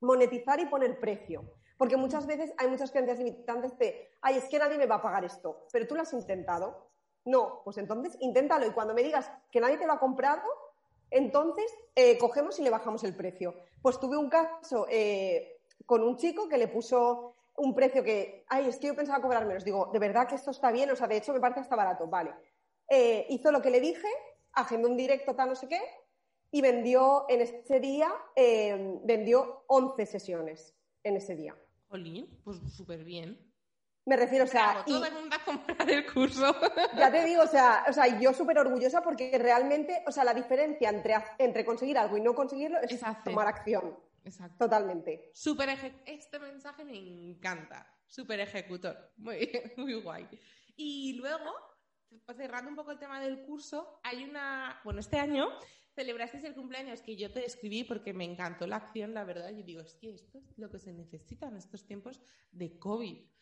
monetizar 0.00 0.60
y 0.60 0.66
poner 0.66 0.98
precio. 0.98 1.52
Porque 1.76 1.96
muchas 1.96 2.26
veces 2.26 2.54
hay 2.56 2.68
muchas 2.68 2.90
creencias 2.90 3.18
limitantes 3.18 3.76
de, 3.78 4.08
ay, 4.22 4.36
es 4.36 4.44
que 4.44 4.58
nadie 4.58 4.78
me 4.78 4.86
va 4.86 4.96
a 4.96 5.02
pagar 5.02 5.24
esto, 5.24 5.66
pero 5.72 5.86
tú 5.86 5.94
lo 5.94 6.02
has 6.02 6.12
intentado. 6.12 6.90
No, 7.26 7.60
pues 7.64 7.76
entonces 7.76 8.16
inténtalo 8.20 8.66
y 8.66 8.70
cuando 8.70 8.94
me 8.94 9.02
digas 9.02 9.30
que 9.50 9.60
nadie 9.60 9.76
te 9.76 9.86
lo 9.86 9.92
ha 9.92 9.98
comprado, 9.98 10.42
entonces 11.10 11.66
eh, 11.96 12.16
cogemos 12.18 12.58
y 12.60 12.62
le 12.62 12.70
bajamos 12.70 13.02
el 13.02 13.16
precio. 13.16 13.54
Pues 13.82 13.98
tuve 13.98 14.16
un 14.16 14.30
caso 14.30 14.86
eh, 14.88 15.58
con 15.84 16.02
un 16.04 16.16
chico 16.16 16.48
que 16.48 16.56
le 16.56 16.68
puso 16.68 17.34
un 17.56 17.74
precio 17.74 18.04
que, 18.04 18.44
ay, 18.48 18.68
es 18.68 18.78
que 18.78 18.86
yo 18.86 18.94
pensaba 18.94 19.20
cobrar 19.20 19.44
menos. 19.44 19.64
Digo, 19.64 19.90
de 19.92 19.98
verdad 19.98 20.28
que 20.28 20.36
esto 20.36 20.52
está 20.52 20.70
bien, 20.70 20.88
o 20.90 20.96
sea, 20.96 21.08
de 21.08 21.16
hecho 21.16 21.32
me 21.32 21.40
parece 21.40 21.60
hasta 21.60 21.74
barato, 21.74 22.06
vale. 22.06 22.32
Eh, 22.88 23.26
hizo 23.30 23.50
lo 23.50 23.60
que 23.60 23.70
le 23.70 23.80
dije, 23.80 24.08
agendó 24.52 24.88
un 24.88 24.96
directo, 24.96 25.34
tal, 25.34 25.48
no 25.48 25.56
sé 25.56 25.66
qué, 25.66 25.80
y 26.52 26.60
vendió 26.60 27.26
en 27.28 27.40
ese 27.40 27.80
día, 27.80 28.08
vendió 29.02 29.64
11 29.66 30.06
sesiones 30.06 30.76
en 31.02 31.16
ese 31.16 31.34
día. 31.34 31.56
Jolín, 31.88 32.28
pues 32.44 32.58
súper 32.72 33.02
bien. 33.02 33.36
Me 34.06 34.16
refiero, 34.16 34.44
o 34.44 34.46
sea. 34.46 34.84
todo 34.86 35.04
el 35.04 35.12
mundo 35.12 35.34
a 35.34 35.44
comprar 35.44 35.90
el 35.90 36.06
curso. 36.12 36.54
Ya 36.96 37.10
te 37.10 37.24
digo, 37.24 37.42
o 37.42 37.46
sea, 37.48 37.84
o 37.88 37.92
sea 37.92 38.20
yo 38.20 38.32
súper 38.32 38.58
orgullosa 38.58 39.02
porque 39.02 39.36
realmente, 39.36 40.04
o 40.06 40.12
sea, 40.12 40.22
la 40.22 40.32
diferencia 40.32 40.88
entre, 40.90 41.14
entre 41.38 41.64
conseguir 41.64 41.98
algo 41.98 42.16
y 42.16 42.20
no 42.20 42.34
conseguirlo 42.34 42.78
es 42.80 43.00
tomar 43.24 43.48
acción. 43.48 43.98
Exacto. 44.24 44.64
Totalmente. 44.64 45.30
Super 45.34 45.70
este 46.06 46.38
mensaje 46.38 46.84
me 46.84 46.96
encanta. 46.96 47.84
Super 48.06 48.38
ejecutor. 48.38 49.12
Muy, 49.16 49.50
muy 49.76 49.94
guay. 49.94 50.28
Y 50.76 51.14
luego, 51.14 51.52
cerrando 52.36 52.70
un 52.70 52.76
poco 52.76 52.92
el 52.92 53.00
tema 53.00 53.20
del 53.20 53.42
curso, 53.42 54.00
hay 54.04 54.22
una. 54.22 54.80
Bueno, 54.84 55.00
este 55.00 55.18
año 55.18 55.48
celebrasteis 55.96 56.44
el 56.44 56.54
cumpleaños 56.54 57.02
que 57.02 57.16
yo 57.16 57.32
te 57.32 57.44
escribí 57.44 57.82
porque 57.82 58.12
me 58.12 58.24
encantó 58.24 58.68
la 58.68 58.76
acción, 58.76 59.14
la 59.14 59.24
verdad. 59.24 59.50
Yo 59.50 59.64
digo, 59.64 59.80
es 59.80 59.94
que 59.94 60.14
esto 60.14 60.38
es 60.38 60.58
lo 60.58 60.70
que 60.70 60.78
se 60.78 60.92
necesita 60.92 61.48
en 61.48 61.56
estos 61.56 61.84
tiempos 61.86 62.20
de 62.52 62.78
COVID 62.78 63.35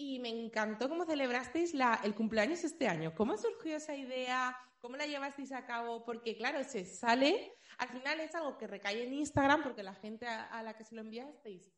y 0.00 0.18
me 0.18 0.30
encantó 0.30 0.88
cómo 0.88 1.04
celebrasteis 1.04 1.74
el 2.02 2.14
cumpleaños 2.14 2.64
este 2.64 2.88
año. 2.88 3.14
¿Cómo 3.14 3.36
surgió 3.36 3.76
esa 3.76 3.94
idea? 3.94 4.56
¿Cómo 4.78 4.96
la 4.96 5.04
llevasteis 5.04 5.52
a 5.52 5.66
cabo? 5.66 6.02
Porque, 6.06 6.38
claro, 6.38 6.64
se 6.64 6.86
sale, 6.86 7.52
al 7.76 7.88
final 7.90 8.18
es 8.20 8.34
algo 8.34 8.56
que 8.56 8.66
recae 8.66 9.04
en 9.04 9.12
Instagram 9.12 9.62
porque 9.62 9.82
la 9.82 9.94
gente 9.94 10.26
a, 10.26 10.62
la 10.62 10.74
que 10.74 10.84
se 10.84 10.94
lo 10.94 11.02
enviasteis, 11.02 11.70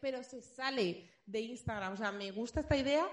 pero 0.00 0.22
se 0.22 0.40
sale 0.40 1.10
de 1.26 1.40
Instagram. 1.40 1.92
O 1.92 1.96
sea, 1.98 2.12
me 2.12 2.30
gusta 2.30 2.60
esta 2.60 2.78
idea 2.78 3.06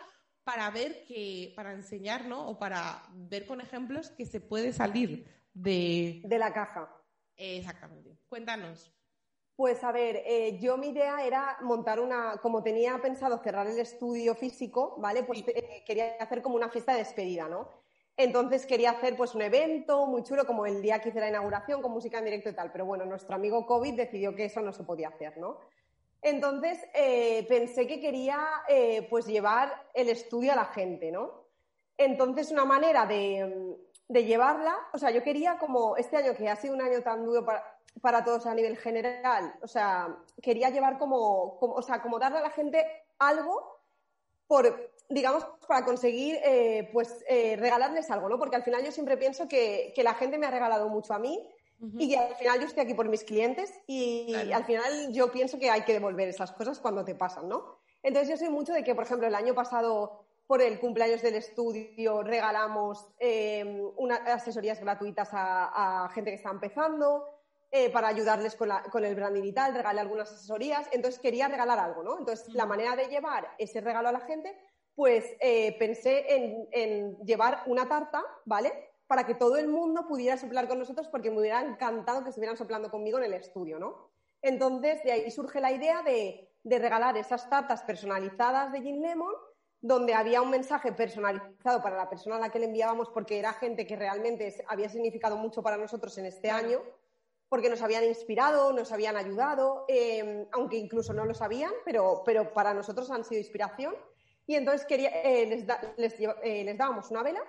para 0.45 0.71
ver 0.71 1.03
que, 1.05 1.51
para 1.53 1.73
enseñar, 1.73 2.23
¿no? 2.23 2.47
O 2.47 2.57
para 2.57 3.03
ver 3.15 3.45
con 3.45 3.59
ejemplos 3.59 4.11
que 4.11 4.25
se 4.25 4.39
puede 4.39 4.71
salir 4.71 5.29
de... 5.53 6.21
De 6.23 6.39
la 6.39 6.53
caja. 6.53 6.89
Exactamente. 7.35 8.17
Cuéntanos. 8.29 8.94
Pues 9.55 9.81
a 9.85 9.93
ver, 9.93 10.21
eh, 10.25 10.59
yo 10.59 10.75
mi 10.75 10.89
idea 10.89 11.25
era 11.25 11.57
montar 11.61 12.01
una, 12.01 12.37
como 12.41 12.61
tenía 12.61 12.97
pensado 13.01 13.37
cerrar 13.37 13.65
el 13.67 13.79
estudio 13.79 14.35
físico, 14.35 14.95
¿vale? 14.97 15.23
Pues 15.23 15.45
eh, 15.47 15.81
quería 15.85 16.17
hacer 16.19 16.41
como 16.41 16.55
una 16.55 16.69
fiesta 16.69 16.91
de 16.91 16.99
despedida, 16.99 17.47
¿no? 17.47 17.69
Entonces 18.17 18.65
quería 18.65 18.91
hacer 18.91 19.15
pues 19.15 19.33
un 19.33 19.41
evento 19.41 20.07
muy 20.07 20.23
chulo, 20.23 20.45
como 20.45 20.65
el 20.65 20.81
día 20.81 20.99
que 20.99 21.09
hice 21.09 21.21
la 21.21 21.29
inauguración, 21.29 21.81
con 21.81 21.93
música 21.93 22.19
en 22.19 22.25
directo 22.25 22.49
y 22.49 22.53
tal. 22.53 22.71
Pero 22.73 22.85
bueno, 22.85 23.05
nuestro 23.05 23.35
amigo 23.35 23.65
COVID 23.65 23.95
decidió 23.95 24.35
que 24.35 24.45
eso 24.45 24.61
no 24.61 24.73
se 24.73 24.83
podía 24.83 25.07
hacer, 25.07 25.37
¿no? 25.37 25.59
Entonces 26.21 26.79
eh, 26.93 27.45
pensé 27.47 27.87
que 27.87 28.01
quería 28.01 28.39
pues 29.09 29.25
llevar 29.25 29.89
el 29.93 30.09
estudio 30.09 30.51
a 30.51 30.55
la 30.55 30.65
gente, 30.65 31.11
¿no? 31.11 31.45
Entonces 31.97 32.51
una 32.51 32.65
manera 32.65 33.05
de, 33.05 33.77
de 34.07 34.25
llevarla, 34.25 34.75
o 34.91 34.97
sea, 34.97 35.11
yo 35.11 35.23
quería 35.23 35.57
como 35.57 35.95
este 35.95 36.17
año 36.17 36.35
que 36.35 36.49
ha 36.49 36.55
sido 36.55 36.73
un 36.73 36.81
año 36.81 37.01
tan 37.01 37.23
duro 37.23 37.45
para, 37.45 37.74
para 38.01 38.23
todos 38.23 38.45
a 38.45 38.53
nivel 38.53 38.77
general. 38.77 39.53
O 39.61 39.67
sea, 39.67 40.17
quería 40.41 40.69
llevar 40.69 40.97
como, 40.97 41.57
o 41.59 41.81
sea, 41.81 42.01
como 42.01 42.19
darle 42.19 42.39
a 42.39 42.43
la 42.43 42.49
gente 42.49 42.85
algo 43.19 43.75
por, 44.47 44.91
digamos, 45.09 45.45
para 45.67 45.85
conseguir, 45.85 46.37
eh, 46.43 46.89
pues, 46.93 47.23
eh, 47.27 47.55
regalarles 47.57 48.09
algo, 48.11 48.29
¿no? 48.29 48.37
Porque 48.37 48.55
al 48.55 48.63
final 48.63 48.83
yo 48.83 48.91
siempre 48.91 49.17
pienso 49.17 49.47
que, 49.47 49.93
la 49.97 50.13
gente 50.13 50.37
me 50.37 50.45
ha 50.45 50.51
regalado 50.51 50.89
mucho 50.89 51.13
a 51.13 51.19
mí 51.19 51.49
y 51.97 52.09
que 52.09 52.17
al 52.17 52.35
final 52.35 52.59
yo 52.59 52.67
estoy 52.67 52.83
aquí 52.83 52.93
por 52.93 53.09
mis 53.09 53.23
clientes 53.23 53.73
y, 53.85 54.33
al 54.53 54.63
final 54.65 55.11
yo 55.11 55.31
pienso 55.31 55.59
que 55.59 55.69
hay 55.69 55.81
que 55.81 55.93
devolver 55.93 56.27
esas 56.29 56.51
cosas 56.51 56.79
cuando 56.79 57.03
te 57.03 57.15
pasan, 57.15 57.49
¿no? 57.49 57.79
Entonces 58.01 58.29
yo 58.29 58.37
soy 58.37 58.49
mucho 58.49 58.71
de 58.71 58.83
que, 58.83 58.95
por 58.95 59.03
ejemplo, 59.03 59.27
el 59.27 59.35
año 59.35 59.53
pasado 59.53 60.25
por 60.47 60.61
el 60.61 60.79
cumpleaños 60.79 61.23
del 61.23 61.35
estudio 61.35 62.21
regalamos 62.21 63.07
eh, 63.19 63.83
unas 63.97 64.19
asesorías 64.27 64.79
gratuitas 64.79 65.29
a, 65.33 66.05
a, 66.05 66.09
gente 66.09 66.29
que 66.29 66.37
está 66.37 66.51
empezando. 66.51 67.34
Eh, 67.77 67.89
para 67.89 68.07
ayudarles 68.07 68.55
con, 68.55 69.03
el 69.03 69.15
branding 69.15 69.43
y 69.43 69.51
tal, 69.51 69.75
regalé 69.75 69.99
algunas 69.99 70.31
asesorías, 70.31 70.87
entonces 70.93 71.19
quería 71.19 71.49
regalar 71.49 71.77
algo, 71.77 72.03
¿no? 72.03 72.17
Entonces, 72.17 72.53
la 72.53 72.65
manera 72.65 72.95
de 72.95 73.09
llevar 73.09 73.49
ese 73.57 73.81
regalo 73.81 74.07
a 74.07 74.13
la 74.13 74.21
gente, 74.21 74.57
pues 74.95 75.25
eh, 75.41 75.75
pensé 75.77 76.23
en, 76.71 77.17
llevar 77.25 77.63
una 77.65 77.89
tarta, 77.89 78.23
¿vale? 78.45 78.71
Para 79.07 79.25
que 79.25 79.35
todo 79.35 79.57
el 79.57 79.67
mundo 79.67 80.07
pudiera 80.07 80.37
soplar 80.37 80.69
con 80.69 80.79
nosotros, 80.79 81.09
porque 81.09 81.29
me 81.29 81.39
hubiera 81.39 81.59
encantado 81.63 82.23
que 82.23 82.29
estuvieran 82.29 82.55
soplando 82.55 82.89
conmigo 82.89 83.17
en 83.17 83.25
el 83.25 83.33
estudio, 83.33 83.77
¿no? 83.77 84.09
Entonces, 84.41 85.03
de 85.03 85.11
ahí 85.11 85.29
surge 85.29 85.59
la 85.59 85.73
idea 85.73 86.01
de, 86.01 86.49
regalar 86.63 87.17
esas 87.17 87.49
tartas 87.49 87.83
personalizadas 87.83 88.71
de 88.71 88.83
Gin 88.83 89.01
Lemon, 89.01 89.33
donde 89.81 90.13
había 90.13 90.41
un 90.41 90.49
mensaje 90.49 90.93
personalizado 90.93 91.83
para 91.83 91.97
la 91.97 92.09
persona 92.09 92.37
a 92.37 92.39
la 92.39 92.51
que 92.51 92.59
le 92.59 92.67
enviábamos, 92.67 93.09
porque 93.09 93.37
era 93.37 93.51
gente 93.51 93.85
que 93.85 93.97
realmente 93.97 94.63
había 94.69 94.87
significado 94.87 95.35
mucho 95.35 95.61
para 95.61 95.75
nosotros 95.75 96.17
en 96.17 96.27
este 96.27 96.49
año 96.49 96.79
porque 97.55 97.69
nos 97.69 97.81
habían 97.81 98.03
inspirado, 98.03 98.73
nos 98.73 98.91
habían 98.91 99.15
ayudado, 99.15 99.85
em, 99.87 100.45
aunque 100.51 100.75
incluso 100.75 101.13
no 101.13 101.23
lo 101.23 101.33
sabían, 101.33 101.71
pero, 101.85 102.21
pero 102.25 102.51
para 102.51 102.73
nosotros 102.73 103.09
han 103.11 103.23
sido 103.23 103.39
inspiración. 103.39 103.95
Y 104.45 104.55
entonces 104.55 104.85
quería, 104.85 105.07
eh, 105.23 105.63
les, 105.95 106.19
eh, 106.19 106.65
les, 106.65 106.77
dábamos 106.77 107.09
una 107.11 107.23
vela 107.23 107.41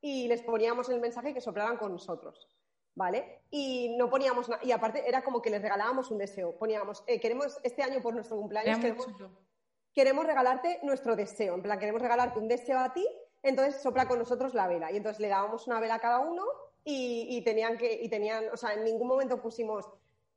y 0.00 0.26
les 0.26 0.42
poníamos 0.42 0.88
el 0.88 1.00
mensaje 1.00 1.32
que 1.32 1.40
soplaran 1.40 1.76
con 1.76 1.92
nosotros. 1.92 2.48
¿Vale? 2.96 3.44
Y 3.50 3.94
no 3.96 4.10
poníamos. 4.10 4.50
Y 4.64 4.72
aparte 4.72 5.08
era 5.08 5.22
como 5.22 5.40
que 5.40 5.50
les 5.50 5.62
regalábamos 5.62 6.10
un 6.10 6.18
deseo. 6.18 6.58
Poníamos, 6.58 7.04
eh, 7.06 7.20
queremos 7.20 7.60
este 7.62 7.84
año 7.84 8.02
por 8.02 8.14
nuestro 8.14 8.36
cumpleaños, 8.38 8.80
queremos, 8.80 9.06
queremos, 9.94 10.26
regalarte 10.26 10.80
nuestro 10.82 11.14
deseo. 11.14 11.54
En 11.54 11.62
plan, 11.62 11.78
queremos 11.78 12.02
regalarte 12.02 12.40
un 12.40 12.48
deseo 12.48 12.80
a 12.80 12.92
ti, 12.92 13.06
entonces 13.44 13.80
sopla 13.80 14.08
con 14.08 14.18
nosotros 14.18 14.54
la 14.54 14.66
vela. 14.66 14.90
Y 14.90 14.96
entonces 14.96 15.20
le 15.20 15.28
dábamos 15.28 15.68
una 15.68 15.78
vela 15.78 15.94
a 15.94 16.00
cada 16.00 16.18
uno 16.18 16.42
y, 16.84 17.42
tenían 17.42 17.76
que, 17.76 17.92
y 18.02 18.08
tenían, 18.08 18.46
o 18.52 18.56
sea, 18.56 18.74
en 18.74 18.84
ningún 18.84 19.08
momento 19.08 19.40
pusimos 19.40 19.88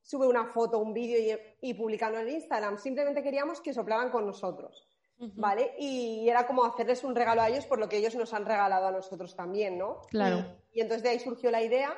sube 0.06 0.28
una 0.28 0.46
foto, 0.46 0.78
un 0.78 0.94
vídeo 0.94 1.38
y, 1.62 1.74
publicando 1.74 2.20
en 2.20 2.30
Instagram. 2.30 2.78
Simplemente 2.78 3.24
queríamos 3.24 3.60
que 3.60 3.74
soplaban 3.74 4.12
con 4.12 4.28
nosotros, 4.28 4.88
¿vale? 5.18 5.74
Y 5.80 6.30
era 6.30 6.46
como 6.46 6.64
hacerles 6.64 7.04
un 7.04 7.16
regalo 7.16 7.42
a 7.42 7.50
ellos 7.50 7.66
por 7.66 7.80
lo 7.80 7.90
que 7.90 7.98
ellos 7.98 8.14
nos 8.16 8.32
han 8.34 8.46
regalado 8.46 8.88
a 8.88 8.92
nosotros 8.92 9.36
también, 9.36 9.80
¿no? 9.80 10.02
Claro. 10.10 10.46
Y, 10.72 10.82
entonces 10.82 11.02
de 11.02 11.10
ahí 11.10 11.20
surgió 11.20 11.50
la 11.50 11.64
idea. 11.64 11.98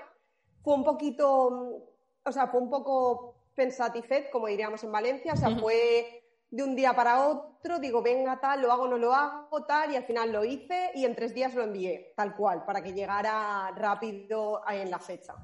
Fue 0.64 0.74
un 0.74 0.86
poquito, 0.86 1.84
o 2.24 2.32
sea, 2.32 2.48
fue 2.48 2.62
un 2.62 2.70
poco 2.70 3.36
pensatifet, 3.56 4.30
como 4.32 4.48
diríamos 4.48 4.84
en 4.86 4.92
Valencia, 4.92 5.34
o 5.34 5.38
sea, 5.38 5.58
fue 5.58 6.24
de 6.50 6.64
un 6.64 6.76
día 6.78 6.96
para 6.96 7.28
otro, 7.28 7.57
digo, 7.80 8.02
venga, 8.02 8.40
tal, 8.40 8.62
lo 8.62 8.72
hago, 8.72 8.88
no 8.88 8.98
lo 8.98 9.14
hago, 9.14 9.66
tal, 9.66 9.92
y 9.92 9.96
al 9.96 10.06
final 10.06 10.32
lo 10.32 10.44
hice 10.44 10.92
y 10.96 11.06
en 11.06 11.16
tres 11.16 11.34
días 11.34 11.54
lo 11.54 11.64
envié, 11.64 12.14
tal 12.16 12.36
cual, 12.36 12.66
para 12.66 12.82
que 12.82 12.94
llegara 12.94 13.72
rápido 13.72 14.62
en 14.70 14.90
la 14.90 15.00
fecha. 15.00 15.36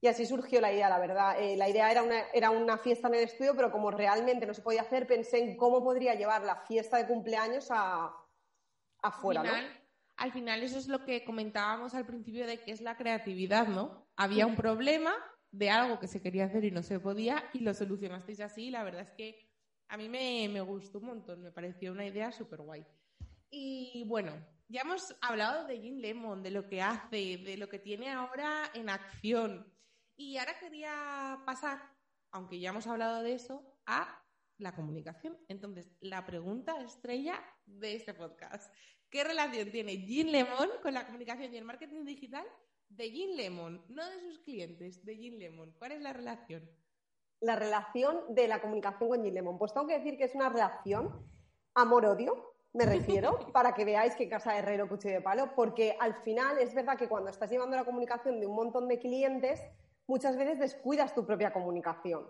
Y 0.00 0.08
así 0.08 0.26
surgió 0.26 0.60
la 0.60 0.72
idea, 0.72 0.88
la 0.88 0.98
verdad. 0.98 1.40
Eh, 1.40 1.56
la 1.56 1.68
idea 1.68 1.90
era 1.90 2.02
una, 2.02 2.22
era 2.34 2.50
una 2.50 2.76
fiesta 2.76 3.06
en 3.06 3.14
el 3.14 3.24
estudio, 3.24 3.54
pero 3.54 3.70
como 3.70 3.90
realmente 3.92 4.46
no 4.46 4.52
se 4.52 4.62
podía 4.62 4.82
hacer, 4.82 5.06
pensé 5.06 5.38
en 5.38 5.56
cómo 5.56 5.82
podría 5.82 6.14
llevar 6.14 6.42
la 6.42 6.56
fiesta 6.56 6.96
de 6.96 7.06
cumpleaños 7.06 7.68
a, 7.70 8.12
afuera, 9.00 9.42
al 9.42 9.46
final, 9.46 9.64
¿no? 9.64 9.82
Al 10.16 10.32
final 10.32 10.62
eso 10.62 10.78
es 10.78 10.88
lo 10.88 11.04
que 11.04 11.24
comentábamos 11.24 11.94
al 11.94 12.04
principio 12.04 12.46
de 12.46 12.58
que 12.58 12.72
es 12.72 12.80
la 12.80 12.96
creatividad, 12.96 13.68
¿no? 13.68 14.08
Había 14.16 14.46
un 14.46 14.56
problema 14.56 15.14
de 15.52 15.70
algo 15.70 16.00
que 16.00 16.08
se 16.08 16.20
quería 16.20 16.46
hacer 16.46 16.64
y 16.64 16.70
no 16.70 16.82
se 16.82 16.98
podía 16.98 17.44
y 17.52 17.60
lo 17.60 17.72
solucionasteis 17.72 18.40
así. 18.40 18.70
La 18.70 18.82
verdad 18.82 19.02
es 19.02 19.10
que 19.12 19.51
a 19.92 19.98
mí 19.98 20.08
me, 20.08 20.58
gustó 20.62 21.00
un 21.00 21.04
montón, 21.04 21.42
me 21.42 21.52
pareció 21.52 21.92
una 21.92 22.06
idea 22.06 22.32
súper 22.32 22.62
guay. 22.62 22.82
Y 23.50 24.04
bueno, 24.06 24.32
ya 24.66 24.80
hemos 24.80 25.14
hablado 25.20 25.66
de 25.66 25.78
Jim 25.78 25.98
Lemon, 25.98 26.42
de 26.42 26.50
lo 26.50 26.66
que 26.66 26.80
hace, 26.80 27.36
de 27.36 27.58
lo 27.58 27.68
que 27.68 27.78
tiene 27.78 28.08
ahora 28.08 28.70
en 28.72 28.88
acción. 28.88 29.70
Y 30.16 30.38
ahora 30.38 30.58
quería 30.58 31.42
pasar, 31.44 31.78
aunque 32.30 32.58
ya 32.58 32.70
hemos 32.70 32.86
hablado 32.86 33.22
de 33.22 33.34
eso, 33.34 33.70
a 33.84 34.24
la 34.56 34.74
comunicación. 34.74 35.36
Entonces, 35.48 35.92
la 36.00 36.24
pregunta 36.24 36.80
estrella 36.80 37.38
de 37.66 37.94
este 37.94 38.14
podcast. 38.14 38.74
¿Qué 39.10 39.24
relación 39.24 39.70
tiene 39.70 39.98
Jim 39.98 40.28
Lemon 40.28 40.70
con 40.80 40.94
la 40.94 41.04
comunicación 41.04 41.52
y 41.52 41.58
el 41.58 41.66
marketing 41.66 42.06
digital 42.06 42.46
de 42.88 43.10
Jim 43.10 43.36
Lemon? 43.36 43.84
No 43.90 44.08
de 44.08 44.20
sus 44.20 44.38
clientes, 44.38 45.04
de 45.04 45.16
Jim 45.16 45.34
Lemon. 45.34 45.70
¿Cuál 45.72 45.92
es 45.92 46.00
la 46.00 46.14
relación? 46.14 46.66
La 47.42 47.56
relación 47.56 48.20
de 48.28 48.48
la 48.48 48.60
comunicación 48.60 49.10
con 49.10 49.22
Lemon. 49.22 49.58
Pues 49.58 49.74
tengo 49.74 49.86
que 49.86 49.98
decir 49.98 50.16
que 50.16 50.24
es 50.24 50.34
una 50.34 50.48
relación 50.48 51.26
amor-odio, 51.74 52.54
me 52.72 52.86
refiero, 52.86 53.38
para 53.52 53.74
que 53.74 53.84
veáis 53.84 54.14
que 54.14 54.28
casa 54.28 54.52
de 54.52 54.60
herrero 54.60 54.88
cuchillo 54.88 55.14
de 55.14 55.20
palo, 55.20 55.54
porque 55.54 55.96
al 56.00 56.14
final 56.22 56.58
es 56.58 56.72
verdad 56.74 56.96
que 56.96 57.08
cuando 57.08 57.30
estás 57.30 57.50
llevando 57.50 57.76
la 57.76 57.84
comunicación 57.84 58.40
de 58.40 58.46
un 58.46 58.54
montón 58.54 58.88
de 58.88 58.98
clientes, 58.98 59.62
muchas 60.06 60.36
veces 60.36 60.58
descuidas 60.58 61.14
tu 61.14 61.26
propia 61.26 61.52
comunicación. 61.52 62.26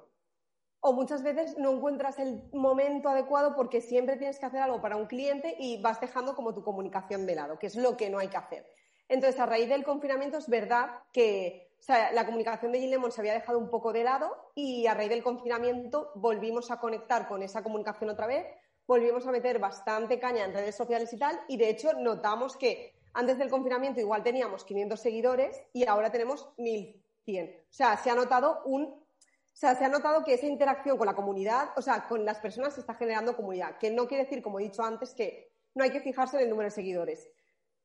O 0.80 0.92
muchas 0.94 1.22
veces 1.22 1.56
no 1.58 1.70
encuentras 1.70 2.18
el 2.18 2.42
momento 2.52 3.08
adecuado 3.08 3.54
porque 3.54 3.80
siempre 3.80 4.16
tienes 4.16 4.40
que 4.40 4.46
hacer 4.46 4.60
algo 4.60 4.80
para 4.80 4.96
un 4.96 5.06
cliente 5.06 5.54
y 5.58 5.80
vas 5.80 6.00
dejando 6.00 6.34
como 6.34 6.54
tu 6.54 6.64
comunicación 6.64 7.24
de 7.24 7.36
lado, 7.36 7.58
que 7.58 7.68
es 7.68 7.76
lo 7.76 7.96
que 7.96 8.10
no 8.10 8.18
hay 8.18 8.28
que 8.28 8.36
hacer. 8.36 8.66
Entonces, 9.08 9.38
a 9.38 9.46
raíz 9.46 9.68
del 9.68 9.84
confinamiento 9.84 10.38
es 10.38 10.48
verdad 10.48 10.90
que 11.12 11.71
o 11.82 11.84
sea, 11.84 12.12
la 12.12 12.24
comunicación 12.24 12.70
de 12.70 12.78
Lemon 12.78 13.10
se 13.10 13.20
había 13.20 13.32
dejado 13.32 13.58
un 13.58 13.68
poco 13.68 13.92
de 13.92 14.04
lado 14.04 14.52
y 14.54 14.86
a 14.86 14.94
raíz 14.94 15.10
del 15.10 15.24
confinamiento 15.24 16.12
volvimos 16.14 16.70
a 16.70 16.78
conectar 16.78 17.26
con 17.26 17.42
esa 17.42 17.64
comunicación 17.64 18.08
otra 18.08 18.28
vez, 18.28 18.46
volvimos 18.86 19.26
a 19.26 19.32
meter 19.32 19.58
bastante 19.58 20.20
caña 20.20 20.44
en 20.44 20.52
redes 20.52 20.76
sociales 20.76 21.12
y 21.12 21.18
tal, 21.18 21.40
y 21.48 21.56
de 21.56 21.70
hecho 21.70 21.92
notamos 21.94 22.56
que 22.56 22.94
antes 23.14 23.36
del 23.36 23.50
confinamiento 23.50 23.98
igual 23.98 24.22
teníamos 24.22 24.64
500 24.64 25.00
seguidores 25.00 25.60
y 25.72 25.84
ahora 25.88 26.12
tenemos 26.12 26.48
1100. 26.56 27.46
O 27.48 27.72
sea, 27.72 27.96
se 27.96 28.10
ha 28.10 28.14
notado 28.14 28.62
un 28.64 28.84
o 28.84 29.54
sea, 29.54 29.74
se 29.74 29.84
ha 29.84 29.88
notado 29.88 30.24
que 30.24 30.34
esa 30.34 30.46
interacción 30.46 30.96
con 30.96 31.08
la 31.08 31.16
comunidad, 31.16 31.70
o 31.76 31.82
sea, 31.82 32.06
con 32.06 32.24
las 32.24 32.38
personas 32.38 32.74
se 32.74 32.80
está 32.80 32.94
generando 32.94 33.36
comunidad, 33.36 33.76
que 33.78 33.90
no 33.90 34.06
quiere 34.06 34.24
decir, 34.24 34.40
como 34.40 34.60
he 34.60 34.62
dicho 34.62 34.82
antes, 34.82 35.14
que 35.14 35.52
no 35.74 35.82
hay 35.82 35.90
que 35.90 36.00
fijarse 36.00 36.36
en 36.36 36.44
el 36.44 36.50
número 36.50 36.68
de 36.68 36.74
seguidores. 36.74 37.28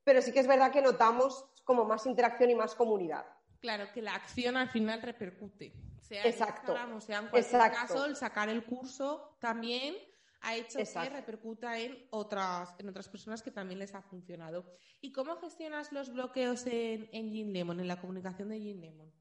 Pero 0.04 0.22
sí 0.22 0.32
que 0.32 0.40
es 0.40 0.48
verdad 0.48 0.72
que 0.72 0.84
notamos 0.84 1.50
como 1.66 1.84
más 1.84 2.06
interacción 2.06 2.52
y 2.52 2.56
más 2.56 2.74
comunidad. 2.74 3.26
Claro, 3.60 3.92
que 3.94 4.02
la 4.02 4.16
acción 4.16 4.58
al 4.58 4.70
final 4.70 5.02
repercute. 5.02 5.74
Sea 6.02 6.26
Exacto. 6.26 6.74
o 6.96 7.02
sea 7.02 7.20
en 7.20 7.28
cualquier 7.28 7.72
caso, 7.72 8.06
el 8.06 8.16
sacar 8.16 8.50
el 8.50 8.64
curso 8.64 9.36
también 9.40 9.96
ha 10.42 10.56
hecho 10.56 10.80
que 10.80 11.10
repercuta 11.10 11.78
en 11.80 12.08
otras, 12.12 12.74
en 12.80 12.88
otras 12.88 13.10
personas 13.10 13.42
que 13.42 13.52
también 13.52 13.80
les 13.80 13.94
ha 13.94 14.02
funcionado. 14.02 14.66
¿Y 15.02 15.12
cómo 15.12 15.36
gestionas 15.38 15.92
los 15.92 16.14
bloqueos 16.14 16.66
en, 16.68 17.10
en 17.12 17.54
Lemon, 17.54 17.80
en 17.80 17.88
la 17.88 18.00
comunicación 18.00 18.50
de 18.50 18.60
Gin 18.60 18.80
Lemon? 18.80 19.12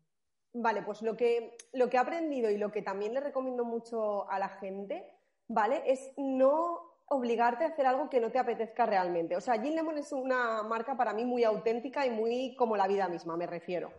Vale, 0.52 0.82
pues 0.82 1.02
lo 1.02 1.16
que, 1.16 1.56
lo 1.72 1.90
que 1.90 1.96
he 1.96 2.00
aprendido 2.00 2.50
y 2.50 2.56
lo 2.56 2.72
que 2.72 2.82
también 2.82 3.12
le 3.12 3.20
recomiendo 3.20 3.64
mucho 3.64 4.30
a 4.30 4.38
la 4.38 4.48
gente, 4.48 5.04
¿vale? 5.48 5.82
Es 5.86 6.12
no 6.16 6.95
obligarte 7.08 7.64
a 7.64 7.68
hacer 7.68 7.86
algo 7.86 8.10
que 8.10 8.20
no 8.20 8.30
te 8.30 8.38
apetezca 8.38 8.84
realmente. 8.84 9.36
O 9.36 9.40
sea, 9.40 9.60
Gin 9.60 9.76
Lemon 9.76 9.98
es 9.98 10.12
una 10.12 10.62
marca 10.62 10.96
para 10.96 11.12
mí 11.12 11.24
muy 11.24 11.44
auténtica 11.44 12.04
y 12.04 12.10
muy 12.10 12.56
como 12.56 12.76
la 12.76 12.88
vida 12.88 13.08
misma, 13.08 13.36
me 13.36 13.46
refiero. 13.46 13.92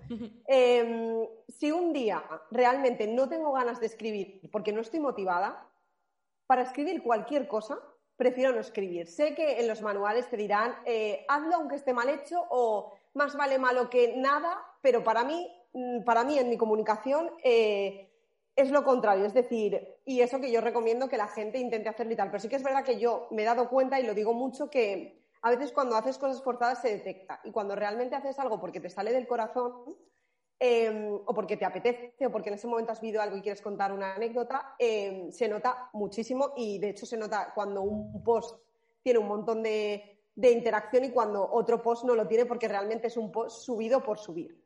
Em, 0.45 1.25
si 1.47 1.71
un 1.71 1.93
día 1.93 2.23
realmente 2.51 3.07
no 3.07 3.29
tengo 3.29 3.53
ganas 3.53 3.79
de 3.79 3.85
escribir 3.85 4.41
porque 4.51 4.73
no 4.73 4.81
estoy 4.81 4.99
motivada, 4.99 5.69
para 6.47 6.63
escribir 6.63 7.01
cualquier 7.03 7.47
cosa, 7.47 7.79
prefiero 8.17 8.51
no 8.51 8.59
escribir. 8.59 9.07
Sé 9.07 9.35
que 9.35 9.59
en 9.59 9.67
los 9.67 9.81
manuales 9.81 10.29
te 10.29 10.37
dirán, 10.37 10.75
eh, 10.85 11.25
hazlo 11.29 11.55
aunque 11.55 11.75
esté 11.75 11.93
mal 11.93 12.09
hecho 12.09 12.43
o 12.49 12.93
más 13.13 13.35
vale 13.35 13.57
malo 13.57 13.89
que 13.89 14.15
nada, 14.17 14.65
pero 14.81 15.03
para 15.03 15.23
mí 15.23 15.49
mm, 15.73 16.03
para 16.03 16.23
mí 16.23 16.37
en 16.37 16.49
mi 16.49 16.57
comunicación 16.57 17.31
eh, 17.43 18.16
es 18.57 18.71
lo 18.71 18.83
contrario, 18.83 19.23
es 19.25 19.35
decir, 19.35 19.87
y 20.03 20.21
eso 20.21 20.41
que 20.41 20.51
yo 20.51 20.61
recomiendo 20.61 21.07
que 21.07 21.15
la 21.15 21.27
gente 21.27 21.59
intente 21.59 21.89
hacerlo 21.89 22.13
y 22.13 22.15
tal, 22.15 22.31
pero 22.31 22.39
sí 22.39 22.49
que 22.49 22.55
es 22.55 22.63
verdad 22.63 22.83
que 22.83 22.99
yo 22.99 23.27
me 23.29 23.43
he 23.43 23.45
dado 23.45 23.69
cuenta 23.69 23.99
y 23.99 24.03
lo 24.03 24.15
digo 24.15 24.33
mucho 24.33 24.67
que 24.71 25.21
a 25.43 25.51
veces 25.51 25.71
cuando 25.71 25.95
haces 25.95 26.17
cosas 26.17 26.43
forzadas 26.43 26.81
se 26.81 26.89
detecta 26.89 27.39
y 27.43 27.51
cuando 27.51 27.75
realmente 27.75 28.15
haces 28.15 28.39
algo 28.39 28.59
porque 28.59 28.79
te 28.79 28.89
sale 28.89 29.13
del 29.13 29.27
corazón 29.27 29.95
em, 30.59 31.13
o 31.13 31.33
porque 31.35 31.55
te 31.55 31.65
apetece 31.65 32.25
o 32.25 32.31
porque 32.31 32.49
en 32.49 32.55
ese 32.55 32.65
momento 32.65 32.91
has 32.91 32.99
vivido 32.99 33.21
algo 33.21 33.37
y 33.37 33.41
quieres 33.43 33.61
contar 33.61 33.91
una 33.93 34.15
anécdota, 34.15 34.73
em, 34.79 35.31
se 35.31 35.47
nota 35.47 35.91
muchísimo 35.93 36.53
y 36.57 36.79
de 36.79 36.89
hecho 36.89 37.05
se 37.05 37.15
nota 37.15 37.51
cuando 37.53 37.83
un 37.83 38.23
post 38.23 38.59
tiene 39.03 39.19
un 39.19 39.27
montón 39.27 39.61
de, 39.61 40.23
de 40.33 40.51
interacción 40.51 41.05
y 41.05 41.11
cuando 41.11 41.47
otro 41.47 41.83
post 41.83 42.05
no 42.05 42.15
lo 42.15 42.27
tiene 42.27 42.47
porque 42.47 42.67
realmente 42.67 43.05
es 43.05 43.17
un 43.17 43.31
post 43.31 43.61
subido 43.61 44.03
por 44.03 44.17
subir. 44.17 44.65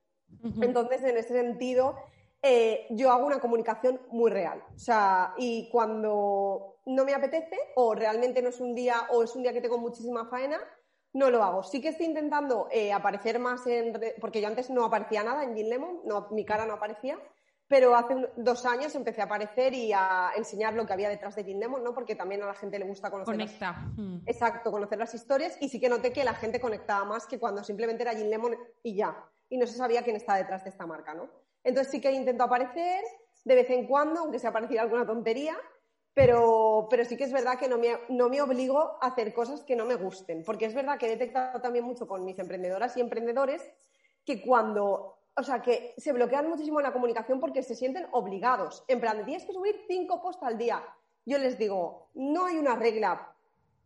Entonces, 0.61 1.03
en 1.03 1.17
ese 1.17 1.33
sentido, 1.33 1.97
eh, 2.41 2.87
yo 2.89 3.11
hago 3.11 3.25
una 3.25 3.39
comunicación 3.39 4.01
muy 4.09 4.31
real. 4.31 4.63
O 4.75 4.79
sea, 4.79 5.33
y 5.37 5.69
cuando 5.69 6.79
no 6.85 7.05
me 7.05 7.13
apetece 7.13 7.57
o 7.75 7.93
realmente 7.93 8.41
no 8.41 8.49
es 8.49 8.59
un 8.59 8.73
día 8.73 9.07
o 9.09 9.23
es 9.23 9.35
un 9.35 9.43
día 9.43 9.53
que 9.53 9.61
tengo 9.61 9.77
muchísima 9.77 10.25
faena, 10.25 10.59
no 11.13 11.29
lo 11.29 11.43
hago. 11.43 11.63
Sí 11.63 11.81
que 11.81 11.89
estoy 11.89 12.07
intentando 12.07 12.67
eh, 12.71 12.91
aparecer 12.93 13.37
más 13.39 13.67
en... 13.67 13.93
Porque 14.19 14.41
yo 14.41 14.47
antes 14.47 14.69
no 14.69 14.85
aparecía 14.85 15.23
nada 15.23 15.43
en 15.43 15.55
Gin 15.55 15.69
Lemon, 15.69 16.01
no, 16.05 16.27
mi 16.31 16.45
cara 16.45 16.65
no 16.65 16.73
aparecía, 16.73 17.19
pero 17.67 17.95
hace 17.95 18.15
dos 18.37 18.65
años 18.65 18.95
empecé 18.95 19.21
a 19.21 19.25
aparecer 19.25 19.73
y 19.73 19.93
a 19.93 20.31
enseñar 20.35 20.73
lo 20.73 20.85
que 20.85 20.93
había 20.93 21.09
detrás 21.09 21.35
de 21.35 21.43
Gin 21.43 21.59
Lemon, 21.59 21.83
¿no? 21.83 21.93
Porque 21.93 22.15
también 22.15 22.41
a 22.43 22.47
la 22.47 22.53
gente 22.53 22.79
le 22.79 22.85
gusta 22.85 23.11
conocer... 23.11 23.35
Conecta. 23.35 23.73
Mm. 23.97 24.23
Exacto, 24.25 24.71
conocer 24.71 24.97
las 24.97 25.13
historias 25.13 25.57
y 25.61 25.69
sí 25.69 25.79
que 25.79 25.89
noté 25.89 26.11
que 26.11 26.23
la 26.23 26.33
gente 26.33 26.59
conectaba 26.59 27.05
más 27.05 27.27
que 27.27 27.39
cuando 27.39 27.63
simplemente 27.63 28.03
era 28.03 28.15
Gin 28.15 28.29
Lemon 28.29 28.57
y 28.81 28.95
ya. 28.95 29.15
Y 29.49 29.57
no 29.57 29.67
se 29.67 29.75
sabía 29.75 30.01
quién 30.01 30.15
está 30.15 30.35
detrás 30.35 30.63
de 30.63 30.69
esta 30.69 30.85
marca, 30.85 31.13
¿no? 31.13 31.29
Entonces 31.63 31.91
sí 31.91 32.01
que 32.01 32.11
intento 32.11 32.43
aparecer 32.43 33.03
de 33.43 33.55
vez 33.55 33.69
en 33.69 33.87
cuando, 33.87 34.21
aunque 34.21 34.39
sea 34.39 34.51
parecida 34.51 34.81
alguna 34.81 35.05
tontería, 35.05 35.57
pero, 36.13 36.87
pero 36.89 37.05
sí 37.05 37.15
que 37.15 37.23
es 37.23 37.31
verdad 37.31 37.57
que 37.57 37.67
no 37.67 37.77
me, 37.77 37.97
no 38.09 38.29
me 38.29 38.41
obligo 38.41 38.97
a 39.01 39.07
hacer 39.07 39.33
cosas 39.33 39.63
que 39.63 39.75
no 39.75 39.85
me 39.85 39.95
gusten, 39.95 40.43
porque 40.43 40.65
es 40.65 40.73
verdad 40.73 40.97
que 40.97 41.07
he 41.07 41.09
detectado 41.09 41.61
también 41.61 41.85
mucho 41.85 42.07
con 42.07 42.25
mis 42.25 42.37
emprendedoras 42.37 42.97
y 42.97 43.01
emprendedores 43.01 43.61
que 44.25 44.41
cuando, 44.41 45.17
o 45.35 45.43
sea, 45.43 45.61
que 45.61 45.93
se 45.97 46.11
bloquean 46.11 46.49
muchísimo 46.49 46.79
en 46.79 46.85
la 46.85 46.93
comunicación 46.93 47.39
porque 47.39 47.63
se 47.63 47.75
sienten 47.75 48.07
obligados, 48.11 48.83
en 48.87 48.99
plan, 48.99 49.23
tienes 49.25 49.45
que 49.45 49.53
subir 49.53 49.79
cinco 49.87 50.21
posts 50.21 50.43
al 50.43 50.57
día. 50.57 50.83
Yo 51.25 51.37
les 51.37 51.57
digo, 51.57 52.09
no 52.15 52.45
hay 52.45 52.57
una 52.57 52.75
regla 52.75 53.35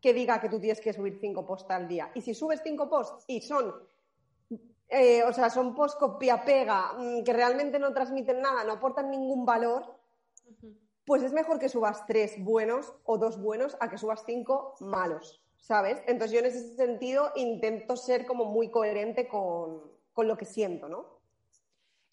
que 0.02 0.14
diga 0.14 0.40
que 0.40 0.50
tú 0.50 0.60
tienes 0.60 0.82
que 0.82 0.94
subir 0.94 1.18
cinco 1.20 1.46
posts 1.46 1.70
al 1.72 1.88
día. 1.88 2.12
Y 2.14 2.22
si 2.22 2.34
subes 2.34 2.62
cinco 2.64 2.90
posts 2.90 3.26
y 3.28 3.42
son 3.42 3.74
eh, 4.90 5.24
o 5.24 5.34
sea, 5.34 5.50
son 5.50 5.74
post 5.74 6.00
copia-pega, 6.00 6.94
mm, 6.98 7.24
que 7.24 7.34
realmente 7.34 7.80
no 7.80 7.94
transmiten 7.94 8.42
nada, 8.42 8.64
no 8.64 8.74
aportan 8.74 9.10
ningún 9.10 9.46
valor, 9.46 9.96
pues 11.06 11.24
es 11.24 11.34
mejor 11.34 11.60
que 11.60 11.70
subas 11.70 12.06
tres 12.06 12.36
buenos 12.44 12.94
o 13.04 13.18
dos 13.18 13.40
buenos 13.40 13.78
a 13.80 13.90
que 13.90 13.98
subas 13.98 14.24
cinco 14.26 14.76
malos, 14.80 15.44
¿sabes? 15.58 16.02
Entonces 16.08 16.32
yo 16.32 16.40
en 16.40 16.46
ese 16.48 16.76
sentido 16.76 17.32
intento 17.36 17.96
ser 17.96 18.26
como 18.26 18.46
muy 18.46 18.70
coherente 18.70 19.28
con, 19.28 19.82
con 20.14 20.28
lo 20.28 20.38
que 20.38 20.46
siento, 20.46 20.90
¿no? 20.90 21.16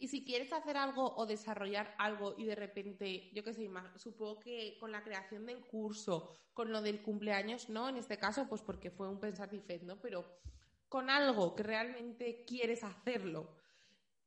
Y 0.03 0.09
si 0.09 0.25
quieres 0.25 0.53
hacer 0.53 0.77
algo 0.77 1.15
o 1.15 1.27
desarrollar 1.27 1.95
algo 1.97 2.35
y 2.37 2.45
de 2.45 2.57
repente, 2.57 3.31
yo 3.33 3.45
qué 3.45 3.55
sé, 3.55 3.71
supongo 3.95 4.41
que 4.41 4.77
con 4.81 4.91
la 4.91 5.05
creación 5.05 5.47
del 5.47 5.65
curso, 5.65 6.35
con 6.53 6.73
lo 6.73 6.83
del 6.83 7.03
cumpleaños, 7.03 7.69
no, 7.69 7.89
en 7.89 7.97
este 7.97 8.19
caso, 8.19 8.49
pues 8.49 8.63
porque 8.63 8.91
fue 8.91 9.09
un 9.09 9.21
pensar 9.21 9.51
¿no? 9.85 10.01
Pero 10.01 10.25
con 10.93 11.09
algo 11.09 11.57
que 11.57 11.63
realmente 11.63 12.45
quieres 12.47 12.85
hacerlo, 12.85 13.57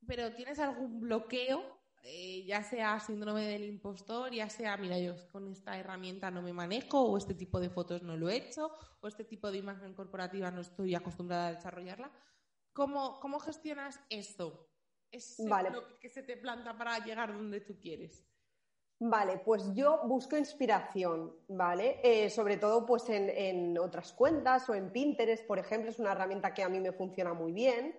pero 0.04 0.34
tienes 0.34 0.58
algún 0.58 0.98
bloqueo, 0.98 1.62
eh, 2.02 2.44
ya 2.44 2.64
sea 2.64 2.98
síndrome 2.98 3.46
del 3.46 3.62
impostor, 3.66 4.32
ya 4.32 4.50
sea, 4.50 4.76
mira, 4.76 4.98
yo 4.98 5.14
con 5.30 5.46
esta 5.46 5.78
herramienta 5.78 6.28
no 6.28 6.42
me 6.42 6.52
manejo, 6.52 7.02
o 7.02 7.16
este 7.16 7.34
tipo 7.34 7.60
de 7.60 7.70
fotos 7.70 8.02
no 8.02 8.16
lo 8.16 8.28
he 8.28 8.34
hecho, 8.34 8.72
o 9.00 9.06
este 9.06 9.22
tipo 9.22 9.48
de 9.52 9.58
imagen 9.58 9.94
corporativa 9.94 10.50
no 10.50 10.60
estoy 10.60 10.96
acostumbrada 10.96 11.46
a 11.46 11.52
desarrollarla. 11.52 12.10
¿Cómo, 12.72 13.20
cómo 13.20 13.38
gestionas 13.38 14.00
esto? 14.10 14.68
¿Es 15.12 15.38
lo 15.38 16.00
que 16.00 16.08
se 16.08 16.24
te 16.24 16.36
planta 16.36 16.76
para 16.76 16.98
llegar 16.98 17.32
donde 17.32 17.60
tú 17.60 17.78
quieres? 17.78 18.26
Vale, 18.98 19.38
pues 19.38 19.74
yo 19.74 20.00
busco 20.04 20.38
inspiración, 20.38 21.34
¿vale? 21.48 22.00
Eh, 22.02 22.30
sobre 22.30 22.56
todo 22.56 22.86
pues 22.86 23.08
en, 23.10 23.76
otras 23.78 24.12
cuentas 24.14 24.68
o 24.70 24.74
en 24.74 24.90
Pinterest, 24.90 25.46
por 25.46 25.58
ejemplo, 25.58 25.90
es 25.90 25.98
una 25.98 26.12
herramienta 26.12 26.54
que 26.54 26.62
a 26.62 26.68
mí 26.70 26.80
me 26.80 26.92
funciona 26.92 27.34
muy 27.34 27.52
bien. 27.52 27.94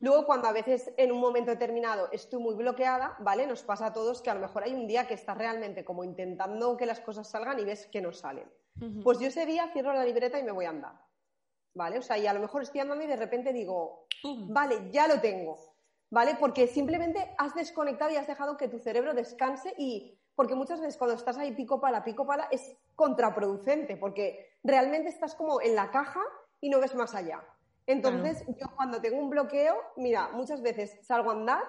Luego, 0.00 0.26
cuando 0.26 0.48
a 0.48 0.52
veces 0.52 0.92
en 0.96 1.12
un 1.12 1.20
momento 1.20 1.50
determinado 1.50 2.08
estoy 2.12 2.40
muy 2.40 2.54
bloqueada, 2.54 3.16
¿vale? 3.20 3.46
Nos 3.46 3.62
pasa 3.62 3.86
a 3.86 3.92
todos 3.92 4.20
que 4.20 4.30
a 4.30 4.34
lo 4.34 4.40
mejor 4.40 4.64
hay 4.64 4.74
un 4.74 4.86
día 4.86 5.06
que 5.06 5.14
estás 5.14 5.36
realmente 5.36 5.84
como 5.84 6.04
intentando 6.04 6.76
que 6.76 6.86
las 6.86 7.00
cosas 7.00 7.28
salgan 7.28 7.58
y 7.58 7.64
ves 7.64 7.86
que 7.86 8.00
no 8.00 8.12
salen. 8.12 8.48
Pues 9.04 9.18
yo 9.18 9.28
ese 9.28 9.44
día 9.46 9.70
cierro 9.72 9.92
la 9.92 10.04
libreta 10.04 10.38
y 10.38 10.44
me 10.44 10.52
voy 10.52 10.64
a 10.64 10.70
andar, 10.70 10.94
¿vale? 11.74 11.98
O 11.98 12.02
sea, 12.02 12.18
y 12.18 12.26
a 12.26 12.32
lo 12.32 12.40
mejor 12.40 12.62
estoy 12.62 12.80
andando 12.80 13.04
y 13.04 13.08
de 13.08 13.16
repente 13.16 13.52
digo, 13.52 14.06
vale, 14.48 14.88
ya 14.90 15.06
lo 15.06 15.20
tengo, 15.20 15.58
¿vale? 16.10 16.36
Porque 16.38 16.66
simplemente 16.66 17.34
has 17.38 17.54
desconectado 17.54 18.12
y 18.12 18.16
has 18.16 18.26
dejado 18.26 18.56
que 18.56 18.68
tu 18.68 18.78
cerebro 18.78 19.14
descanse 19.14 19.74
y 19.76 20.18
porque 20.34 20.54
muchas 20.54 20.80
veces 20.80 20.96
cuando 20.96 21.16
estás 21.16 21.38
ahí 21.38 21.52
pico 21.52 21.80
pala, 21.80 22.04
pico 22.04 22.26
pala, 22.26 22.48
es 22.50 22.76
contraproducente, 22.94 23.96
porque 23.96 24.56
realmente 24.62 25.08
estás 25.08 25.34
como 25.34 25.60
en 25.60 25.74
la 25.74 25.90
caja 25.90 26.20
y 26.60 26.70
no 26.70 26.80
ves 26.80 26.94
más 26.94 27.14
allá. 27.14 27.42
Entonces, 27.86 28.44
yo 28.46 28.66
cuando 28.76 29.00
tengo 29.00 29.18
un 29.18 29.28
bloqueo, 29.28 29.76
mira, 29.96 30.28
muchas 30.32 30.62
veces 30.62 30.96
salgo 31.02 31.30
a 31.30 31.34
andar, 31.34 31.64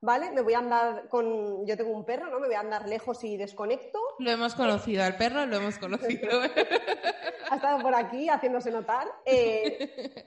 ¿vale? 0.00 0.30
Me 0.30 0.42
voy 0.42 0.54
a 0.54 0.58
andar 0.58 1.08
con. 1.08 1.66
Yo 1.66 1.76
tengo 1.76 1.90
un 1.90 2.04
perro, 2.04 2.28
¿no? 2.30 2.38
Me 2.38 2.46
voy 2.46 2.56
a 2.56 2.60
andar 2.60 2.86
lejos 2.86 3.24
y 3.24 3.36
desconecto. 3.36 3.98
Lo 4.18 4.30
hemos 4.30 4.54
conocido, 4.54 5.02
al 5.02 5.16
perro 5.16 5.46
lo 5.46 5.56
hemos 5.56 5.78
conocido. 5.78 6.42
ha 7.50 7.56
estado 7.56 7.80
por 7.80 7.94
aquí 7.94 8.28
haciéndose 8.28 8.70
notar. 8.70 9.08
Eh, 9.24 10.26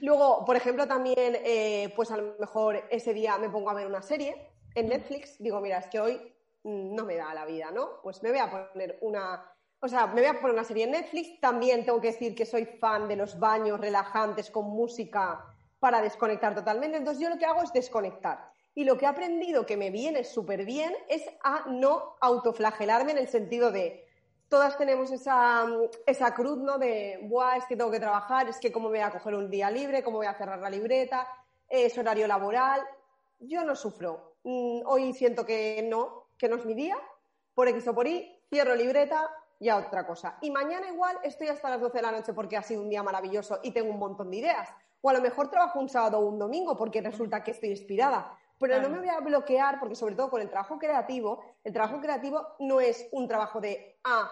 luego, 0.00 0.44
por 0.46 0.56
ejemplo, 0.56 0.88
también, 0.88 1.36
eh, 1.44 1.92
pues 1.94 2.10
a 2.10 2.16
lo 2.16 2.36
mejor 2.38 2.82
ese 2.90 3.12
día 3.12 3.36
me 3.36 3.50
pongo 3.50 3.68
a 3.68 3.74
ver 3.74 3.86
una 3.86 4.02
serie 4.02 4.52
en 4.74 4.88
Netflix. 4.88 5.38
Digo, 5.38 5.60
mira, 5.60 5.78
es 5.78 5.86
que 5.88 6.00
hoy 6.00 6.18
no 6.64 7.04
me 7.04 7.16
da 7.16 7.32
la 7.34 7.46
vida, 7.46 7.70
¿no? 7.70 8.00
Pues 8.02 8.22
me 8.22 8.30
voy 8.30 8.38
a 8.38 8.50
poner 8.50 8.98
una, 9.00 9.52
o 9.80 9.88
sea, 9.88 10.06
me 10.06 10.20
voy 10.20 10.26
a 10.26 10.40
poner 10.40 10.54
una 10.54 10.64
serie 10.64 10.84
en 10.84 10.92
Netflix. 10.92 11.40
También 11.40 11.84
tengo 11.84 12.00
que 12.00 12.08
decir 12.08 12.34
que 12.34 12.46
soy 12.46 12.64
fan 12.66 13.08
de 13.08 13.16
los 13.16 13.38
baños 13.38 13.80
relajantes 13.80 14.50
con 14.50 14.66
música 14.66 15.44
para 15.78 16.02
desconectar 16.02 16.54
totalmente. 16.54 16.96
Entonces 16.96 17.22
yo 17.22 17.30
lo 17.30 17.38
que 17.38 17.46
hago 17.46 17.62
es 17.62 17.72
desconectar. 17.72 18.50
Y 18.74 18.84
lo 18.84 18.96
que 18.96 19.06
he 19.06 19.08
aprendido 19.08 19.66
que 19.66 19.76
me 19.76 19.90
viene 19.90 20.24
súper 20.24 20.64
bien 20.64 20.94
es 21.08 21.24
a 21.42 21.64
no 21.68 22.16
autoflagelarme 22.20 23.12
en 23.12 23.18
el 23.18 23.28
sentido 23.28 23.72
de 23.72 24.08
todas 24.48 24.78
tenemos 24.78 25.10
esa, 25.10 25.66
esa 26.06 26.34
cruz, 26.34 26.58
¿no? 26.58 26.78
De, 26.78 27.20
Buah, 27.22 27.56
es 27.56 27.64
que 27.66 27.76
tengo 27.76 27.90
que 27.90 28.00
trabajar, 28.00 28.48
es 28.48 28.58
que 28.58 28.72
cómo 28.72 28.88
voy 28.88 29.00
a 29.00 29.10
coger 29.10 29.34
un 29.34 29.50
día 29.50 29.70
libre, 29.70 30.02
cómo 30.02 30.18
voy 30.18 30.26
a 30.26 30.34
cerrar 30.34 30.58
la 30.58 30.70
libreta, 30.70 31.26
es 31.68 31.96
horario 31.98 32.26
laboral. 32.26 32.80
Yo 33.40 33.62
no 33.64 33.76
sufro. 33.76 34.36
Mm, 34.44 34.80
hoy 34.86 35.12
siento 35.12 35.44
que 35.44 35.86
no, 35.88 36.17
que 36.38 36.48
no 36.48 36.56
es 36.56 36.64
mi 36.64 36.74
día, 36.74 36.96
por 37.54 37.68
X 37.68 37.88
o 37.88 37.94
por 37.94 38.06
Y, 38.06 38.40
cierro 38.48 38.74
libreta, 38.74 39.28
ya 39.60 39.76
otra 39.76 40.06
cosa. 40.06 40.38
Y 40.40 40.50
mañana 40.50 40.88
igual 40.88 41.18
estoy 41.22 41.48
hasta 41.48 41.70
las 41.70 41.80
12 41.80 41.98
de 41.98 42.02
la 42.02 42.12
noche 42.12 42.32
porque 42.32 42.56
ha 42.56 42.62
sido 42.62 42.82
un 42.82 42.88
día 42.88 43.02
maravilloso 43.02 43.58
y 43.62 43.72
tengo 43.72 43.90
un 43.90 43.98
montón 43.98 44.30
de 44.30 44.38
ideas. 44.38 44.68
O 45.00 45.10
a 45.10 45.12
lo 45.12 45.20
mejor 45.20 45.50
trabajo 45.50 45.78
un 45.80 45.88
sábado 45.88 46.18
o 46.18 46.26
un 46.26 46.38
domingo 46.38 46.76
porque 46.76 47.00
resulta 47.00 47.42
que 47.42 47.50
estoy 47.50 47.70
inspirada. 47.70 48.36
Pero 48.58 48.80
no 48.80 48.88
me 48.88 48.98
voy 48.98 49.08
a 49.08 49.20
bloquear 49.20 49.78
porque 49.78 49.94
sobre 49.94 50.16
todo 50.16 50.30
con 50.30 50.40
el 50.40 50.50
trabajo 50.50 50.78
creativo, 50.78 51.44
el 51.62 51.72
trabajo 51.72 52.00
creativo 52.00 52.46
no 52.58 52.80
es 52.80 53.08
un 53.12 53.28
trabajo 53.28 53.60
de, 53.60 54.00
ah, 54.04 54.30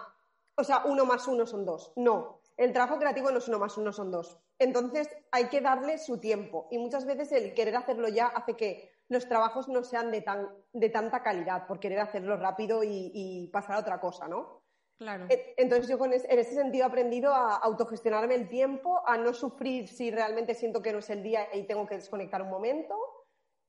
o 0.55 0.63
sea, 0.63 0.83
uno 0.85 1.05
más 1.05 1.27
uno 1.27 1.45
son 1.45 1.65
dos. 1.65 1.93
No, 1.95 2.41
el 2.57 2.73
trabajo 2.73 2.97
creativo 2.97 3.31
no 3.31 3.37
es 3.37 3.47
uno 3.47 3.59
más 3.59 3.77
uno 3.77 3.93
son 3.93 4.11
dos. 4.11 4.37
Entonces 4.59 5.09
hay 5.31 5.45
que 5.45 5.61
darle 5.61 5.97
su 5.97 6.17
tiempo 6.17 6.67
y 6.71 6.77
muchas 6.77 7.05
veces 7.05 7.31
el 7.31 7.53
querer 7.53 7.77
hacerlo 7.77 8.09
ya 8.09 8.27
hace 8.27 8.55
que 8.55 8.91
los 9.09 9.27
trabajos 9.27 9.67
no 9.67 9.83
sean 9.83 10.11
de, 10.11 10.21
tan, 10.21 10.49
de 10.73 10.89
tanta 10.89 11.23
calidad 11.23 11.65
por 11.67 11.79
querer 11.79 11.99
hacerlo 11.99 12.37
rápido 12.37 12.83
y, 12.83 13.49
pasar 13.51 13.75
a 13.77 13.79
otra 13.79 13.99
cosa, 13.99 14.27
¿no? 14.27 14.63
Claro. 14.97 15.27
Entonces 15.29 15.87
yo 15.87 16.03
en 16.03 16.13
ese 16.13 16.55
sentido 16.55 16.85
he 16.85 16.87
aprendido 16.87 17.33
a 17.33 17.57
autogestionarme 17.57 18.33
el 18.33 18.49
tiempo, 18.49 19.01
a 19.05 19.17
no 19.17 19.31
sufrir 19.33 19.87
si 19.87 20.09
realmente 20.09 20.55
siento 20.55 20.81
que 20.81 20.91
no 20.91 20.99
es 20.99 21.09
el 21.09 21.21
día 21.21 21.47
y 21.53 21.67
tengo 21.67 21.85
que 21.85 21.95
desconectar 21.95 22.41
un 22.41 22.49
momento 22.49 22.95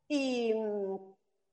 y, 0.09 0.55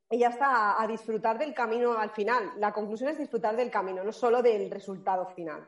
y 0.10 0.18
ya 0.18 0.30
está, 0.30 0.82
a 0.82 0.88
disfrutar 0.88 1.38
del 1.38 1.54
camino 1.54 1.98
al 1.98 2.12
final. 2.12 2.54
La 2.58 2.72
conclusión 2.72 3.10
es 3.10 3.18
disfrutar 3.18 3.56
del 3.56 3.70
camino, 3.70 4.04
no 4.04 4.14
solo 4.14 4.42
del 4.42 4.72
resultado 4.72 5.28
final. 5.28 5.68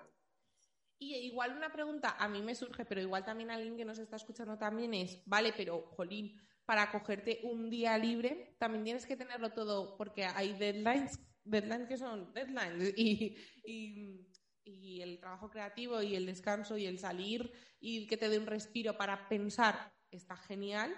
Y 1.00 1.16
igual 1.28 1.56
una 1.56 1.72
pregunta, 1.72 2.16
a 2.18 2.28
mí 2.28 2.42
me 2.42 2.56
surge, 2.56 2.86
pero 2.86 3.02
igual 3.02 3.24
también 3.24 3.52
alguien 3.52 3.78
que 3.78 3.86
nos 3.86 4.00
está 4.00 4.16
escuchando 4.16 4.58
también 4.58 4.94
es, 4.94 5.22
vale, 5.26 5.54
pero 5.56 5.84
Jolín, 5.96 6.42
para 6.68 6.92
cogerte 6.92 7.40
un 7.44 7.70
día 7.70 7.98
libre, 7.98 8.58
también 8.60 8.84
tienes 8.84 9.06
que 9.06 9.16
tenerlo 9.16 9.54
todo, 9.54 9.96
porque 9.96 10.26
hay 10.26 10.52
deadlines, 10.52 11.18
deadlines 11.46 11.88
que 11.88 11.98
son 11.98 12.34
deadlines, 12.34 12.94
y, 12.98 13.38
y, 13.64 15.02
el 15.02 15.18
trabajo 15.18 15.50
creativo 15.50 16.02
y 16.02 16.18
el 16.18 16.26
descanso 16.26 16.78
y 16.78 16.86
el 16.86 17.00
salir 17.00 17.54
y 17.80 18.06
que 18.06 18.18
te 18.18 18.28
dé 18.28 18.38
un 18.38 18.48
respiro 18.48 18.98
para 18.98 19.30
pensar 19.30 19.94
está 20.12 20.36
genial, 20.36 20.94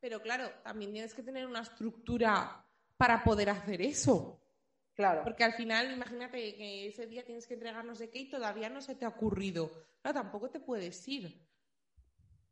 Pero 0.00 0.20
claro, 0.20 0.50
también 0.64 0.92
tienes 0.92 1.14
que 1.14 1.22
tener 1.22 1.46
una 1.46 1.60
estructura 1.60 2.66
para 2.96 3.22
poder 3.22 3.50
hacer 3.50 3.80
eso. 3.80 4.40
Claro. 4.94 5.22
Porque 5.22 5.44
al 5.44 5.52
final, 5.52 5.92
imagínate 5.92 6.56
que 6.56 6.88
ese 6.88 7.06
día 7.06 7.24
tienes 7.24 7.46
que 7.46 7.54
entregar 7.54 7.84
no 7.84 7.94
sé 7.94 8.10
qué 8.10 8.18
y 8.18 8.28
todavía 8.28 8.68
no 8.68 8.80
se 8.80 8.96
te 8.96 9.04
ha 9.04 9.08
ocurrido. 9.08 9.70
Claro, 10.00 10.20
tampoco 10.20 10.50
te 10.50 10.58
puedes 10.58 11.06
ir. 11.06 11.46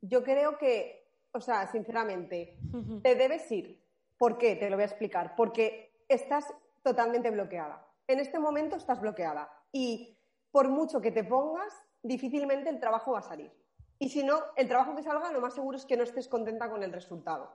Yo 0.00 0.22
creo 0.22 0.56
que, 0.56 0.99
o 1.32 1.40
sea, 1.40 1.66
sinceramente, 1.66 2.58
te 3.02 3.14
debes 3.14 3.50
ir. 3.52 3.80
¿Por 4.18 4.38
qué? 4.38 4.56
Te 4.56 4.68
lo 4.68 4.76
voy 4.76 4.82
a 4.82 4.86
explicar. 4.86 5.34
Porque 5.36 6.04
estás 6.08 6.52
totalmente 6.82 7.30
bloqueada. 7.30 7.86
En 8.06 8.18
este 8.18 8.38
momento 8.38 8.76
estás 8.76 9.00
bloqueada. 9.00 9.50
Y 9.72 10.16
por 10.50 10.68
mucho 10.68 11.00
que 11.00 11.12
te 11.12 11.24
pongas, 11.24 11.72
difícilmente 12.02 12.68
el 12.68 12.80
trabajo 12.80 13.12
va 13.12 13.20
a 13.20 13.22
salir. 13.22 13.52
Y 13.98 14.08
si 14.08 14.24
no, 14.24 14.40
el 14.56 14.66
trabajo 14.66 14.96
que 14.96 15.02
salga, 15.02 15.30
lo 15.30 15.40
más 15.40 15.54
seguro 15.54 15.76
es 15.76 15.84
que 15.84 15.96
no 15.96 16.02
estés 16.02 16.26
contenta 16.26 16.70
con 16.70 16.82
el 16.82 16.92
resultado. 16.92 17.54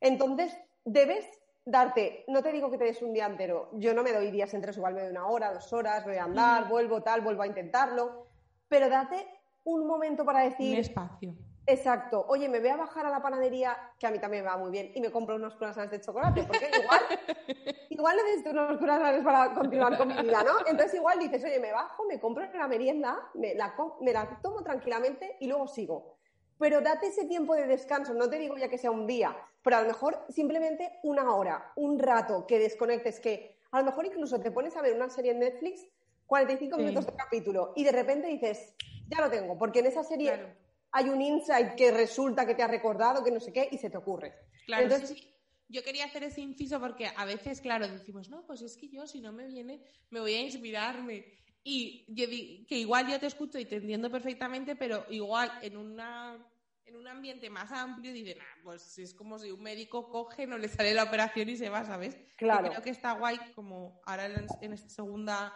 Entonces, 0.00 0.56
debes 0.84 1.26
darte, 1.64 2.24
no 2.28 2.42
te 2.42 2.52
digo 2.52 2.70
que 2.70 2.78
te 2.78 2.84
des 2.84 3.02
un 3.02 3.12
día 3.12 3.26
entero, 3.26 3.70
yo 3.74 3.94
no 3.94 4.02
me 4.02 4.12
doy 4.12 4.30
días 4.30 4.52
enteros, 4.54 4.76
igual 4.76 4.94
me 4.94 5.02
doy 5.02 5.10
una 5.10 5.26
hora, 5.26 5.52
dos 5.52 5.72
horas, 5.72 6.04
voy 6.04 6.16
a 6.16 6.24
andar, 6.24 6.68
vuelvo 6.68 7.02
tal, 7.02 7.20
vuelvo 7.20 7.42
a 7.42 7.46
intentarlo, 7.46 8.26
pero 8.68 8.88
date 8.88 9.26
un 9.64 9.86
momento 9.86 10.24
para 10.24 10.40
decir... 10.40 10.72
Un 10.72 10.80
espacio. 10.80 11.34
Exacto. 11.66 12.24
Oye, 12.28 12.48
me 12.48 12.60
voy 12.60 12.70
a 12.70 12.76
bajar 12.76 13.06
a 13.06 13.10
la 13.10 13.22
panadería, 13.22 13.76
que 13.98 14.06
a 14.06 14.10
mí 14.10 14.18
también 14.18 14.44
me 14.44 14.50
va 14.50 14.56
muy 14.56 14.70
bien, 14.70 14.90
y 14.94 15.00
me 15.00 15.10
compro 15.10 15.36
unos 15.36 15.54
croissants 15.56 15.90
de 15.90 16.00
chocolate, 16.00 16.42
porque 16.44 16.70
igual, 16.82 17.00
igual 17.90 18.16
necesito 18.16 18.50
unos 18.50 18.78
croissants 18.78 19.24
para 19.24 19.54
continuar 19.54 19.96
con 19.96 20.08
mi 20.08 20.20
vida, 20.20 20.42
¿no? 20.42 20.66
Entonces 20.66 20.94
igual 20.94 21.18
dices, 21.18 21.44
oye, 21.44 21.60
me 21.60 21.72
bajo, 21.72 22.04
me 22.04 22.18
compro 22.18 22.44
la 22.52 22.66
merienda, 22.66 23.30
me 23.34 23.54
la, 23.54 23.74
me 24.00 24.12
la 24.12 24.40
tomo 24.42 24.62
tranquilamente 24.62 25.36
y 25.40 25.46
luego 25.46 25.68
sigo. 25.68 26.16
Pero 26.58 26.80
date 26.80 27.08
ese 27.08 27.26
tiempo 27.26 27.54
de 27.54 27.66
descanso, 27.66 28.14
no 28.14 28.28
te 28.28 28.38
digo 28.38 28.56
ya 28.56 28.68
que 28.68 28.78
sea 28.78 28.90
un 28.90 29.06
día, 29.06 29.36
pero 29.62 29.76
a 29.76 29.82
lo 29.82 29.88
mejor 29.88 30.24
simplemente 30.28 30.98
una 31.02 31.34
hora, 31.34 31.72
un 31.76 31.98
rato 31.98 32.46
que 32.46 32.58
desconectes, 32.58 33.20
que 33.20 33.58
a 33.70 33.78
lo 33.78 33.84
mejor 33.84 34.06
incluso 34.06 34.40
te 34.40 34.50
pones 34.50 34.76
a 34.76 34.82
ver 34.82 34.94
una 34.94 35.08
serie 35.08 35.32
en 35.32 35.40
Netflix, 35.40 35.86
45 36.26 36.78
minutos 36.78 37.06
de 37.06 37.12
capítulo, 37.14 37.72
y 37.76 37.84
de 37.84 37.92
repente 37.92 38.28
dices, 38.28 38.74
ya 39.08 39.20
lo 39.20 39.30
tengo, 39.30 39.58
porque 39.58 39.80
en 39.80 39.86
esa 39.86 40.04
serie 40.04 40.54
hay 40.92 41.08
un 41.08 41.20
insight 41.20 41.74
que 41.74 41.90
resulta 41.90 42.46
que 42.46 42.54
te 42.54 42.62
ha 42.62 42.68
recordado, 42.68 43.24
que 43.24 43.30
no 43.30 43.40
sé 43.40 43.52
qué, 43.52 43.68
y 43.70 43.78
se 43.78 43.90
te 43.90 43.96
ocurre. 43.96 44.34
Claro, 44.66 44.84
Entonces, 44.84 45.28
Yo 45.68 45.82
quería 45.82 46.04
hacer 46.04 46.22
ese 46.22 46.42
inciso 46.42 46.78
porque 46.78 47.10
a 47.16 47.24
veces, 47.24 47.62
claro, 47.62 47.88
decimos, 47.88 48.28
no, 48.28 48.46
pues 48.46 48.60
es 48.60 48.76
que 48.76 48.90
yo 48.90 49.06
si 49.06 49.22
no 49.22 49.32
me 49.32 49.46
viene, 49.46 49.82
me 50.10 50.20
voy 50.20 50.34
a 50.34 50.42
inspirarme. 50.42 51.24
Y 51.64 52.04
yo 52.08 52.26
que 52.26 52.78
igual 52.78 53.08
yo 53.08 53.18
te 53.18 53.26
escucho 53.26 53.58
y 53.58 53.64
te 53.64 53.76
entiendo 53.76 54.10
perfectamente, 54.10 54.76
pero 54.76 55.06
igual 55.08 55.50
en 55.62 55.76
una 55.76 56.46
en 56.84 56.96
un 56.96 57.08
ambiente 57.08 57.48
más 57.48 57.70
amplio 57.72 58.12
dicen, 58.12 58.38
ah, 58.40 58.60
pues 58.64 58.98
es 58.98 59.14
como 59.14 59.38
si 59.38 59.50
un 59.50 59.62
médico 59.62 60.10
coge, 60.10 60.46
no 60.46 60.58
le 60.58 60.68
sale 60.68 60.92
la 60.92 61.04
operación 61.04 61.48
y 61.48 61.56
se 61.56 61.70
va, 61.70 61.84
¿sabes? 61.86 62.18
Claro. 62.36 62.68
creo 62.68 62.82
que 62.82 62.90
está 62.90 63.12
guay, 63.12 63.38
como 63.54 64.02
ahora 64.04 64.26
en 64.60 64.72
esta 64.72 64.90
segunda 64.90 65.54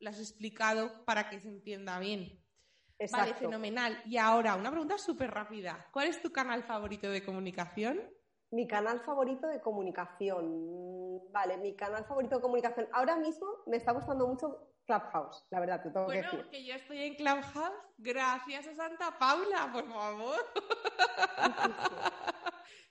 lo 0.00 0.10
has 0.10 0.18
explicado 0.18 1.04
para 1.06 1.30
que 1.30 1.40
se 1.40 1.48
entienda 1.48 1.98
bien. 2.00 2.44
Vale, 3.12 3.34
fenomenal. 3.34 4.02
Y 4.06 4.16
ahora, 4.16 4.56
una 4.56 4.70
pregunta 4.70 4.98
súper 4.98 5.30
rápida. 5.30 5.86
¿Cuál 5.92 6.08
es 6.08 6.20
tu 6.20 6.32
canal 6.32 6.64
favorito 6.64 7.08
de 7.08 7.24
comunicación? 7.24 8.00
Mi 8.50 8.66
canal 8.66 9.00
favorito 9.00 9.46
de 9.46 9.60
comunicación. 9.60 11.20
Vale, 11.30 11.58
mi 11.58 11.76
canal 11.76 12.04
favorito 12.06 12.36
de 12.36 12.42
comunicación. 12.42 12.88
Ahora 12.92 13.16
mismo 13.16 13.46
me 13.66 13.76
está 13.76 13.92
gustando 13.92 14.26
mucho 14.26 14.68
Clubhouse, 14.86 15.46
la 15.50 15.60
verdad, 15.60 15.82
te 15.82 15.90
tengo 15.90 16.06
que 16.08 16.16
decir. 16.16 16.30
Bueno, 16.32 16.50
que 16.50 16.64
yo 16.64 16.74
estoy 16.74 17.02
en 17.02 17.14
Clubhouse 17.14 17.72
gracias 17.98 18.66
a 18.68 18.74
Santa 18.74 19.18
Paula, 19.18 19.70
por 19.70 19.86
favor. 19.86 20.38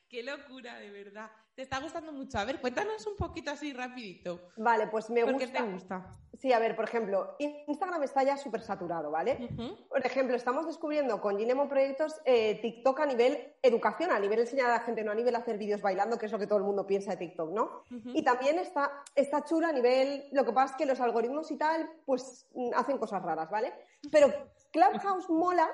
Qué 0.10 0.24
locura, 0.24 0.80
de 0.80 0.90
verdad. 0.90 1.30
Te 1.54 1.64
está 1.64 1.80
gustando 1.80 2.14
mucho. 2.14 2.38
A 2.38 2.46
ver, 2.46 2.62
cuéntanos 2.62 3.06
un 3.08 3.18
poquito 3.18 3.52
así 3.52 3.74
rapidito. 3.74 4.52
Vale, 4.58 4.88
pues 4.88 5.10
me 5.10 5.24
gusta. 5.24 5.38
¿Por 5.38 5.46
qué 5.46 5.52
te 5.52 5.64
gusta? 5.64 6.18
Sí, 6.40 6.54
a 6.54 6.60
ver, 6.60 6.76
por 6.76 6.86
ejemplo, 6.86 7.36
Instagram 7.40 8.04
está 8.04 8.24
ya 8.24 8.38
súper 8.38 8.62
saturado, 8.62 9.10
¿vale? 9.10 9.50
Por 9.90 10.06
ejemplo, 10.06 10.36
estamos 10.36 10.68
descubriendo 10.68 11.20
con 11.20 11.38
Ginemo 11.38 11.68
Proyectos 11.68 12.22
eh, 12.26 12.60
TikTok 12.62 13.00
a 13.00 13.06
nivel 13.08 13.56
educación, 13.64 14.12
a 14.12 14.20
nivel 14.20 14.40
enseñar 14.40 14.70
a 14.70 14.74
la 14.74 14.80
gente, 14.82 15.04
no 15.04 15.12
a 15.12 15.16
nivel 15.16 15.36
hacer 15.36 15.58
vídeos 15.58 15.82
bailando, 15.82 16.18
que 16.20 16.28
es 16.28 16.32
lo 16.32 16.38
que 16.38 16.46
todo 16.46 16.60
el 16.60 16.64
mundo 16.64 16.86
piensa 16.86 17.12
de 17.12 17.18
TikTok, 17.18 17.52
¿no? 17.52 17.84
Y 18.14 18.24
también 18.24 18.60
está, 18.60 19.04
está 19.16 19.44
chula 19.44 19.70
a 19.70 19.74
nivel, 19.74 20.30
lo 20.32 20.46
que 20.46 20.54
pasa 20.54 20.74
es 20.74 20.78
que 20.78 20.86
los 20.86 21.00
algoritmos 21.00 21.50
y 21.50 21.58
tal, 21.58 21.90
pues 22.06 22.48
mm, 22.54 22.70
hacen 22.76 23.00
cosas 23.00 23.24
raras, 23.24 23.50
¿vale? 23.50 23.74
Pero 24.12 24.32
Clubhouse 24.72 25.30
mola 25.30 25.68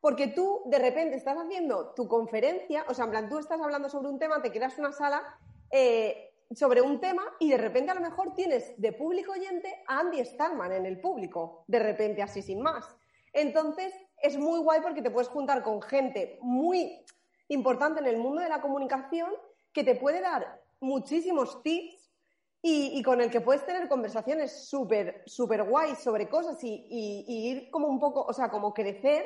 porque 0.00 0.28
tú 0.28 0.62
de 0.66 0.78
repente 0.78 1.16
estás 1.16 1.36
haciendo 1.36 1.92
tu 1.94 2.06
conferencia, 2.06 2.84
o 2.88 2.94
sea, 2.94 3.06
en 3.06 3.10
plan, 3.10 3.28
tú 3.28 3.38
estás 3.38 3.60
hablando 3.60 3.88
sobre 3.88 4.08
un 4.08 4.18
tema, 4.18 4.42
te 4.42 4.52
creas 4.52 4.78
una 4.78 4.92
sala 4.92 5.22
eh, 5.70 6.32
sobre 6.54 6.80
un 6.80 7.00
tema 7.00 7.22
y 7.38 7.50
de 7.50 7.58
repente 7.58 7.90
a 7.90 7.94
lo 7.94 8.00
mejor 8.00 8.34
tienes 8.34 8.80
de 8.80 8.92
público 8.92 9.32
oyente 9.32 9.82
a 9.86 10.00
Andy 10.00 10.24
Stallman 10.24 10.72
en 10.72 10.86
el 10.86 11.00
público, 11.00 11.64
de 11.66 11.78
repente 11.78 12.22
así 12.22 12.42
sin 12.42 12.62
más. 12.62 12.84
Entonces, 13.32 13.92
es 14.22 14.38
muy 14.38 14.60
guay 14.60 14.80
porque 14.80 15.02
te 15.02 15.10
puedes 15.10 15.28
juntar 15.28 15.62
con 15.62 15.82
gente 15.82 16.38
muy 16.40 17.04
importante 17.48 18.00
en 18.00 18.06
el 18.06 18.18
mundo 18.18 18.40
de 18.40 18.48
la 18.48 18.60
comunicación 18.60 19.30
que 19.72 19.84
te 19.84 19.94
puede 19.94 20.20
dar 20.20 20.62
muchísimos 20.80 21.62
tips 21.62 22.10
y, 22.60 23.02
con 23.02 23.20
el 23.20 23.30
que 23.30 23.40
puedes 23.40 23.64
tener 23.64 23.88
conversaciones 23.88 24.68
súper, 24.68 25.22
súper 25.26 25.62
guays 25.62 25.98
sobre 25.98 26.28
cosas 26.28 26.62
y, 26.64 26.86
y, 26.88 27.50
ir 27.50 27.70
como 27.70 27.86
un 27.86 28.00
poco, 28.00 28.22
o 28.22 28.32
sea, 28.32 28.50
como 28.50 28.74
crecer 28.74 29.24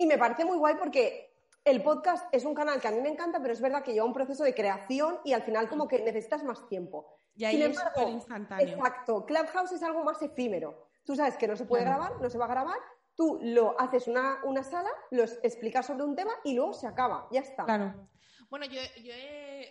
y 0.00 0.06
me 0.06 0.16
parece 0.16 0.46
muy 0.46 0.56
guay 0.56 0.76
porque 0.76 1.36
el 1.62 1.82
podcast 1.82 2.26
es 2.32 2.46
un 2.46 2.54
canal 2.54 2.80
que 2.80 2.88
a 2.88 2.90
mí 2.90 3.02
me 3.02 3.10
encanta, 3.10 3.38
pero 3.38 3.52
es 3.52 3.60
verdad 3.60 3.84
que 3.84 3.92
lleva 3.92 4.06
un 4.06 4.14
proceso 4.14 4.44
de 4.44 4.54
creación 4.54 5.20
y 5.26 5.34
al 5.34 5.42
final 5.42 5.68
como 5.68 5.86
que 5.86 6.00
necesitas 6.02 6.42
más 6.42 6.66
tiempo. 6.68 7.18
Y 7.36 7.44
ahí 7.44 7.62
es 7.62 7.78
súper 7.78 8.08
instantáneo. 8.08 8.66
Exacto. 8.66 9.26
Clubhouse 9.26 9.72
es 9.72 9.82
algo 9.82 10.02
más 10.02 10.20
efímero. 10.22 10.86
Tú 11.04 11.14
sabes 11.14 11.36
que 11.36 11.46
no 11.46 11.54
se 11.54 11.66
puede 11.66 11.84
grabar, 11.84 12.18
no 12.18 12.30
se 12.30 12.38
va 12.38 12.46
a 12.46 12.48
grabar, 12.48 12.78
tú 13.14 13.38
lo 13.42 13.78
haces 13.78 14.08
una, 14.08 14.38
una 14.44 14.64
sala, 14.64 14.88
lo 15.10 15.22
explicas 15.22 15.84
sobre 15.84 16.04
un 16.04 16.16
tema 16.16 16.32
y 16.44 16.54
luego 16.54 16.72
se 16.72 16.86
acaba. 16.86 17.28
Ya 17.30 17.40
está. 17.40 17.66
Claro. 17.66 18.08
Bueno, 18.48 18.64
yo, 18.64 18.80
yo 19.02 19.12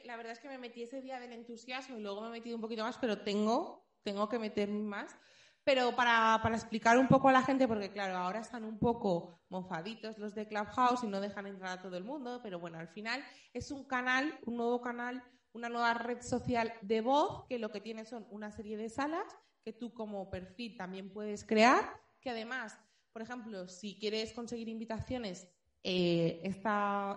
la 0.05 0.15
verdad 0.15 0.33
es 0.33 0.39
que 0.39 0.47
me 0.47 0.59
metí 0.59 0.83
ese 0.83 1.01
día 1.01 1.19
del 1.19 1.33
entusiasmo 1.33 1.97
y 1.97 2.01
luego 2.01 2.21
me 2.21 2.27
he 2.27 2.31
metido 2.31 2.55
un 2.55 2.61
poquito 2.61 2.83
más, 2.83 2.99
pero 2.99 3.23
tengo, 3.23 3.83
tengo 4.03 4.29
que 4.29 4.37
meterme 4.37 4.83
más 4.83 5.17
pero 5.63 5.95
para, 5.95 6.39
para, 6.41 6.55
explicar 6.55 6.97
un 6.97 7.07
poco 7.07 7.29
a 7.29 7.31
la 7.31 7.43
gente, 7.43 7.67
porque 7.67 7.91
claro, 7.91 8.17
ahora 8.17 8.39
están 8.39 8.63
un 8.63 8.79
poco 8.79 9.41
mofaditos 9.49 10.17
los 10.17 10.33
de 10.35 10.47
Clubhouse 10.47 11.03
y 11.03 11.07
no 11.07 11.21
dejan 11.21 11.47
entrar 11.47 11.79
a 11.79 11.81
todo 11.81 11.97
el 11.97 12.03
mundo, 12.03 12.39
pero 12.41 12.59
bueno, 12.59 12.79
al 12.79 12.87
final 12.87 13.23
es 13.53 13.71
un 13.71 13.85
canal, 13.85 14.39
un 14.45 14.57
nuevo 14.57 14.81
canal, 14.81 15.23
una 15.53 15.69
nueva 15.69 15.93
red 15.93 16.21
social 16.21 16.73
de 16.81 17.01
voz 17.01 17.45
que 17.47 17.59
lo 17.59 17.71
que 17.71 17.81
tiene 17.81 18.05
son 18.05 18.25
una 18.29 18.51
serie 18.51 18.77
de 18.77 18.89
salas 18.89 19.25
que 19.63 19.73
tú 19.73 19.93
como 19.93 20.29
perfil 20.29 20.77
también 20.77 21.11
puedes 21.11 21.43
crear, 21.43 21.83
que 22.21 22.29
además, 22.29 22.79
por 23.11 23.21
ejemplo, 23.21 23.67
si 23.67 23.97
quieres 23.99 24.33
conseguir 24.33 24.69
invitaciones, 24.69 25.47
eh, 25.83 26.41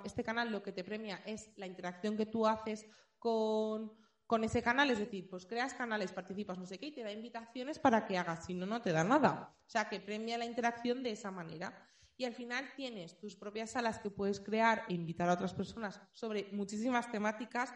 este 0.05 0.25
canal 0.25 0.51
lo 0.51 0.63
que 0.63 0.73
te 0.73 0.85
premia 0.85 1.21
es 1.27 1.51
la 1.57 1.67
interacción 1.67 2.17
que 2.17 2.27
tú 2.27 2.47
haces 2.47 2.87
con 3.19 3.93
con 4.33 4.45
ese 4.45 4.63
canal, 4.63 4.91
es 4.91 4.99
decir, 4.99 5.29
pues 5.29 5.45
creas 5.45 5.75
canales, 5.75 6.11
participas, 6.11 6.57
no 6.57 6.65
sé 6.65 6.79
qué, 6.79 6.87
y 6.87 6.93
te 6.93 7.03
da 7.03 7.13
invitaciones 7.13 7.79
para 7.79 8.07
que 8.07 8.17
hagas, 8.17 8.47
si 8.47 8.55
no, 8.55 8.65
no 8.65 8.81
te 8.81 8.91
da 8.91 9.05
nada. 9.05 9.55
O 9.67 9.69
sea, 9.69 9.91
que 9.91 10.01
premia 10.01 10.39
la 10.39 10.47
interacción 10.47 11.03
de 11.03 11.11
esa 11.11 11.31
manera. 11.31 11.87
Y 12.17 12.25
al 12.25 12.33
final 12.33 12.65
tienes 12.75 13.19
tus 13.19 13.37
propias 13.37 13.73
salas 13.73 13.99
que 13.99 14.09
puedes 14.09 14.41
crear 14.41 14.87
e 14.89 14.95
invitar 14.95 15.29
a 15.29 15.35
otras 15.35 15.53
personas 15.53 16.01
sobre 16.13 16.49
muchísimas 16.51 17.13
temáticas, 17.13 17.75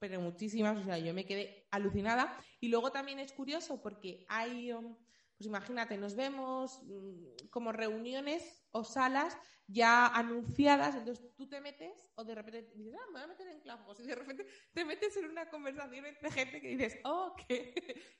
pero 0.00 0.20
muchísimas, 0.20 0.76
o 0.76 0.82
sea, 0.82 0.98
yo 0.98 1.14
me 1.14 1.24
quedé 1.24 1.68
alucinada. 1.70 2.36
Y 2.58 2.66
luego 2.66 2.90
también 2.90 3.20
es 3.20 3.32
curioso 3.32 3.80
porque 3.80 4.26
hay, 4.28 4.72
um, 4.72 4.96
pues 5.42 5.48
imagínate, 5.48 5.98
nos 5.98 6.14
vemos 6.14 6.80
mm, 6.84 7.48
como 7.50 7.72
reuniones 7.72 8.62
o 8.70 8.84
salas 8.84 9.36
ya 9.66 10.06
anunciadas, 10.06 10.94
entonces 10.94 11.34
tú 11.34 11.48
te 11.48 11.60
metes 11.60 11.92
o 12.14 12.22
de 12.22 12.36
repente 12.36 12.70
dices, 12.76 12.94
ah, 12.94 13.06
me 13.06 13.12
voy 13.14 13.22
a 13.22 13.26
meter 13.26 13.48
en 13.48 13.60
clavos 13.60 13.98
y 13.98 14.04
de 14.04 14.14
repente 14.14 14.46
te 14.72 14.84
metes 14.84 15.16
en 15.16 15.24
una 15.28 15.50
conversación 15.50 16.06
entre 16.06 16.30
gente 16.30 16.60
que 16.60 16.68
dices, 16.68 17.00
oh, 17.02 17.34
que, 17.34 17.74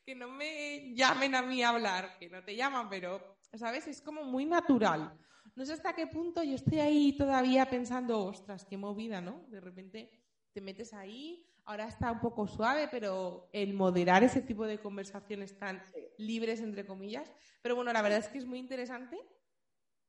que 0.04 0.16
no 0.16 0.30
me 0.30 0.92
llamen 0.96 1.36
a 1.36 1.42
mí 1.42 1.62
a 1.62 1.68
hablar, 1.68 2.18
que 2.18 2.28
no 2.28 2.42
te 2.42 2.56
llaman, 2.56 2.88
pero, 2.88 3.38
¿sabes? 3.54 3.86
Es 3.86 4.02
como 4.02 4.24
muy 4.24 4.44
natural. 4.44 5.16
No 5.54 5.64
sé 5.64 5.74
hasta 5.74 5.94
qué 5.94 6.08
punto 6.08 6.42
yo 6.42 6.56
estoy 6.56 6.80
ahí 6.80 7.16
todavía 7.16 7.70
pensando, 7.70 8.18
ostras, 8.18 8.64
qué 8.64 8.76
movida, 8.76 9.20
¿no? 9.20 9.44
De 9.46 9.60
repente 9.60 10.10
te 10.52 10.60
metes 10.60 10.92
ahí, 10.92 11.46
ahora 11.64 11.86
está 11.86 12.10
un 12.12 12.20
poco 12.20 12.46
suave, 12.46 12.88
pero 12.88 13.48
el 13.52 13.74
moderar 13.74 14.24
ese 14.24 14.42
tipo 14.42 14.66
de 14.66 14.78
conversaciones 14.78 15.58
tan 15.58 15.82
libres, 16.18 16.60
entre 16.60 16.86
comillas. 16.86 17.30
Pero 17.62 17.76
bueno, 17.76 17.92
la 17.92 18.02
verdad 18.02 18.18
es 18.18 18.28
que 18.28 18.38
es 18.38 18.46
muy 18.46 18.58
interesante 18.58 19.18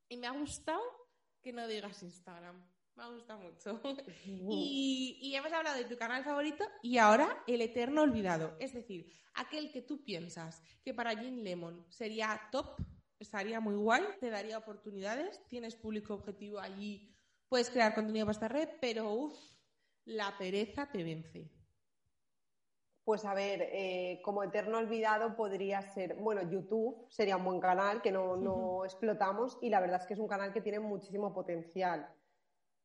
y 0.09 0.17
me 0.17 0.27
ha 0.27 0.31
gustado 0.31 0.81
que 1.41 1.53
no 1.53 1.67
digas 1.67 2.01
Instagram. 2.03 2.63
Me 2.95 3.03
ha 3.03 3.07
gustado 3.07 3.39
mucho. 3.39 3.81
y, 4.25 5.33
hemos 5.35 5.51
hablado 5.51 5.77
de 5.77 5.85
tu 5.85 5.97
canal 5.97 6.23
favorito 6.23 6.63
y 6.81 6.97
ahora 6.97 7.43
el 7.47 7.61
eterno 7.61 8.03
olvidado. 8.03 8.55
Es 8.59 8.73
decir, 8.73 9.11
aquel 9.33 9.71
que 9.71 9.81
tú 9.81 10.03
piensas 10.03 10.61
que 10.83 10.93
para 10.93 11.17
Jim 11.17 11.41
Lemon 11.43 11.85
sería 11.89 12.39
top, 12.51 12.77
estaría 13.17 13.59
muy 13.59 13.75
guay, 13.75 14.03
te 14.19 14.29
daría 14.29 14.59
oportunidades, 14.59 15.41
tienes 15.47 15.75
público 15.75 16.13
objetivo 16.13 16.59
allí, 16.59 17.11
puedes 17.47 17.69
crear 17.69 17.95
contenido 17.95 18.27
para 18.27 18.33
esta 18.33 18.47
red, 18.47 18.69
pero 18.79 19.11
uff, 19.11 19.52
la 20.05 20.37
pereza 20.37 20.89
te 20.91 21.03
vence? 21.03 21.49
Pues 23.03 23.25
a 23.25 23.33
ver, 23.33 23.69
eh, 23.73 24.21
como 24.23 24.43
eterno 24.43 24.77
olvidado 24.77 25.35
podría 25.35 25.81
ser, 25.81 26.15
bueno, 26.15 26.41
YouTube 26.49 27.05
sería 27.09 27.35
un 27.35 27.43
buen 27.43 27.59
canal 27.59 28.01
que 28.01 28.11
no, 28.11 28.37
no 28.37 28.85
explotamos 28.85 29.57
y 29.61 29.69
la 29.69 29.81
verdad 29.81 29.99
es 30.01 30.07
que 30.07 30.13
es 30.13 30.19
un 30.19 30.27
canal 30.27 30.53
que 30.53 30.61
tiene 30.61 30.79
muchísimo 30.79 31.33
potencial. 31.33 32.07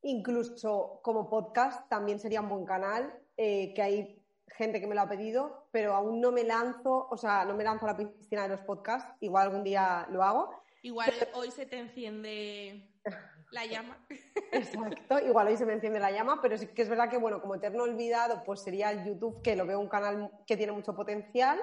Incluso 0.02 1.00
como 1.02 1.30
podcast 1.30 1.88
también 1.88 2.18
sería 2.18 2.40
un 2.40 2.48
buen 2.48 2.64
canal, 2.64 3.12
eh, 3.36 3.72
que 3.74 3.82
hay 3.82 4.24
gente 4.48 4.80
que 4.80 4.88
me 4.88 4.96
lo 4.96 5.02
ha 5.02 5.08
pedido, 5.08 5.68
pero 5.70 5.94
aún 5.94 6.20
no 6.20 6.32
me 6.32 6.42
lanzo, 6.42 7.06
o 7.10 7.16
sea, 7.16 7.44
no 7.44 7.54
me 7.54 7.62
lanzo 7.62 7.86
a 7.86 7.92
la 7.92 7.96
piscina 7.96 8.42
de 8.42 8.48
los 8.48 8.62
podcasts, 8.62 9.14
igual 9.20 9.48
algún 9.48 9.62
día 9.62 10.08
lo 10.10 10.24
hago. 10.24 10.50
Igual 10.82 11.12
hoy 11.34 11.50
se 11.50 11.66
te 11.66 11.78
enciende 11.78 12.90
la 13.50 13.66
llama. 13.66 14.04
Exacto, 14.52 15.18
igual 15.20 15.48
hoy 15.48 15.56
se 15.56 15.66
me 15.66 15.74
enciende 15.74 16.00
la 16.00 16.10
llama, 16.10 16.40
pero 16.40 16.56
sí 16.56 16.66
que 16.68 16.82
es 16.82 16.88
verdad 16.88 17.08
que, 17.08 17.18
bueno, 17.18 17.40
como 17.40 17.54
eterno 17.54 17.84
olvidado, 17.84 18.42
pues 18.44 18.60
sería 18.60 18.90
el 18.90 19.04
YouTube, 19.04 19.42
que 19.42 19.56
lo 19.56 19.66
veo 19.66 19.80
un 19.80 19.88
canal 19.88 20.30
que 20.46 20.56
tiene 20.56 20.72
mucho 20.72 20.94
potencial 20.94 21.60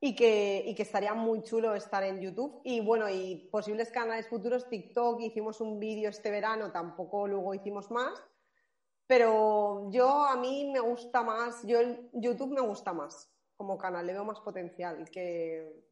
y 0.00 0.14
que, 0.14 0.62
y 0.64 0.74
que 0.74 0.82
estaría 0.82 1.14
muy 1.14 1.42
chulo 1.42 1.74
estar 1.74 2.02
en 2.04 2.20
YouTube. 2.20 2.60
Y 2.64 2.80
bueno, 2.80 3.08
y 3.08 3.48
posibles 3.50 3.90
canales 3.90 4.28
futuros, 4.28 4.68
TikTok, 4.68 5.20
hicimos 5.20 5.60
un 5.60 5.78
vídeo 5.78 6.10
este 6.10 6.30
verano, 6.30 6.70
tampoco 6.72 7.26
luego 7.26 7.54
hicimos 7.54 7.90
más. 7.90 8.22
Pero 9.06 9.90
yo, 9.90 10.26
a 10.26 10.36
mí 10.36 10.70
me 10.70 10.80
gusta 10.80 11.22
más, 11.22 11.62
yo 11.66 11.80
el 11.80 12.10
YouTube 12.12 12.54
me 12.54 12.60
gusta 12.60 12.92
más 12.92 13.32
como 13.56 13.76
canal, 13.76 14.06
le 14.06 14.12
veo 14.12 14.24
más 14.24 14.38
potencial 14.40 15.10
que, 15.10 15.87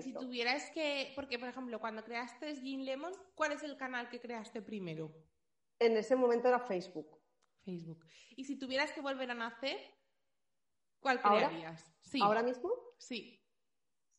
si 0.00 0.12
tuvieras 0.12 0.70
que, 0.70 1.12
porque 1.14 1.38
por 1.38 1.48
ejemplo, 1.48 1.80
cuando 1.80 2.04
creaste 2.04 2.56
Gin 2.56 2.84
Lemon, 2.84 3.12
¿cuál 3.34 3.52
es 3.52 3.62
el 3.62 3.76
canal 3.76 4.08
que 4.08 4.20
creaste 4.20 4.62
primero? 4.62 5.12
En 5.78 5.96
ese 5.96 6.16
momento 6.16 6.48
era 6.48 6.60
Facebook. 6.60 7.20
Facebook. 7.64 8.06
Y 8.36 8.44
si 8.44 8.58
tuvieras 8.58 8.92
que 8.92 9.00
volver 9.00 9.30
a 9.30 9.34
nacer, 9.34 9.78
¿cuál 11.00 11.20
crearías? 11.20 11.82
¿Ahora? 11.82 12.00
Sí. 12.02 12.20
¿Ahora 12.22 12.42
mismo? 12.42 12.70
Sí. 12.98 13.42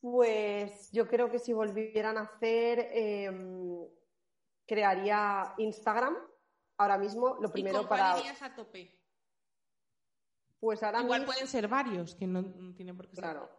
Pues 0.00 0.90
yo 0.92 1.08
creo 1.08 1.30
que 1.30 1.38
si 1.38 1.52
volvieran 1.52 2.18
a 2.18 2.22
hacer, 2.22 2.90
em, 2.92 3.84
crearía 4.66 5.54
Instagram. 5.58 6.16
Ahora 6.76 6.98
mismo, 6.98 7.36
lo 7.40 7.50
primero 7.50 7.78
¿Y 7.78 7.80
con 7.80 7.88
para. 7.88 8.16
a 8.16 8.54
tope? 8.54 8.96
Pues 10.60 10.82
ahora 10.82 11.00
Igual 11.02 11.24
pueden 11.24 11.48
ser 11.48 11.66
varios, 11.66 12.14
que 12.14 12.26
no, 12.26 12.42
no 12.42 12.74
tienen 12.74 12.96
por 12.96 13.08
qué 13.08 13.16
ser. 13.16 13.24
Claro. 13.24 13.57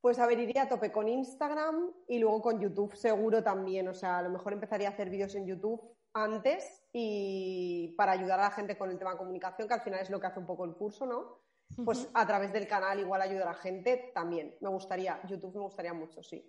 Pues 0.00 0.18
a 0.18 0.26
ver, 0.26 0.38
iría 0.38 0.62
a 0.62 0.68
tope 0.68 0.90
con 0.90 1.08
Instagram 1.08 1.92
y 2.08 2.18
luego 2.18 2.40
con 2.40 2.60
YouTube 2.60 2.94
seguro 2.96 3.42
también. 3.42 3.86
O 3.88 3.94
sea, 3.94 4.18
a 4.18 4.22
lo 4.22 4.30
mejor 4.30 4.52
empezaría 4.52 4.88
a 4.88 4.92
hacer 4.92 5.10
vídeos 5.10 5.34
en 5.34 5.46
YouTube 5.46 5.94
antes 6.14 6.82
y 6.92 7.94
para 7.96 8.12
ayudar 8.12 8.40
a 8.40 8.44
la 8.44 8.50
gente 8.50 8.78
con 8.78 8.90
el 8.90 8.98
tema 8.98 9.12
de 9.12 9.18
comunicación, 9.18 9.68
que 9.68 9.74
al 9.74 9.82
final 9.82 10.00
es 10.00 10.10
lo 10.10 10.18
que 10.18 10.26
hace 10.26 10.40
un 10.40 10.46
poco 10.46 10.64
el 10.64 10.74
curso, 10.74 11.06
¿no? 11.06 11.42
Pues 11.84 12.08
a 12.14 12.26
través 12.26 12.52
del 12.52 12.66
canal 12.66 12.98
igual 12.98 13.22
ayudar 13.22 13.48
a 13.48 13.52
la 13.52 13.54
gente 13.54 14.10
también. 14.12 14.56
Me 14.60 14.68
gustaría, 14.68 15.20
YouTube 15.28 15.54
me 15.54 15.60
gustaría 15.60 15.92
mucho, 15.92 16.22
sí. 16.22 16.44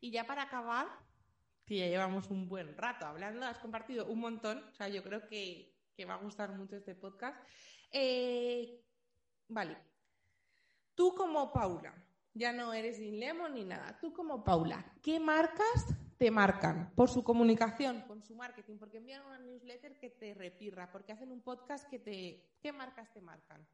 Y 0.00 0.10
ya 0.10 0.26
para 0.26 0.42
acabar, 0.42 0.86
que 1.64 1.78
ya 1.78 1.86
llevamos 1.86 2.28
un 2.30 2.48
buen 2.48 2.76
rato 2.76 3.06
hablando, 3.06 3.46
has 3.46 3.58
compartido 3.58 4.06
un 4.06 4.20
montón, 4.20 4.68
o 4.68 4.74
sea, 4.74 4.88
yo 4.88 5.02
creo 5.02 5.26
que, 5.28 5.74
que 5.96 6.04
va 6.04 6.14
a 6.14 6.22
gustar 6.22 6.50
mucho 6.50 6.76
este 6.76 6.94
podcast. 6.94 7.38
Eh, 7.90 8.82
vale. 9.48 9.78
Tú 10.94 11.14
como 11.14 11.50
Paula, 11.52 11.94
ya 12.34 12.52
no 12.52 12.72
eres 12.72 12.96
Sin 12.96 13.20
Lemon 13.20 13.54
ni 13.54 13.64
nada. 13.64 13.98
Tú 14.00 14.12
como 14.12 14.44
Paula, 14.44 14.84
¿qué 15.02 15.20
marcas 15.20 15.94
te 16.18 16.30
marcan 16.30 16.92
por 16.94 17.08
su 17.08 17.22
comunicación, 17.22 18.02
con 18.06 18.22
su 18.22 18.34
marketing? 18.34 18.76
Porque 18.78 18.98
envían 18.98 19.24
una 19.26 19.38
newsletter 19.38 19.98
que 19.98 20.10
te 20.10 20.34
repirra, 20.34 20.90
porque 20.90 21.12
hacen 21.12 21.32
un 21.32 21.40
podcast 21.40 21.88
que 21.88 21.98
te... 21.98 22.44
¿Qué 22.60 22.72
marcas 22.72 23.12
te 23.12 23.20
marcan? 23.20 23.66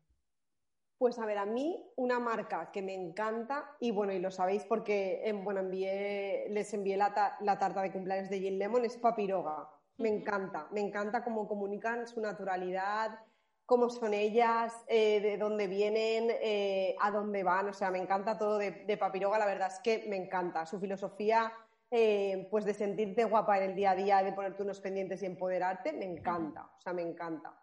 Pues 0.99 1.17
a 1.21 1.27
ver, 1.27 1.39
a 1.39 1.47
mí 1.47 1.93
una 1.95 2.19
marca 2.19 2.73
que 2.73 2.83
me 2.83 2.95
encanta, 2.95 3.77
y 3.79 3.93
bueno, 3.93 4.13
y 4.13 4.19
lo 4.19 4.33
sabéis 4.33 4.65
porque 4.65 5.21
eh, 5.23 5.33
bueno, 5.33 5.61
envié, 5.61 6.49
les 6.51 6.75
envié 6.75 6.97
la, 6.97 7.15
tarta 7.15 7.83
de 7.83 7.93
cumpleaños 7.93 8.29
de 8.29 8.41
Gin 8.41 8.59
Lemon, 8.59 8.85
es 8.85 8.97
Papiroga. 8.97 9.71
Me 9.99 10.09
encanta, 10.09 10.67
me 10.73 10.81
encanta 10.81 11.23
cómo 11.23 11.47
comunican 11.47 12.09
su 12.09 12.21
naturalidad, 12.21 13.21
cómo 13.69 13.91
son 13.91 14.15
ellas, 14.15 14.73
eh, 14.87 15.21
de 15.21 15.37
dónde 15.37 15.67
vienen, 15.67 16.31
eh, 16.41 16.97
a 17.01 17.11
dónde 17.11 17.43
van. 17.43 17.69
O 17.69 17.75
sea, 17.75 17.91
me 17.91 17.99
encanta 17.99 18.39
todo 18.39 18.57
de, 18.57 18.97
Papiroga, 18.97 19.39
la 19.39 19.45
verdad 19.45 19.69
es 19.71 19.79
que 19.81 20.07
me 20.09 20.17
encanta. 20.17 20.65
Su 20.65 20.81
filosofía, 20.81 21.53
eh, 21.91 22.49
pues 22.51 22.65
de 22.65 22.73
sentirte 22.73 23.25
guapa 23.25 23.59
en 23.59 23.65
el 23.65 23.77
día 23.77 23.91
a 23.91 23.95
día, 23.95 24.23
de 24.23 24.33
ponerte 24.33 24.63
unos 24.63 24.81
pendientes 24.81 25.23
y 25.23 25.27
empoderarte, 25.27 25.93
me 25.93 26.07
encanta. 26.07 26.71
O 26.79 26.81
sea, 26.81 26.95
me 26.95 27.03
encanta. 27.03 27.63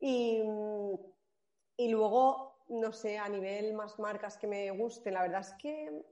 Y, 0.00 0.42
y 1.76 1.88
luego, 1.90 2.64
no 2.68 2.90
sé, 2.92 3.18
a 3.18 3.28
nivel 3.28 3.74
más 3.74 3.98
marcas 3.98 4.38
que 4.38 4.46
me 4.46 4.70
gusten, 4.70 5.12
la 5.12 5.20
verdad 5.20 5.42
es 5.42 5.52
que 5.58 6.02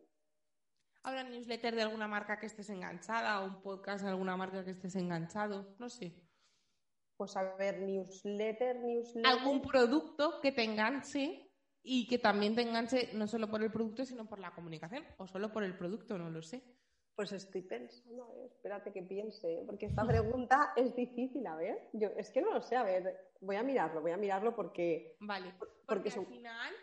¿Habrá 1.03 1.22
newsletter 1.22 1.75
de 1.75 1.83
alguna 1.83 2.09
marca 2.09 2.39
que 2.39 2.47
estés 2.47 2.68
enganchada 2.68 3.41
o 3.41 3.47
un 3.47 3.62
podcast 3.62 4.05
de 4.05 4.11
alguna 4.11 4.37
marca 4.37 4.64
que 4.64 4.72
estés 4.72 4.97
enganchado? 4.97 5.75
No 5.79 5.89
sé 5.89 6.24
pues 7.17 7.37
a 7.37 7.55
ver, 7.57 7.81
newsletter, 7.81 8.77
newsletter. 8.81 9.27
Algún 9.27 9.62
producto 9.62 10.41
que 10.41 10.53
te 10.53 10.65
enganche 10.65 11.51
y 11.83 12.07
que 12.09 12.19
también 12.19 12.55
te 12.55 12.62
enganche 12.62 13.11
no 13.15 13.27
solo 13.27 13.49
por 13.49 13.62
el 13.62 13.71
producto, 13.71 14.05
sino 14.05 14.27
por 14.27 14.39
la 14.39 14.55
comunicación, 14.55 15.05
o 15.19 15.27
solo 15.27 15.53
por 15.53 15.62
el 15.65 15.77
producto, 15.77 16.19
no 16.19 16.31
lo 16.31 16.43
sé. 16.43 16.62
Pues 17.15 17.31
estoy 17.33 17.62
pensando, 17.62 18.25
a 18.25 18.35
ver, 18.35 18.47
espérate 18.47 18.93
que 18.93 19.03
piense, 19.03 19.62
porque 19.67 19.87
esta 19.87 20.05
pregunta 20.05 20.73
es 20.77 20.97
difícil, 20.97 21.47
a 21.47 21.55
ver. 21.55 21.91
Yo 21.93 22.09
es 22.17 22.31
que 22.31 22.41
no 22.41 22.53
lo 22.53 22.62
sé, 22.62 22.75
a 22.75 22.83
ver, 22.83 23.33
voy 23.41 23.57
a 23.57 23.62
mirarlo, 23.62 24.01
voy 24.01 24.11
a 24.11 24.17
mirarlo 24.17 24.57
porque. 24.57 25.17
Vale, 25.21 25.55
porque, 25.87 26.09
al 26.09 26.27
final, 26.27 26.75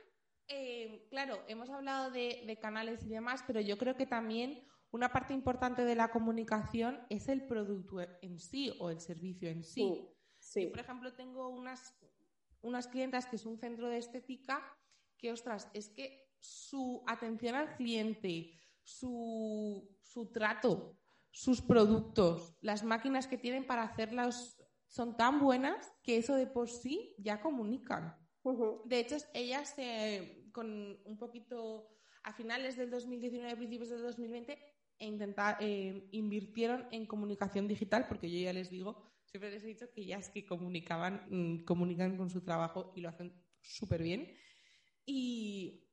eh, 0.48 1.08
claro, 1.10 1.40
hemos 1.48 1.70
hablado 1.70 2.12
de, 2.12 2.44
de 2.46 2.60
canales 2.60 3.04
y 3.04 3.10
demás, 3.10 3.44
pero 3.46 3.60
yo 3.60 3.78
creo 3.78 3.96
que 3.96 4.06
también 4.06 4.66
una 4.92 5.12
parte 5.12 5.34
importante 5.34 5.84
de 5.84 5.96
la 5.96 6.12
comunicación 6.12 7.00
es 7.10 7.28
el 7.28 7.46
producto 7.48 8.00
en 8.22 8.40
sí 8.40 8.74
o 8.80 8.90
el 8.90 9.00
servicio 9.00 9.50
en 9.50 9.64
sí. 9.64 9.82
Sí. 9.82 10.08
Por 10.72 10.80
ejemplo, 10.80 11.14
tengo 11.14 11.48
unas, 11.50 11.96
unas 12.62 12.88
clientas 12.88 13.26
que 13.26 13.38
es 13.38 13.46
un 13.46 13.58
centro 13.58 13.88
de 13.88 13.98
estética 13.98 14.62
que, 15.18 15.32
ostras, 15.32 15.70
es 15.74 15.90
que 15.90 16.30
su 16.40 17.04
atención 17.08 17.56
al 17.56 17.76
cliente, 17.76 18.60
su, 18.84 19.98
su 20.02 20.32
trato, 20.32 20.98
sus 21.30 21.62
productos, 21.62 22.58
las 22.62 22.84
máquinas 22.84 23.28
que 23.28 23.38
tienen 23.38 23.66
para 23.66 23.84
hacerlas 23.84 24.62
son 24.88 25.16
tan 25.16 25.40
buenas 25.40 25.94
que 26.04 26.18
eso 26.18 26.36
de 26.36 26.48
por 26.48 26.70
sí 26.70 27.16
ya 27.18 27.42
comunican. 27.42 28.18
De 28.86 29.00
hecho, 29.00 29.16
ellas 29.34 29.76
con 30.52 31.00
un 31.06 31.18
poquito 31.18 31.88
a 32.24 32.34
finales 32.34 32.76
del 32.76 32.90
2019, 32.90 33.56
principios 33.56 33.90
del 33.90 34.02
2020, 34.02 34.58
e 35.00 35.06
intentar, 35.06 35.58
eh, 35.62 36.08
invirtieron 36.12 36.88
en 36.92 37.06
comunicación 37.06 37.68
digital, 37.68 38.06
porque 38.08 38.30
yo 38.30 38.40
ya 38.40 38.54
les 38.54 38.70
digo 38.70 39.12
siempre 39.32 39.50
les 39.50 39.64
he 39.64 39.68
dicho 39.68 39.90
que 39.92 40.06
ya 40.06 40.18
es 40.18 40.30
que 40.30 40.46
comunicaban, 40.46 41.26
mm, 41.30 41.64
comunican 41.64 42.18
con 42.18 42.30
su 42.30 42.42
trabajo 42.42 42.92
y 42.96 43.02
lo 43.02 43.10
hacen 43.10 43.34
súper 43.62 44.04
bien. 44.04 44.28
Y, 45.06 45.88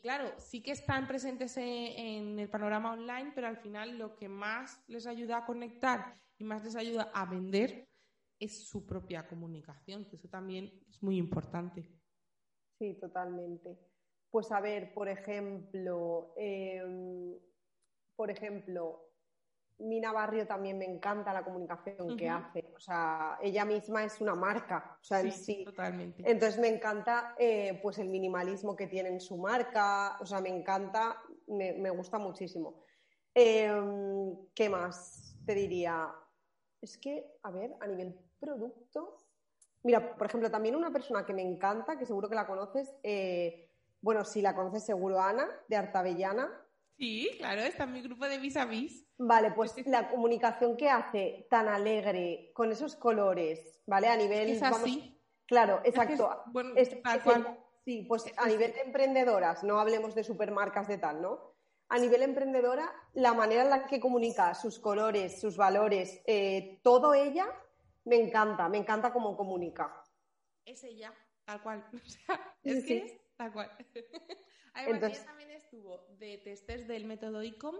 claro, 0.00 0.32
sí 0.38 0.62
que 0.62 0.70
están 0.70 1.06
presentes 1.06 1.56
en, 1.56 2.38
el 2.38 2.48
panorama 2.48 2.92
online, 2.92 3.32
pero 3.34 3.48
al 3.48 3.58
final 3.58 3.98
lo 3.98 4.16
que 4.16 4.28
más 4.28 4.82
les 4.86 5.06
ayuda 5.06 5.38
a 5.38 5.44
conectar 5.44 6.18
y 6.38 6.44
más 6.44 6.64
les 6.64 6.76
ayuda 6.76 7.10
a 7.12 7.26
vender 7.26 7.86
es 8.38 8.66
su 8.66 8.86
propia 8.86 9.26
comunicación, 9.26 10.06
que 10.06 10.16
eso 10.16 10.28
también 10.28 10.72
es 10.88 11.02
muy 11.02 11.18
importante. 11.18 11.90
Sí, 12.78 12.94
totalmente. 12.94 13.78
Pues 14.30 14.50
a 14.50 14.60
ver, 14.60 14.94
por 14.94 15.08
ejemplo, 15.08 16.32
em, 16.36 17.38
por 18.16 18.30
ejemplo, 18.30 19.13
Mina 19.78 20.12
Barrio 20.12 20.46
también 20.46 20.78
me 20.78 20.84
encanta 20.84 21.32
la 21.32 21.42
comunicación 21.42 22.16
que 22.16 22.28
hace. 22.28 22.72
O 22.76 22.80
sea, 22.80 23.38
ella 23.42 23.64
misma 23.64 24.04
es 24.04 24.20
una 24.20 24.34
marca, 24.34 24.96
o 25.00 25.04
sea, 25.04 25.20
en 25.20 25.32
sí. 25.32 25.64
Totalmente. 25.64 26.22
Entonces 26.24 26.60
me 26.60 26.68
encanta 26.68 27.34
eh, 27.38 27.80
pues 27.82 27.98
el 27.98 28.08
minimalismo 28.08 28.76
que 28.76 28.86
tiene 28.86 29.08
en 29.08 29.20
su 29.20 29.36
marca. 29.36 30.16
O 30.20 30.26
sea, 30.26 30.40
me 30.40 30.48
encanta, 30.48 31.20
me, 31.48 31.90
gusta 31.90 32.18
muchísimo. 32.18 32.82
Em, 33.34 34.36
¿Qué 34.54 34.68
más 34.68 35.36
te 35.44 35.54
diría? 35.54 36.12
Es 36.80 36.96
que, 36.98 37.26
a 37.42 37.50
ver, 37.50 37.74
a 37.80 37.86
nivel 37.86 38.18
producto. 38.38 39.18
Mira, 39.82 40.16
por 40.16 40.26
ejemplo, 40.26 40.50
también 40.50 40.76
una 40.76 40.92
persona 40.92 41.26
que 41.26 41.34
me 41.34 41.42
encanta, 41.42 41.98
que 41.98 42.06
seguro 42.06 42.28
que 42.28 42.34
la 42.36 42.46
conoces, 42.46 42.94
eh, 43.02 43.70
bueno, 44.00 44.24
si 44.24 44.40
la 44.40 44.54
conoces 44.54 44.84
seguro, 44.84 45.20
Ana, 45.20 45.48
de 45.68 45.76
Artabellana. 45.76 46.63
Sí, 46.96 47.30
claro, 47.38 47.62
está 47.62 47.84
en 47.84 47.92
mi 47.92 48.02
grupo 48.02 48.26
de 48.26 48.38
vis 48.38 48.56
a 48.56 48.64
vis. 48.66 49.06
Vale, 49.18 49.52
pues 49.52 49.74
la 49.86 50.08
comunicación 50.10 50.76
que 50.76 50.88
hace 50.88 51.46
tan 51.50 51.68
alegre, 51.68 52.50
con 52.54 52.70
esos 52.70 52.96
colores, 52.96 53.82
¿vale? 53.86 54.08
A 54.08 54.16
nivel. 54.16 54.48
Es 54.50 54.62
así. 54.62 55.20
claro, 55.46 55.80
exacto. 55.84 56.42
bueno, 56.46 56.74
sí, 57.84 58.02
pues 58.08 58.24
a 58.36 58.46
nivel 58.46 58.72
de 58.72 58.80
emprendedoras, 58.80 59.62
no 59.64 59.78
hablemos 59.78 60.14
de 60.14 60.24
supermarcas 60.24 60.88
de 60.88 60.98
tal, 60.98 61.20
¿no? 61.20 61.54
A 61.88 61.98
nivel 61.98 62.22
emprendedora, 62.22 62.90
la 63.12 63.34
manera 63.34 63.62
en 63.62 63.70
la 63.70 63.86
que 63.86 64.00
comunica 64.00 64.54
sus 64.54 64.78
colores, 64.78 65.40
sus 65.40 65.56
valores, 65.56 66.22
eh, 66.26 66.80
todo 66.82 67.12
ella, 67.14 67.46
me 68.04 68.16
encanta, 68.16 68.68
me 68.68 68.78
encanta 68.78 69.12
cómo 69.12 69.36
comunica. 69.36 70.02
es 70.64 70.82
ella, 70.84 71.12
tal 71.44 71.62
cual. 71.62 71.84
O 71.92 71.98
sea, 72.08 72.56
es 72.62 72.84
que 72.84 72.98
es 72.98 73.36
tal 73.36 73.52
cual. 73.52 73.70
Además, 74.74 74.94
Entonces- 74.94 75.18
ella 75.18 75.26
también 75.26 75.43
estuvo 75.74 76.06
de 76.18 76.38
testers 76.38 76.86
del 76.86 77.04
método 77.04 77.42
ICOM 77.42 77.74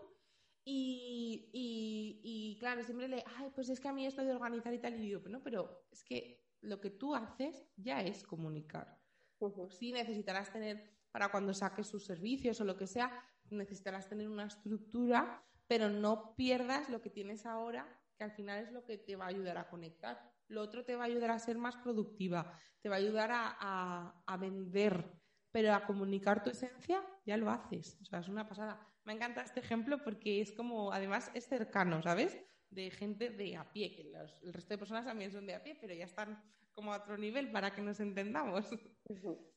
y, 0.65 1.51
y, 1.53 2.21
y, 2.25 2.59
claro, 2.59 2.83
siempre 2.83 3.07
le, 3.07 3.23
ay, 3.37 3.51
pues 3.55 3.69
es 3.69 3.79
que 3.81 3.89
a 3.89 3.93
mí 3.93 4.07
esto 4.07 4.25
de 4.25 4.33
organizar 4.33 4.73
y 4.75 4.81
tal, 4.81 4.95
y 4.95 4.99
digo, 5.07 5.21
no, 5.29 5.43
pero 5.43 5.87
es 5.93 6.03
que 6.03 6.49
lo 6.61 6.81
que 6.81 6.91
tú 6.91 7.15
haces 7.15 7.71
ya 7.77 8.01
es 8.01 8.25
comunicar. 8.25 8.99
Ujú. 9.39 9.71
Sí 9.71 9.93
necesitarás 9.93 10.53
tener, 10.53 10.91
para 11.13 11.31
cuando 11.31 11.53
saques 11.55 11.87
sus 11.87 12.05
servicios 12.05 12.61
o 12.61 12.65
lo 12.65 12.77
que 12.77 12.87
sea, 12.87 13.23
necesitarás 13.51 14.09
tener 14.09 14.29
una 14.29 14.47
estructura, 14.47 15.47
pero 15.69 15.89
no 15.91 16.35
pierdas 16.35 16.89
lo 16.89 17.01
que 17.01 17.11
tienes 17.11 17.45
ahora, 17.47 18.01
que 18.17 18.25
al 18.25 18.33
final 18.33 18.65
es 18.65 18.73
lo 18.73 18.85
que 18.85 18.99
te 18.99 19.17
va 19.17 19.27
a 19.27 19.29
ayudar 19.29 19.59
a 19.59 19.69
conectar. 19.69 20.33
Lo 20.49 20.63
otro 20.63 20.85
te 20.85 20.97
va 20.97 21.05
a 21.05 21.07
ayudar 21.07 21.31
a 21.31 21.39
ser 21.39 21.59
más 21.59 21.77
productiva, 21.77 22.59
te 22.81 22.89
va 22.89 22.97
a 22.97 22.99
ayudar 22.99 23.31
a, 23.33 23.57
a- 23.61 24.25
a 24.27 24.37
vender, 24.39 25.24
pero 25.55 25.73
a 25.73 25.87
comunicar 25.87 26.43
tu 26.43 26.51
esencia 26.51 27.01
ya 27.25 27.37
lo 27.37 27.49
haces. 27.49 27.97
O 28.03 28.05
sea, 28.05 28.19
es 28.19 28.29
una 28.29 28.49
pasada. 28.49 28.85
Me 29.05 29.13
encanta 29.13 29.41
este 29.41 29.61
ejemplo 29.61 30.03
porque 30.03 30.41
es 30.41 30.51
como, 30.51 30.91
además, 30.93 31.31
es 31.33 31.47
cercano, 31.47 32.03
¿sabes? 32.03 32.37
De 32.71 32.91
gente 32.91 33.31
de 33.31 33.55
a 33.57 33.71
pie, 33.73 33.95
que 33.95 34.11
los- 34.11 34.43
el 34.43 34.53
resto 34.53 34.75
de 34.75 34.79
personas 34.79 35.05
también 35.05 35.31
son 35.31 35.47
de 35.47 35.55
a 35.55 35.63
pie, 35.63 35.79
pero 35.81 35.95
ya 35.95 36.07
están 36.07 36.43
como 36.73 36.93
a 36.93 36.97
otro 36.97 37.17
nivel 37.17 37.53
para 37.53 37.73
que 37.73 37.83
nos 37.83 38.01
entendamos. 38.01 38.69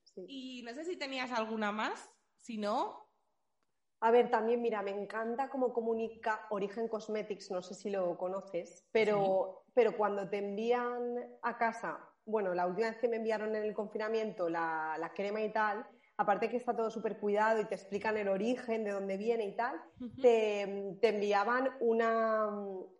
Sí. 0.03 0.23
Y 0.27 0.61
no 0.63 0.73
sé 0.75 0.85
si 0.85 0.97
tenías 0.97 1.31
alguna 1.31 1.71
más, 1.71 2.13
si 2.35 2.57
no, 2.59 3.07
A 3.99 4.11
ver, 4.11 4.29
también, 4.29 4.61
mira, 4.61 4.83
me 4.83 4.91
encanta 4.91 5.49
cómo 5.49 5.73
comunica 5.73 6.45
Origen 6.51 6.87
Cosmetics, 6.87 7.49
no 7.49 7.63
sé 7.63 7.73
si 7.73 7.89
lo 7.89 8.15
conoces, 8.17 8.87
pero, 8.91 9.63
pero 9.73 9.97
cuando 9.97 10.29
te 10.29 10.37
envían 10.37 11.15
a 11.41 11.57
casa, 11.57 12.07
bueno, 12.27 12.53
la 12.53 12.67
última 12.67 12.89
vez 12.89 12.97
que 12.97 13.07
me 13.07 13.15
enviaron 13.17 13.55
en 13.55 13.63
el 13.63 13.73
confinamiento 13.73 14.49
la, 14.49 14.95
la 14.99 15.13
crema 15.13 15.41
y 15.41 15.51
tal, 15.51 15.85
aparte 16.17 16.49
que 16.49 16.57
está 16.57 16.75
todo 16.75 16.89
súper 16.91 17.17
cuidado 17.17 17.61
y 17.61 17.65
te 17.65 17.75
explican 17.75 18.17
el 18.17 18.27
origen, 18.27 18.83
de 18.83 18.91
dónde 18.91 19.17
viene 19.17 19.45
y 19.45 19.55
tal, 19.55 19.81
te, 20.21 20.97
te 21.01 21.09
enviaban 21.09 21.69
una, 21.79 22.49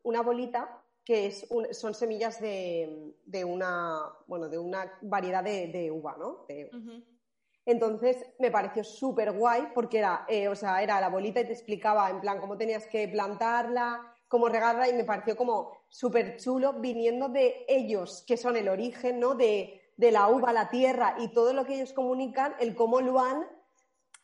una 0.03 0.21
bolita 0.21 0.81
que 1.03 1.27
es 1.27 1.45
un- 1.49 1.73
son 1.73 1.93
semillas 1.93 2.39
de, 2.41 3.13
de 3.25 3.45
una, 3.45 4.01
bueno, 4.27 4.49
de 4.49 4.57
una 4.59 4.91
variedad 5.01 5.43
de, 5.43 5.67
de 5.67 5.91
uva, 5.91 6.15
¿no? 6.17 6.45
De- 6.47 6.69
entonces 7.65 8.25
me 8.39 8.49
pareció 8.49 8.83
súper 8.83 9.31
guay 9.33 9.69
porque 9.73 9.99
era, 9.99 10.25
eh, 10.29 10.47
o 10.47 10.55
sea, 10.55 10.81
era 10.81 11.01
la 11.01 11.09
bolita 11.09 11.41
y 11.41 11.45
te 11.45 11.51
explicaba 11.53 12.09
en 12.09 12.21
plan 12.21 12.39
cómo 12.39 12.57
tenías 12.57 12.87
que 12.87 13.07
plantarla, 13.09 14.13
cómo 14.27 14.49
regarla 14.49 14.89
y 14.89 14.93
me 14.93 15.03
pareció 15.03 15.35
como 15.35 15.71
súper 15.89 16.37
chulo 16.37 16.73
viniendo 16.73 17.29
de 17.29 17.65
ellos, 17.67 18.23
que 18.27 18.37
son 18.37 18.57
el 18.57 18.67
origen, 18.67 19.19
¿no? 19.19 19.35
De, 19.35 19.81
de 19.95 20.11
la 20.11 20.27
uva, 20.29 20.53
la 20.53 20.69
tierra 20.69 21.15
y 21.19 21.29
todo 21.29 21.53
lo 21.53 21.65
que 21.65 21.75
ellos 21.75 21.93
comunican, 21.93 22.53
el 22.59 22.75
cómo 22.75 23.01
lo 23.01 23.19
han 23.19 23.47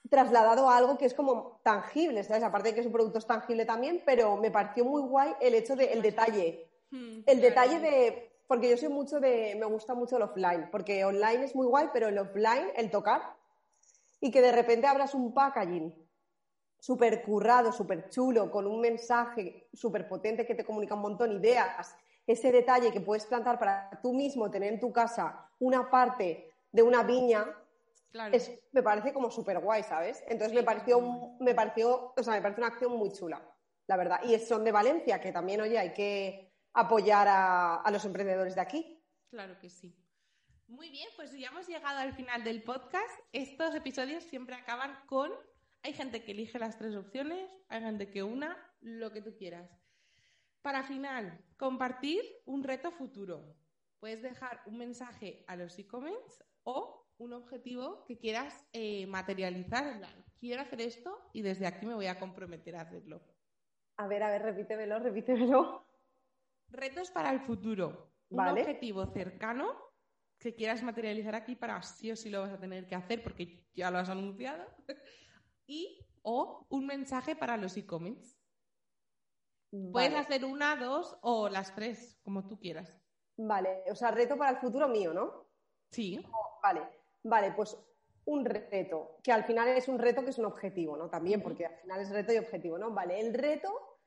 trasladado 0.09 0.69
a 0.69 0.77
algo 0.77 0.97
que 0.97 1.05
es 1.05 1.13
como 1.13 1.59
tangible, 1.63 2.23
¿sabes? 2.23 2.43
Aparte 2.43 2.69
de 2.69 2.75
que 2.75 2.83
su 2.83 2.91
producto 2.91 3.17
es 3.17 3.25
tangible 3.25 3.65
también, 3.65 4.03
pero 4.05 4.37
me 4.37 4.51
pareció 4.51 4.85
muy 4.85 5.01
guay 5.01 5.33
el 5.41 5.55
hecho 5.55 5.75
de 5.75 5.93
el 5.93 6.01
detalle. 6.01 6.69
Mm, 6.91 7.21
El 7.25 7.41
detalle 7.41 7.79
de. 7.79 8.29
Porque 8.47 8.69
yo 8.69 8.77
soy 8.77 8.89
mucho 8.89 9.19
de. 9.19 9.55
Me 9.59 9.65
gusta 9.65 9.95
mucho 9.95 10.17
el 10.17 10.23
offline. 10.23 10.69
Porque 10.69 11.03
online 11.05 11.45
es 11.45 11.55
muy 11.55 11.65
guay, 11.65 11.89
pero 11.93 12.09
el 12.09 12.17
offline, 12.17 12.67
el 12.75 12.91
tocar. 12.91 13.21
Y 14.19 14.29
que 14.31 14.41
de 14.41 14.51
repente 14.51 14.87
abras 14.87 15.15
un 15.15 15.33
packaging 15.33 15.93
súper 16.83 17.21
currado, 17.23 17.71
súper 17.71 18.09
chulo, 18.09 18.51
con 18.51 18.67
un 18.67 18.81
mensaje 18.81 19.69
súper 19.73 20.05
potente 20.05 20.45
que 20.45 20.53
te 20.53 20.65
comunica 20.65 20.95
un 20.95 21.01
montón 21.01 21.29
de 21.29 21.47
ideas. 21.47 21.95
Ese 22.27 22.51
detalle 22.51 22.91
que 22.91 22.99
puedes 22.99 23.25
plantar 23.25 23.57
para 23.57 23.89
tú 24.01 24.11
mismo 24.13 24.51
tener 24.51 24.73
en 24.73 24.81
tu 24.81 24.91
casa 24.91 25.49
una 25.59 25.89
parte 25.89 26.51
de 26.73 26.81
una 26.83 27.03
viña, 27.03 27.45
Claro. 28.11 28.35
es, 28.35 28.51
me 28.73 28.83
parece 28.83 29.13
como 29.13 29.31
súper 29.31 29.59
guay, 29.59 29.81
¿sabes? 29.83 30.21
Entonces 30.27 30.49
Sí, 30.49 30.55
me 30.57 30.63
pareció, 30.63 30.99
me 31.39 31.55
pareció, 31.55 32.13
o 32.17 32.21
sea, 32.21 32.33
me 32.33 32.41
parece 32.41 32.59
una 32.59 32.67
acción 32.67 32.91
muy 32.97 33.13
chula, 33.13 33.41
la 33.87 33.95
verdad. 33.95 34.19
Y 34.23 34.37
son 34.39 34.65
de 34.65 34.73
Valencia, 34.73 35.21
que 35.21 35.31
también, 35.31 35.61
oye, 35.61 35.79
hay 35.79 35.93
que 35.93 36.51
apoyar 36.73 37.29
a, 37.29 37.75
a 37.77 37.91
los 37.91 38.03
emprendedores 38.03 38.55
de 38.55 38.61
aquí. 38.61 39.01
Claro 39.29 39.57
que 39.57 39.69
sí. 39.69 39.95
Muy 40.67 40.89
bien, 40.89 41.07
pues 41.15 41.31
ya 41.31 41.47
hemos 41.47 41.65
llegado 41.65 41.99
al 41.99 42.13
final 42.13 42.43
del 42.43 42.61
podcast. 42.61 43.19
Estos 43.31 43.73
episodios 43.73 44.23
siempre 44.25 44.55
acaban 44.55 44.99
con... 45.07 45.31
Hay 45.83 45.93
gente 45.93 46.23
que 46.23 46.31
elige 46.31 46.57
las 46.59 46.77
tres 46.77 46.95
opciones, 46.95 47.49
hay 47.67 47.81
gente 47.81 48.09
que 48.09 48.23
una, 48.23 48.57
lo 48.79 49.11
que 49.11 49.21
tú 49.21 49.35
quieras. 49.35 49.69
Para 50.61 50.81
final, 50.83 51.43
compartir 51.57 52.21
un 52.45 52.63
reto 52.63 52.89
futuro. 52.91 53.57
Puedes 53.99 54.21
dejar 54.21 54.61
un 54.65 54.77
mensaje 54.77 55.43
a 55.45 55.57
los 55.57 55.77
e-comments 55.77 56.41
o 56.63 57.05
un 57.17 57.33
objetivo 57.33 58.05
que 58.05 58.17
quieras 58.17 58.65
eh, 58.71 59.05
materializar. 59.07 59.85
En 59.85 59.99
plan, 59.99 60.25
quiero 60.39 60.61
hacer 60.61 60.79
esto 60.79 61.29
y 61.33 61.41
desde 61.41 61.67
aquí 61.67 61.85
me 61.85 61.95
voy 61.95 62.07
a 62.07 62.17
comprometer 62.17 62.77
a 62.77 62.81
hacerlo. 62.81 63.21
A 63.97 64.07
ver, 64.07 64.23
a 64.23 64.31
ver, 64.31 64.41
repítemelo, 64.41 64.99
repítemelo. 64.99 65.85
Retos 66.69 67.11
para 67.11 67.29
el 67.31 67.41
futuro. 67.41 68.13
Un 68.29 68.37
Vale. 68.37 68.61
objetivo 68.61 69.05
cercano 69.07 69.75
que 70.39 70.55
quieras 70.55 70.81
materializar 70.81 71.35
aquí 71.35 71.55
para 71.55 71.81
sí 71.81 72.09
o 72.09 72.15
sí 72.15 72.29
lo 72.29 72.41
vas 72.41 72.51
a 72.51 72.59
tener 72.59 72.87
que 72.87 72.95
hacer 72.95 73.21
porque 73.21 73.65
ya 73.73 73.91
lo 73.91 73.97
has 73.97 74.09
anunciado. 74.09 74.65
Y 75.67 75.99
o 76.21 76.65
un 76.69 76.85
mensaje 76.85 77.35
para 77.35 77.57
los 77.57 77.75
e-comments. 77.77 78.37
Puedes 79.91 80.13
hacer 80.13 80.45
una, 80.45 80.75
dos 80.75 81.17
o 81.21 81.49
las 81.49 81.73
tres, 81.73 82.19
como 82.23 82.47
tú 82.47 82.59
quieras. 82.59 82.95
Vale, 83.37 83.83
o 83.89 83.95
sea, 83.95 84.11
reto 84.11 84.37
para 84.37 84.51
el 84.51 84.57
futuro 84.57 84.87
mío, 84.87 85.13
¿no? 85.13 85.47
Sí. 85.91 86.23
Vale, 86.61 86.81
vale, 87.23 87.51
pues 87.53 87.75
un 88.25 88.45
reto, 88.45 89.17
que 89.23 89.31
al 89.31 89.43
final 89.43 89.69
es 89.69 89.87
un 89.87 89.97
reto 89.99 90.23
que 90.23 90.29
es 90.29 90.37
un 90.37 90.45
objetivo, 90.45 90.95
¿no? 90.95 91.09
También, 91.09 91.41
porque 91.41 91.65
al 91.65 91.75
final 91.79 92.01
es 92.01 92.09
reto 92.11 92.31
y 92.33 92.37
objetivo, 92.37 92.77
¿no? 92.77 92.91
Vale, 92.91 93.19
el 93.19 93.33
reto 93.33 93.99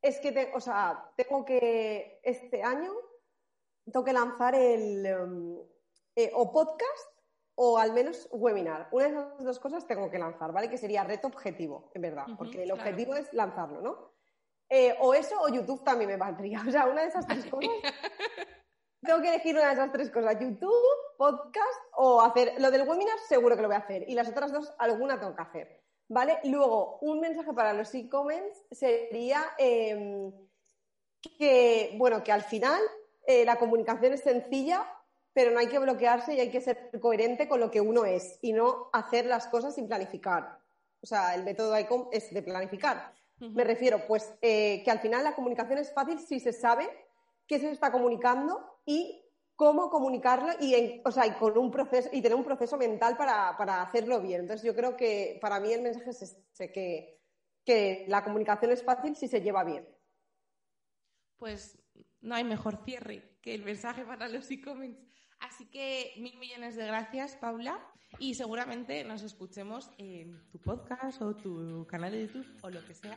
es 0.00 0.18
que, 0.18 0.32
te- 0.32 0.50
o 0.54 0.60
sea, 0.60 1.12
tengo 1.16 1.44
que, 1.44 2.20
este 2.24 2.62
año, 2.62 2.90
tengo 3.84 4.04
que 4.04 4.12
lanzar 4.12 4.54
el, 4.54 5.04
em, 5.06 5.58
eh, 6.16 6.30
o 6.34 6.50
podcast 6.50 7.11
o 7.54 7.78
al 7.78 7.92
menos 7.92 8.28
webinar. 8.32 8.88
Una 8.92 9.04
de 9.04 9.10
esas 9.10 9.44
dos 9.44 9.60
cosas 9.60 9.86
tengo 9.86 10.10
que 10.10 10.18
lanzar, 10.18 10.52
¿vale? 10.52 10.68
Que 10.68 10.78
sería 10.78 11.04
reto 11.04 11.28
objetivo, 11.28 11.90
en 11.94 12.02
verdad, 12.02 12.26
porque 12.36 12.62
el 12.62 12.70
claro. 12.70 12.80
objetivo 12.80 13.14
es 13.14 13.32
lanzarlo, 13.32 13.80
¿no? 13.80 14.12
Eh, 14.68 14.96
o 15.00 15.12
eso 15.12 15.40
o 15.40 15.48
YouTube 15.48 15.84
también 15.84 16.10
me 16.10 16.16
valdría. 16.16 16.62
O 16.66 16.70
sea, 16.70 16.86
una 16.86 17.02
de 17.02 17.08
esas 17.08 17.26
tres 17.26 17.46
cosas 17.46 17.70
tengo 19.02 19.20
que 19.20 19.28
elegir 19.28 19.54
una 19.54 19.66
de 19.66 19.72
esas 19.74 19.92
tres 19.92 20.10
cosas, 20.10 20.38
YouTube, 20.40 20.72
podcast 21.18 21.80
o 21.96 22.20
hacer... 22.20 22.54
Lo 22.58 22.70
del 22.70 22.88
webinar 22.88 23.18
seguro 23.28 23.56
que 23.56 23.62
lo 23.62 23.68
voy 23.68 23.76
a 23.76 23.80
hacer 23.80 24.08
y 24.08 24.14
las 24.14 24.28
otras 24.28 24.52
dos 24.52 24.72
alguna 24.78 25.18
tengo 25.18 25.34
que 25.34 25.42
hacer, 25.42 25.82
¿vale? 26.08 26.38
Luego, 26.44 26.98
un 27.00 27.20
mensaje 27.20 27.52
para 27.52 27.72
los 27.72 27.94
e-comments 27.94 28.64
sería 28.70 29.42
eh, 29.58 30.32
que, 31.38 31.94
bueno, 31.98 32.22
que 32.22 32.32
al 32.32 32.42
final 32.42 32.80
eh, 33.26 33.44
la 33.44 33.56
comunicación 33.56 34.12
es 34.12 34.20
sencilla, 34.20 34.86
pero 35.32 35.50
no 35.50 35.58
hay 35.58 35.68
que 35.68 35.78
bloquearse 35.78 36.34
y 36.34 36.40
hay 36.40 36.50
que 36.50 36.60
ser 36.60 36.90
coherente 37.00 37.48
con 37.48 37.60
lo 37.60 37.70
que 37.70 37.80
uno 37.80 38.04
es 38.04 38.38
y 38.42 38.52
no 38.52 38.90
hacer 38.92 39.26
las 39.26 39.46
cosas 39.48 39.74
sin 39.74 39.86
planificar. 39.88 40.58
O 41.00 41.06
sea, 41.06 41.34
el 41.34 41.42
método 41.44 41.78
ICOM 41.78 42.08
es 42.12 42.32
de 42.32 42.42
planificar. 42.42 43.14
Me 43.54 43.64
refiero, 43.64 44.06
pues, 44.06 44.32
eh, 44.40 44.82
que 44.84 44.90
al 44.90 45.00
final 45.00 45.24
la 45.24 45.34
comunicación 45.34 45.78
es 45.78 45.92
fácil 45.92 46.18
si 46.20 46.38
se 46.38 46.52
sabe 46.52 46.88
qué 47.46 47.58
se 47.58 47.70
está 47.72 47.90
comunicando 47.90 48.78
y 48.86 49.20
cómo 49.56 49.90
comunicarlo 49.90 50.48
y, 50.60 50.74
en- 50.74 51.02
o 51.04 51.10
sea, 51.10 51.26
y 51.26 51.32
con 51.32 51.58
un 51.58 51.70
proceso 51.70 52.08
y 52.12 52.22
tener 52.22 52.36
un 52.36 52.44
proceso 52.44 52.76
mental 52.76 53.16
para, 53.16 53.56
para 53.56 53.82
hacerlo 53.82 54.20
bien. 54.20 54.42
Entonces, 54.42 54.64
yo 54.64 54.74
creo 54.76 54.96
que 54.96 55.38
para 55.40 55.58
mí 55.60 55.72
el 55.72 55.82
mensaje 55.82 56.10
es 56.10 56.22
ese, 56.22 56.70
que, 56.72 57.20
que 57.64 58.04
la 58.08 58.22
comunicación 58.22 58.70
es 58.70 58.82
fácil 58.84 59.16
si 59.16 59.26
se 59.28 59.40
lleva 59.40 59.64
bien. 59.64 59.88
Pues 61.36 61.78
no 62.20 62.34
hay 62.34 62.44
mejor 62.44 62.84
cierre 62.84 63.38
que 63.42 63.54
el 63.54 63.64
mensaje 63.64 64.04
para 64.04 64.28
los 64.28 64.50
e-comments. 64.50 65.00
Así 65.42 65.66
que 65.66 66.12
mil 66.18 66.38
millones 66.38 66.76
de 66.76 66.86
gracias, 66.86 67.36
Paula. 67.36 67.78
Y 68.18 68.34
seguramente 68.34 69.04
nos 69.04 69.22
escuchemos 69.22 69.90
en 69.96 70.38
tu 70.52 70.58
podcast 70.58 71.20
o 71.22 71.34
tu 71.34 71.86
canal 71.86 72.12
de 72.12 72.26
YouTube 72.26 72.46
o 72.60 72.68
lo 72.68 72.84
que 72.84 72.94
sea. 72.94 73.16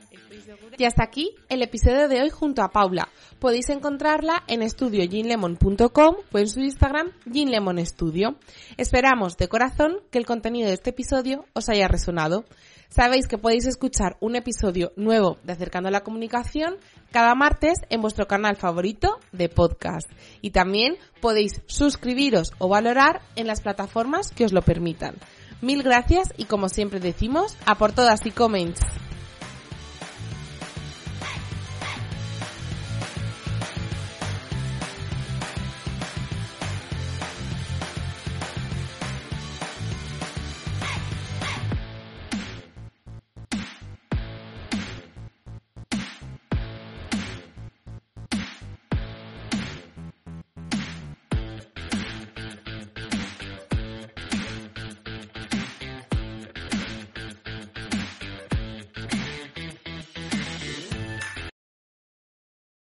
Y 0.78 0.86
hasta 0.86 1.04
aquí 1.04 1.36
el 1.50 1.62
episodio 1.62 2.08
de 2.08 2.22
hoy 2.22 2.30
junto 2.30 2.64
a 2.64 2.70
Paula. 2.70 3.10
Podéis 3.40 3.70
encontrarla 3.70 4.44
en 4.48 4.62
estudioginlemon.com 4.62 6.16
o 6.32 6.38
en 6.38 6.48
su 6.48 6.62
Instagram 6.62 7.12
ginlemonstudio. 7.32 8.38
Esperamos 8.78 9.36
de 9.38 9.50
corazón 9.50 10.00
que 10.12 10.18
el 10.18 10.26
contenido 10.26 10.70
de 10.70 10.76
este 10.76 10.92
episodio 10.92 11.46
os 11.54 11.68
haya 11.68 11.90
resonado. 11.90 12.46
Sabéis 12.90 13.28
que 13.28 13.38
podéis 13.38 13.66
escuchar 13.66 14.18
un 14.20 14.36
episodio 14.36 14.92
nuevo 14.96 15.38
de 15.44 15.54
Acercando 15.54 15.90
a 15.90 15.92
la 15.92 16.04
Comunicación 16.04 16.78
cada 17.12 17.36
martes 17.36 17.80
en 17.90 18.02
vuestro 18.02 18.28
canal 18.28 18.56
favorito 18.56 19.20
de 19.32 19.50
podcast. 19.50 20.10
Y 20.42 20.52
también 20.52 20.98
podéis 21.22 21.62
suscribiros 21.66 22.52
o 22.58 22.68
valorar 22.70 23.22
en 23.36 23.48
las 23.48 23.62
plataformas 23.62 24.32
que 24.32 24.46
os 24.46 24.54
lo 24.54 24.62
permitan. 24.62 25.16
Mil 25.62 25.84
gracias 25.84 26.34
y 26.38 26.46
como 26.46 26.70
siempre 26.70 27.00
decimos, 27.00 27.58
a 27.66 27.76
por 27.76 27.92
todas 27.92 28.26
y 28.26 28.32
comments. 28.32 28.82